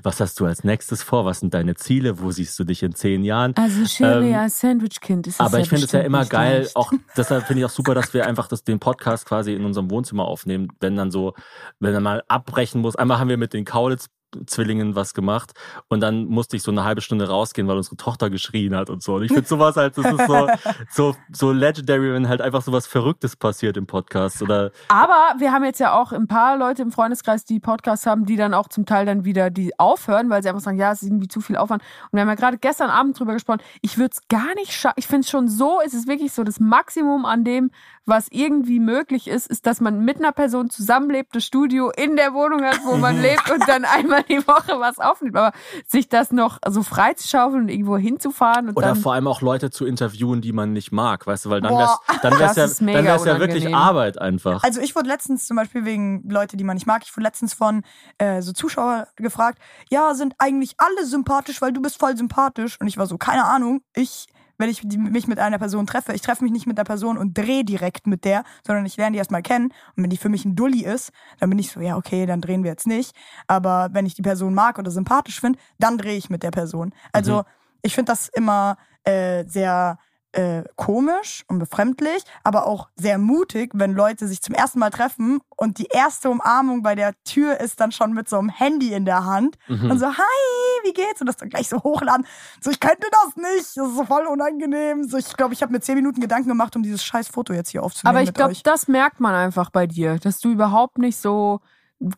Was 0.03 0.21
hast 0.21 0.39
du 0.41 0.47
als 0.47 0.65
nächstes 0.65 1.03
vor? 1.03 1.25
Was 1.25 1.40
sind 1.41 1.55
deine 1.55 1.75
Ziele? 1.75 2.21
Wo 2.21 2.31
siehst 2.31 2.59
du 2.59 2.65
dich 2.65 2.83
in 2.83 2.95
zehn 2.95 3.25
Jahren? 3.25 3.55
also 3.57 3.85
Sherry 3.85 4.29
Ähm, 4.31 4.35
als 4.37 4.61
Sandwich-Kind 4.61 5.27
ist 5.27 5.41
Aber 5.41 5.59
ja 5.59 5.63
ich 5.65 5.69
finde 5.69 5.85
es 5.85 5.93
ja 5.93 6.01
immer 6.01 6.25
geil, 6.25 6.61
leicht. 6.61 6.77
auch 6.77 6.93
deshalb 7.17 7.47
finde 7.47 7.61
ich 7.61 7.65
auch 7.67 7.71
super, 7.71 7.95
dass 7.95 8.15
wir 8.15 8.27
einfach 8.27 8.47
das, 8.49 8.63
den 8.65 8.79
Podcast 8.79 9.27
quasi 9.27 9.53
in 9.55 9.65
unserem 9.65 9.91
Wohnzimmer 9.91 10.25
aufnehmen, 10.27 10.69
wenn 10.81 10.97
dann 10.97 11.11
so, 11.11 11.35
wenn 11.81 11.93
er 11.95 12.01
mal 12.01 12.23
abbrechen 12.29 12.81
muss. 12.81 12.97
Einmal 12.97 13.19
haben 13.19 13.29
wir 13.29 13.37
mit 13.37 13.53
den 13.53 13.65
Kaulitz 13.65 14.07
Zwillingen 14.47 14.95
was 14.95 15.15
gemacht 15.15 15.53
und 15.89 16.01
dann 16.01 16.27
musste 16.27 16.57
ich 16.57 16.63
so 16.63 16.71
eine 16.71 16.85
halbe 16.85 17.01
Stunde 17.01 17.29
rausgehen, 17.29 17.69
weil 17.69 17.77
unsere 17.77 17.97
Tochter 17.97 18.31
geschrien 18.31 18.75
hat 18.77 18.91
und 18.91 19.03
so. 19.03 19.17
Und 19.17 19.23
ich 19.23 19.33
finde 19.33 19.49
sowas 19.49 19.77
halt, 19.77 19.97
das 19.97 20.07
ist 20.07 20.27
so, 20.27 20.49
so, 20.91 21.17
so 21.33 21.53
legendary, 21.53 22.13
wenn 22.13 22.29
halt 22.29 22.41
einfach 22.41 22.63
sowas 22.63 22.87
Verrücktes 22.87 23.37
passiert 23.37 23.77
im 23.77 23.87
Podcast 23.87 24.43
oder 24.43 24.71
Aber 24.89 25.35
wir 25.39 25.53
haben 25.53 25.65
jetzt 25.65 25.81
ja 25.81 25.99
auch 25.99 26.13
ein 26.13 26.27
paar 26.27 26.57
Leute 26.57 26.83
im 26.83 26.93
Freundeskreis, 26.93 27.45
die 27.45 27.61
Podcasts 27.61 28.07
haben, 28.07 28.27
die 28.27 28.37
dann 28.37 28.55
auch 28.55 28.69
zum 28.69 28.87
Teil 28.87 29.07
dann 29.07 29.25
wieder 29.25 29.51
die 29.51 29.79
aufhören, 29.79 30.31
weil 30.31 30.43
sie 30.43 30.49
einfach 30.49 30.63
sagen, 30.63 30.79
ja, 30.79 30.93
es 30.93 31.03
ist 31.03 31.09
irgendwie 31.09 31.29
zu 31.29 31.41
viel 31.41 31.57
Aufwand. 31.57 31.83
Und 31.83 32.17
wir 32.17 32.21
haben 32.23 32.29
ja 32.29 32.35
gerade 32.35 32.59
gestern 32.59 32.91
Abend 32.91 33.19
drüber 33.19 33.33
gesprochen. 33.33 33.61
Ich 33.83 33.99
würde 33.99 34.13
es 34.13 34.29
gar 34.29 34.55
nicht 34.55 34.73
schaffen. 34.73 34.95
Ich 34.99 35.07
finde 35.07 35.23
es 35.23 35.31
schon 35.31 35.49
so, 35.49 35.81
es 35.85 35.95
ist 35.95 36.09
wirklich 36.09 36.33
so 36.33 36.45
das 36.45 36.61
Maximum 36.61 37.25
an 37.25 37.45
dem, 37.45 37.71
was 38.07 38.29
irgendwie 38.31 38.81
möglich 38.81 39.29
ist, 39.29 39.47
ist, 39.47 39.67
dass 39.67 39.81
man 39.81 40.05
mit 40.05 40.19
einer 40.19 40.33
Person 40.33 40.69
zusammenlebt, 40.69 41.35
das 41.35 41.45
Studio 41.45 41.91
in 41.91 42.17
der 42.17 42.35
Wohnung 42.35 42.63
hat, 42.65 42.81
wo 42.85 42.97
man 42.97 43.21
lebt 43.23 43.51
und 43.51 43.67
dann 43.69 43.85
einmal 43.85 44.20
die 44.29 44.47
Woche 44.47 44.79
was 44.79 44.99
aufnimmt. 44.99 45.37
Aber 45.37 45.53
sich 45.87 46.09
das 46.09 46.31
noch 46.31 46.59
so 46.69 46.83
freizuschaufeln 46.83 47.63
und 47.63 47.69
irgendwo 47.69 47.97
hinzufahren 47.97 48.69
und 48.69 48.77
Oder 48.77 48.89
dann 48.89 48.97
vor 48.97 49.15
allem 49.15 49.27
auch 49.27 49.41
Leute 49.41 49.71
zu 49.71 49.87
interviewen, 49.87 50.41
die 50.41 50.53
man 50.53 50.73
nicht 50.73 50.93
mag, 50.93 51.27
weißt 51.27 51.47
du, 51.47 51.51
weil 51.51 51.61
dann 51.61 51.77
wär's, 51.77 51.99
dann 52.23 52.39
wär's 52.39 52.57
ja, 52.57 52.67
dann 52.67 53.05
wär's 53.05 53.25
ja 53.25 53.39
wirklich. 53.39 53.75
Arbeit 53.75 54.21
einfach. 54.21 54.63
Also 54.63 54.81
ich 54.81 54.95
wurde 54.95 55.09
letztens 55.09 55.47
zum 55.47 55.57
Beispiel 55.57 55.85
wegen 55.85 56.29
Leute, 56.29 56.57
die 56.57 56.65
man 56.65 56.77
nicht 56.77 56.87
mag, 56.87 57.03
ich 57.05 57.17
wurde 57.17 57.25
letztens 57.25 57.55
von 57.55 57.83
äh, 58.19 58.43
so 58.43 58.53
Zuschauer 58.53 59.09
gefragt, 59.17 59.59
ja, 59.91 60.15
sind 60.15 60.35
eigentlich 60.39 60.75
alle 60.79 61.07
sympathisch, 61.07 61.61
weil 61.63 61.73
du 61.73 61.81
bist 61.83 61.99
voll 61.99 62.17
sympathisch. 62.17 62.81
Und 62.81 62.89
ich 62.89 62.99
war 62.99 63.07
so, 63.07 63.19
keine 63.19 63.45
Ahnung, 63.45 63.83
ich, 63.95 64.27
wenn 64.61 64.71
ich 64.71 64.83
die, 64.85 64.99
mich 64.99 65.27
mit 65.27 65.39
einer 65.39 65.59
Person 65.59 65.87
treffe, 65.87 66.13
ich 66.13 66.23
treffe 66.23 66.45
mich 66.45 66.53
nicht 66.53 66.67
mit 66.67 66.79
der 66.79 66.85
Person 66.85 67.19
und 67.19 67.37
drehe 67.37 67.65
direkt 67.65 68.07
mit 68.07 68.25
der, 68.25 68.45
sondern 68.65 68.87
ich 68.87 68.97
lerne 68.97 69.13
die 69.15 69.19
erstmal 69.19 69.43
kennen. 69.43 69.73
Und 69.97 70.05
wenn 70.05 70.11
die 70.11 70.17
für 70.17 70.29
mich 70.29 70.45
ein 70.45 70.55
Dulli 70.55 70.85
ist, 70.85 71.11
dann 71.39 71.51
bin 71.51 71.59
ich 71.59 71.71
so, 71.73 71.81
ja, 71.81 71.97
okay, 71.97 72.27
dann 72.27 72.41
drehen 72.41 72.63
wir 72.63 72.71
jetzt 72.71 72.87
nicht. 72.87 73.17
Aber 73.49 73.89
wenn 73.93 74.07
ich 74.07 74.15
die 74.15 74.23
Person 74.23 74.55
mag 74.55 74.79
oder 74.79 74.91
sympathisch 74.91 75.41
finde, 75.41 75.59
dann 75.79 75.99
drehe 75.99 76.17
ich 76.17 76.31
mit 76.31 76.43
der 76.43 76.51
Person. 76.51 76.93
Also 77.13 77.39
Mhm. 77.39 77.43
ich 77.83 77.95
finde 77.95 78.13
das 78.13 78.29
immer 78.29 78.77
äh, 79.05 79.45
sehr 79.47 79.99
äh, 80.33 80.63
komisch 80.77 81.45
und 81.49 81.59
befremdlich, 81.59 82.23
aber 82.45 82.67
auch 82.67 82.89
sehr 82.97 83.19
mutig, 83.19 83.71
wenn 83.75 83.93
Leute 83.93 84.29
sich 84.29 84.41
zum 84.43 84.55
ersten 84.55 84.79
Mal 84.79 84.91
treffen 84.91 85.41
und 85.57 85.79
die 85.79 85.87
erste 85.91 86.31
Umarmung 86.31 86.83
bei 86.83 86.95
der 86.95 87.15
Tür 87.25 87.59
ist 87.61 87.81
dann 87.81 87.91
schon 87.93 88.13
mit 88.13 88.29
so 88.29 88.39
einem 88.39 88.49
Handy 88.49 88.93
in 88.93 89.05
der 89.05 89.25
Hand 89.25 89.57
Mhm. 89.69 89.91
und 89.91 89.99
so, 89.99 90.07
hi, 90.07 90.85
wie 90.85 90.93
geht's? 90.93 91.21
Und 91.21 91.27
das 91.27 91.37
dann 91.37 91.49
gleich 91.49 91.69
so 91.69 91.83
hochladen. 91.83 92.27
So, 92.61 92.71
ich 92.71 92.79
könnte 92.81 93.07
das 93.11 93.37
nicht. 93.37 93.77
Das 93.77 93.89
ist 93.89 93.97
so 93.97 94.05
voll 94.05 94.27
unangenehm. 94.27 95.05
So, 95.09 95.17
ich 95.19 95.37
glaube, 95.37 95.53
ich 95.55 95.63
habe 95.63 95.73
mir 95.73 95.81
zehn 95.81 95.97
Minuten 95.97 96.21
Gedanken 96.21 96.49
gemacht, 96.49 96.77
um 96.77 96.83
dieses 96.83 97.03
scheiß 97.05 97.29
Foto 97.29 97.53
jetzt 97.53 97.71
hier 97.71 97.83
aufzunehmen. 97.83 98.17
Aber 98.17 98.23
ich 98.23 98.33
glaube, 98.33 98.55
das 98.63 98.89
merkt 98.89 99.21
man 99.21 99.35
einfach 99.35 99.71
bei 99.71 99.87
dir, 99.87 100.19
dass 100.19 100.39
du 100.41 100.51
überhaupt 100.51 100.99
nicht 100.99 101.17
so 101.17 101.61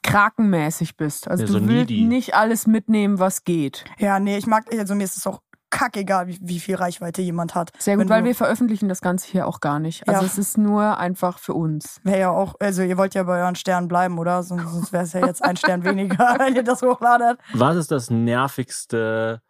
krakenmäßig 0.03 0.97
bist. 0.97 1.29
Also 1.29 1.43
Ja, 1.43 1.47
du 1.47 1.53
so 1.55 1.59
willst 1.61 1.91
needy. 1.91 2.05
nicht 2.05 2.35
alles 2.35 2.67
mitnehmen, 2.67 3.19
was 3.19 3.45
geht. 3.45 3.85
Ja, 3.99 4.19
nee, 4.21 4.37
ich 4.37 4.47
mag, 4.47 4.67
also 4.73 4.95
mir 4.95 5.05
ist 5.05 5.17
es 5.17 5.27
auch 5.27 5.41
kackegal, 5.73 6.29
wie, 6.29 6.39
wie 6.41 6.61
viel 6.61 6.77
Reichweite 6.77 7.21
jemand 7.23 7.57
hat. 7.57 7.73
Sehr 7.79 7.97
gut, 7.97 8.05
Wenn 8.05 8.11
weil 8.11 8.21
du- 8.23 8.29
wir 8.29 8.35
veröffentlichen 8.37 8.89
das 8.89 9.01
Ganze 9.01 9.27
hier 9.29 9.49
auch 9.49 9.59
gar 9.59 9.81
nicht. 9.81 10.07
Also 10.09 10.21
Ja. 10.21 10.27
es 10.27 10.39
ist 10.39 10.57
nur 10.59 10.99
einfach 10.99 11.39
für 11.41 11.55
uns. 11.55 12.01
Wäre 12.05 12.21
ja 12.21 12.31
auch, 12.31 12.55
also 12.61 12.83
ihr 12.83 12.97
wollt 12.99 13.15
ja 13.15 13.25
bei 13.25 13.41
euren 13.41 13.57
Sternen 13.57 13.89
bleiben, 13.89 14.19
oder? 14.21 14.43
Sonst, 14.45 14.71
sonst 14.71 14.93
wäre 14.93 15.03
es 15.05 15.13
ja 15.15 15.27
jetzt 15.27 15.43
ein 15.43 15.57
Stern 15.57 15.83
weniger, 15.85 16.19
wenn 16.39 16.55
ihr 16.55 16.63
das 16.63 16.83
hochladet. 16.83 17.41
Was 17.55 17.75
ist 17.77 17.91
das 17.91 18.11
Nervigste 18.11 19.43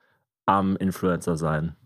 am 0.47 0.77
Influencer 0.77 1.37
sein? 1.37 1.77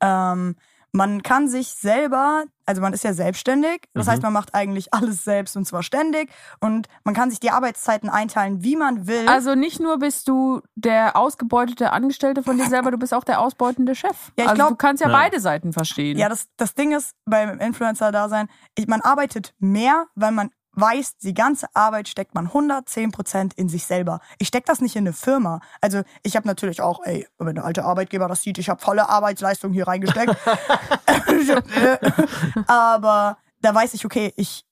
Ähm, 0.00 0.56
man 0.96 1.22
kann 1.22 1.46
sich 1.48 1.68
selber, 1.68 2.44
also 2.64 2.80
man 2.80 2.92
ist 2.92 3.04
ja 3.04 3.12
selbstständig, 3.12 3.82
das 3.94 4.06
Mhm. 4.06 4.10
heißt, 4.10 4.22
man 4.22 4.32
macht 4.32 4.54
eigentlich 4.54 4.92
alles 4.94 5.22
selbst 5.24 5.56
und 5.56 5.66
zwar 5.66 5.82
ständig 5.82 6.30
und 6.60 6.88
man 7.04 7.14
kann 7.14 7.30
sich 7.30 7.38
die 7.38 7.50
Arbeitszeiten 7.50 8.08
einteilen, 8.08 8.62
wie 8.62 8.76
man 8.76 9.06
will. 9.06 9.28
Also 9.28 9.54
nicht 9.54 9.78
nur 9.78 9.98
bist 9.98 10.26
du 10.28 10.62
der 10.74 11.16
ausgebeutete 11.16 11.92
Angestellte 11.92 12.42
von 12.42 12.56
dir 12.56 12.66
selber, 12.68 12.90
du 12.90 12.98
bist 12.98 13.12
auch 13.14 13.24
der 13.24 13.40
ausbeutende 13.40 13.94
Chef. 13.94 14.32
Ja, 14.38 14.44
ich 14.44 14.48
also 14.48 14.54
glaub- 14.54 14.68
du 14.70 14.76
kannst 14.76 15.02
ja, 15.02 15.08
Ja. 15.10 15.16
beide 15.16 15.38
Seiten 15.38 15.72
verstehen. 15.72 16.16
ja, 16.18 16.28
das, 16.28 16.48
das 16.56 16.74
Ding 16.74 16.92
ist 16.92 17.12
beim 17.26 17.60
Influencer-Dasein, 17.60 18.48
man 18.88 19.00
arbeitet 19.02 19.54
mehr, 19.58 20.06
weil 20.14 20.32
man 20.32 20.50
weiß, 20.76 21.16
die 21.18 21.34
ganze 21.34 21.66
Arbeit 21.74 22.08
steckt 22.08 22.34
man 22.34 22.48
110% 22.48 23.52
in 23.56 23.68
sich 23.68 23.84
selber. 23.86 24.20
Ich 24.38 24.48
steck 24.48 24.66
das 24.66 24.80
nicht 24.80 24.96
in 24.96 25.04
eine 25.04 25.12
Firma. 25.12 25.60
Also 25.80 26.02
ich 26.22 26.36
habe 26.36 26.46
natürlich 26.46 26.80
auch, 26.80 27.00
ey, 27.04 27.26
wenn 27.38 27.56
der 27.56 27.64
alte 27.64 27.84
Arbeitgeber 27.84 28.28
das 28.28 28.42
sieht, 28.42 28.58
ich 28.58 28.68
habe 28.68 28.80
volle 28.80 29.08
Arbeitsleistung 29.08 29.72
hier 29.72 29.88
reingesteckt. 29.88 30.36
Aber 32.66 33.38
da 33.62 33.74
weiß 33.74 33.94
ich, 33.94 34.04
okay, 34.04 34.32
ich 34.36 34.64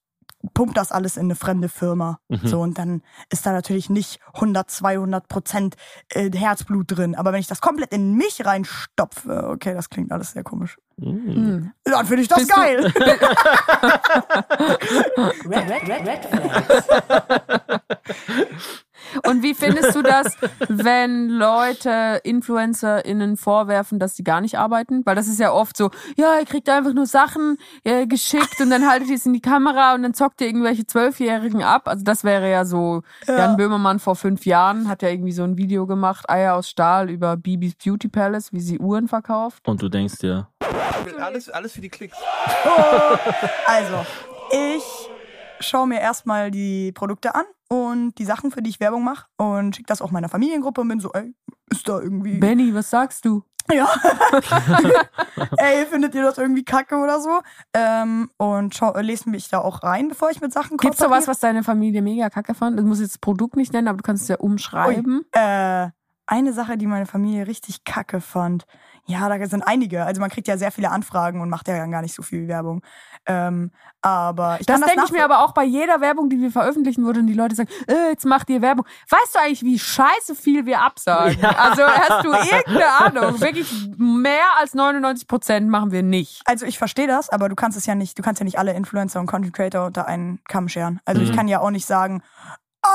pump 0.53 0.73
das 0.75 0.91
alles 0.91 1.17
in 1.17 1.25
eine 1.25 1.35
fremde 1.35 1.69
Firma. 1.69 2.19
Mhm. 2.27 2.47
So, 2.47 2.61
und 2.61 2.77
dann 2.77 3.01
ist 3.29 3.45
da 3.45 3.51
natürlich 3.51 3.89
nicht 3.89 4.19
100, 4.33 4.69
200 4.69 5.27
Prozent 5.27 5.75
äh, 6.09 6.29
Herzblut 6.31 6.85
drin. 6.87 7.15
Aber 7.15 7.33
wenn 7.33 7.39
ich 7.39 7.47
das 7.47 7.61
komplett 7.61 7.93
in 7.93 8.15
mich 8.15 8.45
reinstopfe, 8.45 9.47
okay, 9.49 9.73
das 9.73 9.89
klingt 9.89 10.11
alles 10.11 10.31
sehr 10.31 10.43
komisch. 10.43 10.77
Mm. 10.97 11.05
Hm. 11.05 11.71
Dann 11.83 12.05
finde 12.05 12.21
ich 12.21 12.29
das 12.29 12.39
Bist 12.39 12.55
geil. 12.55 12.85
Red, 15.45 15.69
red, 15.69 15.89
red, 15.89 16.07
red. 16.07 17.81
Und 19.23 19.43
wie 19.43 19.53
findest 19.53 19.95
du 19.95 20.01
das, 20.01 20.35
wenn 20.67 21.29
Leute 21.29 22.21
InfluencerInnen 22.23 23.37
vorwerfen, 23.37 23.99
dass 23.99 24.15
sie 24.15 24.23
gar 24.23 24.41
nicht 24.41 24.57
arbeiten? 24.57 25.05
Weil 25.05 25.15
das 25.15 25.27
ist 25.27 25.39
ja 25.39 25.51
oft 25.51 25.77
so, 25.77 25.91
ja, 26.17 26.39
ihr 26.39 26.45
kriegt 26.45 26.69
einfach 26.69 26.93
nur 26.93 27.05
Sachen 27.05 27.57
äh, 27.83 28.07
geschickt 28.07 28.59
und 28.59 28.69
dann 28.69 28.87
haltet 28.89 29.09
ihr 29.09 29.15
es 29.15 29.25
in 29.25 29.33
die 29.33 29.41
Kamera 29.41 29.95
und 29.95 30.03
dann 30.03 30.13
zockt 30.13 30.41
ihr 30.41 30.47
irgendwelche 30.47 30.85
Zwölfjährigen 30.85 31.63
ab. 31.63 31.87
Also 31.87 32.03
das 32.03 32.23
wäre 32.23 32.49
ja 32.49 32.65
so, 32.65 33.01
Jan 33.27 33.57
Böhmermann 33.57 33.99
vor 33.99 34.15
fünf 34.15 34.45
Jahren 34.45 34.87
hat 34.87 35.01
ja 35.01 35.09
irgendwie 35.09 35.31
so 35.31 35.43
ein 35.43 35.57
Video 35.57 35.85
gemacht, 35.85 36.29
Eier 36.29 36.55
aus 36.55 36.69
Stahl 36.69 37.09
über 37.09 37.37
Bibis 37.37 37.75
Beauty 37.75 38.07
Palace, 38.07 38.51
wie 38.53 38.59
sie 38.59 38.79
Uhren 38.79 39.07
verkauft. 39.07 39.67
Und 39.67 39.81
du 39.81 39.89
denkst 39.89 40.17
dir, 40.17 40.47
Alles, 41.19 41.49
alles 41.49 41.73
für 41.73 41.81
die 41.81 41.89
Klicks. 41.89 42.17
Also, 43.67 44.05
ich 44.51 44.83
schaue 45.59 45.87
mir 45.87 45.99
erstmal 45.99 46.51
die 46.51 46.91
Produkte 46.91 47.33
an 47.35 47.45
und 47.69 48.15
die 48.15 48.25
Sachen, 48.25 48.51
für 48.51 48.61
die 48.61 48.69
ich 48.69 48.79
Werbung 48.79 49.03
mache 49.03 49.27
und 49.37 49.75
schicke 49.75 49.87
das 49.87 50.01
auch 50.01 50.11
meiner 50.11 50.29
Familiengruppe 50.29 50.81
und 50.81 50.87
bin 50.87 50.99
so, 50.99 51.11
ey, 51.13 51.33
ist 51.69 51.87
da 51.89 51.99
irgendwie. 51.99 52.37
Benny, 52.37 52.73
was 52.73 52.89
sagst 52.89 53.25
du? 53.25 53.43
Ja. 53.71 53.87
ey, 55.57 55.85
findet 55.87 56.13
ihr 56.13 56.23
das 56.23 56.37
irgendwie 56.37 56.63
kacke 56.63 56.97
oder 56.97 57.19
so? 57.19 57.41
Ähm, 57.73 58.29
und 58.37 58.75
schau, 58.75 58.97
lese 58.99 59.29
mich 59.29 59.49
da 59.49 59.59
auch 59.59 59.83
rein, 59.83 60.07
bevor 60.09 60.29
ich 60.29 60.41
mit 60.41 60.53
Sachen 60.53 60.77
Gibt's 60.77 60.99
da 60.99 61.09
was, 61.09 61.27
was 61.27 61.39
deine 61.39 61.63
Familie 61.63 62.01
mega 62.01 62.29
kacke 62.29 62.53
fand? 62.53 62.77
Du 62.77 62.83
musst 62.83 63.01
jetzt 63.01 63.13
das 63.13 63.19
Produkt 63.19 63.55
nicht 63.55 63.73
nennen, 63.73 63.87
aber 63.87 63.97
du 63.97 64.03
kannst 64.03 64.23
es 64.23 64.29
ja 64.29 64.37
umschreiben. 64.37 65.25
Äh, 65.31 65.89
eine 66.27 66.53
Sache, 66.53 66.77
die 66.77 66.87
meine 66.87 67.05
Familie 67.05 67.47
richtig 67.47 67.83
kacke 67.83 68.21
fand. 68.21 68.65
Ja, 69.07 69.29
da 69.29 69.45
sind 69.45 69.61
einige. 69.61 70.03
Also 70.03 70.19
man 70.19 70.31
kriegt 70.31 70.47
ja 70.47 70.57
sehr 70.57 70.71
viele 70.71 70.89
Anfragen 70.89 71.39
und 71.39 71.49
macht 71.49 71.67
ja 71.67 71.77
dann 71.77 71.91
gar 71.91 72.01
nicht 72.01 72.15
so 72.15 72.23
viel 72.23 72.47
Werbung. 72.47 72.81
Ähm, 73.27 73.71
aber 74.01 74.57
ich 74.59 74.65
Das 74.65 74.79
das 74.79 74.89
denke 74.89 75.03
ich 75.05 75.11
mir 75.11 75.23
aber 75.23 75.41
auch 75.41 75.53
bei 75.53 75.63
jeder 75.63 76.01
Werbung, 76.01 76.29
die 76.29 76.39
wir 76.41 76.49
veröffentlichen 76.49 77.05
würden, 77.05 77.27
die 77.27 77.33
Leute 77.33 77.55
sagen, 77.55 77.69
äh, 77.87 78.09
jetzt 78.09 78.25
macht 78.25 78.49
ihr 78.49 78.63
Werbung. 78.63 78.85
Weißt 79.09 79.35
du 79.35 79.39
eigentlich, 79.39 79.61
wie 79.61 79.77
scheiße 79.77 80.33
viel 80.35 80.65
wir 80.65 80.81
absagen? 80.81 81.43
Also 81.45 81.83
hast 81.83 82.25
du 82.25 82.31
irgendeine 82.31 82.87
Ahnung? 82.99 83.41
Wirklich 83.41 83.71
mehr 83.97 84.57
als 84.59 84.73
99 84.73 85.27
Prozent 85.27 85.69
machen 85.69 85.91
wir 85.91 86.01
nicht. 86.03 86.41
Also 86.45 86.65
ich 86.65 86.77
verstehe 86.77 87.07
das, 87.07 87.29
aber 87.29 87.49
du 87.49 87.55
kannst 87.55 87.77
es 87.77 87.85
ja 87.85 87.93
nicht, 87.95 88.17
du 88.17 88.23
kannst 88.23 88.39
ja 88.39 88.43
nicht 88.43 88.57
alle 88.57 88.73
Influencer 88.73 89.19
und 89.19 89.27
Content 89.27 89.53
Creator 89.53 89.85
unter 89.85 90.07
einen 90.07 90.39
Kamm 90.47 90.67
scheren. 90.67 90.99
Also 91.05 91.21
ich 91.21 91.33
kann 91.33 91.47
ja 91.47 91.59
auch 91.59 91.71
nicht 91.71 91.85
sagen, 91.85 92.23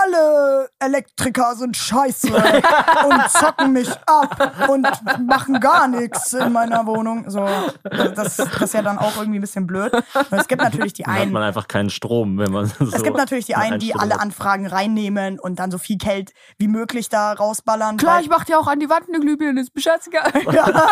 alle 0.03 0.69
Elektriker 0.79 1.55
sind 1.55 1.77
scheiße 1.77 2.29
und 2.33 3.31
zocken 3.31 3.73
mich 3.73 3.91
ab 4.07 4.69
und 4.69 4.87
machen 5.27 5.61
gar 5.61 5.89
nichts 5.89 6.33
in 6.33 6.53
meiner 6.53 6.87
Wohnung. 6.87 7.29
So, 7.29 7.47
das, 7.83 8.37
das 8.37 8.39
ist 8.39 8.75
ja 8.75 8.83
dann 8.83 8.99
auch 8.99 9.17
irgendwie 9.17 9.39
ein 9.39 9.43
bisschen 9.43 9.67
blöd. 9.67 9.93
Und 9.93 10.33
es 10.33 10.49
gibt 10.49 10.63
natürlich 10.63 10.93
die 10.93 11.03
dann 11.03 11.15
hat 11.15 11.21
einen, 11.23 11.33
man 11.33 11.43
einfach 11.43 11.69
keinen 11.69 11.91
Strom, 11.91 12.39
wenn 12.39 12.53
man 12.53 12.67
so 12.67 12.87
es 12.93 13.03
gibt 13.03 13.17
natürlich 13.17 13.47
die 13.47 13.57
einen, 13.57 13.79
die 13.79 13.95
alle. 13.95 14.21
Anfragen 14.21 14.67
reinnehmen 14.67 15.39
und 15.39 15.59
dann 15.59 15.71
so 15.71 15.79
viel 15.79 15.97
Geld 15.97 16.33
wie 16.59 16.69
möglich 16.69 17.09
da 17.09 17.33
rausballern. 17.33 17.97
Klar, 17.97 18.21
ich 18.21 18.29
mach 18.29 18.45
dir 18.45 18.59
auch 18.59 18.67
an 18.67 18.81
die 18.81 18.91
Wand 18.91 19.09
eine 19.09 19.21
Glühbirne, 19.21 19.61
ist 19.61 19.73
scheißegal. 19.77 20.33
ja. 20.53 20.89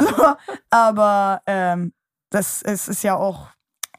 so, 0.00 0.34
aber 0.70 1.42
ähm, 1.46 1.92
das 2.30 2.62
ist, 2.62 2.88
ist 2.88 3.02
ja 3.02 3.16
auch, 3.16 3.48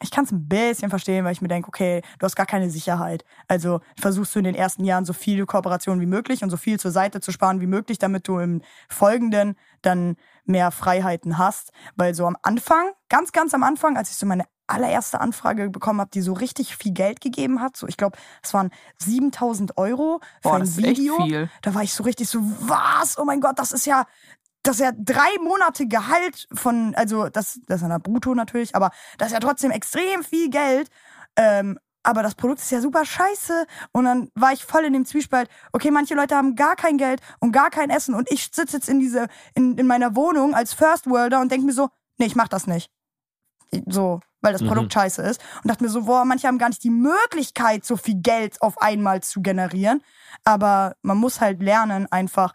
ich 0.01 0.11
kann 0.11 0.25
es 0.25 0.31
ein 0.31 0.47
bisschen 0.47 0.89
verstehen, 0.89 1.25
weil 1.25 1.31
ich 1.31 1.41
mir 1.41 1.47
denke, 1.47 1.67
okay, 1.67 2.01
du 2.19 2.25
hast 2.25 2.35
gar 2.35 2.45
keine 2.45 2.69
Sicherheit. 2.69 3.23
Also 3.47 3.81
versuchst 3.99 4.33
du 4.35 4.39
in 4.39 4.45
den 4.45 4.55
ersten 4.55 4.83
Jahren 4.83 5.05
so 5.05 5.13
viel 5.13 5.45
Kooperation 5.45 6.01
wie 6.01 6.05
möglich 6.05 6.43
und 6.43 6.49
so 6.49 6.57
viel 6.57 6.79
zur 6.79 6.91
Seite 6.91 7.21
zu 7.21 7.31
sparen 7.31 7.61
wie 7.61 7.67
möglich, 7.67 7.99
damit 7.99 8.27
du 8.27 8.39
im 8.39 8.61
Folgenden 8.89 9.55
dann 9.81 10.15
mehr 10.45 10.71
Freiheiten 10.71 11.37
hast. 11.37 11.71
Weil 11.95 12.15
so 12.15 12.25
am 12.25 12.37
Anfang, 12.41 12.91
ganz, 13.09 13.31
ganz 13.31 13.53
am 13.53 13.63
Anfang, 13.63 13.97
als 13.97 14.11
ich 14.11 14.17
so 14.17 14.25
meine 14.25 14.45
allererste 14.71 15.19
Anfrage 15.19 15.69
bekommen 15.69 15.99
habe, 15.99 16.11
die 16.11 16.21
so 16.21 16.33
richtig 16.33 16.77
viel 16.77 16.93
Geld 16.93 17.19
gegeben 17.19 17.61
hat, 17.61 17.75
so 17.75 17.87
ich 17.87 17.97
glaube, 17.97 18.17
es 18.41 18.53
waren 18.53 18.71
7000 18.99 19.77
Euro 19.77 20.21
für 20.41 20.49
Boah, 20.49 20.55
ein 20.55 20.77
Video. 20.77 21.21
viel. 21.23 21.49
Da 21.61 21.75
war 21.75 21.83
ich 21.83 21.93
so 21.93 22.03
richtig 22.03 22.29
so, 22.29 22.39
was? 22.41 23.17
Oh 23.17 23.25
mein 23.25 23.41
Gott, 23.41 23.59
das 23.59 23.73
ist 23.73 23.85
ja, 23.85 24.05
das 24.63 24.75
ist 24.75 24.81
ja 24.81 24.91
drei 24.95 25.29
Monate 25.43 25.87
Gehalt 25.87 26.47
von, 26.53 26.93
also 26.95 27.29
das, 27.29 27.59
das 27.67 27.81
ist 27.81 27.87
ja 27.87 27.97
brutto 27.97 28.35
natürlich, 28.35 28.75
aber 28.75 28.91
das 29.17 29.29
ist 29.29 29.33
ja 29.33 29.39
trotzdem 29.39 29.71
extrem 29.71 30.23
viel 30.23 30.49
Geld. 30.49 30.89
Ähm, 31.35 31.79
aber 32.03 32.23
das 32.23 32.33
Produkt 32.35 32.59
ist 32.59 32.71
ja 32.71 32.81
super 32.81 33.05
scheiße. 33.05 33.65
Und 33.91 34.05
dann 34.05 34.29
war 34.33 34.53
ich 34.53 34.63
voll 34.65 34.85
in 34.85 34.93
dem 34.93 35.05
Zwiespalt, 35.05 35.49
okay, 35.71 35.91
manche 35.91 36.15
Leute 36.15 36.35
haben 36.35 36.55
gar 36.55 36.75
kein 36.75 36.97
Geld 36.97 37.21
und 37.39 37.51
gar 37.51 37.69
kein 37.69 37.89
Essen 37.89 38.15
und 38.15 38.31
ich 38.31 38.49
sitze 38.51 38.77
jetzt 38.77 38.89
in 38.89 38.99
diese, 38.99 39.27
in, 39.55 39.77
in 39.77 39.87
meiner 39.87 40.15
Wohnung 40.15 40.55
als 40.55 40.73
First 40.73 41.07
Worlder 41.07 41.41
und 41.41 41.51
denke 41.51 41.65
mir 41.65 41.73
so, 41.73 41.89
nee, 42.17 42.25
ich 42.25 42.35
mach 42.35 42.47
das 42.47 42.67
nicht. 42.67 42.91
So, 43.87 44.19
weil 44.41 44.53
das 44.53 44.61
Mhm. 44.61 44.67
Produkt 44.67 44.93
scheiße 44.93 45.21
ist. 45.21 45.41
Und 45.63 45.69
dachte 45.69 45.83
mir 45.83 45.89
so, 45.89 46.03
boah, 46.03 46.25
manche 46.25 46.47
haben 46.47 46.57
gar 46.57 46.69
nicht 46.69 46.83
die 46.83 46.89
Möglichkeit, 46.89 47.85
so 47.85 47.95
viel 47.95 48.15
Geld 48.15 48.61
auf 48.61 48.81
einmal 48.81 49.21
zu 49.21 49.41
generieren. 49.41 50.01
Aber 50.43 50.95
man 51.03 51.17
muss 51.17 51.39
halt 51.39 51.61
lernen, 51.61 52.07
einfach, 52.11 52.53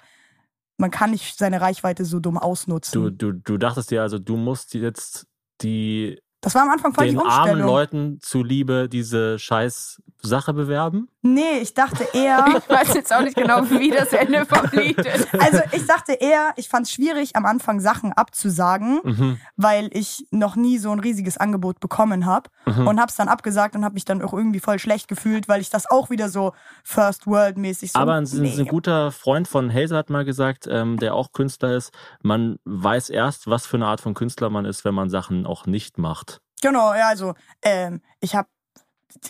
man 0.78 0.90
kann 0.90 1.10
nicht 1.10 1.38
seine 1.38 1.60
Reichweite 1.60 2.04
so 2.04 2.20
dumm 2.20 2.38
ausnutzen. 2.38 3.02
Du, 3.02 3.10
du, 3.10 3.32
du 3.32 3.56
dachtest 3.56 3.90
dir 3.90 4.02
also, 4.02 4.18
du 4.18 4.36
musst 4.36 4.74
jetzt 4.74 5.26
die 5.62 6.20
das 6.41 6.55
war 6.55 6.62
am 6.62 6.70
Anfang 6.70 6.93
voll 6.95 7.07
den 7.07 7.14
die 7.14 7.20
armen 7.20 7.51
Umstellung. 7.53 7.66
Leuten 7.66 8.18
zuliebe 8.20 8.89
diese 8.89 9.39
scheiß 9.39 10.01
Sache 10.22 10.55
bewerben? 10.55 11.09
Nee, 11.22 11.59
ich 11.61 11.74
dachte 11.74 12.07
eher, 12.12 12.45
Ich 12.59 12.68
weiß 12.68 12.95
jetzt 12.95 13.12
auch 13.12 13.20
nicht 13.22 13.37
genau, 13.37 13.68
wie 13.70 13.91
das 13.91 14.12
Ende 14.12 14.45
vom 14.47 14.66
Lied 14.72 14.99
ist. 14.99 15.28
also 15.34 15.61
ich 15.72 15.87
dachte 15.87 16.12
eher, 16.12 16.53
ich 16.57 16.68
fand 16.68 16.87
es 16.87 16.93
schwierig, 16.93 17.37
am 17.37 17.47
Anfang 17.47 17.80
Sachen 17.80 18.12
abzusagen, 18.12 19.01
Mhm. 19.05 19.39
weil 19.57 19.89
ich 19.93 20.26
noch 20.30 20.57
nie 20.57 20.78
so 20.78 20.91
ein 20.91 21.01
riesiges 21.01 21.37
Angebot 21.37 21.80
bekommen 21.80 22.26
habe 22.26 22.51
Mhm. 22.66 22.87
und 22.89 23.01
hab's 23.01 23.16
dann 23.16 23.28
abgesagt 23.28 23.74
und 23.76 23.84
habe 23.84 23.95
mich 23.95 24.05
dann 24.05 24.22
auch 24.22 24.32
irgendwie 24.32 24.61
voll 24.61 24.78
schlecht 24.78 25.09
gefühlt, 25.09 25.49
weil 25.49 25.61
ich 25.61 25.70
das 25.70 25.89
auch 25.91 26.11
wieder 26.11 26.28
so 26.28 26.53
First 26.84 27.26
World 27.26 27.57
mäßig 27.59 27.93
so 27.93 27.99
Aber 27.99 28.14
ein, 28.14 28.24
nee. 28.32 28.55
ein 28.59 28.66
guter 28.66 29.11
Freund 29.12 29.49
von 29.49 29.72
Hazel 29.72 29.97
hat 29.97 30.11
mal 30.11 30.24
gesagt, 30.24 30.66
ähm, 30.70 30.97
der 30.99 31.14
auch 31.14 31.32
Künstler 31.32 31.74
ist, 31.76 31.93
man 32.22 32.59
weiß 32.64 33.11
erst, 33.11 33.49
was 33.49 33.66
für 33.66 33.76
eine 33.76 33.87
Art 33.87 34.01
von 34.01 34.14
Künstler 34.14 34.51
man 34.51 34.64
ist, 34.64 34.84
wenn 34.84 34.95
man 34.95 35.09
Sachen 35.11 35.47
auch 35.47 35.66
nicht 35.66 35.99
macht. 35.99 36.36
Genau, 36.66 36.94
ja, 36.94 37.06
also 37.06 37.34
ähm, 37.62 38.00
ich 38.18 38.34
habe 38.34 38.48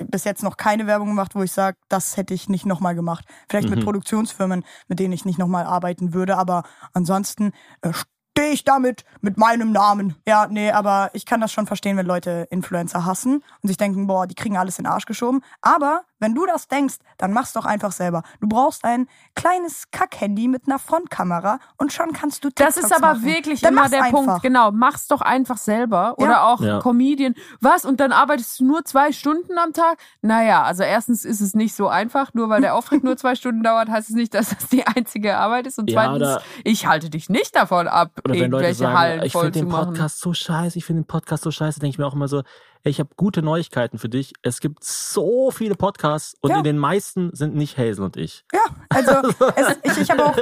bis 0.07 0.25
jetzt 0.25 0.43
noch 0.43 0.57
keine 0.57 0.87
Werbung 0.87 1.09
gemacht, 1.09 1.35
wo 1.35 1.43
ich 1.43 1.53
sage, 1.53 1.77
das 1.91 2.17
hätte 2.17 2.33
ich 2.33 2.49
nicht 2.49 2.65
nochmal 2.65 2.95
gemacht. 2.95 3.27
Vielleicht 3.47 3.69
mit 3.69 3.81
Mhm. 3.81 3.85
Produktionsfirmen, 3.85 4.65
mit 4.89 4.99
denen 5.01 5.13
ich 5.13 5.27
nicht 5.27 5.39
nochmal 5.39 5.67
arbeiten 5.67 6.15
würde, 6.15 6.39
aber 6.39 6.63
ansonsten 6.95 7.53
äh, 7.83 7.93
stehe 7.93 8.53
ich 8.53 8.65
damit 8.65 9.05
mit 9.21 9.37
meinem 9.37 9.71
Namen. 9.71 10.17
Ja, 10.27 10.47
nee, 10.47 10.71
aber 10.71 11.11
ich 11.13 11.27
kann 11.27 11.43
das 11.43 11.53
schon 11.53 11.67
verstehen, 11.67 11.99
wenn 11.99 12.07
Leute 12.07 12.47
Influencer 12.51 13.05
hassen 13.05 13.45
und 13.63 13.69
sich 13.69 13.77
denken, 13.77 14.07
boah, 14.07 14.27
die 14.27 14.35
kriegen 14.35 14.57
alles 14.57 14.79
in 14.79 14.85
den 14.85 14.93
Arsch 14.93 15.05
geschoben. 15.05 15.43
Aber 15.61 16.05
wenn 16.19 16.35
du 16.35 16.47
das 16.47 16.69
denkst, 16.69 16.97
dann 17.19 17.33
mach's 17.33 17.53
doch 17.53 17.65
einfach 17.65 17.93
selber. 17.93 18.23
Du 18.41 18.49
brauchst 18.49 18.85
ein 18.85 19.09
kleines 19.35 19.91
Kack-Handy 19.91 20.49
mit 20.49 20.63
einer 20.67 20.79
Frontkamera 20.79 21.59
und 21.77 21.93
schon 21.93 22.13
kannst 22.13 22.45
du 22.45 22.49
TikToks 22.49 22.75
Das 22.77 22.85
ist 22.85 22.93
aber 22.95 23.15
machen. 23.15 23.25
wirklich 23.25 23.61
Dann 23.61 23.75
immer 23.75 23.89
der 23.89 24.05
einfach. 24.05 24.25
Punkt. 24.25 24.43
Genau, 24.43 24.71
mach's 24.73 25.07
doch 25.09 25.21
einfach 25.21 25.59
selber. 25.59 26.15
Ja. 26.19 26.25
Oder 26.25 26.45
auch 26.47 26.61
Ja. 26.61 26.79
Comedian. 26.81 27.35
Was? 27.61 27.85
Und 27.85 28.01
dann 28.01 28.13
arbeitest 28.13 28.61
du 28.61 28.65
nur 28.67 28.85
zwei 28.85 29.13
Stunden 29.13 29.59
am 29.59 29.73
Tag? 29.73 29.99
Naja, 30.23 30.63
also 30.63 30.83
erstens 30.83 31.25
ist 31.25 31.41
es 31.41 31.55
nicht 31.55 31.75
so 31.75 31.89
einfach. 31.89 32.33
Nur 32.35 32.49
weil 32.49 32.61
der 32.61 32.75
Auftritt 32.75 33.05
nur 33.05 33.17
zwei 33.19 33.35
Stunden 33.35 33.63
dauert, 33.63 33.89
heißt 33.89 34.09
es 34.11 34.15
nicht, 34.17 34.35
dass 34.35 34.51
das 34.51 34.69
die 34.69 34.87
einzige 34.87 35.37
Arbeit 35.37 35.67
ist. 35.67 35.79
Und 35.79 35.91
Ja, 35.91 36.03
zweitens, 36.05 36.17
oder- 36.17 36.43
ich 36.65 36.87
halte 36.87 37.11
dich 37.11 37.29
nicht 37.29 37.55
davon 37.55 37.89
ab, 37.89 38.13
Oder 38.25 38.35
wenn 38.35 38.51
Leute 38.51 38.65
irgendwelche 38.65 38.75
sagen, 38.79 38.99
Hallen 38.99 39.23
ich 39.23 39.33
finde 39.33 39.53
zu 39.53 39.59
den 39.61 39.69
machen. 39.69 39.87
Podcast 39.95 40.21
so 40.21 40.33
scheiße, 40.33 40.79
ich 40.79 40.85
finde 40.85 41.03
den 41.03 41.07
Podcast 41.07 41.43
so 41.43 41.51
scheiße, 41.51 41.81
denke 41.81 41.91
ich 41.91 41.99
mir 41.99 42.07
auch 42.07 42.15
immer 42.15 42.29
so, 42.29 42.43
ich 42.87 43.01
habe 43.01 43.11
gute 43.17 43.43
Neuigkeiten 43.43 43.99
für 43.99 44.09
dich. 44.09 44.33
Es 44.43 44.61
gibt 44.61 44.85
so 44.85 45.51
viele 45.51 45.75
Podcasts 45.75 46.35
und 46.41 46.51
Ja. 46.51 46.59
in 46.59 46.65
den 46.65 46.79
meisten 46.79 47.31
sind 47.35 47.55
nicht 47.55 47.77
Hazel 47.77 48.05
und 48.05 48.17
ich. 48.17 48.45
Ja, 48.53 48.61
also 48.89 49.13
es, 49.57 49.77
ich, 49.83 49.99
ich 50.03 50.11
habe 50.11 50.25
auch, 50.25 50.37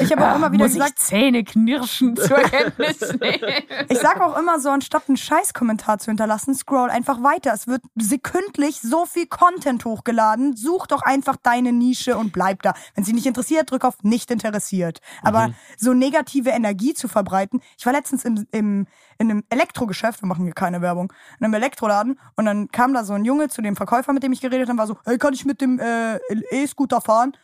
ich 0.00 0.12
habe 0.12 0.30
auch 0.30 0.36
immer 0.36 0.52
wieder 0.52 0.64
Muss 0.64 0.74
gesagt, 0.74 0.94
ich 0.98 1.04
Zähne 1.04 1.44
knirschen 1.44 2.16
zur 2.16 2.36
Kenntnis 2.38 3.00
nehmen. 3.20 3.64
Ich 3.88 3.98
sag 3.98 4.20
auch 4.20 4.38
immer 4.38 4.60
so, 4.60 4.70
anstatt 4.70 5.04
einen 5.08 5.16
Scheißkommentar 5.16 5.98
zu 5.98 6.06
hinterlassen, 6.10 6.54
scroll 6.54 6.90
einfach 6.90 7.22
weiter. 7.22 7.52
Es 7.52 7.66
wird 7.66 7.82
sekündlich 7.96 8.80
so 8.80 9.04
viel 9.06 9.26
Content 9.26 9.84
hochgeladen. 9.84 10.56
Such 10.56 10.86
doch 10.86 11.02
einfach 11.02 11.36
deine 11.42 11.72
Nische 11.72 12.16
und 12.16 12.32
bleib 12.32 12.62
da. 12.62 12.74
Wenn 12.94 13.04
sie 13.04 13.12
nicht 13.12 13.26
interessiert, 13.26 13.70
drück 13.70 13.84
auf 13.84 14.02
nicht 14.02 14.30
interessiert. 14.30 15.00
Aber 15.22 15.52
so 15.76 15.94
negative 15.94 16.50
Energie 16.50 16.94
zu 16.94 17.08
verbreiten. 17.08 17.60
Ich 17.76 17.86
war 17.86 17.92
letztens 17.92 18.24
im, 18.24 18.46
im, 18.52 18.86
in 19.18 19.30
einem 19.30 19.44
Elektrogeschäft, 19.48 20.22
wir 20.22 20.26
machen 20.26 20.44
hier 20.44 20.54
keine 20.54 20.80
Werbung, 20.82 21.12
in 21.38 21.44
einem 21.44 21.54
Elektroladen 21.54 22.18
und 22.36 22.44
dann 22.44 22.68
kam 22.68 22.94
da 22.94 23.04
so 23.04 23.14
ein 23.14 23.24
Junge 23.24 23.48
zu 23.48 23.62
dem 23.62 23.76
Verkäufer, 23.76 24.12
mit 24.12 24.22
dem 24.22 24.32
ich 24.32 24.40
geredet 24.40 24.68
habe, 24.68 24.78
war 24.78 24.86
so, 24.86 24.98
hey, 25.04 25.18
kann 25.18 25.34
ich 25.34 25.44
mit 25.44 25.60
dem 25.60 25.78
äh, 25.78 26.18
E-Scooter 26.50 27.00
fahren? 27.00 27.36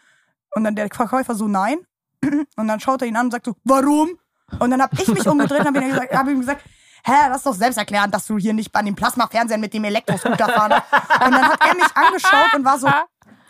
Und 0.54 0.64
dann 0.64 0.74
der 0.74 0.88
Verkäufer 0.92 1.34
so, 1.34 1.46
nein. 1.46 1.78
Und 2.56 2.68
dann 2.68 2.80
schaut 2.80 3.02
er 3.02 3.08
ihn 3.08 3.16
an 3.16 3.26
und 3.26 3.30
sagt 3.30 3.44
so, 3.44 3.54
warum? 3.62 4.18
Und 4.58 4.70
dann 4.70 4.82
habe 4.82 4.96
ich 5.00 5.06
mich 5.06 5.26
umgedreht 5.26 5.60
und 5.60 5.66
habe 5.68 5.80
ihm 5.80 5.90
gesagt, 5.90 6.12
hab 6.12 6.28
ihm 6.28 6.40
gesagt, 6.40 6.62
hä, 7.04 7.12
das 7.28 7.38
ist 7.38 7.46
doch 7.46 7.54
selbsterklärend, 7.54 8.14
dass 8.14 8.26
du 8.26 8.38
hier 8.38 8.54
nicht 8.54 8.74
an 8.74 8.86
dem 8.86 8.94
Plasmafernsehen 8.94 9.60
mit 9.60 9.72
dem 9.72 9.84
Elektroscooter 9.84 10.48
fahren. 10.48 10.72
Und 11.24 11.32
dann 11.32 11.48
hat 11.48 11.60
er 11.64 11.74
mich 11.74 11.96
angeschaut 11.96 12.54
und 12.56 12.64
war 12.64 12.78
so, 12.78 12.88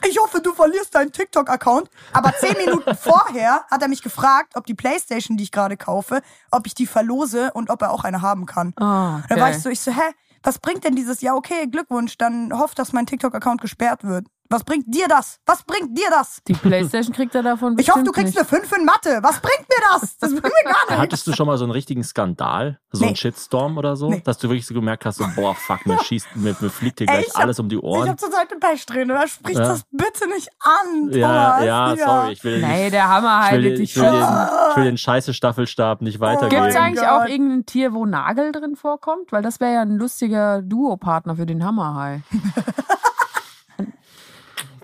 ich 0.08 0.18
hoffe, 0.18 0.40
du 0.40 0.52
verlierst 0.52 0.94
deinen 0.94 1.12
TikTok-Account. 1.12 1.90
Aber 2.12 2.32
zehn 2.38 2.56
Minuten 2.56 2.94
vorher 3.00 3.64
hat 3.70 3.82
er 3.82 3.88
mich 3.88 4.02
gefragt, 4.02 4.54
ob 4.56 4.66
die 4.66 4.74
Playstation, 4.74 5.36
die 5.36 5.44
ich 5.44 5.52
gerade 5.52 5.76
kaufe, 5.76 6.20
ob 6.50 6.66
ich 6.66 6.74
die 6.74 6.86
verlose 6.86 7.52
und 7.52 7.70
ob 7.70 7.82
er 7.82 7.90
auch 7.92 8.04
eine 8.04 8.22
haben 8.22 8.46
kann. 8.46 8.72
Ah, 8.76 9.22
Da 9.28 9.36
war 9.36 9.48
okay. 9.48 9.56
ich 9.56 9.62
so, 9.62 9.68
ich 9.70 9.80
so, 9.80 9.90
hä, 9.90 10.02
was 10.42 10.58
bringt 10.58 10.84
denn 10.84 10.94
dieses, 10.94 11.20
ja 11.20 11.34
okay, 11.34 11.66
Glückwunsch, 11.66 12.16
dann 12.16 12.56
hofft, 12.56 12.78
dass 12.78 12.92
mein 12.92 13.06
TikTok-Account 13.06 13.60
gesperrt 13.60 14.04
wird. 14.04 14.26
Was 14.50 14.64
bringt 14.64 14.86
dir 14.94 15.06
das? 15.08 15.38
Was 15.44 15.62
bringt 15.62 15.96
dir 15.98 16.08
das? 16.10 16.40
Die 16.48 16.54
Playstation 16.54 17.14
kriegt 17.14 17.34
er 17.34 17.42
davon 17.42 17.76
Ich 17.78 17.90
hoffe, 17.90 18.02
du 18.02 18.12
kriegst 18.12 18.34
nicht. 18.34 18.38
eine 18.38 18.46
5 18.62 18.78
in 18.78 18.84
Mathe. 18.86 19.18
Was 19.22 19.40
bringt 19.40 19.68
mir 19.68 19.84
das? 19.92 20.16
Das 20.20 20.30
bringt 20.30 20.42
mir 20.44 20.64
gar 20.64 20.72
nichts. 20.88 20.96
Hattest 20.98 21.26
du 21.26 21.32
schon 21.34 21.46
mal 21.46 21.58
so 21.58 21.64
einen 21.64 21.72
richtigen 21.72 22.02
Skandal? 22.02 22.78
So 22.90 23.00
Nee. 23.02 23.08
einen 23.08 23.16
Shitstorm 23.16 23.76
oder 23.76 23.94
so? 23.96 24.08
Nee. 24.08 24.22
Dass 24.24 24.38
du 24.38 24.48
wirklich 24.48 24.66
so 24.66 24.72
gemerkt 24.72 25.04
hast, 25.04 25.16
so, 25.16 25.26
boah, 25.36 25.54
fuck, 25.54 25.84
mir 25.86 25.98
schießt, 26.02 26.28
mir, 26.36 26.56
mir 26.60 26.70
fliegt 26.70 26.98
hier 27.00 27.08
Ey, 27.08 27.14
gleich 27.16 27.26
ich 27.28 27.34
hab- 27.34 27.42
alles 27.42 27.58
um 27.60 27.68
die 27.68 27.76
Ich 27.76 27.82
Ohren. 27.82 28.08
habe 28.08 28.16
zurzeit 28.16 28.50
eine 28.50 28.58
Pechsträhne. 28.58 29.28
Sprich 29.28 29.56
Ja. 29.58 29.64
das 29.68 29.82
bitte 29.90 30.26
nicht 30.28 30.48
an, 30.60 31.10
Ja, 31.12 31.50
Thomas. 31.58 31.64
ja, 31.66 31.96
sorry, 32.06 32.32
ich 32.32 32.44
will 32.44 32.60
Nee, 32.62 32.82
nicht. 32.84 32.94
der 32.94 33.08
Hammer 33.08 33.40
Ich 33.44 33.50
halt 33.50 33.62
will, 33.62 33.70
wirklich 33.70 33.90
ich, 33.90 33.96
will 33.96 34.04
schon. 34.08 34.12
den, 34.18 34.48
ich 34.70 34.76
will 34.76 34.84
den 34.84 34.98
scheiße 34.98 35.34
Staffelstab 35.34 36.00
nicht 36.00 36.20
weitergeben. 36.20 36.62
Gibt 36.62 36.74
es 36.74 36.80
eigentlich 36.80 37.04
Gott. 37.06 37.10
auch 37.22 37.26
irgendein 37.26 37.66
Tier, 37.66 37.92
wo 37.92 38.06
Nagel 38.06 38.52
drin 38.52 38.76
vorkommt? 38.76 39.30
Weil 39.30 39.42
das 39.42 39.60
wäre 39.60 39.74
ja 39.74 39.82
ein 39.82 39.96
lustiger 39.98 40.62
Duopartner 40.62 41.36
für 41.36 41.44
den 41.46 41.62
Hammerhai. 41.64 42.22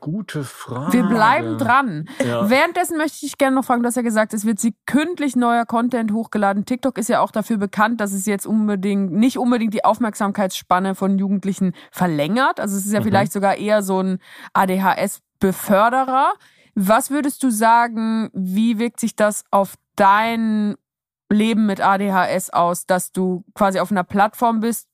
Gute 0.04 0.44
Frage. 0.44 0.92
Wir 0.92 1.02
bleiben 1.04 1.56
dran. 1.56 2.10
Ja. 2.22 2.50
Währenddessen 2.50 2.98
möchte 2.98 3.24
ich 3.24 3.38
gerne 3.38 3.56
noch 3.56 3.64
fragen, 3.64 3.86
hast 3.86 3.96
ja 3.96 4.02
gesagt, 4.02 4.34
es 4.34 4.44
wird 4.44 4.60
sekündlich 4.60 5.34
neuer 5.34 5.64
Content 5.64 6.12
hochgeladen. 6.12 6.66
TikTok 6.66 6.98
ist 6.98 7.08
ja 7.08 7.20
auch 7.20 7.30
dafür 7.30 7.56
bekannt, 7.56 8.02
dass 8.02 8.12
es 8.12 8.26
jetzt 8.26 8.46
unbedingt, 8.46 9.12
nicht 9.12 9.38
unbedingt 9.38 9.72
die 9.72 9.82
Aufmerksamkeitsspanne 9.82 10.94
von 10.94 11.18
Jugendlichen 11.18 11.72
verlängert. 11.90 12.60
Also 12.60 12.76
es 12.76 12.84
ist 12.84 12.92
ja 12.92 13.00
vielleicht 13.00 13.32
sogar 13.32 13.56
eher 13.56 13.82
so 13.82 14.02
ein 14.02 14.18
ADHS-Beförderer. 14.52 16.34
Was 16.74 17.10
würdest 17.10 17.42
du 17.42 17.48
sagen, 17.48 18.28
wie 18.34 18.78
wirkt 18.78 19.00
sich 19.00 19.16
das 19.16 19.44
auf 19.50 19.72
dein 19.96 20.74
Leben 21.30 21.64
mit 21.64 21.80
ADHS 21.80 22.50
aus, 22.50 22.84
dass 22.84 23.10
du 23.10 23.42
quasi 23.54 23.80
auf 23.80 23.90
einer 23.90 24.04
Plattform 24.04 24.60
bist, 24.60 24.86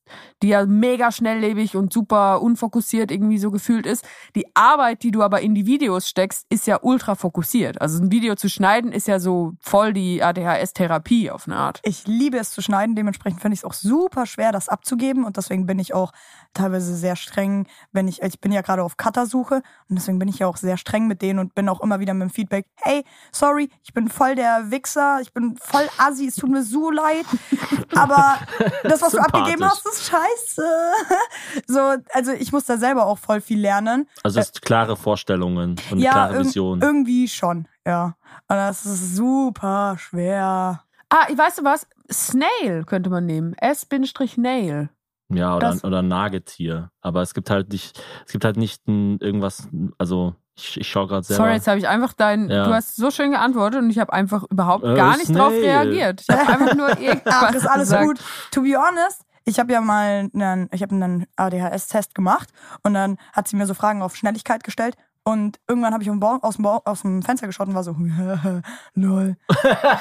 die 0.43 0.49
ja 0.49 0.67
mega 0.67 1.13
schnelllebig 1.13 1.77
und 1.77 1.93
super 1.93 2.43
unfokussiert 2.43 3.11
irgendwie 3.11 3.39
so 3.39 3.51
gefühlt 3.51 3.87
ist. 3.87 4.05
Die 4.35 4.47
Arbeit, 4.55 5.03
die 5.03 5.11
du 5.11 5.23
aber 5.23 5.41
in 5.41 5.55
die 5.55 5.67
Videos 5.67 6.09
steckst, 6.09 6.47
ist 6.49 6.67
ja 6.67 6.79
ultra 6.83 7.15
fokussiert. 7.15 7.81
Also 7.81 8.03
ein 8.03 8.11
Video 8.11 8.35
zu 8.35 8.49
schneiden 8.49 8.93
ist 8.93 9.09
ja 9.09 9.19
so 9.19 9.53
voll 9.61 9.93
die 9.93 10.23
ADHS-Therapie 10.23 11.31
auf 11.31 11.47
eine 11.47 11.57
Art. 11.57 11.81
Ich 11.83 12.07
liebe 12.07 12.39
es 12.39 12.51
zu 12.51 12.63
schneiden, 12.63 12.95
dementsprechend 12.95 13.41
finde 13.41 13.55
ich 13.55 13.61
es 13.61 13.65
auch 13.65 13.75
super 13.75 14.27
schwer, 14.27 14.53
das 14.53 14.69
abzugeben 14.69 15.25
und 15.25 15.37
deswegen 15.37 15.67
bin 15.67 15.79
ich 15.79 15.95
auch 15.95 16.13
teilweise 16.55 16.97
sehr 16.97 17.17
streng, 17.17 17.67
wenn 17.93 18.09
ich, 18.09 18.23
ich 18.23 18.41
bin 18.41 18.53
ja 18.53 18.63
gerade 18.63 18.83
auf 18.83 18.97
Cutter-Suche 18.97 19.63
und 19.89 19.97
deswegen 19.97 20.19
bin 20.19 20.29
ich 20.29 20.41
ja 20.41 20.47
auch 20.47 20.57
sehr 20.57 20.77
streng 20.77 21.07
mit 21.07 21.23
denen 21.23 21.39
und 21.39 21.55
bin 21.55 21.69
auch 21.69 21.81
immer 21.81 22.01
wieder 22.01 22.15
mit 22.15 22.29
dem 22.29 22.31
Feedback, 22.33 22.67
hey, 22.77 23.05
sorry, 23.33 23.69
ich 23.83 23.93
bin 23.95 24.09
voll 24.09 24.35
der 24.35 24.71
Wichser, 24.71 25.19
ich 25.21 25.33
bin 25.33 25.57
voll 25.57 25.89
assi, 25.99 26.27
es 26.27 26.37
tut 26.37 26.51
mir 26.51 26.63
so 26.63 26.91
leid, 26.91 27.27
aber 27.95 28.39
das, 28.83 29.03
was 29.03 29.13
du 29.13 29.19
abgegeben 29.19 29.65
hast, 29.65 29.87
ist 29.87 30.00
scheiße. 30.01 30.63
So, 31.67 31.97
also 32.13 32.33
ich 32.33 32.53
muss 32.53 32.65
da 32.65 32.77
selber 32.77 33.07
auch 33.07 33.19
voll 33.19 33.41
viel 33.41 33.61
lernen. 33.61 34.09
Also 34.23 34.41
es 34.41 34.47
ist 34.47 34.63
klare 34.63 34.97
Vorstellungen 34.97 35.77
und 35.91 35.99
ja, 35.99 36.13
klare 36.13 36.37
irg- 36.39 36.45
Vision. 36.45 36.81
irgendwie 36.81 37.29
schon, 37.29 37.67
ja. 37.87 38.15
Und 38.49 38.57
das 38.57 38.87
ist 38.87 39.17
super 39.17 39.97
schwer. 39.99 40.83
Ah, 41.09 41.27
weißt 41.35 41.59
du 41.59 41.65
was? 41.65 41.87
Snail 42.13 42.85
könnte 42.87 43.11
man 43.11 43.27
nehmen. 43.27 43.55
S-Nail. 43.55 44.91
Ja, 45.33 45.57
oder, 45.57 45.71
Das- 45.71 45.85
oder 45.85 46.03
Nagetier. 46.03 46.91
Aber 47.01 47.23
es 47.23 47.35
gibt 47.35 47.51
halt 47.51 47.71
nicht, 47.73 48.01
es 48.27 48.33
gibt 48.33 48.45
halt 48.45 48.57
nicht 48.57 48.87
ein, 48.89 49.19
irgendwas, 49.19 49.69
also 49.99 50.35
ich, 50.57 50.77
ich 50.81 50.89
schaue 50.89 51.07
gerade 51.09 51.25
selber. 51.25 51.45
Sorry, 51.45 51.55
jetzt 51.55 51.69
habe 51.69 51.79
ich 51.79 51.89
einfach 51.89 52.13
dein. 52.13 52.49
Ja. 52.51 52.67
Du 52.67 52.75
hast 52.75 52.97
so 52.97 53.11
schön 53.11 53.31
geantwortet 53.31 53.81
und 53.83 53.91
ich 53.91 53.99
habe 53.99 54.13
einfach 54.13 54.45
überhaupt 54.51 54.85
Äh, 54.85 54.95
gar 54.95 55.17
nicht 55.17 55.35
drauf 55.35 55.53
Snail. 55.53 55.65
reagiert. 55.65 56.23
Ich 56.23 56.29
habe 56.29 56.49
einfach 56.53 56.75
nur 56.75 56.89
irgendwas 56.99 57.35
Ach, 57.43 57.55
ist 57.55 57.67
alles 57.67 57.89
gesagt. 57.89 58.07
gut. 58.07 58.19
To 58.53 58.63
be 58.63 58.75
honest, 58.77 59.23
ich 59.51 59.59
habe 59.59 59.73
ja 59.73 59.81
mal 59.81 60.31
einen, 60.33 60.69
ich 60.73 60.83
habe 60.83 60.95
einen 60.95 61.27
ADHS-Test 61.37 62.15
gemacht 62.15 62.51
und 62.83 62.95
dann 62.95 63.19
hat 63.33 63.49
sie 63.49 63.57
mir 63.57 63.67
so 63.67 63.75
Fragen 63.75 64.01
auf 64.01 64.17
Schnelligkeit 64.17 64.65
gestellt 64.65 64.97
und 65.25 65.59
irgendwann 65.69 65.93
habe 65.93 66.03
ich 66.03 66.11
aus 66.11 66.57
dem, 66.57 66.67
aus 66.67 67.03
dem 67.03 67.23
Fenster 67.23 67.47
geschaut 67.47 67.69
und 67.69 67.75
war 67.75 67.85
so, 67.85 67.95
lol. 68.95 69.37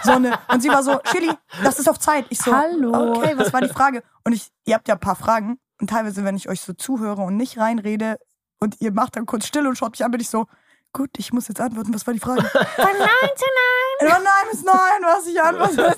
Sonne. 0.04 0.34
Und 0.48 0.62
sie 0.62 0.70
war 0.70 0.84
so, 0.84 1.00
Chili, 1.12 1.32
das 1.64 1.80
ist 1.80 1.90
auf 1.90 2.00
Zeit. 2.00 2.26
Ich 2.30 2.40
so, 2.40 2.56
Hallo. 2.56 3.18
okay, 3.18 3.34
was 3.36 3.52
war 3.52 3.62
die 3.62 3.68
Frage? 3.68 4.04
Und 4.24 4.34
ich, 4.34 4.50
ihr 4.66 4.76
habt 4.76 4.88
ja 4.88 4.94
ein 4.94 5.00
paar 5.00 5.16
Fragen 5.16 5.60
und 5.82 5.90
teilweise, 5.90 6.24
wenn 6.24 6.36
ich 6.36 6.48
euch 6.48 6.62
so 6.62 6.74
zuhöre 6.74 7.22
und 7.22 7.36
nicht 7.36 7.58
reinrede 7.58 8.18
und 8.60 8.80
ihr 8.80 8.92
macht 8.94 9.16
dann 9.16 9.26
kurz 9.26 9.48
still 9.48 9.68
und 9.68 9.78
schaut 9.78 9.92
mich 9.92 10.06
an, 10.06 10.12
bin 10.12 10.22
ich 10.22 10.30
so, 10.30 10.46
gut, 10.94 11.10
ich 11.18 11.32
muss 11.34 11.48
jetzt 11.48 11.62
antworten, 11.62 11.94
was 11.94 12.06
war 12.08 12.14
die 12.14 12.20
Frage? 12.20 12.42
Von 12.76 12.86
nein 12.98 13.30
zu 13.36 13.46
nein. 14.00 14.12
Von 14.12 14.24
nein 14.24 14.48
bis 14.52 14.64
nein, 14.64 15.02
was 15.04 15.28
ich 15.28 15.42
antworte. 15.42 15.94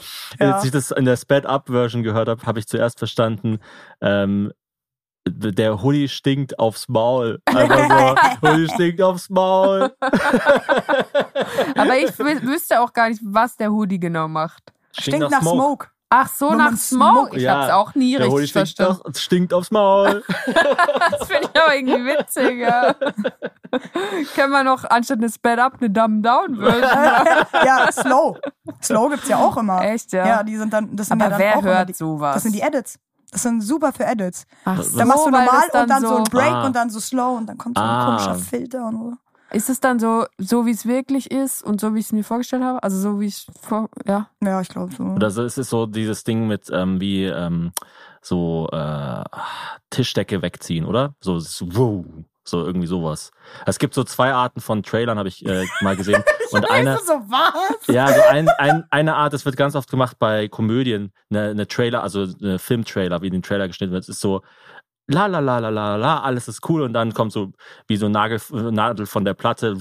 Ja. 0.38 0.52
Als 0.54 0.64
ich 0.64 0.70
das 0.70 0.90
in 0.90 1.04
der 1.04 1.16
Sped-Up-Version 1.16 2.02
gehört 2.02 2.28
habe, 2.28 2.42
habe 2.46 2.58
ich 2.58 2.66
zuerst 2.66 2.98
verstanden, 2.98 3.58
ähm, 4.00 4.52
der 5.28 5.82
Hoodie 5.82 6.08
stinkt 6.08 6.58
aufs 6.58 6.88
Maul. 6.88 7.40
Einfach 7.44 7.88
so, 8.40 8.48
Hoodie 8.48 8.68
stinkt 8.72 9.02
aufs 9.02 9.28
Maul. 9.30 9.92
Aber 10.00 11.96
ich 11.98 12.10
wü- 12.12 12.42
wüsste 12.42 12.80
auch 12.80 12.92
gar 12.92 13.08
nicht, 13.10 13.20
was 13.24 13.56
der 13.56 13.70
Hoodie 13.70 14.00
genau 14.00 14.28
macht. 14.28 14.72
Stinkt 14.98 15.30
nach 15.30 15.42
Smoke. 15.42 15.88
Ach 16.12 16.28
so, 16.28 16.52
nach 16.54 16.76
Smoke. 16.76 17.12
Smoke- 17.30 17.36
Ich 17.36 17.42
Ja, 17.44 17.54
hab's 17.62 17.72
auch 17.72 17.94
nie 17.94 18.16
Der 18.16 18.26
richtig 18.26 18.50
stinkt, 18.50 18.68
verstanden. 18.76 19.02
nach, 19.06 19.14
stinkt 19.14 19.54
aufs 19.54 19.70
Maul. 19.70 20.24
Das 21.10 21.28
finde 21.28 21.48
ich 21.54 21.60
aber 21.62 21.74
irgendwie 21.76 22.04
witzig, 22.04 22.58
ja. 22.58 22.94
Können 24.34 24.50
wir 24.52 24.64
noch 24.64 24.84
anstatt 24.84 25.18
eine 25.18 25.30
Sped-Up 25.30 25.74
eine 25.80 25.90
Dumb-Down-Version 25.90 26.82
ja, 27.64 27.92
Slow. 27.92 28.36
Slow 28.82 29.08
gibt's 29.10 29.28
ja 29.28 29.36
auch 29.38 29.56
immer. 29.56 29.82
Echt, 29.82 30.12
ja? 30.12 30.26
Ja, 30.26 30.42
die 30.42 30.56
sind 30.56 30.72
dann, 30.72 30.94
das 30.96 31.06
sind 31.08 31.20
Aber 31.22 31.30
ja 31.30 31.30
dann 31.30 31.38
wer 31.38 31.56
auch 31.56 31.62
immer 31.62 31.76
hört 31.78 31.88
die, 31.88 31.94
sowas? 31.94 32.34
Das 32.34 32.42
sind 32.42 32.54
die 32.54 32.60
Edits. 32.60 32.98
Das 33.30 33.42
sind 33.42 33.60
super 33.60 33.92
für 33.92 34.04
Edits. 34.04 34.44
Ach 34.64 34.76
Da 34.78 34.98
Da 34.98 35.04
machst 35.04 35.26
du 35.26 35.30
normal 35.30 35.46
das 35.72 35.82
und 35.82 35.88
dann 35.90 36.02
so 36.02 36.16
ein 36.16 36.24
Break 36.24 36.50
Ah. 36.52 36.66
und 36.66 36.74
dann 36.74 36.90
so 36.90 36.98
Slow 36.98 37.36
und 37.36 37.46
dann 37.46 37.56
kommt 37.58 37.78
so 37.78 37.84
ein 37.84 37.88
Ah. 37.88 38.04
komischer 38.06 38.34
Filter 38.34 38.84
und 38.86 38.96
so. 38.96 39.12
Ist 39.52 39.68
es 39.68 39.80
dann 39.80 39.98
so, 39.98 40.26
so 40.38 40.66
wie 40.66 40.70
es 40.70 40.86
wirklich 40.86 41.30
ist 41.30 41.62
und 41.62 41.80
so 41.80 41.94
wie 41.94 42.00
ich 42.00 42.06
es 42.06 42.12
mir 42.12 42.24
vorgestellt 42.24 42.62
habe? 42.62 42.82
Also 42.82 42.98
so 42.98 43.20
wie 43.20 43.26
ich 43.26 43.46
vor, 43.60 43.88
ja. 44.06 44.28
Ja, 44.42 44.60
ich 44.60 44.68
glaube 44.68 44.94
so. 44.94 45.02
Oder 45.02 45.30
so, 45.30 45.42
es 45.42 45.58
ist 45.58 45.70
so 45.70 45.86
dieses 45.86 46.24
Ding 46.24 46.46
mit 46.46 46.70
ähm, 46.72 47.00
wie 47.00 47.24
ähm, 47.24 47.72
so 48.22 48.68
äh, 48.72 49.24
Tischdecke 49.90 50.42
wegziehen, 50.42 50.84
oder? 50.84 51.14
So, 51.20 51.36
es 51.36 51.60
ist 51.60 51.76
wow, 51.76 52.04
so 52.44 52.64
irgendwie 52.64 52.86
sowas. 52.86 53.30
Es 53.66 53.78
gibt 53.78 53.94
so 53.94 54.04
zwei 54.04 54.32
Arten 54.32 54.60
von 54.60 54.82
Trailern, 54.82 55.18
habe 55.18 55.28
ich 55.28 55.44
äh, 55.46 55.66
mal 55.80 55.96
gesehen. 55.96 56.22
Und 56.52 56.68
eine, 56.70 56.98
so, 56.98 57.12
was? 57.12 57.86
ja, 57.86 58.08
so 58.08 58.22
ein, 58.28 58.48
ein, 58.48 58.84
eine 58.90 59.14
Art, 59.14 59.32
das 59.32 59.44
wird 59.44 59.56
ganz 59.56 59.76
oft 59.76 59.90
gemacht 59.90 60.18
bei 60.18 60.48
Komödien, 60.48 61.12
eine, 61.30 61.50
eine 61.50 61.68
Trailer, 61.68 62.02
also 62.02 62.26
eine 62.42 62.58
Filmtrailer, 62.58 63.22
wie 63.22 63.30
den 63.30 63.42
Trailer 63.42 63.68
geschnitten 63.68 63.92
wird. 63.92 64.02
Es 64.02 64.08
ist 64.08 64.20
so 64.20 64.42
la 65.10 65.26
la 65.26 65.40
la 65.40 65.58
la 65.58 65.70
la 65.70 65.96
la, 65.96 66.20
alles 66.20 66.48
ist 66.48 66.68
cool 66.68 66.82
und 66.82 66.92
dann 66.92 67.12
kommt 67.12 67.32
so 67.32 67.52
wie 67.88 67.96
so 67.96 68.08
Nagel, 68.08 68.40
Nadel 68.52 69.06
von 69.06 69.24
der 69.24 69.34
Platte 69.34 69.76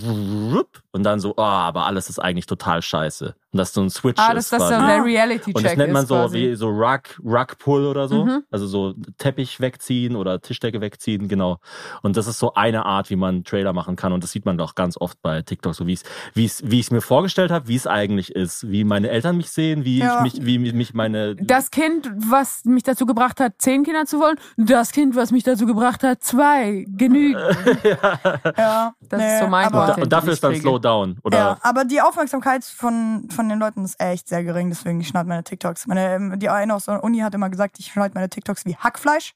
und 0.91 1.03
dann 1.03 1.19
so, 1.19 1.33
oh, 1.37 1.41
aber 1.41 1.85
alles 1.85 2.09
ist 2.09 2.19
eigentlich 2.19 2.45
total 2.47 2.81
scheiße. 2.81 3.35
Und 3.51 3.57
das 3.57 3.73
so 3.73 3.81
ein 3.81 3.89
Switch 3.89 4.19
Ah, 4.21 4.33
das 4.35 4.45
ist 4.45 4.53
ist 4.53 4.59
das 4.61 4.69
quasi. 4.69 4.81
so 4.81 4.87
der 4.87 5.03
Reality-Check 5.03 5.55
Und 5.55 5.65
das 5.65 5.75
nennt 5.75 5.91
man 5.91 6.03
ist 6.03 6.09
so 6.09 6.15
quasi. 6.15 6.37
wie 6.37 6.55
so 6.55 6.67
Rug, 6.69 7.01
Rug 7.23 7.57
Pull 7.57 7.85
oder 7.87 8.07
so. 8.07 8.25
Mhm. 8.25 8.43
Also 8.51 8.67
so 8.67 8.93
Teppich 9.17 9.59
wegziehen 9.59 10.15
oder 10.15 10.39
Tischdecke 10.39 10.81
wegziehen, 10.81 11.27
genau. 11.27 11.57
Und 12.03 12.15
das 12.15 12.27
ist 12.27 12.37
so 12.37 12.53
eine 12.53 12.85
Art, 12.85 13.09
wie 13.09 13.15
man 13.15 13.35
einen 13.35 13.43
Trailer 13.43 13.73
machen 13.73 13.95
kann. 13.95 14.13
Und 14.13 14.23
das 14.23 14.31
sieht 14.31 14.45
man 14.45 14.57
doch 14.59 14.75
ganz 14.75 14.97
oft 15.01 15.19
bei 15.23 15.41
TikTok, 15.41 15.73
so 15.73 15.87
wie 15.87 15.93
es, 15.93 16.03
wie 16.35 16.45
es, 16.45 16.61
wie 16.69 16.79
ich 16.79 16.85
es 16.87 16.91
mir 16.91 17.01
vorgestellt 17.01 17.49
habe, 17.49 17.67
wie 17.67 17.75
es 17.75 17.87
eigentlich 17.87 18.35
ist, 18.35 18.69
wie 18.69 18.83
meine 18.83 19.09
Eltern 19.09 19.37
mich 19.37 19.49
sehen, 19.49 19.83
wie 19.83 19.97
Ja. 19.99 20.23
ich 20.25 20.33
mich, 20.41 20.45
wie 20.45 20.73
mich 20.73 20.93
meine. 20.93 21.35
Das 21.35 21.71
Kind, 21.71 22.11
was 22.17 22.65
mich 22.65 22.83
dazu 22.83 23.07
gebracht 23.07 23.39
hat, 23.39 23.53
zehn 23.57 23.83
Kinder 23.83 24.05
zu 24.05 24.19
wollen, 24.19 24.37
das 24.57 24.91
Kind, 24.91 25.15
was 25.15 25.31
mich 25.31 25.43
dazu 25.43 25.65
gebracht 25.65 26.03
hat, 26.03 26.23
zwei, 26.23 26.85
genügen. 26.87 27.39
Ja, 28.57 28.93
Das 29.09 29.21
ist 29.21 29.39
so 29.39 29.47
mein 29.47 29.65
aber, 29.67 29.85
Content. 29.85 30.03
und 30.03 30.13
dafür 30.13 30.33
ist 30.33 30.43
dann 30.43 30.51
kriege. 30.53 30.63
Down. 30.79 31.19
Oder 31.23 31.37
Ja, 31.37 31.57
aber 31.61 31.85
die 31.85 32.01
Aufmerksamkeit 32.01 32.63
von, 32.63 33.27
von 33.29 33.47
den 33.49 33.59
Leuten 33.59 33.83
ist 33.85 33.99
echt 33.99 34.27
sehr 34.27 34.43
gering, 34.43 34.69
deswegen 34.69 34.99
ich 35.01 35.07
schneide 35.07 35.29
meine 35.29 35.43
TikToks. 35.43 35.87
Meine, 35.87 36.13
ähm, 36.15 36.39
die 36.39 36.49
eine 36.49 36.73
aus 36.75 36.85
der 36.85 37.03
Uni 37.03 37.19
hat 37.19 37.33
immer 37.35 37.49
gesagt, 37.49 37.77
ich 37.79 37.87
schneide 37.91 38.13
meine 38.15 38.29
TikToks 38.29 38.65
wie 38.65 38.75
Hackfleisch. 38.75 39.33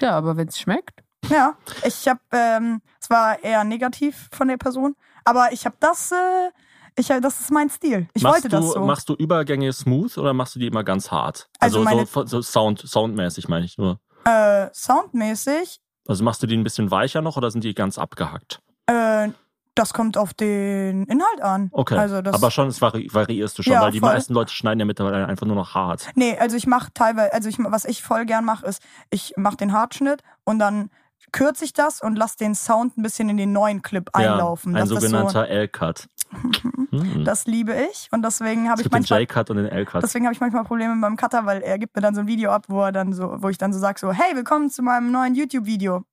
Ja, 0.00 0.12
aber 0.12 0.36
wenn 0.36 0.48
es 0.48 0.58
schmeckt. 0.58 1.02
Ja, 1.28 1.54
ich 1.84 2.06
habe, 2.06 2.20
ähm, 2.32 2.80
es 3.00 3.10
war 3.10 3.42
eher 3.42 3.64
negativ 3.64 4.28
von 4.32 4.48
der 4.48 4.58
Person, 4.58 4.94
aber 5.24 5.50
ich 5.52 5.64
habe 5.64 5.76
das, 5.80 6.12
äh, 6.12 6.50
ich, 6.98 7.08
das 7.08 7.40
ist 7.40 7.50
mein 7.50 7.68
Stil. 7.68 8.08
Ich 8.14 8.22
machst 8.22 8.34
wollte 8.44 8.48
du, 8.48 8.56
das 8.56 8.72
so. 8.72 8.80
Machst 8.84 9.08
du 9.08 9.14
Übergänge 9.14 9.72
smooth 9.72 10.16
oder 10.18 10.32
machst 10.34 10.54
du 10.54 10.58
die 10.60 10.66
immer 10.66 10.84
ganz 10.84 11.10
hart? 11.10 11.48
Also 11.58 11.80
Also, 11.80 11.90
meine- 11.90 12.06
so, 12.06 12.24
so 12.26 12.42
Sound, 12.42 12.80
soundmäßig 12.86 13.48
meine 13.48 13.64
ich 13.64 13.76
nur. 13.76 13.98
Äh, 14.24 14.68
soundmäßig, 14.72 15.80
Also 16.08 16.22
machst 16.24 16.42
du 16.42 16.46
die 16.46 16.56
ein 16.56 16.64
bisschen 16.64 16.90
weicher 16.90 17.22
noch 17.22 17.36
oder 17.36 17.50
sind 17.50 17.64
die 17.64 17.74
ganz 17.74 17.98
abgehackt? 17.98 18.60
äh, 18.86 19.28
das 19.76 19.92
kommt 19.92 20.16
auf 20.16 20.34
den 20.34 21.04
Inhalt 21.04 21.40
an. 21.42 21.68
Okay. 21.72 21.96
Also 21.96 22.22
das, 22.22 22.34
aber 22.34 22.50
schon, 22.50 22.68
es 22.68 22.80
vari 22.80 23.08
variierst 23.12 23.58
du 23.58 23.62
schon, 23.62 23.74
Ja, 23.74 23.82
weil 23.82 23.92
die 23.92 24.00
voll. 24.00 24.12
meisten 24.12 24.34
Leute 24.34 24.52
schneiden 24.52 24.80
ja 24.80 24.86
mittlerweile 24.86 25.26
einfach 25.26 25.46
nur 25.46 25.54
noch 25.54 25.74
hart. 25.74 26.08
Nee, 26.14 26.36
also 26.38 26.56
ich 26.56 26.66
mache 26.66 26.92
teilweise, 26.94 27.32
also 27.32 27.48
ich, 27.48 27.58
was 27.58 27.84
ich 27.84 28.02
voll 28.02 28.24
gern 28.26 28.44
mache, 28.44 28.66
ist, 28.66 28.82
ich 29.10 29.34
mache 29.36 29.56
den 29.56 29.72
Hartschnitt 29.72 30.22
und 30.44 30.58
dann 30.58 30.90
kürze 31.32 31.64
ich 31.64 31.72
das 31.74 32.00
und 32.00 32.16
lasse 32.16 32.38
den 32.38 32.54
Sound 32.54 32.96
ein 32.96 33.02
bisschen 33.02 33.28
in 33.28 33.36
den 33.36 33.52
neuen 33.52 33.82
Clip 33.82 34.08
einlaufen. 34.14 34.72
Ja, 34.72 34.78
ein 34.78 34.88
das, 34.88 34.88
so, 34.88 34.94
sogenannter 35.06 35.48
L-Cut. 35.48 36.08
Das 37.24 37.46
liebe 37.46 37.74
ich 37.74 38.08
und 38.10 38.22
deswegen 38.22 38.70
habe 38.70 38.80
ich 38.80 38.84
gibt 38.84 38.94
den 38.94 39.00
manchmal 39.00 39.20
J-Cut 39.20 39.50
und 39.50 39.58
den 39.58 39.66
L-Cut. 39.66 40.02
Deswegen 40.02 40.24
habe 40.24 40.32
ich 40.32 40.40
manchmal 40.40 40.64
Probleme 40.64 40.98
beim 40.98 41.16
Cutter, 41.16 41.44
weil 41.44 41.60
er 41.60 41.78
gibt 41.78 41.94
mir 41.94 42.00
dann 42.00 42.14
so 42.14 42.22
ein 42.22 42.26
Video 42.26 42.50
ab, 42.50 42.64
wo 42.68 42.82
er 42.82 42.92
dann 42.92 43.12
so, 43.12 43.36
wo 43.38 43.50
ich 43.50 43.58
dann 43.58 43.72
so 43.74 43.78
sage 43.78 43.98
so, 44.00 44.12
hey, 44.12 44.34
willkommen 44.34 44.70
zu 44.70 44.82
meinem 44.82 45.12
neuen 45.12 45.34
YouTube-Video. 45.34 46.04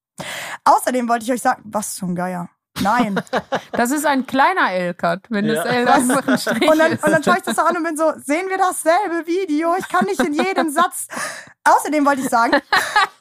Außerdem 0.65 1.07
wollte 1.07 1.23
ich 1.23 1.31
euch 1.31 1.41
sagen, 1.41 1.61
was 1.65 1.95
zum 1.95 2.15
Geier. 2.15 2.49
Nein. 2.81 3.21
Das 3.71 3.91
ist 3.91 4.05
ein 4.05 4.25
kleiner 4.25 4.71
L-Cut, 4.71 5.21
wenn 5.29 5.47
das 5.47 5.63
Ja. 5.65 5.71
L 5.71 5.87
einfach 5.87 6.27
ein 6.27 6.37
Strich 6.37 6.67
Und 6.69 6.79
dann, 6.79 6.91
ist. 6.93 7.03
und 7.03 7.11
dann 7.11 7.23
schaue 7.23 7.37
ich 7.37 7.43
das 7.43 7.55
so 7.55 7.61
an 7.61 7.77
und 7.77 7.83
bin 7.83 7.95
so, 7.95 8.13
sehen 8.17 8.49
wir 8.49 8.57
dasselbe 8.57 9.25
Video? 9.27 9.75
Ich 9.77 9.87
kann 9.87 10.05
nicht 10.05 10.19
in 10.19 10.33
jedem 10.33 10.69
Satz. 10.69 11.07
Außerdem 11.63 12.05
wollte 12.05 12.21
ich 12.21 12.29
sagen, 12.29 12.53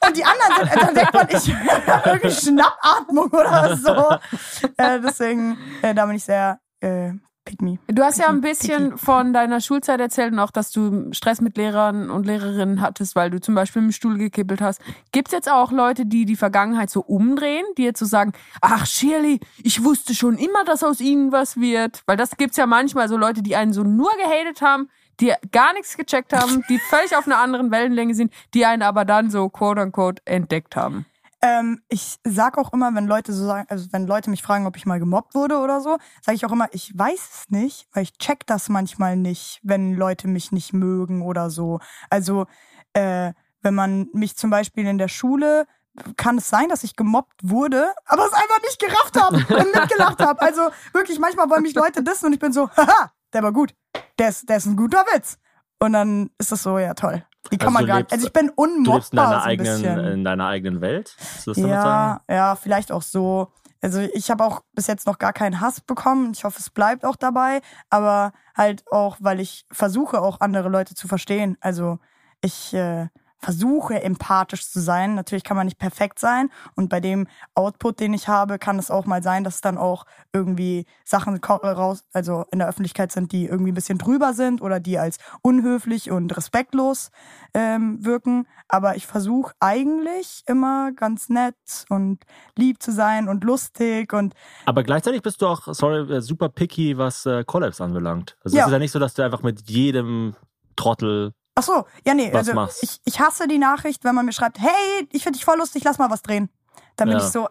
und 0.05 0.17
die 0.17 0.25
anderen 0.25 0.69
sind, 0.69 0.81
dann 0.83 0.95
denkt 0.95 1.13
man, 1.13 1.27
ich 1.29 1.55
habe 1.87 2.09
irgendwie 2.09 2.31
Schnappatmung 2.31 3.29
oder 3.29 3.77
so. 3.77 4.67
Äh, 4.77 4.99
deswegen, 4.99 5.57
äh, 5.81 5.93
da 5.93 6.05
bin 6.07 6.15
ich 6.15 6.23
sehr 6.25 6.59
äh, 6.81 7.11
pick 7.45 7.61
me. 7.61 7.79
Du 7.87 8.03
hast 8.03 8.19
ja 8.19 8.27
ein 8.27 8.41
bisschen 8.41 8.97
von 8.97 9.33
deiner 9.33 9.61
Schulzeit 9.61 9.99
erzählt 9.99 10.33
und 10.33 10.39
auch, 10.39 10.51
dass 10.51 10.71
du 10.71 11.11
Stress 11.13 11.41
mit 11.41 11.57
Lehrern 11.57 12.09
und 12.09 12.25
Lehrerinnen 12.25 12.81
hattest, 12.81 13.15
weil 13.15 13.29
du 13.29 13.39
zum 13.39 13.55
Beispiel 13.55 13.81
im 13.81 13.91
Stuhl 13.91 14.17
gekippelt 14.17 14.61
hast. 14.61 14.81
Gibt 15.11 15.29
es 15.29 15.33
jetzt 15.33 15.51
auch 15.51 15.71
Leute, 15.71 16.05
die 16.05 16.25
die 16.25 16.35
Vergangenheit 16.35 16.89
so 16.89 17.01
umdrehen, 17.01 17.65
die 17.77 17.83
jetzt 17.83 17.99
so 17.99 18.05
sagen, 18.05 18.33
ach 18.61 18.85
Shirley, 18.85 19.39
ich 19.63 19.83
wusste 19.83 20.15
schon 20.15 20.37
immer, 20.37 20.63
dass 20.65 20.83
aus 20.83 20.99
ihnen 20.99 21.31
was 21.31 21.57
wird? 21.57 22.03
Weil 22.05 22.17
das 22.17 22.37
gibt's 22.37 22.57
ja 22.57 22.65
manchmal 22.65 23.09
so 23.09 23.17
Leute, 23.17 23.41
die 23.41 23.55
einen 23.55 23.73
so 23.73 23.83
nur 23.83 24.11
gehatet 24.11 24.61
haben, 24.61 24.89
die 25.19 25.33
gar 25.51 25.73
nichts 25.73 25.95
gecheckt 25.95 26.33
haben, 26.33 26.63
die 26.69 26.79
völlig 26.79 27.15
auf 27.15 27.27
einer 27.27 27.39
anderen 27.39 27.71
Wellenlänge 27.71 28.15
sind, 28.15 28.33
die 28.53 28.65
einen 28.65 28.81
aber 28.81 29.05
dann 29.05 29.29
so 29.29 29.49
quote 29.49 29.81
unquote 29.81 30.21
entdeckt 30.25 30.75
haben. 30.75 31.05
Ähm, 31.45 31.81
ich 31.89 32.19
sag 32.23 32.57
auch 32.57 32.71
immer, 32.71 32.95
wenn 32.95 33.05
Leute 33.05 33.33
so 33.33 33.45
sagen, 33.45 33.67
also 33.69 33.87
wenn 33.91 34.07
Leute 34.07 34.29
mich 34.29 34.41
fragen, 34.41 34.65
ob 34.65 34.77
ich 34.77 34.85
mal 34.85 34.99
gemobbt 34.99 35.35
wurde 35.35 35.57
oder 35.57 35.81
so, 35.81 35.97
sage 36.21 36.37
ich 36.37 36.45
auch 36.45 36.53
immer, 36.53 36.69
ich 36.71 36.97
weiß 36.97 37.19
es 37.19 37.49
nicht, 37.49 37.89
weil 37.91 38.03
ich 38.03 38.17
check 38.17 38.47
das 38.47 38.69
manchmal 38.69 39.17
nicht, 39.17 39.59
wenn 39.61 39.93
Leute 39.93 40.29
mich 40.29 40.53
nicht 40.53 40.71
mögen 40.71 41.21
oder 41.21 41.49
so. 41.49 41.79
Also 42.09 42.45
äh, 42.93 43.33
wenn 43.61 43.75
man 43.75 44.07
mich 44.13 44.37
zum 44.37 44.51
Beispiel 44.51 44.87
in 44.87 44.97
der 44.97 45.09
Schule 45.09 45.67
kann 46.15 46.37
es 46.37 46.49
sein, 46.49 46.69
dass 46.69 46.85
ich 46.85 46.95
gemobbt 46.95 47.41
wurde, 47.43 47.93
aber 48.05 48.25
es 48.25 48.33
einfach 48.33 48.61
nicht 48.61 48.79
gerafft 48.79 49.21
habe 49.21 49.35
und 49.55 49.75
mitgelacht 49.75 50.19
habe. 50.19 50.41
Also 50.41 50.61
wirklich, 50.93 51.19
manchmal 51.19 51.49
wollen 51.49 51.63
mich 51.63 51.75
Leute 51.75 52.03
dissen 52.03 52.27
und 52.27 52.33
ich 52.33 52.39
bin 52.39 52.53
so, 52.53 52.69
haha, 52.77 53.11
der 53.33 53.43
war 53.43 53.51
gut. 53.51 53.75
Der 54.17 54.29
ist, 54.29 54.47
der 54.47 54.57
ist 54.57 54.65
ein 54.65 54.77
guter 54.77 55.03
Witz. 55.13 55.37
Und 55.79 55.91
dann 55.91 56.29
ist 56.37 56.53
das 56.53 56.63
so, 56.63 56.79
ja 56.79 56.93
toll. 56.93 57.25
Die 57.51 57.57
kann 57.57 57.67
Also 57.67 57.79
man 57.79 57.85
gar 57.87 57.97
lebst- 57.99 58.11
nicht. 58.11 58.13
Also 58.13 58.27
ich 58.27 58.33
bin 58.33 58.51
Du 58.55 58.63
lebst 58.65 59.13
in 59.13 59.19
unmobbbar 59.19 59.25
deiner, 59.29 59.39
so 59.41 59.45
eigenen, 59.47 59.81
bisschen. 59.81 59.99
in 60.13 60.23
deiner 60.23 60.47
eigenen 60.47 60.81
Welt? 60.81 61.15
Ja, 61.55 62.21
ja, 62.29 62.55
vielleicht 62.55 62.91
auch 62.91 63.01
so. 63.01 63.51
Also 63.81 63.99
ich 63.99 64.31
habe 64.31 64.45
auch 64.45 64.61
bis 64.73 64.87
jetzt 64.87 65.05
noch 65.07 65.19
gar 65.19 65.33
keinen 65.33 65.59
Hass 65.59 65.81
bekommen. 65.81 66.31
Ich 66.33 66.45
hoffe, 66.45 66.59
es 66.59 66.69
bleibt 66.69 67.03
auch 67.05 67.17
dabei. 67.17 67.61
Aber 67.89 68.31
halt 68.55 68.85
auch, 68.91 69.17
weil 69.19 69.41
ich 69.41 69.65
versuche, 69.71 70.21
auch 70.21 70.39
andere 70.39 70.69
Leute 70.69 70.95
zu 70.95 71.07
verstehen. 71.09 71.57
Also 71.59 71.99
ich 72.41 72.73
äh, 72.73 73.07
versuche, 73.43 74.01
empathisch 74.01 74.69
zu 74.69 74.79
sein. 74.79 75.15
Natürlich 75.15 75.43
kann 75.43 75.57
man 75.57 75.65
nicht 75.65 75.77
perfekt 75.77 76.17
sein. 76.17 76.49
Und 76.75 76.89
bei 76.89 76.99
dem 77.01 77.27
Output, 77.55 77.99
den 77.99 78.13
ich 78.13 78.27
habe, 78.27 78.57
kann 78.57 78.79
es 78.79 78.89
auch 78.89 79.05
mal 79.05 79.21
sein, 79.21 79.43
dass 79.43 79.59
dann 79.61 79.77
auch 79.77 80.05
irgendwie 80.31 80.85
Sachen 81.03 81.37
raus, 81.43 82.05
also 82.13 82.45
in 82.51 82.59
der 82.59 82.69
Öffentlichkeit 82.69 83.11
sind, 83.11 83.31
die 83.33 83.45
irgendwie 83.45 83.71
ein 83.71 83.75
bisschen 83.75 83.97
drüber 83.97 84.33
sind 84.33 84.61
oder 84.61 84.79
die 84.79 84.97
als 84.97 85.17
unhöflich 85.41 86.09
und 86.09 86.35
respektlos 86.35 87.11
ähm, 87.53 88.03
wirken. 88.03 88.47
Aber 88.69 88.95
ich 88.95 89.05
versuche 89.05 89.53
eigentlich 89.59 90.43
immer 90.47 90.91
ganz 90.93 91.27
nett 91.29 91.55
und 91.89 92.23
lieb 92.57 92.81
zu 92.81 92.91
sein 92.91 93.27
und 93.27 93.43
lustig 93.43 94.13
und 94.13 94.33
Aber 94.65 94.83
gleichzeitig 94.83 95.21
bist 95.21 95.41
du 95.41 95.47
auch, 95.47 95.61
sorry, 95.73 96.11
äh, 96.13 96.21
super 96.21 96.47
picky, 96.49 96.97
was 96.97 97.25
äh, 97.25 97.43
Collabs 97.43 97.81
anbelangt. 97.81 98.37
Also 98.43 98.55
Ja. 98.55 98.63
es 98.63 98.67
ist 98.67 98.73
ja 98.73 98.79
nicht 98.79 98.91
so, 98.91 98.99
dass 98.99 99.13
du 99.13 99.21
einfach 99.21 99.43
mit 99.43 99.69
jedem 99.69 100.35
Trottel 100.75 101.33
Ach 101.55 101.63
so, 101.63 101.85
ja, 102.05 102.13
nee, 102.13 102.29
Was 102.31 102.47
also 102.47 102.53
machst? 102.53 102.83
ich, 102.83 102.99
ich 103.05 103.19
hasse 103.19 103.47
die 103.47 103.59
Nachricht, 103.59 104.03
wenn 104.03 104.15
man 104.15 104.25
mir 104.25 104.31
schreibt, 104.33 104.59
hey, 104.59 105.07
ich 105.11 105.23
finde 105.23 105.37
dich 105.37 105.45
voll 105.45 105.57
lustig, 105.57 105.83
lass 105.83 105.99
mal 105.99 106.09
was 106.09 106.21
drehen. 106.21 106.49
Dann 106.95 107.09
bin 107.09 107.17
Ja. 107.17 107.23
ich 107.25 107.31
so, 107.31 107.47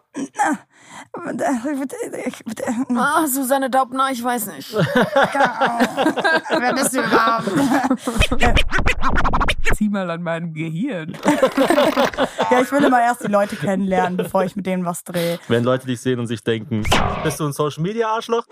Ah, 2.95 3.27
Susanne 3.27 3.69
Daubner, 3.69 4.09
ich 4.11 4.23
weiß 4.23 4.47
nicht. 4.47 4.73
wer 4.73 6.73
bist 6.73 6.93
du 6.93 7.01
überhaupt? 7.01 7.49
Zieh 9.75 9.89
mal 9.89 10.09
an 10.11 10.21
meinem 10.21 10.53
Gehirn. 10.53 11.17
ja, 12.51 12.61
ich 12.61 12.71
will 12.71 12.83
immer 12.83 13.01
erst 13.01 13.23
die 13.23 13.27
Leute 13.31 13.55
kennenlernen, 13.55 14.17
bevor 14.17 14.43
ich 14.43 14.55
mit 14.55 14.65
denen 14.65 14.85
was 14.85 15.03
drehe. 15.03 15.39
Wenn 15.47 15.63
Leute 15.63 15.87
dich 15.87 16.01
sehen 16.01 16.19
und 16.19 16.27
sich 16.27 16.43
denken, 16.43 16.83
bist 17.23 17.39
du 17.39 17.45
ein 17.45 17.53
Social 17.53 17.81
Media 17.81 18.09
Arschloch? 18.09 18.45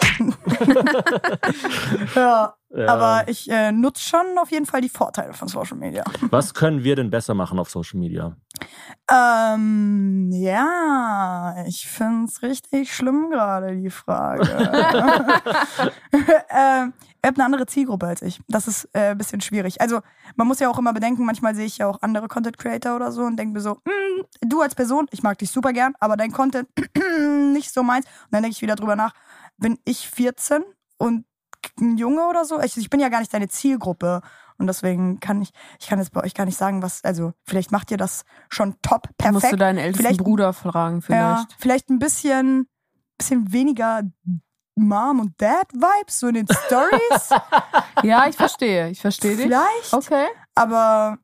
Ja, 2.16 2.54
Ja. 2.74 2.88
aber 2.88 3.28
ich 3.28 3.50
äh, 3.52 3.72
nutze 3.74 4.02
schon 4.08 4.26
auf 4.42 4.50
jeden 4.52 4.66
Fall 4.66 4.80
die 4.82 4.90
Vorteile 4.90 5.34
von 5.34 5.48
Social 5.50 5.78
Media. 5.78 6.04
Was 6.30 6.54
können 6.54 6.84
wir 6.84 6.96
denn 6.96 7.10
besser 7.10 7.34
machen 7.34 7.60
auf 7.60 7.70
Social 7.70 8.00
Media? 8.00 8.34
Ähm, 9.12 10.30
ja, 10.32 10.81
ich 11.68 11.88
find's 11.88 12.42
richtig 12.42 12.94
schlimm 12.96 13.30
gerade, 13.30 13.76
die 13.76 13.90
Frage. 13.90 14.44
ähm, 16.14 16.94
ihr 17.24 17.28
habt 17.28 17.38
eine 17.38 17.46
andere 17.46 17.66
Zielgruppe 17.66 18.08
als 18.08 18.22
ich. 18.22 18.40
Das 18.48 18.68
ist 18.68 18.90
äh, 18.94 19.12
ein 19.12 19.18
bisschen 19.18 19.42
schwierig. 19.42 19.82
Also, 19.82 20.02
man 20.36 20.48
muss 20.48 20.60
ja 20.60 20.70
auch 20.70 20.80
immer 20.80 20.94
bedenken, 20.94 21.26
manchmal 21.26 21.56
sehe 21.56 21.66
ich 21.66 21.80
ja 21.80 21.88
auch 21.88 22.02
andere 22.02 22.28
Content 22.28 22.58
Creator 22.58 22.96
oder 22.96 23.12
so 23.12 23.24
und 23.24 23.38
denke 23.38 23.54
mir 23.54 23.62
so, 23.62 23.76
"Mm, 23.86 24.24
du 24.42 24.62
als 24.62 24.76
Person, 24.76 25.08
ich 25.12 25.24
mag 25.24 25.38
dich 25.38 25.52
super 25.52 25.74
gern, 25.74 25.94
aber 26.00 26.18
dein 26.18 26.32
Content 26.32 26.70
nicht 27.54 27.74
so 27.74 27.84
meins. 27.84 28.06
Und 28.06 28.32
dann 28.32 28.44
denke 28.44 28.56
ich 28.56 28.62
wieder 28.62 28.76
drüber 28.76 28.96
nach, 28.96 29.14
bin 29.58 29.78
ich 29.86 30.10
14 30.10 30.64
und 30.98 31.26
ein 31.80 31.98
Junge 31.98 32.26
oder 32.28 32.46
so? 32.46 32.60
Ich, 32.60 32.76
ich 32.78 32.90
bin 32.90 33.00
ja 33.00 33.10
gar 33.10 33.20
nicht 33.20 33.34
deine 33.34 33.48
Zielgruppe. 33.48 34.22
Und 34.62 34.68
deswegen 34.68 35.20
kann 35.20 35.42
ich, 35.42 35.50
ich 35.80 35.88
kann 35.88 36.00
jetzt 36.00 36.14
bei 36.14 36.24
euch 36.24 36.34
gar 36.34 36.46
nicht 36.46 36.58
sagen, 36.58 36.82
was, 36.82 37.04
also 37.04 37.34
vielleicht 37.44 37.72
macht 37.72 37.92
ihr 37.92 37.98
das 37.98 38.24
schon 38.50 38.76
top, 38.82 39.10
Da 39.18 39.32
musst 39.32 39.44
du 39.44 39.48
perfekt. 39.50 39.62
deinen 39.62 39.78
ältesten 39.80 40.06
Vielleicht- 40.06 40.24
Bruder 40.24 40.54
fragen, 40.54 41.02
vielleicht. 41.02 41.50
Ja, 41.50 41.56
vielleicht 41.58 41.90
ein 41.90 42.00
bisschen, 42.00 42.68
bisschen 43.18 43.52
weniger 43.52 44.04
Mom 44.76 45.20
und 45.20 45.42
Dad 45.42 45.68
Vibes 45.74 46.20
so 46.20 46.28
in 46.28 46.36
den 46.36 46.48
Stories. 46.66 47.30
Ja, 48.04 48.28
ich 48.28 48.36
verstehe. 48.36 48.90
Ich 48.90 49.02
verstehe 49.02 49.36
dich. 49.36 49.46
vielleicht. 49.46 49.94
Okay. 49.94 50.26
Aber 50.56 51.18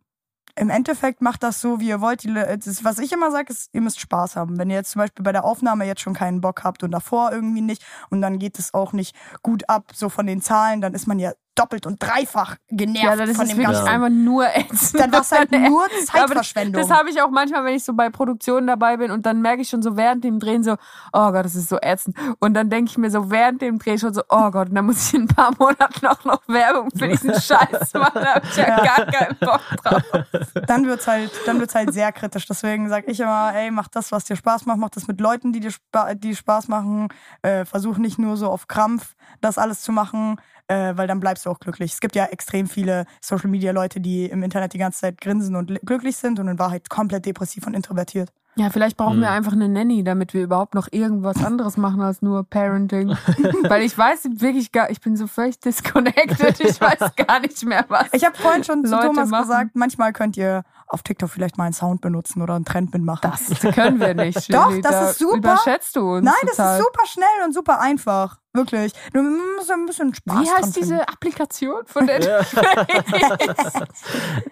im 0.60 0.70
Endeffekt 0.70 1.22
macht 1.22 1.42
das 1.44 1.60
so, 1.62 1.80
wie 1.80 1.88
ihr 1.88 2.02
wollt. 2.02 2.24
Was 2.26 3.00
ich 3.00 3.12
immer 3.14 3.32
sage, 3.32 3.52
ist, 3.54 3.70
ihr 3.74 3.82
müsst 3.82 4.00
Spaß 4.00 4.36
haben. 4.36 4.58
Wenn 4.60 4.70
ihr 4.70 4.76
jetzt 4.76 4.92
zum 4.92 5.00
Beispiel 5.00 5.24
bei 5.24 5.32
der 5.32 5.44
Aufnahme 5.46 5.86
jetzt 5.86 6.02
schon 6.02 6.14
keinen 6.14 6.42
Bock 6.42 6.64
habt 6.64 6.84
und 6.84 6.92
davor 6.92 7.32
irgendwie 7.32 7.62
nicht 7.62 7.84
und 8.10 8.22
dann 8.22 8.38
geht 8.38 8.60
es 8.60 8.74
auch 8.74 8.94
nicht 8.94 9.16
gut 9.44 9.68
ab, 9.70 9.86
so 9.94 10.10
von 10.10 10.28
den 10.28 10.42
Zahlen, 10.42 10.82
dann 10.82 10.94
ist 10.94 11.08
man 11.08 11.18
ja 11.20 11.32
doppelt 11.58 11.86
und 11.86 12.02
dreifach 12.02 12.56
genervt 12.70 13.04
Ja, 13.04 13.16
das 13.16 13.36
von 13.36 13.46
ist 13.46 13.52
dem 13.54 13.58
wirklich 13.58 13.78
Ganzen. 13.78 13.88
einfach 13.88 14.10
nur 14.10 14.46
ätzend. 14.56 15.00
Dann 15.02 15.12
war 15.12 15.22
es 15.22 15.32
halt 15.32 15.52
nur 15.52 15.84
Aber 15.84 15.90
das, 15.90 16.06
Zeitverschwendung. 16.08 16.82
das 16.82 16.92
habe 16.92 17.10
ich 17.10 17.22
auch 17.22 17.30
manchmal, 17.30 17.64
wenn 17.66 17.76
ich 17.76 17.84
so 17.84 17.94
bei 17.94 18.10
Produktionen 18.10 18.68
dabei 18.68 18.98
bin 18.98 19.12
und 19.12 19.26
dann 19.26 19.42
merke 19.42 19.62
ich 19.62 19.70
schon 19.70 19.82
so 19.82 19.98
während 19.98 20.24
dem 20.24 20.40
Drehen 20.40 20.64
so, 20.64 20.74
oh 21.14 21.32
Gott, 21.32 21.46
das 21.46 21.56
ist 21.56 21.70
so 21.70 21.78
ätzend. 21.82 22.16
Und 22.40 22.54
dann 22.54 22.70
denke 22.70 22.92
ich 22.92 22.98
mir 22.98 23.10
so 23.10 23.32
während 23.32 23.62
dem 23.62 23.80
Dreh 23.80 23.98
schon 23.98 24.14
so, 24.14 24.22
oh 24.30 24.52
Gott, 24.52 24.70
und 24.70 24.76
dann 24.76 24.86
muss 24.86 25.08
ich 25.08 25.14
in 25.14 25.24
ein 25.24 25.28
paar 25.28 25.52
Monaten 25.60 26.06
auch 26.08 26.24
noch 26.26 26.42
Werbung 26.48 26.90
für 26.96 27.08
diesen 27.08 27.34
Scheiß 27.42 27.94
machen. 27.94 28.22
Da 28.22 28.36
habe 28.36 28.46
ich 28.50 28.56
ja 28.58 28.78
gar 28.78 29.06
keinen 29.06 29.38
Bock 29.40 29.62
drauf. 29.84 30.04
dann 30.68 30.86
wird's 30.86 31.08
halt, 31.08 31.32
dann 31.46 31.60
wird's 31.60 31.76
halt 31.76 31.94
sehr 31.94 32.12
kritisch. 32.12 32.46
Deswegen 32.46 32.90
sage 32.90 33.10
ich 33.12 33.20
immer, 33.20 33.54
ey, 33.56 33.72
mach 33.72 33.88
das, 33.88 34.12
was 34.12 34.26
dir 34.26 34.36
Spaß 34.36 34.66
macht, 34.66 34.78
mach 34.78 34.90
das 34.90 35.08
mit 35.08 35.20
Leuten, 35.22 35.54
die 35.54 35.60
dir 35.60 35.72
Spa 35.72 36.14
die 36.14 36.36
Spaß 36.36 36.68
machen. 36.68 37.08
Äh, 37.42 37.66
versuch 37.66 37.98
nicht 37.98 38.20
nur 38.20 38.38
so 38.38 38.50
auf 38.50 38.68
Krampf 38.68 39.16
das 39.42 39.58
alles 39.58 39.82
zu 39.82 39.92
machen, 39.92 40.38
äh, 40.68 40.94
weil 40.96 41.08
dann 41.08 41.20
bleibst 41.20 41.46
du 41.46 41.50
auch 41.50 41.60
glücklich. 41.60 41.94
Es 41.94 42.00
gibt 42.00 42.16
ja 42.16 42.26
extrem 42.26 42.68
viele 42.68 43.06
Social 43.22 43.50
Media 43.50 43.72
Leute, 43.72 44.00
die 44.00 44.26
im 44.26 44.44
Internet 44.44 44.74
die 44.74 44.78
ganze 44.78 45.00
Zeit 45.02 45.22
grinsen 45.22 45.56
und 45.56 45.70
li- 45.70 45.80
glücklich 45.86 46.18
sind 46.18 46.40
und 46.40 46.48
in 46.48 46.60
Wahrheit 46.60 46.90
komplett 46.90 47.26
depressiv 47.26 47.66
und 47.68 47.74
introvertiert. 47.74 48.32
Ja, 48.60 48.72
vielleicht 48.72 48.98
brauchen 48.98 49.14
Hm. 49.18 49.22
wir 49.22 49.30
einfach 49.30 49.52
eine 49.52 49.70
Nanny, 49.70 50.04
damit 50.04 50.34
wir 50.34 50.42
überhaupt 50.42 50.74
noch 50.74 50.88
irgendwas 50.92 51.46
anderes 51.46 51.78
machen 51.78 52.02
als 52.02 52.24
nur 52.24 52.44
Parenting. 52.44 53.10
Weil 53.70 53.84
ich 53.84 53.96
weiß 53.96 54.28
wirklich 54.42 54.72
gar, 54.72 54.90
ich 54.90 55.00
bin 55.00 55.16
so 55.16 55.28
völlig 55.28 55.60
disconnected. 55.60 56.60
Ich 56.60 56.82
weiß 56.82 57.16
gar 57.16 57.40
nicht 57.40 57.64
mehr 57.64 57.86
was. 57.88 58.08
Ich 58.14 58.26
habe 58.26 58.36
vorhin 58.36 58.64
schon 58.64 58.84
zu 58.84 58.90
Leute 58.92 59.08
Thomas 59.08 59.30
machen. 59.30 59.44
gesagt, 59.44 59.70
manchmal 59.76 60.12
könnt 60.12 60.38
ihr 60.38 60.64
auf 60.88 61.04
TikTok 61.04 61.30
vielleicht 61.30 61.58
mal 61.60 61.66
einen 61.66 61.74
Sound 61.74 62.02
benutzen 62.02 62.42
oder 62.42 62.56
einen 62.56 62.66
Trendbild 62.66 63.04
machen. 63.04 63.20
Das 63.32 63.60
können 63.76 64.00
wir 64.00 64.16
nicht. 64.16 64.52
Doch, 64.52 64.70
Shirley. 64.70 64.82
das 64.82 64.92
Da 64.92 65.10
ist 65.12 65.20
super. 65.20 65.38
Überschätzt 65.38 65.96
du 65.96 66.16
uns 66.16 66.26
Nein, 66.26 66.34
das 66.48 66.56
total. 66.58 66.80
ist 66.80 66.86
super 66.86 67.06
schnell 67.06 67.46
und 67.46 67.54
super 67.54 67.80
einfach. 67.80 68.40
Wirklich. 68.58 68.92
Du 69.14 69.22
musst 69.22 69.72
ein 69.72 69.86
bisschen 69.86 70.14
Spaß 70.14 70.36
Wie 70.36 70.50
heißt 70.50 70.74
finden. 70.74 70.80
diese 70.80 71.08
Applikation 71.08 71.86
von 71.86 72.08
der? 72.08 72.20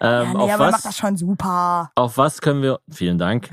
Ja, 0.00 0.24
nee, 0.24 0.38
auf, 0.38 0.50
aber 0.52 0.64
macht 0.66 0.74
das 0.74 0.84
was, 0.86 0.96
schon 0.96 1.16
super. 1.16 1.90
auf 1.94 2.18
was 2.18 2.40
können 2.40 2.62
wir, 2.62 2.80
vielen 2.90 3.18
Dank, 3.18 3.48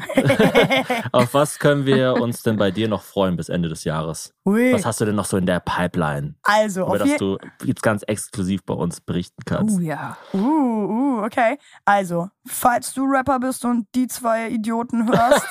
auf 1.11 1.33
was 1.33 1.59
können 1.59 1.85
wir 1.85 2.13
uns 2.15 2.43
denn 2.43 2.57
bei 2.57 2.71
dir 2.71 2.87
noch 2.87 3.01
freuen 3.01 3.35
bis 3.35 3.49
Ende 3.49 3.69
des 3.69 3.83
Jahres? 3.83 4.33
Ui. 4.45 4.73
Was 4.73 4.85
hast 4.85 5.01
du 5.01 5.05
denn 5.05 5.15
noch 5.15 5.25
so 5.25 5.37
in 5.37 5.45
der 5.45 5.59
Pipeline, 5.59 6.35
Also, 6.43 6.81
über 6.81 6.91
auf 6.91 6.97
das 6.97 7.15
du 7.17 7.37
jetzt 7.63 7.81
ganz 7.81 8.03
exklusiv 8.03 8.63
bei 8.65 8.73
uns 8.73 8.99
berichten 9.01 9.41
kannst? 9.45 9.77
Oh 9.77 9.81
ja. 9.81 10.17
Uh, 10.33 10.37
uh, 10.37 11.23
okay. 11.23 11.57
Also, 11.85 12.29
falls 12.45 12.93
du 12.93 13.05
Rapper 13.05 13.39
bist 13.39 13.63
und 13.65 13.87
die 13.95 14.07
zwei 14.07 14.49
Idioten 14.49 15.07
hörst, 15.07 15.45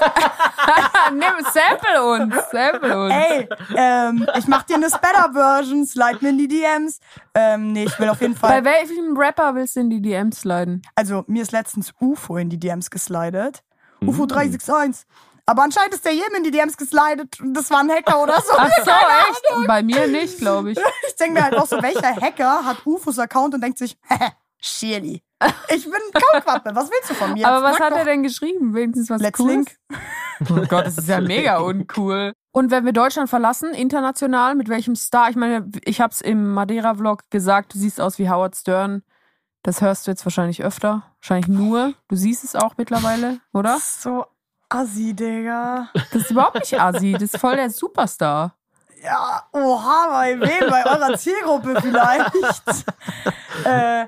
Nimm, 1.13 1.45
sample 1.53 2.05
uns. 2.05 2.35
Sample 2.51 3.05
uns. 3.05 3.15
ey, 3.15 3.49
ähm, 3.77 4.27
ich 4.37 4.47
mach 4.47 4.63
dir 4.63 4.77
eine 4.77 4.89
Spadder-Version, 4.89 5.87
slide 5.87 6.19
mir 6.21 6.31
in 6.31 6.39
die 6.39 6.49
DMs. 6.49 7.01
Ähm, 7.35 7.73
nee, 7.73 7.85
ich 7.85 7.99
will 7.99 8.09
auf 8.09 8.21
jeden 8.21 8.35
Bei 8.35 8.49
Fall. 8.49 8.65
welchem 8.65 9.17
Rapper 9.17 9.55
willst 9.55 9.77
du 9.77 9.81
in 9.81 9.91
die 9.91 10.01
DMs 10.01 10.41
sliden? 10.41 10.83
Also, 10.95 11.25
mir 11.27 11.43
ist 11.43 11.53
letztens 11.53 11.93
UFO 12.01 12.37
in 12.37 12.51
die 12.51 12.59
DMs 12.59 12.91
geslidet. 12.91 13.63
Mm. 14.01 14.09
UFO 14.09 14.27
361. 14.27 15.07
Aber 15.45 15.63
anscheinend 15.65 15.95
ist 15.95 16.05
der 16.05 16.15
jedem 16.15 16.37
in 16.37 16.45
die 16.45 16.51
DMs 16.51 16.77
geslidet 16.77 17.41
und 17.41 17.55
das 17.55 17.71
war 17.71 17.81
ein 17.81 17.91
Hacker 17.91 18.23
oder 18.23 18.41
so. 18.41 18.53
Ach 18.57 18.71
so, 18.85 18.91
echt? 18.91 19.67
Bei 19.67 19.83
mir 19.83 20.07
nicht, 20.07 20.39
glaube 20.39 20.73
ich. 20.73 20.79
Ich 21.09 21.17
denke 21.17 21.35
mir 21.35 21.45
halt 21.45 21.57
auch 21.57 21.67
so, 21.67 21.81
welcher 21.83 22.17
Hacker 22.17 22.65
hat 22.65 22.87
UFOs 22.87 23.19
Account 23.19 23.55
und 23.55 23.61
denkt 23.61 23.79
sich, 23.79 23.97
Shirley, 24.61 25.23
ich 25.69 25.85
bin 25.85 26.01
Kaulquappe, 26.13 26.75
was 26.75 26.91
willst 26.91 27.11
du 27.11 27.15
von 27.15 27.33
mir? 27.33 27.47
Aber 27.47 27.63
was 27.63 27.77
Sag 27.77 27.87
hat 27.87 27.93
doch. 27.93 27.99
er 27.99 28.05
denn 28.05 28.23
geschrieben? 28.23 28.75
Wenigstens 28.75 29.11
was 29.11 29.21
Let's 29.21 29.39
Cooles? 29.39 29.55
Link. 29.55 29.77
Oh 30.51 30.67
Gott, 30.69 30.87
das 30.87 30.99
ist 30.99 31.09
ja 31.09 31.21
mega 31.21 31.59
uncool. 31.59 32.33
Und 32.53 32.71
wenn 32.71 32.85
wir 32.85 32.93
Deutschland 32.93 33.31
verlassen, 33.31 33.75
international, 33.75 34.55
mit 34.55 34.69
welchem 34.69 34.97
Star? 34.97 35.31
Ich 35.31 35.37
meine, 35.37 35.71
ich 35.85 36.01
hab's 36.01 36.21
im 36.21 36.53
Madeira-Vlog 36.53 37.31
gesagt, 37.31 37.75
du 37.75 37.79
siehst 37.79 38.01
aus 38.01 38.19
wie 38.19 38.29
Howard 38.29 38.57
Stern. 38.57 39.03
Das 39.63 39.81
hörst 39.81 40.07
du 40.07 40.11
jetzt 40.11 40.27
wahrscheinlich 40.27 40.65
öfter. 40.65 41.05
Wahrscheinlich 41.21 41.49
nur. 41.49 41.95
Du 42.09 42.17
siehst 42.17 42.43
es 42.43 42.57
auch 42.57 42.77
mittlerweile, 42.77 43.39
oder? 43.53 43.79
So 43.81 44.27
assi, 44.69 45.15
Digga. 45.15 45.89
Das 45.95 46.23
ist 46.23 46.31
überhaupt 46.31 46.57
nicht 46.57 46.79
Asi. 46.81 47.13
Das 47.13 47.23
ist 47.23 47.39
voll 47.39 47.57
der 47.57 47.71
Superstar. 47.71 48.57
Ja, 49.03 49.47
oha, 49.53 50.09
bei 50.11 50.41
wem? 50.41 50.71
Bei 50.71 50.87
eurer 50.87 51.17
Zielgruppe 51.17 51.81
vielleicht. 51.81 52.33
äh, 53.65 54.07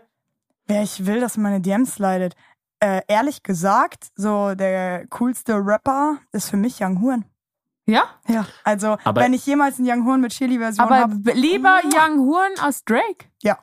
wer 0.66 0.82
ich 0.82 1.06
will, 1.06 1.20
dass 1.20 1.36
meine 1.36 1.60
DMs 1.60 1.98
leidet. 1.98 2.34
Äh, 2.80 3.02
ehrlich 3.08 3.42
gesagt, 3.42 4.08
so 4.16 4.54
der 4.54 5.06
coolste 5.08 5.54
Rapper 5.54 6.18
ist 6.32 6.50
für 6.50 6.56
mich 6.56 6.80
Young 6.80 7.00
Horn. 7.02 7.24
Ja? 7.86 8.04
Ja. 8.28 8.46
Also, 8.64 8.96
Aber- 9.04 9.20
wenn 9.20 9.32
ich 9.34 9.44
jemals 9.46 9.78
einen 9.78 9.88
Young 9.90 10.06
Horn 10.06 10.20
mit 10.20 10.32
Chili-Version 10.32 10.84
Aber 10.86 10.96
habe. 11.00 11.14
b- 11.16 11.32
lieber 11.32 11.80
Young 11.84 12.18
Horn 12.30 12.52
als 12.62 12.84
Drake. 12.84 13.26
Ja. 13.42 13.58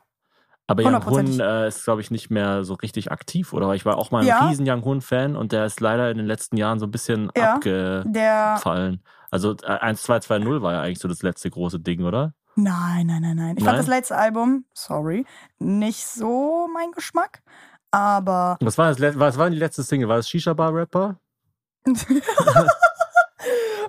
Aber 0.68 0.80
Young 0.82 0.86
Hundertprozentig. 0.94 1.40
äh, 1.40 1.68
ist, 1.68 1.84
glaube 1.84 2.00
ich, 2.00 2.10
nicht 2.12 2.30
mehr 2.30 2.62
so 2.64 2.74
richtig 2.74 3.10
aktiv, 3.10 3.52
oder? 3.52 3.66
Weil 3.68 3.76
Ich 3.76 3.84
war 3.84 3.98
auch 3.98 4.10
mal 4.12 4.20
ein 4.20 4.26
Ja. 4.26 4.46
riesen 4.48 4.64
Young 4.68 4.84
Hun-Fan 4.84 5.34
und 5.36 5.52
der 5.52 5.66
ist 5.66 5.80
leider 5.80 6.10
in 6.10 6.16
den 6.18 6.26
letzten 6.26 6.56
Jahren 6.56 6.78
so 6.78 6.86
ein 6.86 6.90
bisschen 6.92 7.30
Ja. 7.36 7.58
Der. 7.58 8.04
abgefallen. 8.04 9.02
Also 9.30 9.52
äh, 9.64 9.78
1220 9.80 10.62
war 10.62 10.72
ja 10.72 10.80
eigentlich 10.82 11.00
so 11.00 11.08
das 11.08 11.22
letzte 11.22 11.50
große 11.50 11.80
Ding, 11.80 12.04
oder? 12.04 12.32
Nein, 12.54 13.06
nein, 13.06 13.22
nein, 13.22 13.36
nein. 13.36 13.56
Ich 13.56 13.64
fand 13.64 13.76
Nein? 13.76 13.86
das 13.86 13.86
letzte 13.86 14.16
Album, 14.16 14.64
sorry, 14.74 15.24
nicht 15.58 16.06
so 16.06 16.68
mein 16.72 16.92
Geschmack. 16.92 17.42
Aber 17.90 18.56
Was 18.60 18.78
war, 18.78 18.94
das, 18.94 19.18
was 19.18 19.38
war 19.38 19.50
die 19.50 19.56
letzte 19.58 19.82
Single? 19.82 20.08
War 20.08 20.16
das 20.16 20.28
Shisha 20.28 20.52
Bar 20.52 20.74
Rapper? 20.74 21.18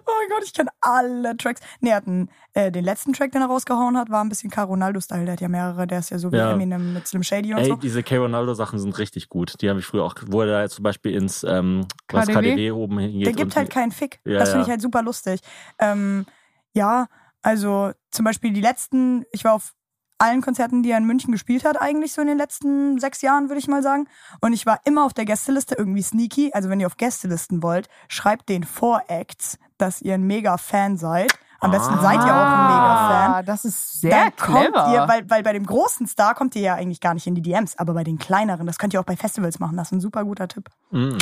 Oh 0.06 0.12
mein 0.20 0.30
Gott, 0.30 0.44
ich 0.44 0.54
kenne 0.54 0.70
alle 0.82 1.38
Tracks. 1.38 1.62
Nee, 1.80 1.92
er 1.92 1.98
hat 1.98 2.08
einen, 2.08 2.30
äh, 2.54 2.72
den 2.72 2.84
letzten 2.84 3.14
Track, 3.14 3.32
den 3.32 3.42
er 3.42 3.48
rausgehauen 3.48 3.98
hat, 3.98 4.10
war 4.10 4.22
ein 4.24 4.28
bisschen 4.30 4.50
K. 4.50 4.64
Ronaldo-Style. 4.64 5.24
Der 5.26 5.34
hat 5.34 5.42
ja 5.42 5.48
mehrere, 5.48 5.86
der 5.88 6.00
ist 6.00 6.10
ja 6.10 6.18
so 6.18 6.32
wie 6.32 6.38
Ja. 6.38 6.52
Eminem 6.52 6.94
mit 6.94 7.08
Slim 7.08 7.24
Shady 7.24 7.54
und 7.54 7.60
Ey, 7.60 7.68
so. 7.68 7.76
diese 7.76 8.04
K. 8.04 8.18
Ronaldo-Sachen 8.18 8.80
sind 8.80 8.98
richtig 8.98 9.30
gut. 9.30 9.62
Die 9.62 9.70
habe 9.70 9.80
ich 9.80 9.86
früher 9.86 10.04
auch, 10.04 10.16
wo 10.28 10.42
er 10.42 10.48
da 10.48 10.62
jetzt 10.64 10.76
zum 10.76 10.84
Beispiel 10.84 11.14
ins 11.14 11.44
ähm, 11.44 11.86
KDW? 12.08 12.34
KDW 12.34 12.72
oben 12.72 13.00
hingeht. 13.00 13.28
Der 13.28 13.34
gibt 13.34 13.56
halt 13.56 13.70
keinen 13.70 13.92
Fick. 13.92 14.20
Ja, 14.26 14.40
das 14.40 14.50
finde 14.50 14.64
ich 14.66 14.70
halt 14.70 14.82
super 14.82 15.04
lustig. 15.04 15.40
Ähm, 15.80 16.26
ja, 16.74 17.08
also 17.44 17.92
zum 18.10 18.26
Beispiel 18.26 18.54
die 18.54 18.62
letzten, 18.62 19.26
ich 19.32 19.44
war 19.44 19.54
auf 19.54 19.74
allen 20.18 20.42
Konzerten, 20.42 20.84
die 20.84 20.92
er 20.92 20.98
in 20.98 21.06
München 21.06 21.32
gespielt 21.32 21.66
hat, 21.66 21.80
eigentlich 21.80 22.14
so 22.14 22.22
in 22.22 22.28
den 22.28 22.38
letzten 22.38 22.98
sechs 23.00 23.22
Jahren, 23.22 23.50
würde 23.50 23.60
ich 23.60 23.68
mal 23.68 23.84
sagen. 23.84 24.08
Und 24.42 24.54
ich 24.54 24.66
war 24.66 24.80
immer 24.86 25.06
auf 25.06 25.14
der 25.14 25.26
Gästeliste, 25.26 25.76
irgendwie 25.76 26.02
sneaky. 26.02 26.52
Also 26.54 26.70
wenn 26.70 26.80
ihr 26.80 26.88
auf 26.88 26.98
Gästelisten 26.98 27.62
wollt, 27.62 27.90
schreibt 28.08 28.48
den 28.48 28.64
Voracts, 28.64 29.60
dass 29.78 30.02
ihr 30.02 30.14
ein 30.14 30.24
Mega-Fan 30.24 30.98
seid. 30.98 31.34
Am 31.60 31.72
besten 31.72 31.96
seid 32.02 32.16
ihr 32.16 32.34
auch 32.34 32.46
ein 32.46 32.68
Mega-Fan. 32.68 33.34
Ah, 33.34 33.44
das 33.44 33.66
ist 33.66 34.02
sehr 34.02 34.12
dann 34.12 34.36
kommt 34.36 34.74
clever. 34.74 34.94
ihr, 34.94 35.08
weil, 35.08 35.30
weil 35.30 35.44
bei 35.44 35.54
dem 35.54 35.66
großen 35.66 36.08
Star 36.08 36.36
kommt 36.36 36.56
ihr 36.56 36.62
ja 36.62 36.76
eigentlich 36.76 37.00
gar 37.00 37.14
nicht 37.14 37.26
in 37.26 37.36
die 37.36 37.42
DMs, 37.42 37.78
aber 37.78 37.94
bei 37.94 38.04
den 38.04 38.18
kleineren, 38.18 38.68
das 38.68 38.78
könnt 38.78 38.94
ihr 38.94 39.00
auch 39.00 39.06
bei 39.06 39.16
Festivals 39.16 39.60
machen. 39.60 39.78
Das 39.78 39.88
ist 39.88 39.94
ein 39.94 40.02
super 40.02 40.26
guter 40.26 40.48
Tipp. 40.48 40.70
Mm. 40.92 41.18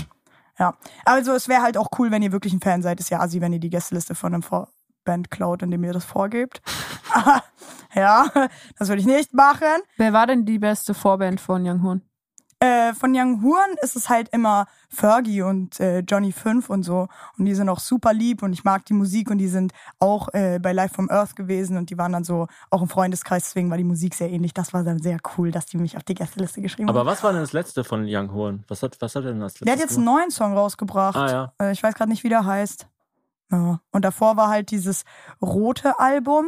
Ja. 0.57 0.75
Also 1.05 1.33
es 1.33 1.47
wäre 1.47 1.61
halt 1.61 1.77
auch 1.77 1.89
cool, 1.97 2.11
wenn 2.11 2.23
ihr 2.23 2.31
wirklich 2.31 2.53
ein 2.53 2.61
Fan 2.61 2.81
seid. 2.81 2.99
Ist 2.99 3.09
ja 3.09 3.19
assi, 3.19 3.39
wenn 3.39 3.53
ihr 3.53 3.59
die 3.59 3.69
Gästeliste 3.69 4.15
von 4.15 4.33
einem 4.33 4.43
Vorband 4.43 4.69
klaut, 5.29 5.61
indem 5.61 5.83
ihr 5.83 5.93
das 5.93 6.05
vorgebt. 6.05 6.61
ja, 7.95 8.25
das 8.77 8.87
würde 8.87 9.01
ich 9.01 9.07
nicht 9.07 9.33
machen. 9.33 9.81
Wer 9.97 10.13
war 10.13 10.27
denn 10.27 10.45
die 10.45 10.59
beste 10.59 10.93
Vorband 10.93 11.39
von 11.41 11.67
Young 11.67 11.83
Horn? 11.83 12.01
Äh, 12.61 12.93
von 12.93 13.11
Young 13.15 13.41
Horn 13.41 13.75
ist 13.81 13.95
es 13.95 14.07
halt 14.07 14.29
immer 14.29 14.67
Fergie 14.87 15.41
und 15.41 15.79
äh, 15.79 16.01
Johnny 16.01 16.31
5 16.31 16.69
und 16.69 16.83
so. 16.83 17.07
Und 17.35 17.45
die 17.45 17.55
sind 17.55 17.69
auch 17.69 17.79
super 17.79 18.13
lieb 18.13 18.43
und 18.43 18.53
ich 18.53 18.63
mag 18.63 18.85
die 18.85 18.93
Musik 18.93 19.31
und 19.31 19.39
die 19.39 19.47
sind 19.47 19.73
auch 19.97 20.29
äh, 20.33 20.59
bei 20.61 20.71
Live 20.71 20.91
from 20.91 21.09
Earth 21.09 21.35
gewesen 21.35 21.75
und 21.75 21.89
die 21.89 21.97
waren 21.97 22.11
dann 22.11 22.23
so 22.23 22.45
auch 22.69 22.83
im 22.83 22.87
Freundeskreis, 22.87 23.45
deswegen 23.45 23.71
war 23.71 23.77
die 23.77 23.83
Musik 23.83 24.13
sehr 24.13 24.29
ähnlich. 24.29 24.53
Das 24.53 24.73
war 24.73 24.83
dann 24.83 25.01
sehr 25.01 25.17
cool, 25.35 25.49
dass 25.49 25.65
die 25.65 25.77
mich 25.77 25.97
auf 25.97 26.03
die 26.03 26.13
Gästeliste 26.13 26.61
geschrieben 26.61 26.87
Aber 26.87 26.99
haben. 26.99 27.07
was 27.07 27.23
war 27.23 27.31
denn 27.31 27.41
das 27.41 27.51
letzte 27.53 27.83
von 27.83 28.05
Young 28.07 28.31
Horn? 28.31 28.63
Was 28.67 28.83
hat, 28.83 28.95
was 28.99 29.15
hat 29.15 29.23
er 29.23 29.31
denn 29.31 29.41
als 29.41 29.53
letztes 29.53 29.65
Der 29.65 29.73
hat 29.73 29.79
jetzt 29.79 29.95
einen 29.97 30.05
neuen 30.05 30.29
Song 30.29 30.53
rausgebracht. 30.55 31.17
Ah, 31.17 31.31
ja. 31.31 31.53
Äh, 31.59 31.71
ich 31.71 31.81
weiß 31.81 31.95
gerade 31.95 32.11
nicht, 32.11 32.23
wie 32.23 32.29
der 32.29 32.45
heißt. 32.45 32.85
Ja. 33.51 33.81
Und 33.91 34.05
davor 34.05 34.37
war 34.37 34.49
halt 34.49 34.71
dieses 34.71 35.03
rote 35.41 35.99
Album. 35.99 36.47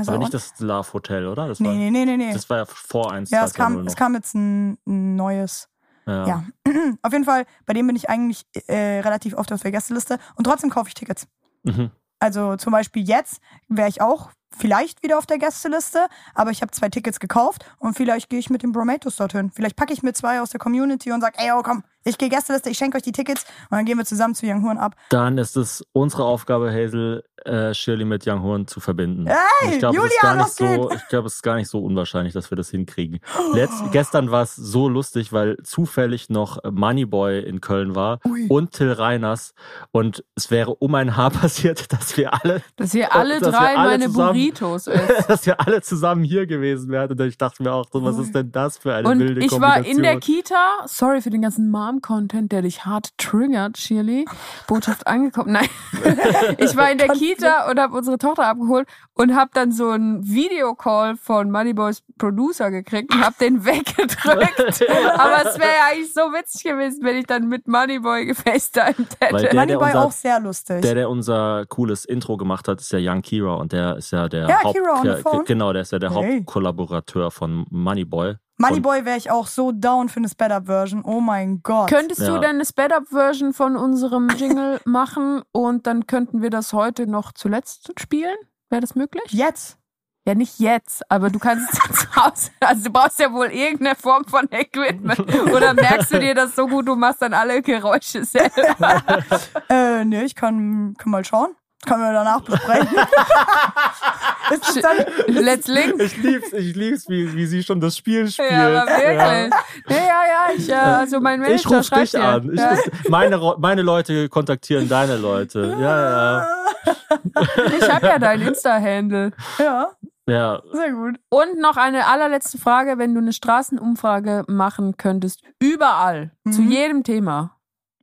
Ist 0.00 0.08
Aber 0.08 0.18
nicht 0.18 0.32
das 0.32 0.58
Love 0.60 0.92
Hotel, 0.94 1.26
oder? 1.26 1.48
Das 1.48 1.60
nee, 1.60 1.68
war, 1.68 1.74
nee, 1.74 1.90
nee, 1.90 2.04
nee, 2.04 2.16
nee. 2.16 2.32
Das 2.32 2.48
war 2.48 2.58
ja 2.58 2.64
vor 2.64 3.12
1, 3.12 3.30
ja, 3.30 3.40
2, 3.40 3.44
es 3.46 3.54
kam, 3.54 3.74
0 3.74 3.86
es 3.86 3.96
kam 3.96 4.14
jetzt 4.14 4.34
ein, 4.34 4.78
ein 4.86 5.16
neues. 5.16 5.68
ja. 6.06 6.26
Ja. 6.26 6.44
Auf 7.02 7.12
jeden 7.12 7.24
Fall, 7.24 7.44
bei 7.66 7.74
dem 7.74 7.86
bin 7.86 7.96
ich 7.96 8.08
eigentlich 8.08 8.46
äh, 8.66 9.00
relativ 9.00 9.34
oft 9.34 9.52
auf 9.52 9.60
der 9.60 9.72
Gästeliste 9.72 10.18
und 10.36 10.44
trotzdem 10.44 10.70
kaufe 10.70 10.88
ich 10.88 10.94
Tickets. 10.94 11.26
Mhm. 11.64 11.90
Also 12.18 12.56
zum 12.56 12.72
Beispiel 12.72 13.06
jetzt 13.06 13.40
wäre 13.68 13.88
ich 13.88 14.00
auch 14.00 14.30
vielleicht 14.56 15.02
wieder 15.02 15.18
auf 15.18 15.26
der 15.26 15.38
Gästeliste, 15.38 16.06
aber 16.34 16.50
ich 16.50 16.62
habe 16.62 16.70
zwei 16.70 16.88
Tickets 16.88 17.20
gekauft 17.20 17.64
und 17.78 17.94
vielleicht 17.96 18.30
gehe 18.30 18.38
ich 18.38 18.50
mit 18.50 18.62
den 18.62 18.72
Bromatos 18.72 19.16
dorthin. 19.16 19.50
Vielleicht 19.50 19.76
packe 19.76 19.92
ich 19.92 20.02
mir 20.02 20.12
zwei 20.12 20.40
aus 20.40 20.50
der 20.50 20.60
Community 20.60 21.12
und 21.12 21.20
sage, 21.20 21.36
ey, 21.38 21.50
oh 21.52 21.62
komm, 21.62 21.82
Ich 22.04 22.18
gehe 22.18 22.28
Gästeliste, 22.28 22.70
ich 22.70 22.78
schenke 22.78 22.96
euch 22.96 23.02
die 23.02 23.12
Tickets 23.12 23.44
und 23.70 23.78
dann 23.78 23.84
gehen 23.84 23.98
wir 23.98 24.04
zusammen 24.04 24.34
zu 24.34 24.46
Young 24.46 24.62
Horn 24.64 24.78
ab. 24.78 24.94
Dann 25.10 25.38
ist 25.38 25.56
es 25.56 25.84
unsere 25.92 26.24
Aufgabe, 26.24 26.70
Hazel 26.70 27.24
äh, 27.44 27.74
Shirley 27.74 28.04
mit 28.04 28.26
Young 28.26 28.42
Horn 28.42 28.66
zu 28.66 28.80
verbinden. 28.80 29.28
Und 29.62 29.72
ich 29.72 29.78
glaube, 29.78 29.96
es 29.98 30.04
ist 30.04 30.12
Julian, 30.22 30.22
gar 30.22 30.34
nicht 30.36 30.44
was 30.46 30.56
so, 30.56 30.90
ich 30.92 31.08
glaube, 31.08 31.26
es 31.28 31.34
ist 31.34 31.42
gar 31.42 31.56
nicht 31.56 31.68
so 31.68 31.78
unwahrscheinlich, 31.80 32.32
dass 32.32 32.50
wir 32.50 32.56
das 32.56 32.70
hinkriegen. 32.70 33.20
Letzt, 33.54 33.82
gestern 33.92 34.30
war 34.30 34.42
es 34.42 34.54
so 34.56 34.88
lustig, 34.88 35.32
weil 35.32 35.56
zufällig 35.62 36.30
noch 36.30 36.58
Moneyboy 36.70 37.40
in 37.40 37.60
Köln 37.60 37.94
war 37.94 38.18
Ui. 38.26 38.46
und 38.48 38.72
Till 38.72 38.92
Reiners 38.92 39.54
und 39.92 40.24
es 40.34 40.50
wäre 40.50 40.74
um 40.74 40.94
ein 40.94 41.16
Haar 41.16 41.30
passiert, 41.30 41.92
dass 41.92 42.16
wir 42.16 42.32
alle, 42.32 42.62
Dass 42.76 42.94
wir 42.94 43.14
alle 43.14 43.40
Dass 43.40 43.52
wir 43.52 43.58
drei 43.58 43.76
alle 43.76 43.90
meine 43.90 44.06
zusammen- 44.06 44.32
Burritos 44.32 44.86
essen. 44.88 45.24
dass 45.28 45.46
wir 45.46 45.60
alle 45.60 45.82
zusammen 45.82 46.24
hier 46.24 46.46
gewesen 46.46 46.90
wären. 46.90 47.10
Und 47.10 47.20
ich 47.20 47.38
dachte 47.38 47.62
mir 47.62 47.72
auch, 47.72 47.86
so, 47.92 48.02
was 48.04 48.18
ist 48.18 48.34
denn 48.34 48.50
das 48.52 48.78
für 48.78 48.94
eine 48.94 49.08
Und 49.08 49.18
wilde 49.20 49.44
ich 49.44 49.52
war 49.60 49.84
in 49.84 50.02
der 50.02 50.18
Kita, 50.18 50.84
sorry 50.86 51.20
für 51.20 51.30
den 51.30 51.42
ganzen 51.42 51.70
Mom-Content, 51.70 52.52
der 52.52 52.62
dich 52.62 52.84
hart 52.84 53.16
triggert, 53.18 53.76
Shirley. 53.78 54.24
Botschaft 54.66 55.06
angekommen. 55.06 55.52
Nein. 55.52 55.68
ich 56.58 56.76
war 56.76 56.90
in 56.90 56.98
der 56.98 57.08
Kita 57.08 57.33
und 57.42 57.78
habe 57.80 57.96
unsere 57.96 58.18
Tochter 58.18 58.46
abgeholt 58.46 58.86
und 59.14 59.34
habe 59.34 59.50
dann 59.54 59.72
so 59.72 59.90
einen 59.90 60.26
Videocall 60.26 61.16
von 61.16 61.50
Moneyboys 61.50 62.02
Producer 62.18 62.70
gekriegt 62.70 63.12
und 63.14 63.24
habe 63.24 63.34
den 63.40 63.64
weggedrückt. 63.64 64.88
Aber 65.18 65.48
es 65.48 65.58
wäre 65.58 65.68
ja 65.70 65.90
eigentlich 65.92 66.12
so 66.12 66.20
witzig 66.32 66.64
gewesen, 66.64 67.00
wenn 67.04 67.16
ich 67.16 67.26
dann 67.26 67.48
mit 67.48 67.66
Moneyboy 67.66 68.26
gefacetimed 68.26 69.16
hätte. 69.20 69.36
der- 69.42 69.54
Moneyboy 69.54 69.86
unser- 69.88 70.04
auch 70.04 70.12
sehr 70.12 70.40
lustig. 70.40 70.82
Der, 70.82 70.94
der 70.94 71.10
unser 71.10 71.64
cooles 71.66 72.04
Intro 72.04 72.36
gemacht 72.36 72.68
hat, 72.68 72.80
ist 72.80 72.92
ja 72.92 72.98
Young 73.00 73.22
Kira 73.22 73.54
und 73.54 73.72
der 73.72 73.96
ist 73.96 74.10
ja 74.10 74.28
der 74.28 74.48
Ja, 74.48 74.62
Haupt, 74.62 74.76
Kira 74.76 74.92
on 74.96 75.02
the 75.02 75.08
ja, 75.08 75.16
phone. 75.16 75.44
genau, 75.44 75.72
der 75.72 75.82
ist 75.82 75.92
ja 75.92 75.98
der 75.98 76.10
Hey. 76.14 76.38
Hauptkollaborateur 76.38 77.30
von 77.30 77.64
Moneyboy. 77.70 78.34
Moneyboy 78.58 79.04
wäre 79.04 79.16
ich 79.18 79.30
auch 79.30 79.46
so 79.46 79.72
down 79.72 80.08
für 80.08 80.18
eine 80.18 80.28
Sped-Up-Version. 80.28 81.02
Oh 81.04 81.20
mein 81.20 81.60
Gott. 81.62 81.88
Könntest 81.90 82.20
du 82.20 82.34
Ja. 82.34 82.38
denn 82.38 82.50
eine 82.56 82.64
Sped-Up-Version 82.64 83.52
von 83.52 83.76
unserem 83.76 84.28
Jingle 84.30 84.80
machen 84.84 85.42
und 85.52 85.86
dann 85.86 86.06
könnten 86.06 86.40
wir 86.42 86.50
das 86.50 86.72
heute 86.72 87.06
noch 87.06 87.32
zuletzt 87.32 87.92
spielen? 87.98 88.36
Wäre 88.70 88.80
das 88.80 88.94
möglich? 88.94 89.24
Jetzt? 89.30 89.78
Ja, 90.26 90.34
nicht 90.34 90.58
jetzt, 90.58 91.02
aber 91.10 91.28
du 91.28 91.38
kannst 91.38 91.70
es 91.74 91.78
zu 92.00 92.16
Hause. 92.16 92.50
Also 92.60 92.84
du 92.84 92.90
brauchst 92.90 93.18
ja 93.20 93.30
wohl 93.32 93.48
irgendeine 93.48 93.94
Form 93.94 94.24
von 94.24 94.48
Equipment. 94.50 95.18
Oder 95.52 95.74
merkst 95.74 96.12
du 96.14 96.18
dir 96.18 96.34
das 96.34 96.54
so 96.56 96.66
gut, 96.66 96.88
du 96.88 96.94
machst 96.96 97.20
dann 97.20 97.34
alle 97.34 97.60
Geräusche 97.60 98.24
selber? 98.24 99.02
Äh, 99.68 100.04
nee, 100.04 100.22
ich 100.24 100.34
kann, 100.34 100.94
kann 100.96 101.10
mal 101.10 101.24
schauen. 101.24 101.54
Können 101.84 102.02
wir 102.02 102.12
danach 102.12 102.40
besprechen. 102.40 102.88
ist 104.50 104.76
es 104.76 104.82
dann, 104.82 104.96
Let's 105.28 105.66
link. 105.68 106.00
Ich 106.00 106.16
lieb's, 106.22 106.52
ich 106.52 106.74
lieb's, 106.76 107.08
wie, 107.08 107.34
wie 107.34 107.46
sie 107.46 107.62
schon 107.62 107.80
das 107.80 107.96
Spiel 107.96 108.28
spielt. 108.30 108.50
Ja, 108.50 108.66
aber 108.82 108.86
wirklich. 108.90 109.52
Ja, 109.88 109.96
ja, 109.96 109.98
ja. 109.98 110.46
Ich, 110.56 110.68
äh, 110.68 110.74
also 110.74 111.20
mein 111.20 111.40
Manager 111.40 111.54
Ich 111.56 111.70
ruf 111.70 111.90
dich 111.90 112.10
dir. 112.12 112.22
an. 112.24 112.50
Ich, 112.52 112.60
ja. 112.60 112.76
meine, 113.08 113.40
meine 113.58 113.82
Leute 113.82 114.28
kontaktieren 114.28 114.88
deine 114.88 115.16
Leute. 115.16 115.76
Ja, 115.80 116.00
ja. 116.10 116.46
ich 117.78 117.90
habe 117.90 118.06
ja 118.06 118.18
dein 118.18 118.40
Insta-Handle. 118.42 119.32
ja, 119.58 119.88
Ja, 120.28 120.62
sehr 120.72 120.92
gut. 120.92 121.16
Und 121.30 121.58
noch 121.60 121.76
eine 121.76 122.06
allerletzte 122.06 122.58
Frage, 122.58 122.98
wenn 122.98 123.14
du 123.14 123.20
eine 123.20 123.32
Straßenumfrage 123.32 124.44
machen 124.48 124.96
könntest, 124.96 125.42
überall, 125.60 126.30
zu 126.50 126.62
Mhm. 126.62 126.70
jedem 126.70 127.02
Thema, 127.04 127.56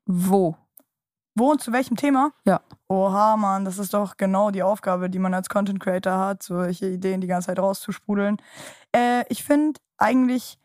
wo? 0.05 0.55
Wo 1.35 1.51
und 1.51 1.61
zu 1.61 1.71
welchem 1.71 1.95
Thema? 1.95 2.31
Ja. 2.45 2.59
Oha, 2.89 3.37
Mann, 3.37 3.63
das 3.65 3.77
ist 3.79 3.93
doch 3.93 4.17
genau 4.17 4.51
die 4.51 4.63
Aufgabe, 4.63 5.09
die 5.09 5.19
man 5.19 5.33
als 5.33 5.47
Content 5.49 5.79
Creator 5.79 6.17
hat, 6.17 6.43
solche 6.43 6.87
Ideen 6.89 7.21
die 7.21 7.27
ganze 7.27 7.47
Zeit 7.47 7.59
rauszusprudeln. 7.59 8.37
Äh, 8.93 9.23
ich 9.29 9.43
finde 9.45 9.79
eigentlich, 9.97 10.57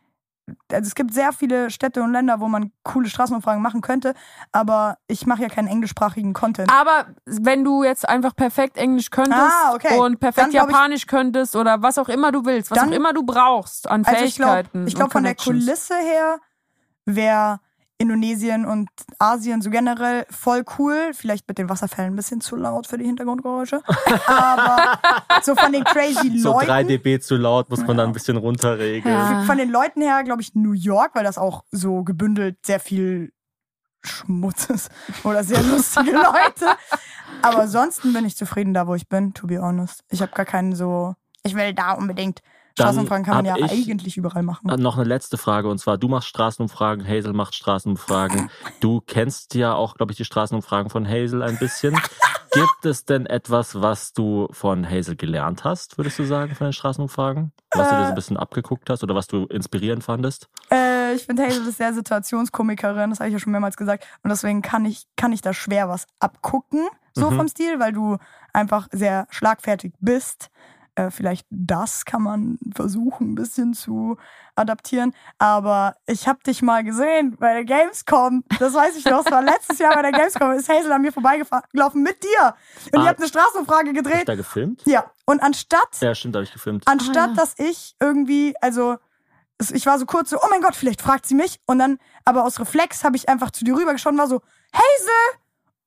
also 0.72 0.86
es 0.88 0.97
gibt 0.97 1.14
sehr 1.14 1.32
viele 1.32 1.70
Städte 1.70 2.02
und 2.02 2.10
Länder, 2.12 2.40
wo 2.40 2.48
man 2.48 2.72
coole 2.82 3.09
Straßenumfragen 3.09 3.62
machen 3.62 3.80
könnte, 3.80 4.14
aber 4.51 4.98
ich 5.06 5.24
mache 5.26 5.43
ja 5.43 5.48
keinen 5.48 5.68
englischsprachigen 5.68 6.32
Content. 6.32 6.68
Aber 6.72 7.06
wenn 7.26 7.62
du 7.62 7.84
jetzt 7.84 8.09
einfach 8.09 8.34
perfekt 8.34 8.76
Englisch 8.76 9.10
könntest 9.10 9.38
Ah, 9.40 9.72
okay. 9.74 9.98
und 10.01 10.18
perfekt 10.18 10.47
Dann 10.47 10.51
glaub 10.51 10.68
ich- 10.68 10.72
Japanisch 10.74 11.06
könntest 11.06 11.55
oder 11.55 11.80
was 11.82 11.97
auch 11.98 12.09
immer 12.09 12.32
du 12.32 12.44
willst, 12.44 12.72
was 12.72 12.78
Dann- 12.78 12.88
auch 12.90 12.93
immer 12.97 13.12
du 13.12 13.22
brauchst 13.24 13.88
an 13.88 14.05
Also 14.05 14.24
ich 14.24 14.34
glaube, 14.34 14.52
Fähigkeiten. 14.52 14.86
ich 14.88 14.94
glaub, 14.97 15.06
und 15.06 15.12
von 15.12 15.22
der. 15.22 15.36
Kulisse 15.36 15.94
her 15.97 16.38
wäre 17.05 17.60
Indonesien 17.98 18.66
und 18.66 18.89
Asien 19.18 19.62
so 19.62 19.70
generell 19.70 20.27
voll 20.31 20.64
cool. 20.78 21.12
Vielleicht 21.14 21.48
mit 21.48 21.56
den 21.59 21.68
Wasserfällen 21.68 22.12
ein 22.12 22.16
bisschen 22.16 22.40
zu 22.40 22.56
laut 22.56 22.86
für 22.86 22.98
die 22.98 23.06
Hintergrundgeräusche. 23.06 23.82
Aber 24.27 24.98
so 25.43 25.55
von 25.55 25.73
den 25.73 25.85
crazy 25.85 26.39
so 26.39 26.52
Leuten. 26.52 26.66
3 26.66 26.85
dB 26.85 27.20
zu 27.20 27.36
laut 27.36 27.70
muss 27.70 27.86
man 27.86 27.97
dann 27.97 28.10
ein 28.10 28.12
bisschen 28.12 28.36
runterregeln. 28.36 29.14
Ja. 29.14 29.43
Von 29.44 29.56
den 29.56 29.70
Leuten 29.70 30.02
her, 30.02 30.23
glaube 30.24 30.43
ich, 30.43 30.55
New 30.55 30.73
York, 30.73 31.14
weil 31.14 31.24
das 31.24 31.39
auch 31.39 31.64
so 31.70 32.05
gebündelt 32.05 32.59
sehr 32.66 32.81
viel 32.81 33.32
Schmutz 34.02 34.66
ist. 34.66 34.90
Oder 35.24 35.43
sehr 35.43 35.62
lustige 35.62 36.12
Leute. 36.12 36.77
Aber 37.43 37.62
ansonsten 37.62 38.12
bin 38.12 38.24
ich 38.24 38.36
zufrieden 38.36 38.74
da, 38.74 38.86
wo 38.86 38.94
ich 38.94 39.09
bin, 39.09 39.32
to 39.35 39.47
be 39.47 39.60
honest. 39.60 40.05
Ich 40.10 40.20
habe 40.23 40.32
gar 40.32 40.47
keinen 40.47 40.74
so, 40.74 41.14
ich 41.43 41.55
will 41.55 41.73
da 41.73 41.93
unbedingt. 41.93 42.43
Straßenumfragen 42.78 43.24
kann 43.24 43.36
man 43.36 43.44
ja 43.47 43.55
eigentlich 43.55 44.16
überall 44.16 44.43
machen. 44.43 44.69
Äh, 44.69 44.77
Noch 44.77 44.97
eine 44.97 45.05
letzte 45.05 45.36
Frage 45.39 45.69
und 45.69 45.78
zwar, 45.78 45.97
du 45.98 46.09
machst 46.09 46.28
Straßenumfragen, 46.28 47.07
Hazel 47.07 47.32
macht 47.32 47.55
Straßenumfragen. 47.55 48.51
Du 48.81 49.01
kennst 49.01 49.55
ja 49.55 49.73
auch, 49.74 49.94
glaube 49.94 50.12
ich, 50.12 50.19
die 50.19 50.24
Straßenumfragen 50.27 50.90
von 50.90 51.09
Hazel 51.09 51.43
ein 51.43 51.59
bisschen. 51.59 51.98
Gibt 52.53 52.85
es 52.85 53.05
denn 53.07 53.24
etwas, 53.27 53.81
was 53.81 54.12
du 54.12 54.48
von 54.51 54.89
Hazel 54.89 55.16
gelernt 55.16 55.65
hast, 55.65 55.97
würdest 55.98 56.19
du 56.19 56.24
sagen, 56.24 56.55
von 56.55 56.66
den 56.66 56.73
Straßenumfragen? 56.74 57.53
Was 57.74 57.89
du 57.89 57.97
dir 57.97 58.03
so 58.03 58.07
Äh. 58.09 58.12
ein 58.12 58.15
bisschen 58.15 58.36
abgeguckt 58.36 58.89
hast 58.90 59.03
oder 59.03 59.15
was 59.15 59.27
du 59.28 59.47
inspirierend 59.47 60.05
fandest? 60.05 60.48
Äh, 60.70 61.15
ich 61.15 61.24
finde 61.24 61.44
Hazel 61.44 61.66
ist 61.66 61.78
sehr 61.78 61.94
Situationskomikerin, 61.94 63.11
das 63.11 63.20
habe 63.20 63.28
ich 63.28 63.32
ja 63.35 63.39
schon 63.39 63.53
mehrmals 63.53 63.77
gesagt. 63.77 64.07
Und 64.23 64.31
deswegen 64.31 64.62
kann 64.62 64.85
ich, 64.85 65.07
kann 65.16 65.32
ich 65.32 65.40
da 65.40 65.53
schwer 65.55 65.89
was 65.89 66.07
abgucken, 66.20 66.86
so 67.15 67.31
Mhm. 67.31 67.36
vom 67.36 67.48
Stil, 67.48 67.81
weil 67.81 67.93
du 67.93 68.19
einfach 68.53 68.89
sehr 68.93 69.27
schlagfertig 69.31 69.94
bist. 70.01 70.51
Äh, 70.97 71.10
vielleicht 71.10 71.47
das 71.51 72.05
kann 72.06 72.23
man 72.23 72.59
versuchen, 72.74 73.32
ein 73.32 73.35
bisschen 73.35 73.74
zu 73.74 74.16
adaptieren. 74.55 75.14
Aber 75.39 75.94
ich 76.06 76.27
habe 76.27 76.39
dich 76.43 76.62
mal 76.62 76.82
gesehen 76.85 77.36
bei 77.39 77.52
der 77.52 77.64
Gamescom. 77.64 78.43
Das 78.59 78.73
weiß 78.74 78.97
ich 78.97 79.05
noch. 79.05 79.24
Es 79.24 79.31
war 79.31 79.43
letztes 79.43 79.78
Jahr 79.78 79.94
bei 79.94 80.02
der 80.02 80.12
Gamescom. 80.12 80.52
Ist 80.52 80.68
Hazel 80.70 80.90
an 80.93 81.02
mir 81.02 81.12
vorbeigelaufen 81.12 82.02
mit 82.02 82.23
dir. 82.24 82.55
Und 82.93 83.01
Ah. 83.01 83.02
ihr 83.05 83.09
habt 83.10 83.20
eine 83.20 83.28
Straßenumfrage 83.28 83.89
Hast 83.90 83.97
du 83.97 84.02
gedreht. 84.02 84.28
da 84.28 84.35
gefilmt? 84.36 84.82
Ja. 84.86 85.10
Und 85.27 85.43
anstatt 85.43 86.01
Ja, 86.01 86.14
stimmt, 86.14 86.35
habe 86.35 86.44
ich 86.44 86.52
gefilmt. 86.52 86.85
Anstatt, 86.89 87.16
Ah, 87.16 87.27
ja. 87.28 87.35
dass 87.35 87.59
ich 87.59 87.94
irgendwie, 88.01 88.55
also 88.62 88.97
ich 89.73 89.85
war 89.86 89.98
so 89.98 90.06
kurz 90.06 90.31
so, 90.31 90.39
oh 90.39 90.47
mein 90.51 90.62
Gott, 90.62 90.74
vielleicht 90.77 91.02
fragt 91.02 91.27
sie 91.27 91.35
mich. 91.35 91.60
Und 91.66 91.78
dann, 91.78 91.98
aber 92.24 92.44
aus 92.44 92.59
Reflex 92.59 93.05
habe 93.05 93.16
ich 93.16 93.28
einfach 93.28 93.51
zu 93.51 93.64
dir 93.64 93.77
rübergeschaut 93.77 94.12
und 94.12 94.18
war 94.18 94.28
so, 94.28 94.40
Hazel! 94.73 95.40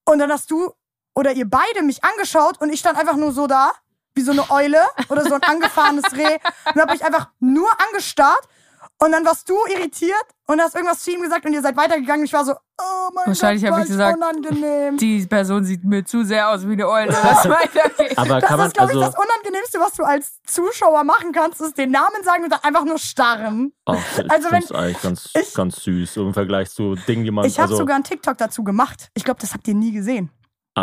Und 0.06 0.20
dann 0.20 0.32
hast 0.32 0.52
du 0.52 0.72
oder 1.16 1.32
ihr 1.34 1.50
beide 1.50 1.82
mich 1.84 2.04
angeschaut 2.04 2.62
und 2.62 2.70
ich 2.72 2.80
stand 2.80 2.98
einfach 2.98 3.16
nur 3.16 3.32
so 3.32 3.48
da, 3.48 3.72
wie 4.16 4.22
so 4.22 4.32
eine 4.32 4.50
Eule 4.52 4.80
oder 5.10 5.24
so 5.24 5.36
ein 5.36 5.44
angefahrenes 5.44 6.06
Reh 6.16 6.38
und 6.74 6.82
habe 6.82 6.92
mich 6.94 7.04
einfach 7.06 7.30
nur 7.40 7.70
angestarrt. 7.88 8.48
Und 9.02 9.14
dann 9.14 9.26
warst 9.26 9.50
du 9.50 9.56
irritiert 9.74 10.14
und 10.46 10.60
hast 10.60 10.76
irgendwas 10.76 11.00
zu 11.04 11.12
ihm 11.12 11.22
gesagt 11.22 11.46
und 11.46 11.54
ihr 11.54 11.62
seid 11.62 11.78
weitergegangen. 11.78 12.26
Ich 12.26 12.34
war 12.34 12.44
so, 12.44 12.52
oh 12.54 13.10
mein 13.14 13.28
Wahrscheinlich 13.28 13.64
Gott, 13.64 13.72
hab 13.72 13.78
war 13.78 13.84
ich 13.86 13.90
gesagt, 13.90 14.18
unangenehm. 14.18 14.98
Die 14.98 15.26
Person 15.26 15.64
sieht 15.64 15.86
mir 15.86 16.04
zu 16.04 16.26
sehr 16.26 16.50
aus 16.50 16.68
wie 16.68 16.74
eine 16.74 16.88
Eule. 16.88 17.08
Lass 17.12 17.48
weitergehen. 17.48 18.18
Aber 18.18 18.40
Das 18.42 18.50
kann 18.50 18.60
ist, 18.60 18.74
glaube 18.74 18.92
ich, 18.92 18.98
also, 18.98 19.12
das 19.12 19.16
Unangenehmste, 19.16 19.80
was 19.80 19.94
du 19.94 20.04
als 20.04 20.42
Zuschauer 20.46 21.06
machen 21.06 21.32
kannst, 21.32 21.62
ist 21.62 21.78
den 21.78 21.92
Namen 21.92 22.24
sagen 22.26 22.44
und 22.44 22.52
dann 22.52 22.60
einfach 22.62 22.84
nur 22.84 22.98
starren. 23.00 23.72
oh, 23.86 23.96
ich 24.18 24.32
also 24.32 24.52
wenn 24.52 24.76
eigentlich 24.76 25.02
ganz, 25.02 25.30
ich- 25.34 25.54
ganz 25.54 25.78
süß 25.82 26.18
im 26.18 26.34
Vergleich 26.34 26.70
zu 26.70 26.96
Dingen, 26.96 27.24
die 27.24 27.32
man, 27.32 27.46
Ich 27.46 27.58
habe 27.58 27.64
also, 27.70 27.78
sogar 27.78 27.96
einen 27.96 28.04
TikTok 28.04 28.38
dazu 28.38 28.66
gemacht. 28.66 29.10
Ich 29.14 29.24
glaube, 29.24 29.40
das 29.40 29.54
habt 29.54 29.66
ihr 29.68 29.76
nie 29.76 29.92
gesehen. 29.94 30.30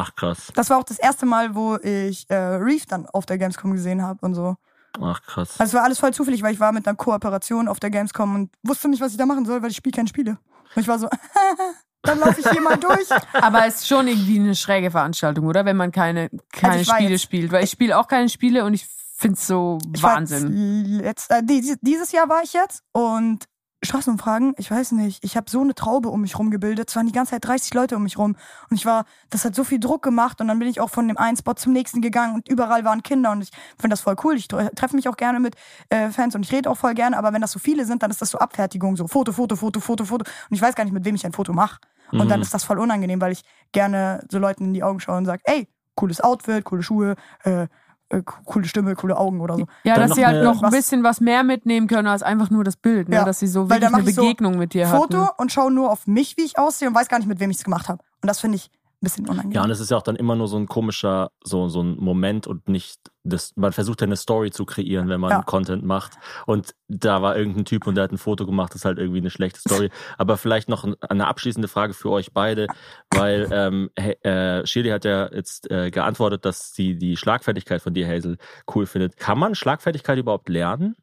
Ach 0.00 0.14
krass, 0.14 0.52
Das 0.54 0.70
war 0.70 0.78
auch 0.78 0.84
das 0.84 0.98
erste 0.98 1.26
Mal, 1.26 1.54
wo 1.54 1.76
ich 1.76 2.28
äh, 2.30 2.34
Reef 2.36 2.86
dann 2.86 3.06
auf 3.06 3.26
der 3.26 3.38
Gamescom 3.38 3.72
gesehen 3.72 4.02
habe 4.02 4.24
und 4.24 4.34
so. 4.34 4.56
ach 5.00 5.20
krass. 5.22 5.54
Also 5.58 5.70
es 5.70 5.74
war 5.74 5.84
alles 5.84 5.98
voll 5.98 6.12
zufällig, 6.14 6.42
weil 6.42 6.52
ich 6.54 6.60
war 6.60 6.72
mit 6.72 6.86
einer 6.86 6.96
Kooperation 6.96 7.68
auf 7.68 7.80
der 7.80 7.90
Gamescom 7.90 8.34
und 8.34 8.50
wusste 8.62 8.88
nicht, 8.88 9.00
was 9.00 9.12
ich 9.12 9.18
da 9.18 9.26
machen 9.26 9.44
soll, 9.46 9.62
weil 9.62 9.70
ich 9.70 9.76
spiele 9.76 9.94
keine 9.96 10.08
Spiele. 10.08 10.38
Und 10.74 10.82
ich 10.82 10.88
war 10.88 10.98
so, 10.98 11.08
dann 12.02 12.18
laufe 12.20 12.40
ich 12.40 12.48
hier 12.48 12.60
mal 12.60 12.76
durch. 12.76 13.08
Aber 13.32 13.66
es 13.66 13.76
ist 13.76 13.88
schon 13.88 14.06
irgendwie 14.08 14.38
eine 14.38 14.54
schräge 14.54 14.90
Veranstaltung, 14.90 15.46
oder? 15.46 15.64
Wenn 15.64 15.76
man 15.76 15.90
keine, 15.92 16.30
keine 16.52 16.74
Also 16.74 16.92
Spiele 16.92 17.10
jetzt- 17.10 17.22
spielt. 17.22 17.52
Weil 17.52 17.64
ich 17.64 17.70
spiele 17.70 17.98
auch 17.98 18.08
keine 18.08 18.28
Spiele 18.28 18.64
und 18.64 18.74
ich 18.74 18.86
finde 19.18 19.36
es 19.38 19.46
so 19.46 19.78
Ich 19.94 20.02
war 20.02 20.16
Wahnsinn. 20.16 21.00
jetzt 21.02 21.30
äh, 21.30 21.42
dieses 21.44 22.12
Jahr 22.12 22.28
war 22.28 22.42
ich 22.42 22.52
jetzt 22.52 22.82
und 22.92 23.44
Straßenumfragen, 23.84 24.54
ich 24.56 24.70
weiß 24.70 24.92
nicht, 24.92 25.22
ich 25.22 25.36
habe 25.36 25.50
so 25.50 25.60
eine 25.60 25.74
Traube 25.74 26.08
um 26.08 26.22
mich 26.22 26.38
rum 26.38 26.50
gebildet. 26.50 26.88
Es 26.88 26.96
waren 26.96 27.06
die 27.06 27.12
ganze 27.12 27.32
Zeit 27.32 27.44
30 27.44 27.72
Leute 27.74 27.96
um 27.96 28.02
mich 28.02 28.16
rum. 28.18 28.34
Und 28.70 28.76
ich 28.76 28.86
war, 28.86 29.04
das 29.30 29.44
hat 29.44 29.54
so 29.54 29.64
viel 29.64 29.78
Druck 29.78 30.02
gemacht 30.02 30.40
und 30.40 30.48
dann 30.48 30.58
bin 30.58 30.66
ich 30.68 30.80
auch 30.80 30.90
von 30.90 31.06
dem 31.08 31.18
einen 31.18 31.36
Spot 31.36 31.52
zum 31.54 31.72
nächsten 31.72 32.00
gegangen 32.00 32.34
und 32.34 32.48
überall 32.48 32.84
waren 32.84 33.02
Kinder 33.02 33.30
und 33.32 33.42
ich 33.42 33.50
finde 33.78 33.90
das 33.90 34.00
voll 34.00 34.16
cool. 34.24 34.34
Ich 34.36 34.48
tre- 34.48 34.70
treffe 34.74 34.96
mich 34.96 35.08
auch 35.08 35.16
gerne 35.16 35.40
mit 35.40 35.56
äh, 35.90 36.08
Fans 36.10 36.34
und 36.34 36.42
ich 36.44 36.52
rede 36.52 36.70
auch 36.70 36.76
voll 36.78 36.94
gerne, 36.94 37.16
aber 37.18 37.32
wenn 37.32 37.42
das 37.42 37.52
so 37.52 37.58
viele 37.58 37.84
sind, 37.84 38.02
dann 38.02 38.10
ist 38.10 38.22
das 38.22 38.30
so 38.30 38.38
Abfertigung, 38.38 38.96
so 38.96 39.06
Foto, 39.08 39.32
Foto, 39.32 39.56
Foto, 39.56 39.80
Foto, 39.80 40.04
Foto. 40.04 40.24
Und 40.50 40.54
ich 40.56 40.62
weiß 40.62 40.74
gar 40.74 40.84
nicht, 40.84 40.94
mit 40.94 41.04
wem 41.04 41.14
ich 41.14 41.26
ein 41.26 41.32
Foto 41.32 41.52
mache. 41.52 41.78
Und 42.12 42.28
dann 42.30 42.38
Mhm. 42.38 42.42
ist 42.42 42.54
das 42.54 42.64
voll 42.64 42.78
unangenehm, 42.78 43.20
weil 43.20 43.32
ich 43.32 43.42
gerne 43.72 44.24
so 44.30 44.38
Leuten 44.38 44.64
in 44.66 44.74
die 44.74 44.82
Augen 44.82 45.00
schaue 45.00 45.18
und 45.18 45.26
sage, 45.26 45.42
ey, 45.44 45.68
cooles 45.96 46.20
Outfit, 46.20 46.64
coole 46.64 46.82
Schuhe, 46.82 47.16
äh, 47.44 47.66
äh, 48.10 48.22
coole 48.44 48.66
Stimme, 48.68 48.94
coole 48.94 49.16
Augen 49.16 49.40
oder 49.40 49.56
so. 49.56 49.66
Ja, 49.84 49.94
Dann 49.96 50.08
dass 50.08 50.16
sie 50.16 50.24
halt 50.24 50.44
noch 50.44 50.56
ein 50.62 50.62
was- 50.62 50.70
bisschen 50.70 51.02
was 51.02 51.20
mehr 51.20 51.42
mitnehmen 51.42 51.86
können 51.88 52.06
als 52.08 52.22
einfach 52.22 52.50
nur 52.50 52.62
das 52.64 52.76
Bild, 52.76 53.08
ne? 53.08 53.16
Ja, 53.16 53.24
dass 53.24 53.40
sie 53.40 53.46
so 53.48 53.68
weil 53.68 53.80
wirklich 53.80 53.94
eine 53.94 54.08
ich 54.08 54.14
so 54.14 54.22
Begegnung 54.22 54.58
mit 54.58 54.74
dir 54.74 54.86
Foto 54.86 55.18
hatten. 55.26 55.42
und 55.42 55.52
schaue 55.52 55.72
nur 55.72 55.90
auf 55.90 56.06
mich, 56.06 56.36
wie 56.36 56.44
ich 56.44 56.58
aussehe 56.58 56.88
und 56.88 56.94
weiß 56.94 57.08
gar 57.08 57.18
nicht, 57.18 57.26
mit 57.28 57.40
wem 57.40 57.50
ich 57.50 57.56
es 57.58 57.64
gemacht 57.64 57.88
habe. 57.88 58.00
Und 58.22 58.28
das 58.28 58.38
finde 58.40 58.56
ich 58.56 58.70
bisschen 59.00 59.28
unangenehm. 59.28 59.52
Ja, 59.52 59.64
und 59.64 59.70
es 59.70 59.80
ist 59.80 59.90
ja 59.90 59.96
auch 59.96 60.02
dann 60.02 60.16
immer 60.16 60.36
nur 60.36 60.48
so 60.48 60.56
ein 60.56 60.66
komischer, 60.66 61.30
so, 61.42 61.68
so 61.68 61.82
ein 61.82 61.96
Moment 61.96 62.46
und 62.46 62.68
nicht, 62.68 62.98
das, 63.24 63.52
man 63.56 63.72
versucht 63.72 64.00
ja 64.00 64.06
eine 64.06 64.16
Story 64.16 64.50
zu 64.50 64.64
kreieren, 64.64 65.08
wenn 65.08 65.20
man 65.20 65.30
Ja. 65.30 65.42
Content 65.42 65.84
macht. 65.84 66.14
Und 66.46 66.74
da 66.88 67.22
war 67.22 67.36
irgendein 67.36 67.64
Typ 67.64 67.86
und 67.86 67.94
der 67.96 68.04
hat 68.04 68.12
ein 68.12 68.18
Foto 68.18 68.46
gemacht, 68.46 68.70
das 68.70 68.82
ist 68.82 68.84
halt 68.84 68.98
irgendwie 68.98 69.18
eine 69.18 69.30
schlechte 69.30 69.60
Story. 69.60 69.90
Aber 70.18 70.36
vielleicht 70.36 70.68
noch 70.68 70.86
eine 71.08 71.26
abschließende 71.26 71.68
Frage 71.68 71.94
für 71.94 72.10
euch 72.10 72.32
beide, 72.32 72.66
weil 73.14 73.48
ähm, 73.52 73.90
äh, 73.96 74.66
Shirley 74.66 74.90
hat 74.90 75.04
ja 75.04 75.32
jetzt 75.32 75.70
äh, 75.70 75.90
geantwortet, 75.90 76.44
dass 76.44 76.72
sie 76.72 76.96
die 76.96 77.16
Schlagfertigkeit 77.16 77.82
von 77.82 77.94
dir, 77.94 78.08
Hazel, 78.08 78.38
cool 78.74 78.86
findet. 78.86 79.16
Kann 79.16 79.38
man 79.38 79.54
Schlagfertigkeit 79.54 80.18
überhaupt 80.18 80.48
lernen? 80.48 80.96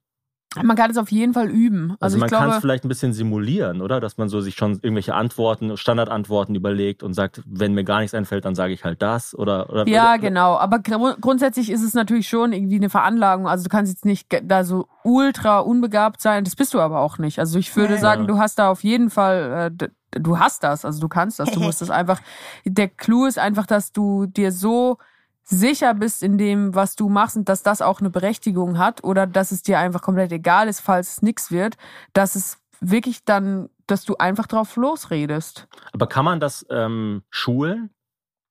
Man 0.61 0.75
kann 0.75 0.91
es 0.91 0.97
auf 0.97 1.11
jeden 1.11 1.33
Fall 1.33 1.49
üben. 1.49 1.91
Also, 1.99 2.15
Also, 2.15 2.17
man 2.19 2.29
kann 2.29 2.49
es 2.49 2.57
vielleicht 2.57 2.83
ein 2.85 2.89
bisschen 2.89 3.13
simulieren, 3.13 3.81
oder? 3.81 3.99
Dass 3.99 4.17
man 4.17 4.29
so 4.29 4.39
sich 4.41 4.55
schon 4.55 4.73
irgendwelche 4.73 5.15
Antworten, 5.15 5.77
Standardantworten 5.77 6.53
überlegt 6.55 7.01
und 7.01 7.13
sagt, 7.13 7.41
wenn 7.45 7.73
mir 7.73 7.83
gar 7.83 7.99
nichts 8.01 8.13
einfällt, 8.13 8.45
dann 8.45 8.53
sage 8.55 8.73
ich 8.73 8.83
halt 8.83 9.01
das 9.01 9.33
oder 9.37 9.69
oder 9.69 9.87
Ja, 9.87 10.11
oder, 10.11 10.19
genau. 10.19 10.57
Aber 10.57 10.79
gru 10.79 11.13
grundsätzlich 11.19 11.71
ist 11.71 11.81
es 11.83 11.93
natürlich 11.93 12.27
schon 12.29 12.53
irgendwie 12.53 12.75
eine 12.75 12.89
Veranlagung. 12.89 13.47
Also 13.47 13.63
du 13.63 13.69
kannst 13.69 13.91
jetzt 13.91 14.05
nicht 14.05 14.27
da 14.43 14.63
so 14.63 14.87
ultra 15.03 15.59
unbegabt 15.59 16.21
sein. 16.21 16.43
Das 16.43 16.55
bist 16.55 16.73
du 16.73 16.79
aber 16.79 16.99
auch 16.99 17.17
nicht. 17.17 17.39
Also 17.39 17.57
ich 17.57 17.75
würde 17.75 17.93
Nee. 17.95 17.99
sagen, 17.99 18.21
Ja. 18.21 18.27
du 18.27 18.37
hast 18.37 18.59
da 18.59 18.69
auf 18.69 18.83
jeden 18.83 19.09
Fall, 19.09 19.71
äh, 19.81 19.87
du 20.19 20.39
hast 20.39 20.63
das. 20.63 20.85
Also 20.85 20.99
du 21.01 21.07
kannst 21.07 21.39
das. 21.39 21.49
Du 21.51 21.59
musst 21.61 21.81
das 21.81 21.89
einfach. 21.89 22.19
Der 22.65 22.87
Clou 22.89 23.25
ist 23.25 23.39
einfach, 23.39 23.65
dass 23.65 23.91
du 23.91 24.25
dir 24.27 24.51
so 24.51 24.97
sicher 25.43 25.93
bist 25.93 26.23
in 26.23 26.37
dem, 26.37 26.73
was 26.73 26.95
du 26.95 27.09
machst 27.09 27.37
und 27.37 27.49
dass 27.49 27.63
das 27.63 27.81
auch 27.81 27.99
eine 27.99 28.09
Berechtigung 28.09 28.77
hat 28.77 29.03
oder 29.03 29.27
dass 29.27 29.51
es 29.51 29.63
dir 29.63 29.79
einfach 29.79 30.01
komplett 30.01 30.31
egal 30.31 30.67
ist, 30.67 30.79
falls 30.79 31.13
es 31.13 31.21
nichts 31.21 31.51
wird, 31.51 31.75
dass 32.13 32.35
es 32.35 32.57
wirklich 32.79 33.23
dann, 33.25 33.69
dass 33.87 34.05
du 34.05 34.15
einfach 34.17 34.47
drauf 34.47 34.75
losredest. 34.75 35.67
Aber 35.91 36.07
kann 36.07 36.25
man 36.25 36.39
das 36.39 36.65
ähm, 36.69 37.23
schulen? 37.29 37.89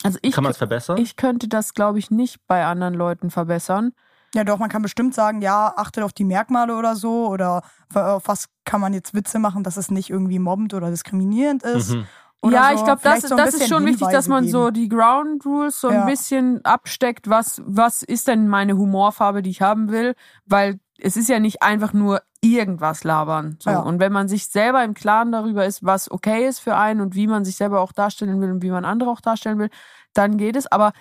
Also 0.03 0.19
ich, 0.23 0.35
kann 0.35 0.45
man 0.45 0.51
es 0.51 0.59
verbessern? 0.59 0.99
ich 0.99 1.17
könnte 1.17 1.49
das, 1.49 1.75
glaube 1.75 1.99
ich, 1.99 2.11
nicht 2.11 2.47
bei 2.47 2.65
anderen 2.65 2.95
Leuten 2.95 3.31
verbessern. 3.31 3.93
Ja, 4.35 4.45
doch, 4.45 4.59
man 4.59 4.71
kann 4.71 4.81
bestimmt 4.81 5.15
sagen, 5.15 5.43
ja, 5.43 5.75
achtet 5.77 6.03
auf 6.05 6.15
die 6.15 6.25
Merkmale 6.25 6.75
oder 6.75 6.97
so 6.97 7.29
oder 7.29 7.63
auf 7.93 8.27
was 8.27 8.49
kann 8.65 8.81
man 8.81 8.95
jetzt 8.95 9.13
Witze 9.13 9.39
machen, 9.39 9.63
dass 9.63 9.77
es 9.77 9.91
nicht 9.91 10.09
irgendwie 10.09 10.39
mobbend 10.39 10.73
oder 10.73 10.91
diskriminierend 10.91 11.63
ist. 11.63 11.91
Mhm. 11.91 12.07
Ja, 12.45 12.69
so. 12.71 12.75
ich 12.75 12.85
glaube, 12.85 13.01
das, 13.05 13.23
so 13.23 13.35
ein 13.35 13.39
das 13.45 13.55
ist 13.55 13.69
schon 13.69 13.85
wichtig, 13.87 14.09
dass 14.09 14.27
man 14.29 14.45
Hinweise 14.45 14.59
so 14.59 14.65
geben. 14.67 14.75
die 14.75 14.89
Ground 14.89 15.47
Rules 15.47 15.81
so 15.81 15.89
ein 15.89 15.95
Ja. 15.95 16.07
bisschen 16.07 16.65
absteckt. 16.65 17.29
Was, 17.31 17.63
was 17.65 18.03
ist 18.03 18.27
denn 18.29 18.49
meine 18.49 18.77
Humorfarbe, 18.77 19.43
die 19.43 19.51
ich 19.51 19.63
haben 19.63 19.91
will? 19.91 20.15
Weil 20.47 20.81
es 20.99 21.17
ist 21.17 21.29
ja 21.29 21.39
nicht 21.39 21.63
einfach 21.63 21.93
nur 21.93 22.23
irgendwas 22.41 23.05
labern. 23.05 23.57
So. 23.61 23.71
Ja. 23.71 23.81
Und 23.81 24.01
wenn 24.01 24.13
man 24.13 24.27
sich 24.29 24.49
selber 24.49 24.83
im 24.83 24.95
Klaren 24.95 25.31
darüber 25.31 25.65
ist, 25.67 25.85
was 25.85 26.11
okay 26.11 26.47
ist 26.47 26.59
für 26.59 26.77
einen 26.77 27.01
und 27.01 27.15
wie 27.15 27.29
man 27.29 27.45
sich 27.45 27.57
selber 27.57 27.81
auch 27.81 27.93
darstellen 27.93 28.41
will 28.41 28.51
und 28.51 28.63
wie 28.63 28.71
man 28.71 28.85
andere 28.85 29.11
auch 29.11 29.21
darstellen 29.21 29.59
will, 29.59 29.71
dann 30.13 30.37
geht 30.37 30.57
es. 30.57 30.67
Aber 30.67 30.93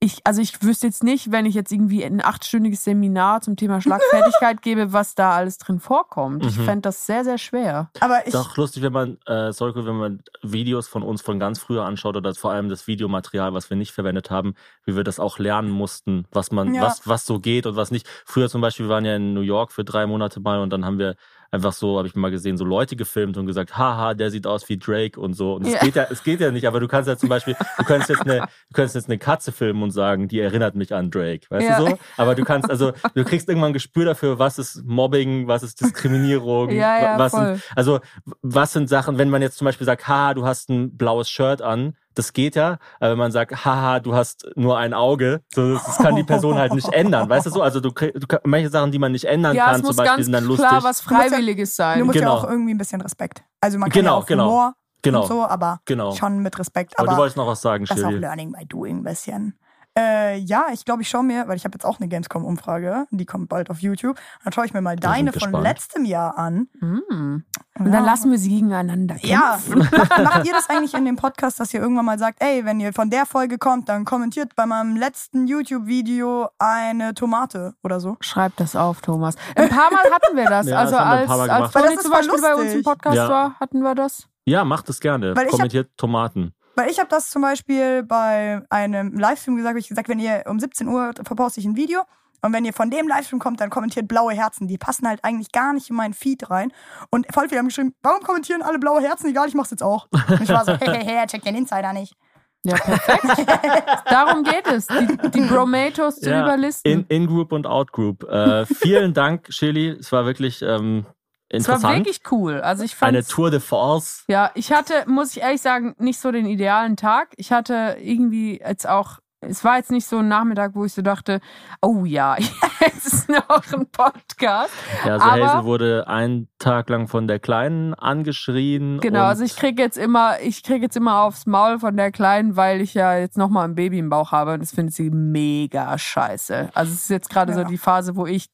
ich, 0.00 0.20
also 0.24 0.40
ich 0.40 0.62
wüsste 0.62 0.86
jetzt 0.86 1.02
nicht, 1.02 1.32
wenn 1.32 1.44
ich 1.44 1.54
jetzt 1.54 1.72
irgendwie 1.72 2.04
ein 2.04 2.24
achtstündiges 2.24 2.84
Seminar 2.84 3.40
zum 3.40 3.56
Thema 3.56 3.80
Schlagfertigkeit 3.80 4.62
gebe, 4.62 4.92
was 4.92 5.16
da 5.16 5.32
alles 5.34 5.58
drin 5.58 5.80
vorkommt. 5.80 6.44
Ich 6.46 6.56
Mhm. 6.56 6.64
fände 6.64 6.82
das 6.82 7.04
sehr, 7.06 7.24
sehr 7.24 7.36
schwer. 7.38 7.90
Aber 7.98 8.24
ich, 8.26 8.32
Doch 8.32 8.56
lustig, 8.56 8.82
wenn 8.84 8.92
man, 8.92 9.18
äh, 9.26 9.52
sorry, 9.52 9.74
wenn 9.74 9.96
man 9.96 10.22
Videos 10.42 10.86
von 10.86 11.02
uns 11.02 11.20
von 11.20 11.40
ganz 11.40 11.58
früher 11.58 11.84
anschaut 11.84 12.16
oder 12.16 12.32
vor 12.34 12.52
allem 12.52 12.68
das 12.68 12.86
Videomaterial, 12.86 13.54
was 13.54 13.70
wir 13.70 13.76
nicht 13.76 13.90
verwendet 13.90 14.30
haben, 14.30 14.54
wie 14.84 14.94
wir 14.94 15.02
das 15.02 15.18
auch 15.18 15.38
lernen 15.40 15.70
mussten, 15.70 16.26
was 16.30 16.52
man, 16.52 16.74
Ja. 16.74 16.82
was, 16.82 17.06
was 17.08 17.26
so 17.26 17.40
geht 17.40 17.66
und 17.66 17.74
was 17.74 17.90
nicht. 17.90 18.06
Früher 18.24 18.48
zum 18.48 18.60
Beispiel, 18.60 18.86
wir 18.86 18.90
waren 18.94 19.04
ja 19.04 19.16
in 19.16 19.34
New 19.34 19.40
York 19.40 19.72
für 19.72 19.82
drei 19.84 20.06
Monate 20.06 20.38
mal 20.38 20.60
und 20.60 20.70
dann 20.70 20.84
haben 20.84 20.98
wir 20.98 21.16
einfach 21.50 21.72
so, 21.72 21.96
habe 21.98 22.06
ich 22.08 22.14
mal 22.14 22.30
gesehen, 22.30 22.56
so 22.56 22.64
Leute 22.64 22.94
gefilmt 22.96 23.36
und 23.36 23.46
gesagt, 23.46 23.76
haha, 23.78 24.14
der 24.14 24.30
sieht 24.30 24.46
aus 24.46 24.68
wie 24.68 24.76
Drake 24.78 25.18
und 25.18 25.34
so. 25.34 25.54
Und 25.54 25.66
es 25.66 25.72
Ja. 25.74 25.78
geht 25.80 25.96
ja, 25.96 26.06
es 26.10 26.22
geht 26.22 26.40
ja 26.40 26.50
nicht, 26.50 26.66
aber 26.66 26.80
du 26.80 26.88
kannst 26.88 27.08
ja 27.08 27.16
zum 27.16 27.28
Beispiel, 27.28 27.56
du 27.78 27.84
könntest 27.84 28.10
jetzt 28.10 28.26
eine, 28.26 28.40
du 28.42 28.72
könntest 28.74 28.94
jetzt 28.96 29.08
eine 29.08 29.18
Katze 29.18 29.50
filmen 29.52 29.82
und 29.82 29.90
sagen, 29.90 30.28
die 30.28 30.40
erinnert 30.40 30.74
mich 30.74 30.94
an 30.94 31.10
Drake, 31.10 31.46
weißt 31.48 31.68
Ja. 31.68 31.78
du 31.78 31.86
so? 31.86 31.98
Aber 32.16 32.34
du 32.34 32.44
kannst, 32.44 32.68
also, 32.70 32.92
du 33.14 33.24
kriegst 33.24 33.48
irgendwann 33.48 33.70
ein 33.70 33.74
Gespür 33.74 34.04
dafür, 34.04 34.38
was 34.38 34.58
ist 34.58 34.84
Mobbing, 34.84 35.46
was 35.48 35.62
ist 35.62 35.80
Diskriminierung, 35.80 36.70
Ja, 36.70 37.18
was 37.18 37.32
sind, 37.32 37.62
also, 37.76 38.00
was 38.42 38.72
sind 38.72 38.88
Sachen, 38.88 39.18
wenn 39.18 39.30
man 39.30 39.42
jetzt 39.42 39.58
zum 39.58 39.64
Beispiel 39.64 39.86
sagt, 39.86 40.06
haha, 40.08 40.34
du 40.34 40.44
hast 40.46 40.68
ein 40.68 40.96
blaues 40.96 41.30
Shirt 41.30 41.62
an, 41.62 41.96
das 42.18 42.32
geht 42.32 42.56
ja, 42.56 42.78
aber 43.00 43.12
wenn 43.12 43.18
man 43.18 43.32
sagt, 43.32 43.64
haha, 43.64 44.00
du 44.00 44.14
hast 44.14 44.46
nur 44.56 44.76
ein 44.76 44.92
Auge, 44.92 45.40
so, 45.54 45.74
das, 45.74 45.98
kann 45.98 46.16
die 46.16 46.24
Person 46.24 46.56
halt 46.56 46.74
nicht 46.74 46.88
ändern, 46.92 47.28
weißt 47.28 47.46
du 47.46 47.50
so? 47.50 47.62
Also 47.62 47.80
du, 47.80 47.90
du 47.90 48.26
manche 48.44 48.68
Sachen, 48.70 48.90
die 48.90 48.98
man 48.98 49.12
nicht 49.12 49.24
ändern 49.24 49.54
Ja, 49.56 49.66
kann, 49.66 49.84
zum 49.84 49.94
Beispiel, 49.96 50.04
ganz 50.16 50.24
sind 50.24 50.32
dann 50.32 50.44
lustig. 50.44 50.68
klar 50.68 50.82
was 50.82 51.02
Du 51.04 51.14
musst 51.14 51.22
ja- 51.24 51.30
Freiwilliges 51.30 51.76
sein. 51.76 52.00
du 52.00 52.04
musst 52.06 52.18
genau. 52.18 52.36
ja 52.36 52.42
auch 52.42 52.50
irgendwie 52.50 52.74
ein 52.74 52.78
bisschen 52.78 53.00
Respekt. 53.00 53.42
Also 53.60 53.78
man 53.78 53.88
kann 53.90 54.00
Genau, 54.02 54.16
ja 54.16 54.22
auch 54.22 54.26
genau. 54.26 54.44
Humor 54.46 54.72
genau, 55.02 55.22
und 55.22 55.28
so, 55.28 55.46
aber 55.46 55.80
genau. 55.84 56.12
schon 56.12 56.40
mit 56.40 56.58
Respekt. 56.58 56.98
aber, 56.98 57.06
Aber, 57.08 57.14
du 57.16 57.20
wolltest 57.22 57.36
noch 57.36 57.46
was 57.46 57.60
sagen, 57.60 57.84
das 57.86 57.96
ist 57.98 58.04
auch. 58.04 58.10
Learning 58.10 58.52
by 58.52 58.66
Doing 58.66 58.98
ein 58.98 59.04
bisschen. 59.04 59.58
Äh, 59.98 60.36
ja, 60.38 60.66
ich 60.72 60.84
glaube, 60.84 61.02
ich 61.02 61.08
schaue 61.08 61.24
mir, 61.24 61.48
weil 61.48 61.56
ich 61.56 61.64
habe 61.64 61.74
jetzt 61.74 61.84
auch 61.84 61.98
eine 61.98 62.08
Gamescom-Umfrage, 62.08 63.06
die 63.10 63.26
kommt 63.26 63.48
bald 63.48 63.68
auf 63.68 63.80
YouTube. 63.80 64.16
Dann 64.44 64.52
schaue 64.52 64.64
ich 64.66 64.72
mir 64.72 64.80
mal 64.80 64.92
sind 64.92 65.04
deine 65.04 65.26
wir 65.34 65.40
von 65.40 65.50
gespannt. 65.50 65.64
letztem 65.64 66.04
Jahr 66.04 66.38
an. 66.38 66.68
Mm. 66.80 67.42
Und 67.78 67.86
Ja. 67.86 67.90
dann 67.92 68.04
lassen 68.04 68.30
wir 68.30 68.38
sie 68.38 68.48
gegeneinander 68.50 69.16
kämpfen. 69.16 69.28
Ja, 69.30 69.58
macht, 69.74 69.92
macht 70.24 70.46
ihr 70.46 70.52
das 70.52 70.68
eigentlich 70.70 70.94
in 70.94 71.04
dem 71.04 71.16
Podcast, 71.16 71.58
dass 71.58 71.74
ihr 71.74 71.80
irgendwann 71.80 72.04
mal 72.04 72.18
sagt, 72.18 72.40
ey, 72.42 72.64
wenn 72.64 72.78
ihr 72.80 72.92
von 72.92 73.10
der 73.10 73.26
Folge 73.26 73.58
kommt, 73.58 73.88
dann 73.88 74.04
kommentiert 74.04 74.54
bei 74.54 74.66
meinem 74.66 74.96
letzten 74.96 75.46
YouTube-Video 75.48 76.48
eine 76.58 77.14
Tomate 77.14 77.74
oder 77.82 77.98
so? 78.00 78.16
Schreib 78.20 78.54
das 78.56 78.76
auf, 78.76 79.00
Thomas. 79.00 79.34
Ein 79.56 79.68
paar 79.68 79.90
Mal 79.90 80.04
hatten 80.12 80.36
wir 80.36 80.44
das. 80.46 80.66
Ja, 80.68 80.78
also 80.78 80.92
das 80.96 81.00
wir 81.00 81.06
als, 81.06 81.30
als 81.50 81.72
Toni 81.72 81.94
das 81.94 82.02
zum 82.02 82.10
Beispiel 82.12 82.40
bei 82.40 82.54
uns 82.54 82.60
im 82.62 82.66
lustig. 82.68 82.84
Podcast 82.84 83.16
Ja. 83.16 83.28
war, 83.28 83.54
hatten 83.60 83.80
wir 83.80 83.94
das. 83.94 84.28
Ja, 84.44 84.64
macht 84.64 84.88
es 84.88 85.00
gerne. 85.00 85.34
Weil 85.36 85.46
Kommentiert 85.48 85.90
Tomaten. 85.96 86.52
Weil 86.78 86.90
ich 86.90 87.00
habe 87.00 87.08
das 87.08 87.28
zum 87.30 87.42
Beispiel 87.42 88.04
bei 88.04 88.62
einem 88.70 89.18
Livestream 89.18 89.56
gesagt, 89.56 89.74
hab 89.74 89.80
ich 89.80 89.88
gesagt, 89.88 90.08
wenn 90.08 90.20
ihr 90.20 90.44
um 90.46 90.60
17 90.60 90.86
Uhr 90.86 91.12
verposte 91.24 91.58
ich 91.58 91.66
ein 91.66 91.74
Video 91.74 92.02
und 92.40 92.52
wenn 92.52 92.64
ihr 92.64 92.72
von 92.72 92.88
dem 92.88 93.08
Livestream 93.08 93.40
kommt, 93.40 93.60
dann 93.60 93.68
kommentiert 93.68 94.06
blaue 94.06 94.32
Herzen. 94.32 94.68
Die 94.68 94.78
passen 94.78 95.08
halt 95.08 95.24
eigentlich 95.24 95.50
gar 95.50 95.72
nicht 95.72 95.90
in 95.90 95.96
meinen 95.96 96.14
Feed 96.14 96.48
rein. 96.50 96.72
Und 97.10 97.26
voll 97.34 97.48
viele 97.48 97.58
haben 97.58 97.66
geschrieben, 97.66 97.96
warum 98.00 98.22
kommentieren 98.22 98.62
alle 98.62 98.78
blaue 98.78 99.00
Herzen? 99.00 99.28
Egal, 99.28 99.48
ich 99.48 99.54
mach's 99.54 99.72
jetzt 99.72 99.82
auch. 99.82 100.06
Und 100.28 100.40
ich 100.40 100.48
war 100.50 100.64
so, 100.64 100.72
hey, 100.80 101.02
hey, 101.02 101.04
hey, 101.04 101.26
check 101.26 101.42
den 101.42 101.56
Insider 101.56 101.92
nicht. 101.92 102.14
Ja, 102.62 102.76
perfekt. 102.76 103.24
Darum 104.10 104.44
geht 104.44 104.66
es, 104.68 104.86
die, 104.86 105.30
die 105.30 105.40
Bromatos 105.42 106.20
zu 106.20 106.30
Ja, 106.30 106.42
überlisten. 106.44 106.92
In- 106.92 107.06
In-Group 107.08 107.50
und 107.50 107.66
Out-Group. 107.66 108.22
Äh, 108.22 108.66
vielen 108.66 109.14
Dank, 109.14 109.46
Shirley. 109.48 109.96
Es 109.98 110.12
war 110.12 110.26
wirklich 110.26 110.62
ähm, 110.62 111.06
Es 111.50 111.66
war 111.66 111.76
interessant. 111.76 111.96
wirklich 112.06 112.20
cool. 112.30 112.60
Also 112.60 112.84
ich 112.84 112.94
fand 112.94 113.08
Eine 113.16 113.24
Tour 113.24 113.50
de 113.50 113.60
Force. 113.60 114.24
Ja, 114.28 114.50
ich 114.54 114.72
hatte, 114.72 114.92
muss 115.06 115.34
ich 115.36 115.42
ehrlich 115.42 115.62
sagen, 115.62 115.94
nicht 115.98 116.20
so 116.20 116.30
den 116.30 116.46
idealen 116.46 116.96
Tag. 116.96 117.28
Ich 117.36 117.52
hatte 117.52 117.96
irgendwie 118.00 118.60
jetzt 118.60 118.86
auch, 118.88 119.18
es 119.40 119.64
war 119.64 119.76
jetzt 119.76 119.90
nicht 119.90 120.06
so 120.06 120.18
ein 120.18 120.28
Nachmittag, 120.28 120.72
wo 120.74 120.84
ich 120.84 120.92
so 120.92 121.00
dachte, 121.00 121.40
oh 121.80 122.04
ja, 122.04 122.36
jetzt 122.80 123.06
ist 123.06 123.28
noch 123.30 123.62
ein 123.72 123.86
Podcast. 123.90 124.72
Ja, 125.06 125.12
also 125.14 125.24
Aber- 125.26 125.46
Hazel 125.54 125.64
wurde 125.64 126.06
einen 126.08 126.48
Tag 126.58 126.90
lang 126.90 127.08
von 127.08 127.26
der 127.28 127.38
Kleinen 127.38 127.94
angeschrien. 127.94 129.00
Genau, 129.00 129.22
also 129.24 129.44
ich 129.44 129.56
krieg 129.56 129.78
jetzt 129.78 129.96
immer, 129.96 130.40
ich 130.40 130.62
krieg 130.62 130.82
jetzt 130.82 130.96
immer 130.96 131.22
aufs 131.22 131.46
Maul 131.46 131.78
von 131.78 131.96
der 131.96 132.10
Kleinen, 132.12 132.56
weil 132.56 132.80
ich 132.82 132.94
ja 132.94 133.16
jetzt 133.16 133.38
nochmal 133.38 133.64
ein 133.66 133.74
Baby 133.74 133.98
im 134.00 134.10
Bauch 134.10 134.32
habe 134.32 134.52
und 134.54 134.60
das 134.60 134.72
findet 134.72 134.94
sie 134.94 135.08
mega 135.10 135.96
scheiße. 135.96 136.70
Also 136.74 136.92
es 136.92 137.02
ist 137.04 137.10
jetzt 137.10 137.30
gerade 137.30 137.54
so 137.54 137.60
Ja. 137.60 137.66
die 137.68 137.78
Phase, 137.78 138.16
wo 138.16 138.26
ich 138.26 138.48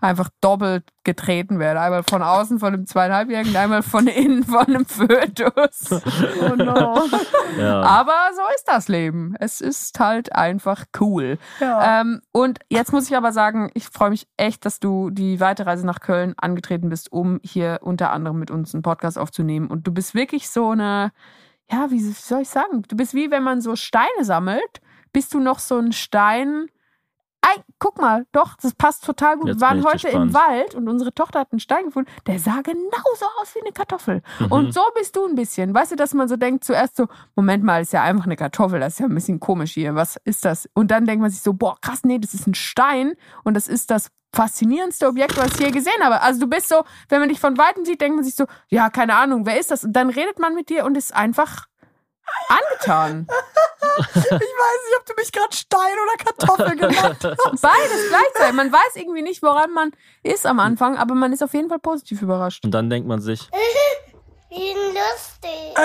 einfach 0.00 0.28
doppelt 0.40 0.84
getreten 1.04 1.58
werde. 1.58 1.80
Einmal 1.80 2.02
von 2.02 2.22
außen 2.22 2.58
von 2.58 2.74
einem 2.74 2.86
zweieinhalbjährigen, 2.86 3.56
einmal 3.56 3.82
von 3.82 4.06
innen 4.06 4.44
von 4.44 4.66
einem 4.66 4.86
Fötus. 4.86 6.02
Oh 6.40 6.54
no. 6.56 6.96
ja. 7.58 7.80
Aber 7.82 8.14
so 8.34 8.42
ist 8.54 8.64
das 8.66 8.88
Leben. 8.88 9.34
Es 9.38 9.60
ist 9.60 9.98
halt 9.98 10.34
einfach 10.34 10.84
cool. 11.00 11.38
Ja. 11.60 12.00
Ähm, 12.00 12.20
und 12.32 12.60
jetzt 12.70 12.92
muss 12.92 13.08
ich 13.08 13.16
aber 13.16 13.32
sagen, 13.32 13.70
ich 13.74 13.88
freue 13.88 14.10
mich 14.10 14.26
echt, 14.36 14.64
dass 14.64 14.80
du 14.80 15.10
die 15.10 15.40
Weiterreise 15.40 15.86
nach 15.86 16.00
Köln 16.00 16.34
angetreten 16.36 16.88
bist, 16.88 17.12
um 17.12 17.40
hier 17.42 17.80
unter 17.82 18.10
anderem 18.10 18.38
mit 18.38 18.50
uns 18.50 18.74
einen 18.74 18.82
Podcast 18.82 19.18
aufzunehmen. 19.18 19.68
Und 19.68 19.86
du 19.86 19.92
bist 19.92 20.14
wirklich 20.14 20.50
so 20.50 20.70
eine, 20.70 21.12
ja, 21.70 21.90
wie 21.90 22.00
soll 22.00 22.42
ich 22.42 22.48
sagen? 22.48 22.82
Du 22.88 22.96
bist 22.96 23.14
wie 23.14 23.30
wenn 23.30 23.42
man 23.42 23.60
so 23.60 23.76
Steine 23.76 24.24
sammelt, 24.24 24.80
bist 25.12 25.34
du 25.34 25.40
noch 25.40 25.58
so 25.58 25.78
ein 25.78 25.92
Stein. 25.92 26.66
Ei, 27.42 27.62
guck 27.78 27.98
mal, 27.98 28.26
doch, 28.32 28.56
das 28.60 28.74
passt 28.74 29.04
total 29.04 29.36
gut. 29.38 29.48
Jetzt 29.48 29.60
Wir 29.60 29.66
waren 29.66 29.84
heute 29.84 30.08
im 30.08 30.30
gespannt. 30.30 30.34
Wald 30.34 30.74
und 30.74 30.88
unsere 30.88 31.14
Tochter 31.14 31.40
hat 31.40 31.52
einen 31.52 31.60
Stein 31.60 31.86
gefunden, 31.86 32.10
der 32.26 32.38
sah 32.38 32.60
genauso 32.60 33.26
aus 33.40 33.54
wie 33.54 33.60
eine 33.60 33.72
Kartoffel. 33.72 34.22
Mhm. 34.40 34.52
Und 34.52 34.74
so 34.74 34.82
bist 34.94 35.16
du 35.16 35.26
ein 35.26 35.34
bisschen. 35.34 35.74
Weißt 35.74 35.92
du, 35.92 35.96
dass 35.96 36.12
man 36.12 36.28
so 36.28 36.36
denkt, 36.36 36.64
zuerst 36.64 36.96
so, 36.96 37.06
Moment 37.36 37.64
mal, 37.64 37.80
ist 37.80 37.92
ja 37.92 38.02
einfach 38.02 38.26
eine 38.26 38.36
Kartoffel, 38.36 38.78
das 38.78 38.94
ist 38.94 38.98
ja 39.00 39.06
ein 39.06 39.14
bisschen 39.14 39.40
komisch 39.40 39.72
hier. 39.72 39.94
Was 39.94 40.16
ist 40.24 40.44
das? 40.44 40.68
Und 40.74 40.90
dann 40.90 41.06
denkt 41.06 41.22
man 41.22 41.30
sich 41.30 41.40
so, 41.40 41.54
boah, 41.54 41.76
krass, 41.80 42.00
nee, 42.04 42.18
das 42.18 42.34
ist 42.34 42.46
ein 42.46 42.54
Stein 42.54 43.14
und 43.42 43.54
das 43.54 43.68
ist 43.68 43.90
das 43.90 44.10
faszinierendste 44.34 45.08
Objekt, 45.08 45.36
was 45.38 45.52
ich 45.54 45.60
je 45.60 45.70
gesehen 45.70 46.02
habe. 46.02 46.20
Also 46.20 46.40
du 46.40 46.46
bist 46.46 46.68
so, 46.68 46.84
wenn 47.08 47.20
man 47.20 47.30
dich 47.30 47.40
von 47.40 47.58
Weitem 47.58 47.84
sieht, 47.84 48.00
denkt 48.00 48.16
man 48.16 48.24
sich 48.24 48.34
so, 48.34 48.44
ja, 48.68 48.90
keine 48.90 49.16
Ahnung, 49.16 49.46
wer 49.46 49.58
ist 49.58 49.70
das? 49.70 49.84
Und 49.84 49.94
dann 49.94 50.10
redet 50.10 50.38
man 50.38 50.54
mit 50.54 50.68
dir 50.68 50.84
und 50.84 50.96
ist 50.96 51.14
einfach 51.14 51.66
angetan. 52.48 53.26
Ich 53.98 54.06
weiß 54.06 54.24
nicht, 54.24 54.96
ob 54.98 55.06
du 55.06 55.12
mich 55.16 55.32
gerade 55.32 55.54
Stein 55.54 55.96
oder 56.02 56.16
Kartoffel 56.24 56.76
genannt 56.76 57.18
hast. 57.24 57.60
Beides 57.60 58.08
gleichzeitig. 58.08 58.54
Man 58.54 58.72
weiß 58.72 58.96
irgendwie 58.96 59.22
nicht, 59.22 59.42
woran 59.42 59.72
man 59.72 59.90
ist 60.22 60.46
am 60.46 60.58
Anfang, 60.60 60.96
aber 60.96 61.14
man 61.14 61.32
ist 61.32 61.42
auf 61.42 61.52
jeden 61.54 61.68
Fall 61.68 61.80
positiv 61.80 62.22
überrascht. 62.22 62.64
Und 62.64 62.70
dann 62.72 62.88
denkt 62.88 63.08
man 63.08 63.20
sich, 63.20 63.48
Wie 64.50 64.74
lustig. 64.74 65.76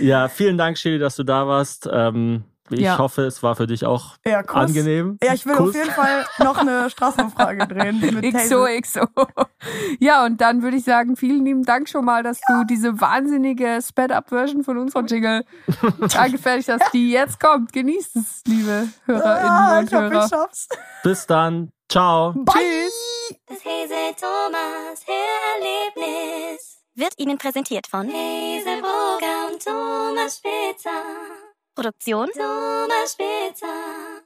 ja, 0.00 0.28
vielen 0.28 0.56
Dank, 0.58 0.78
Shelly, 0.78 0.98
dass 0.98 1.16
du 1.16 1.24
da 1.24 1.46
warst. 1.46 1.88
Ähm, 1.92 2.44
ich 2.76 2.82
Ja. 2.82 2.98
hoffe, 2.98 3.22
es 3.22 3.42
war 3.42 3.54
für 3.56 3.66
dich 3.66 3.84
auch 3.86 4.16
Ja, 4.26 4.42
Kuss. 4.42 4.56
angenehm. 4.56 5.18
Ja, 5.22 5.34
ich 5.34 5.46
will 5.46 5.54
Kuss. 5.56 5.70
auf 5.70 5.74
jeden 5.74 5.90
Fall 5.90 6.26
noch 6.38 6.58
eine 6.58 6.88
Straßenumfrage 6.90 7.66
drehen. 7.68 8.00
Mit 8.00 8.34
XO, 8.34 8.66
Hazel. 8.66 8.80
XO. 8.82 9.06
Ja, 10.00 10.24
und 10.24 10.40
dann 10.40 10.62
würde 10.62 10.76
ich 10.76 10.84
sagen, 10.84 11.16
vielen 11.16 11.44
lieben 11.44 11.64
Dank 11.64 11.88
schon 11.88 12.04
mal, 12.04 12.22
dass 12.22 12.40
du 12.40 12.64
diese 12.64 13.00
wahnsinnige 13.00 13.78
Sped-Up-Version 13.82 14.64
von 14.64 14.78
unserer 14.78 15.04
Jingle 15.04 15.44
angefertigt 16.16 16.68
hast, 16.68 16.92
die 16.92 17.10
jetzt 17.10 17.38
kommt. 17.40 17.72
Genießt 17.72 18.16
es, 18.16 18.42
liebe 18.46 18.88
Hörerinnen 19.06 19.48
Ah, 19.50 19.78
und 19.78 19.84
ich 19.88 19.94
hoffe, 19.94 20.10
Hörer. 20.10 20.24
ich 20.24 20.30
schaff's. 20.30 20.68
Bis 21.02 21.26
dann. 21.26 21.70
Ciao. 21.88 22.32
Bye. 22.32 22.54
Das 23.46 23.58
Hazel 23.64 24.14
Thomas 24.18 25.04
Hörerlebnis 25.06 26.78
wird 26.94 27.12
Ihnen 27.18 27.38
präsentiert 27.38 27.86
von 27.86 28.06
Hazel 28.08 28.80
Brugger 28.80 29.52
und 29.52 29.62
Thomas 29.64 30.36
Spitzer. 30.38 30.90
Produktion 31.74 32.28
Thomas 32.34 33.12
Spitzer. 33.12 33.66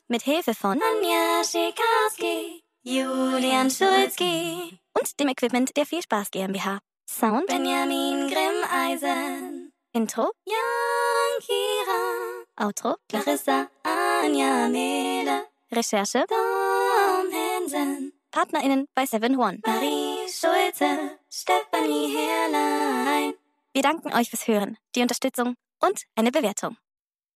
Mit 0.09 0.23
Hilfe 0.23 0.52
von 0.52 0.81
Anja 0.82 1.44
Schikarski, 1.44 2.64
Julian 2.82 3.70
Schulzki 3.70 4.81
und 4.94 5.20
dem 5.20 5.28
Equipment 5.28 5.77
der 5.77 5.86
Vielspaß 5.86 6.32
GmbH. 6.32 6.81
Sound 7.09 7.47
Benjamin 7.47 8.28
Grimmeisen. 8.28 9.73
Intro 9.93 10.32
Jan 10.44 11.40
Kira. 11.40 12.66
Outro 12.66 12.97
Clarissa 13.09 13.68
Anja 13.85 14.68
Mele. 14.68 15.47
Recherche 15.70 16.24
Tom 16.27 17.32
Hansen. 17.32 18.12
PartnerInnen 18.32 18.89
bei 18.93 19.06
7 19.06 19.39
One. 19.39 19.60
Marie 19.64 20.27
Schulze. 20.28 21.18
Stephanie 21.31 22.12
Herrlein. 22.12 23.35
Wir 23.73 23.82
danken 23.82 24.12
euch 24.12 24.31
fürs 24.31 24.48
Hören, 24.48 24.78
die 24.97 25.02
Unterstützung 25.02 25.55
und 25.81 26.02
eine 26.16 26.32
Bewertung. 26.32 26.77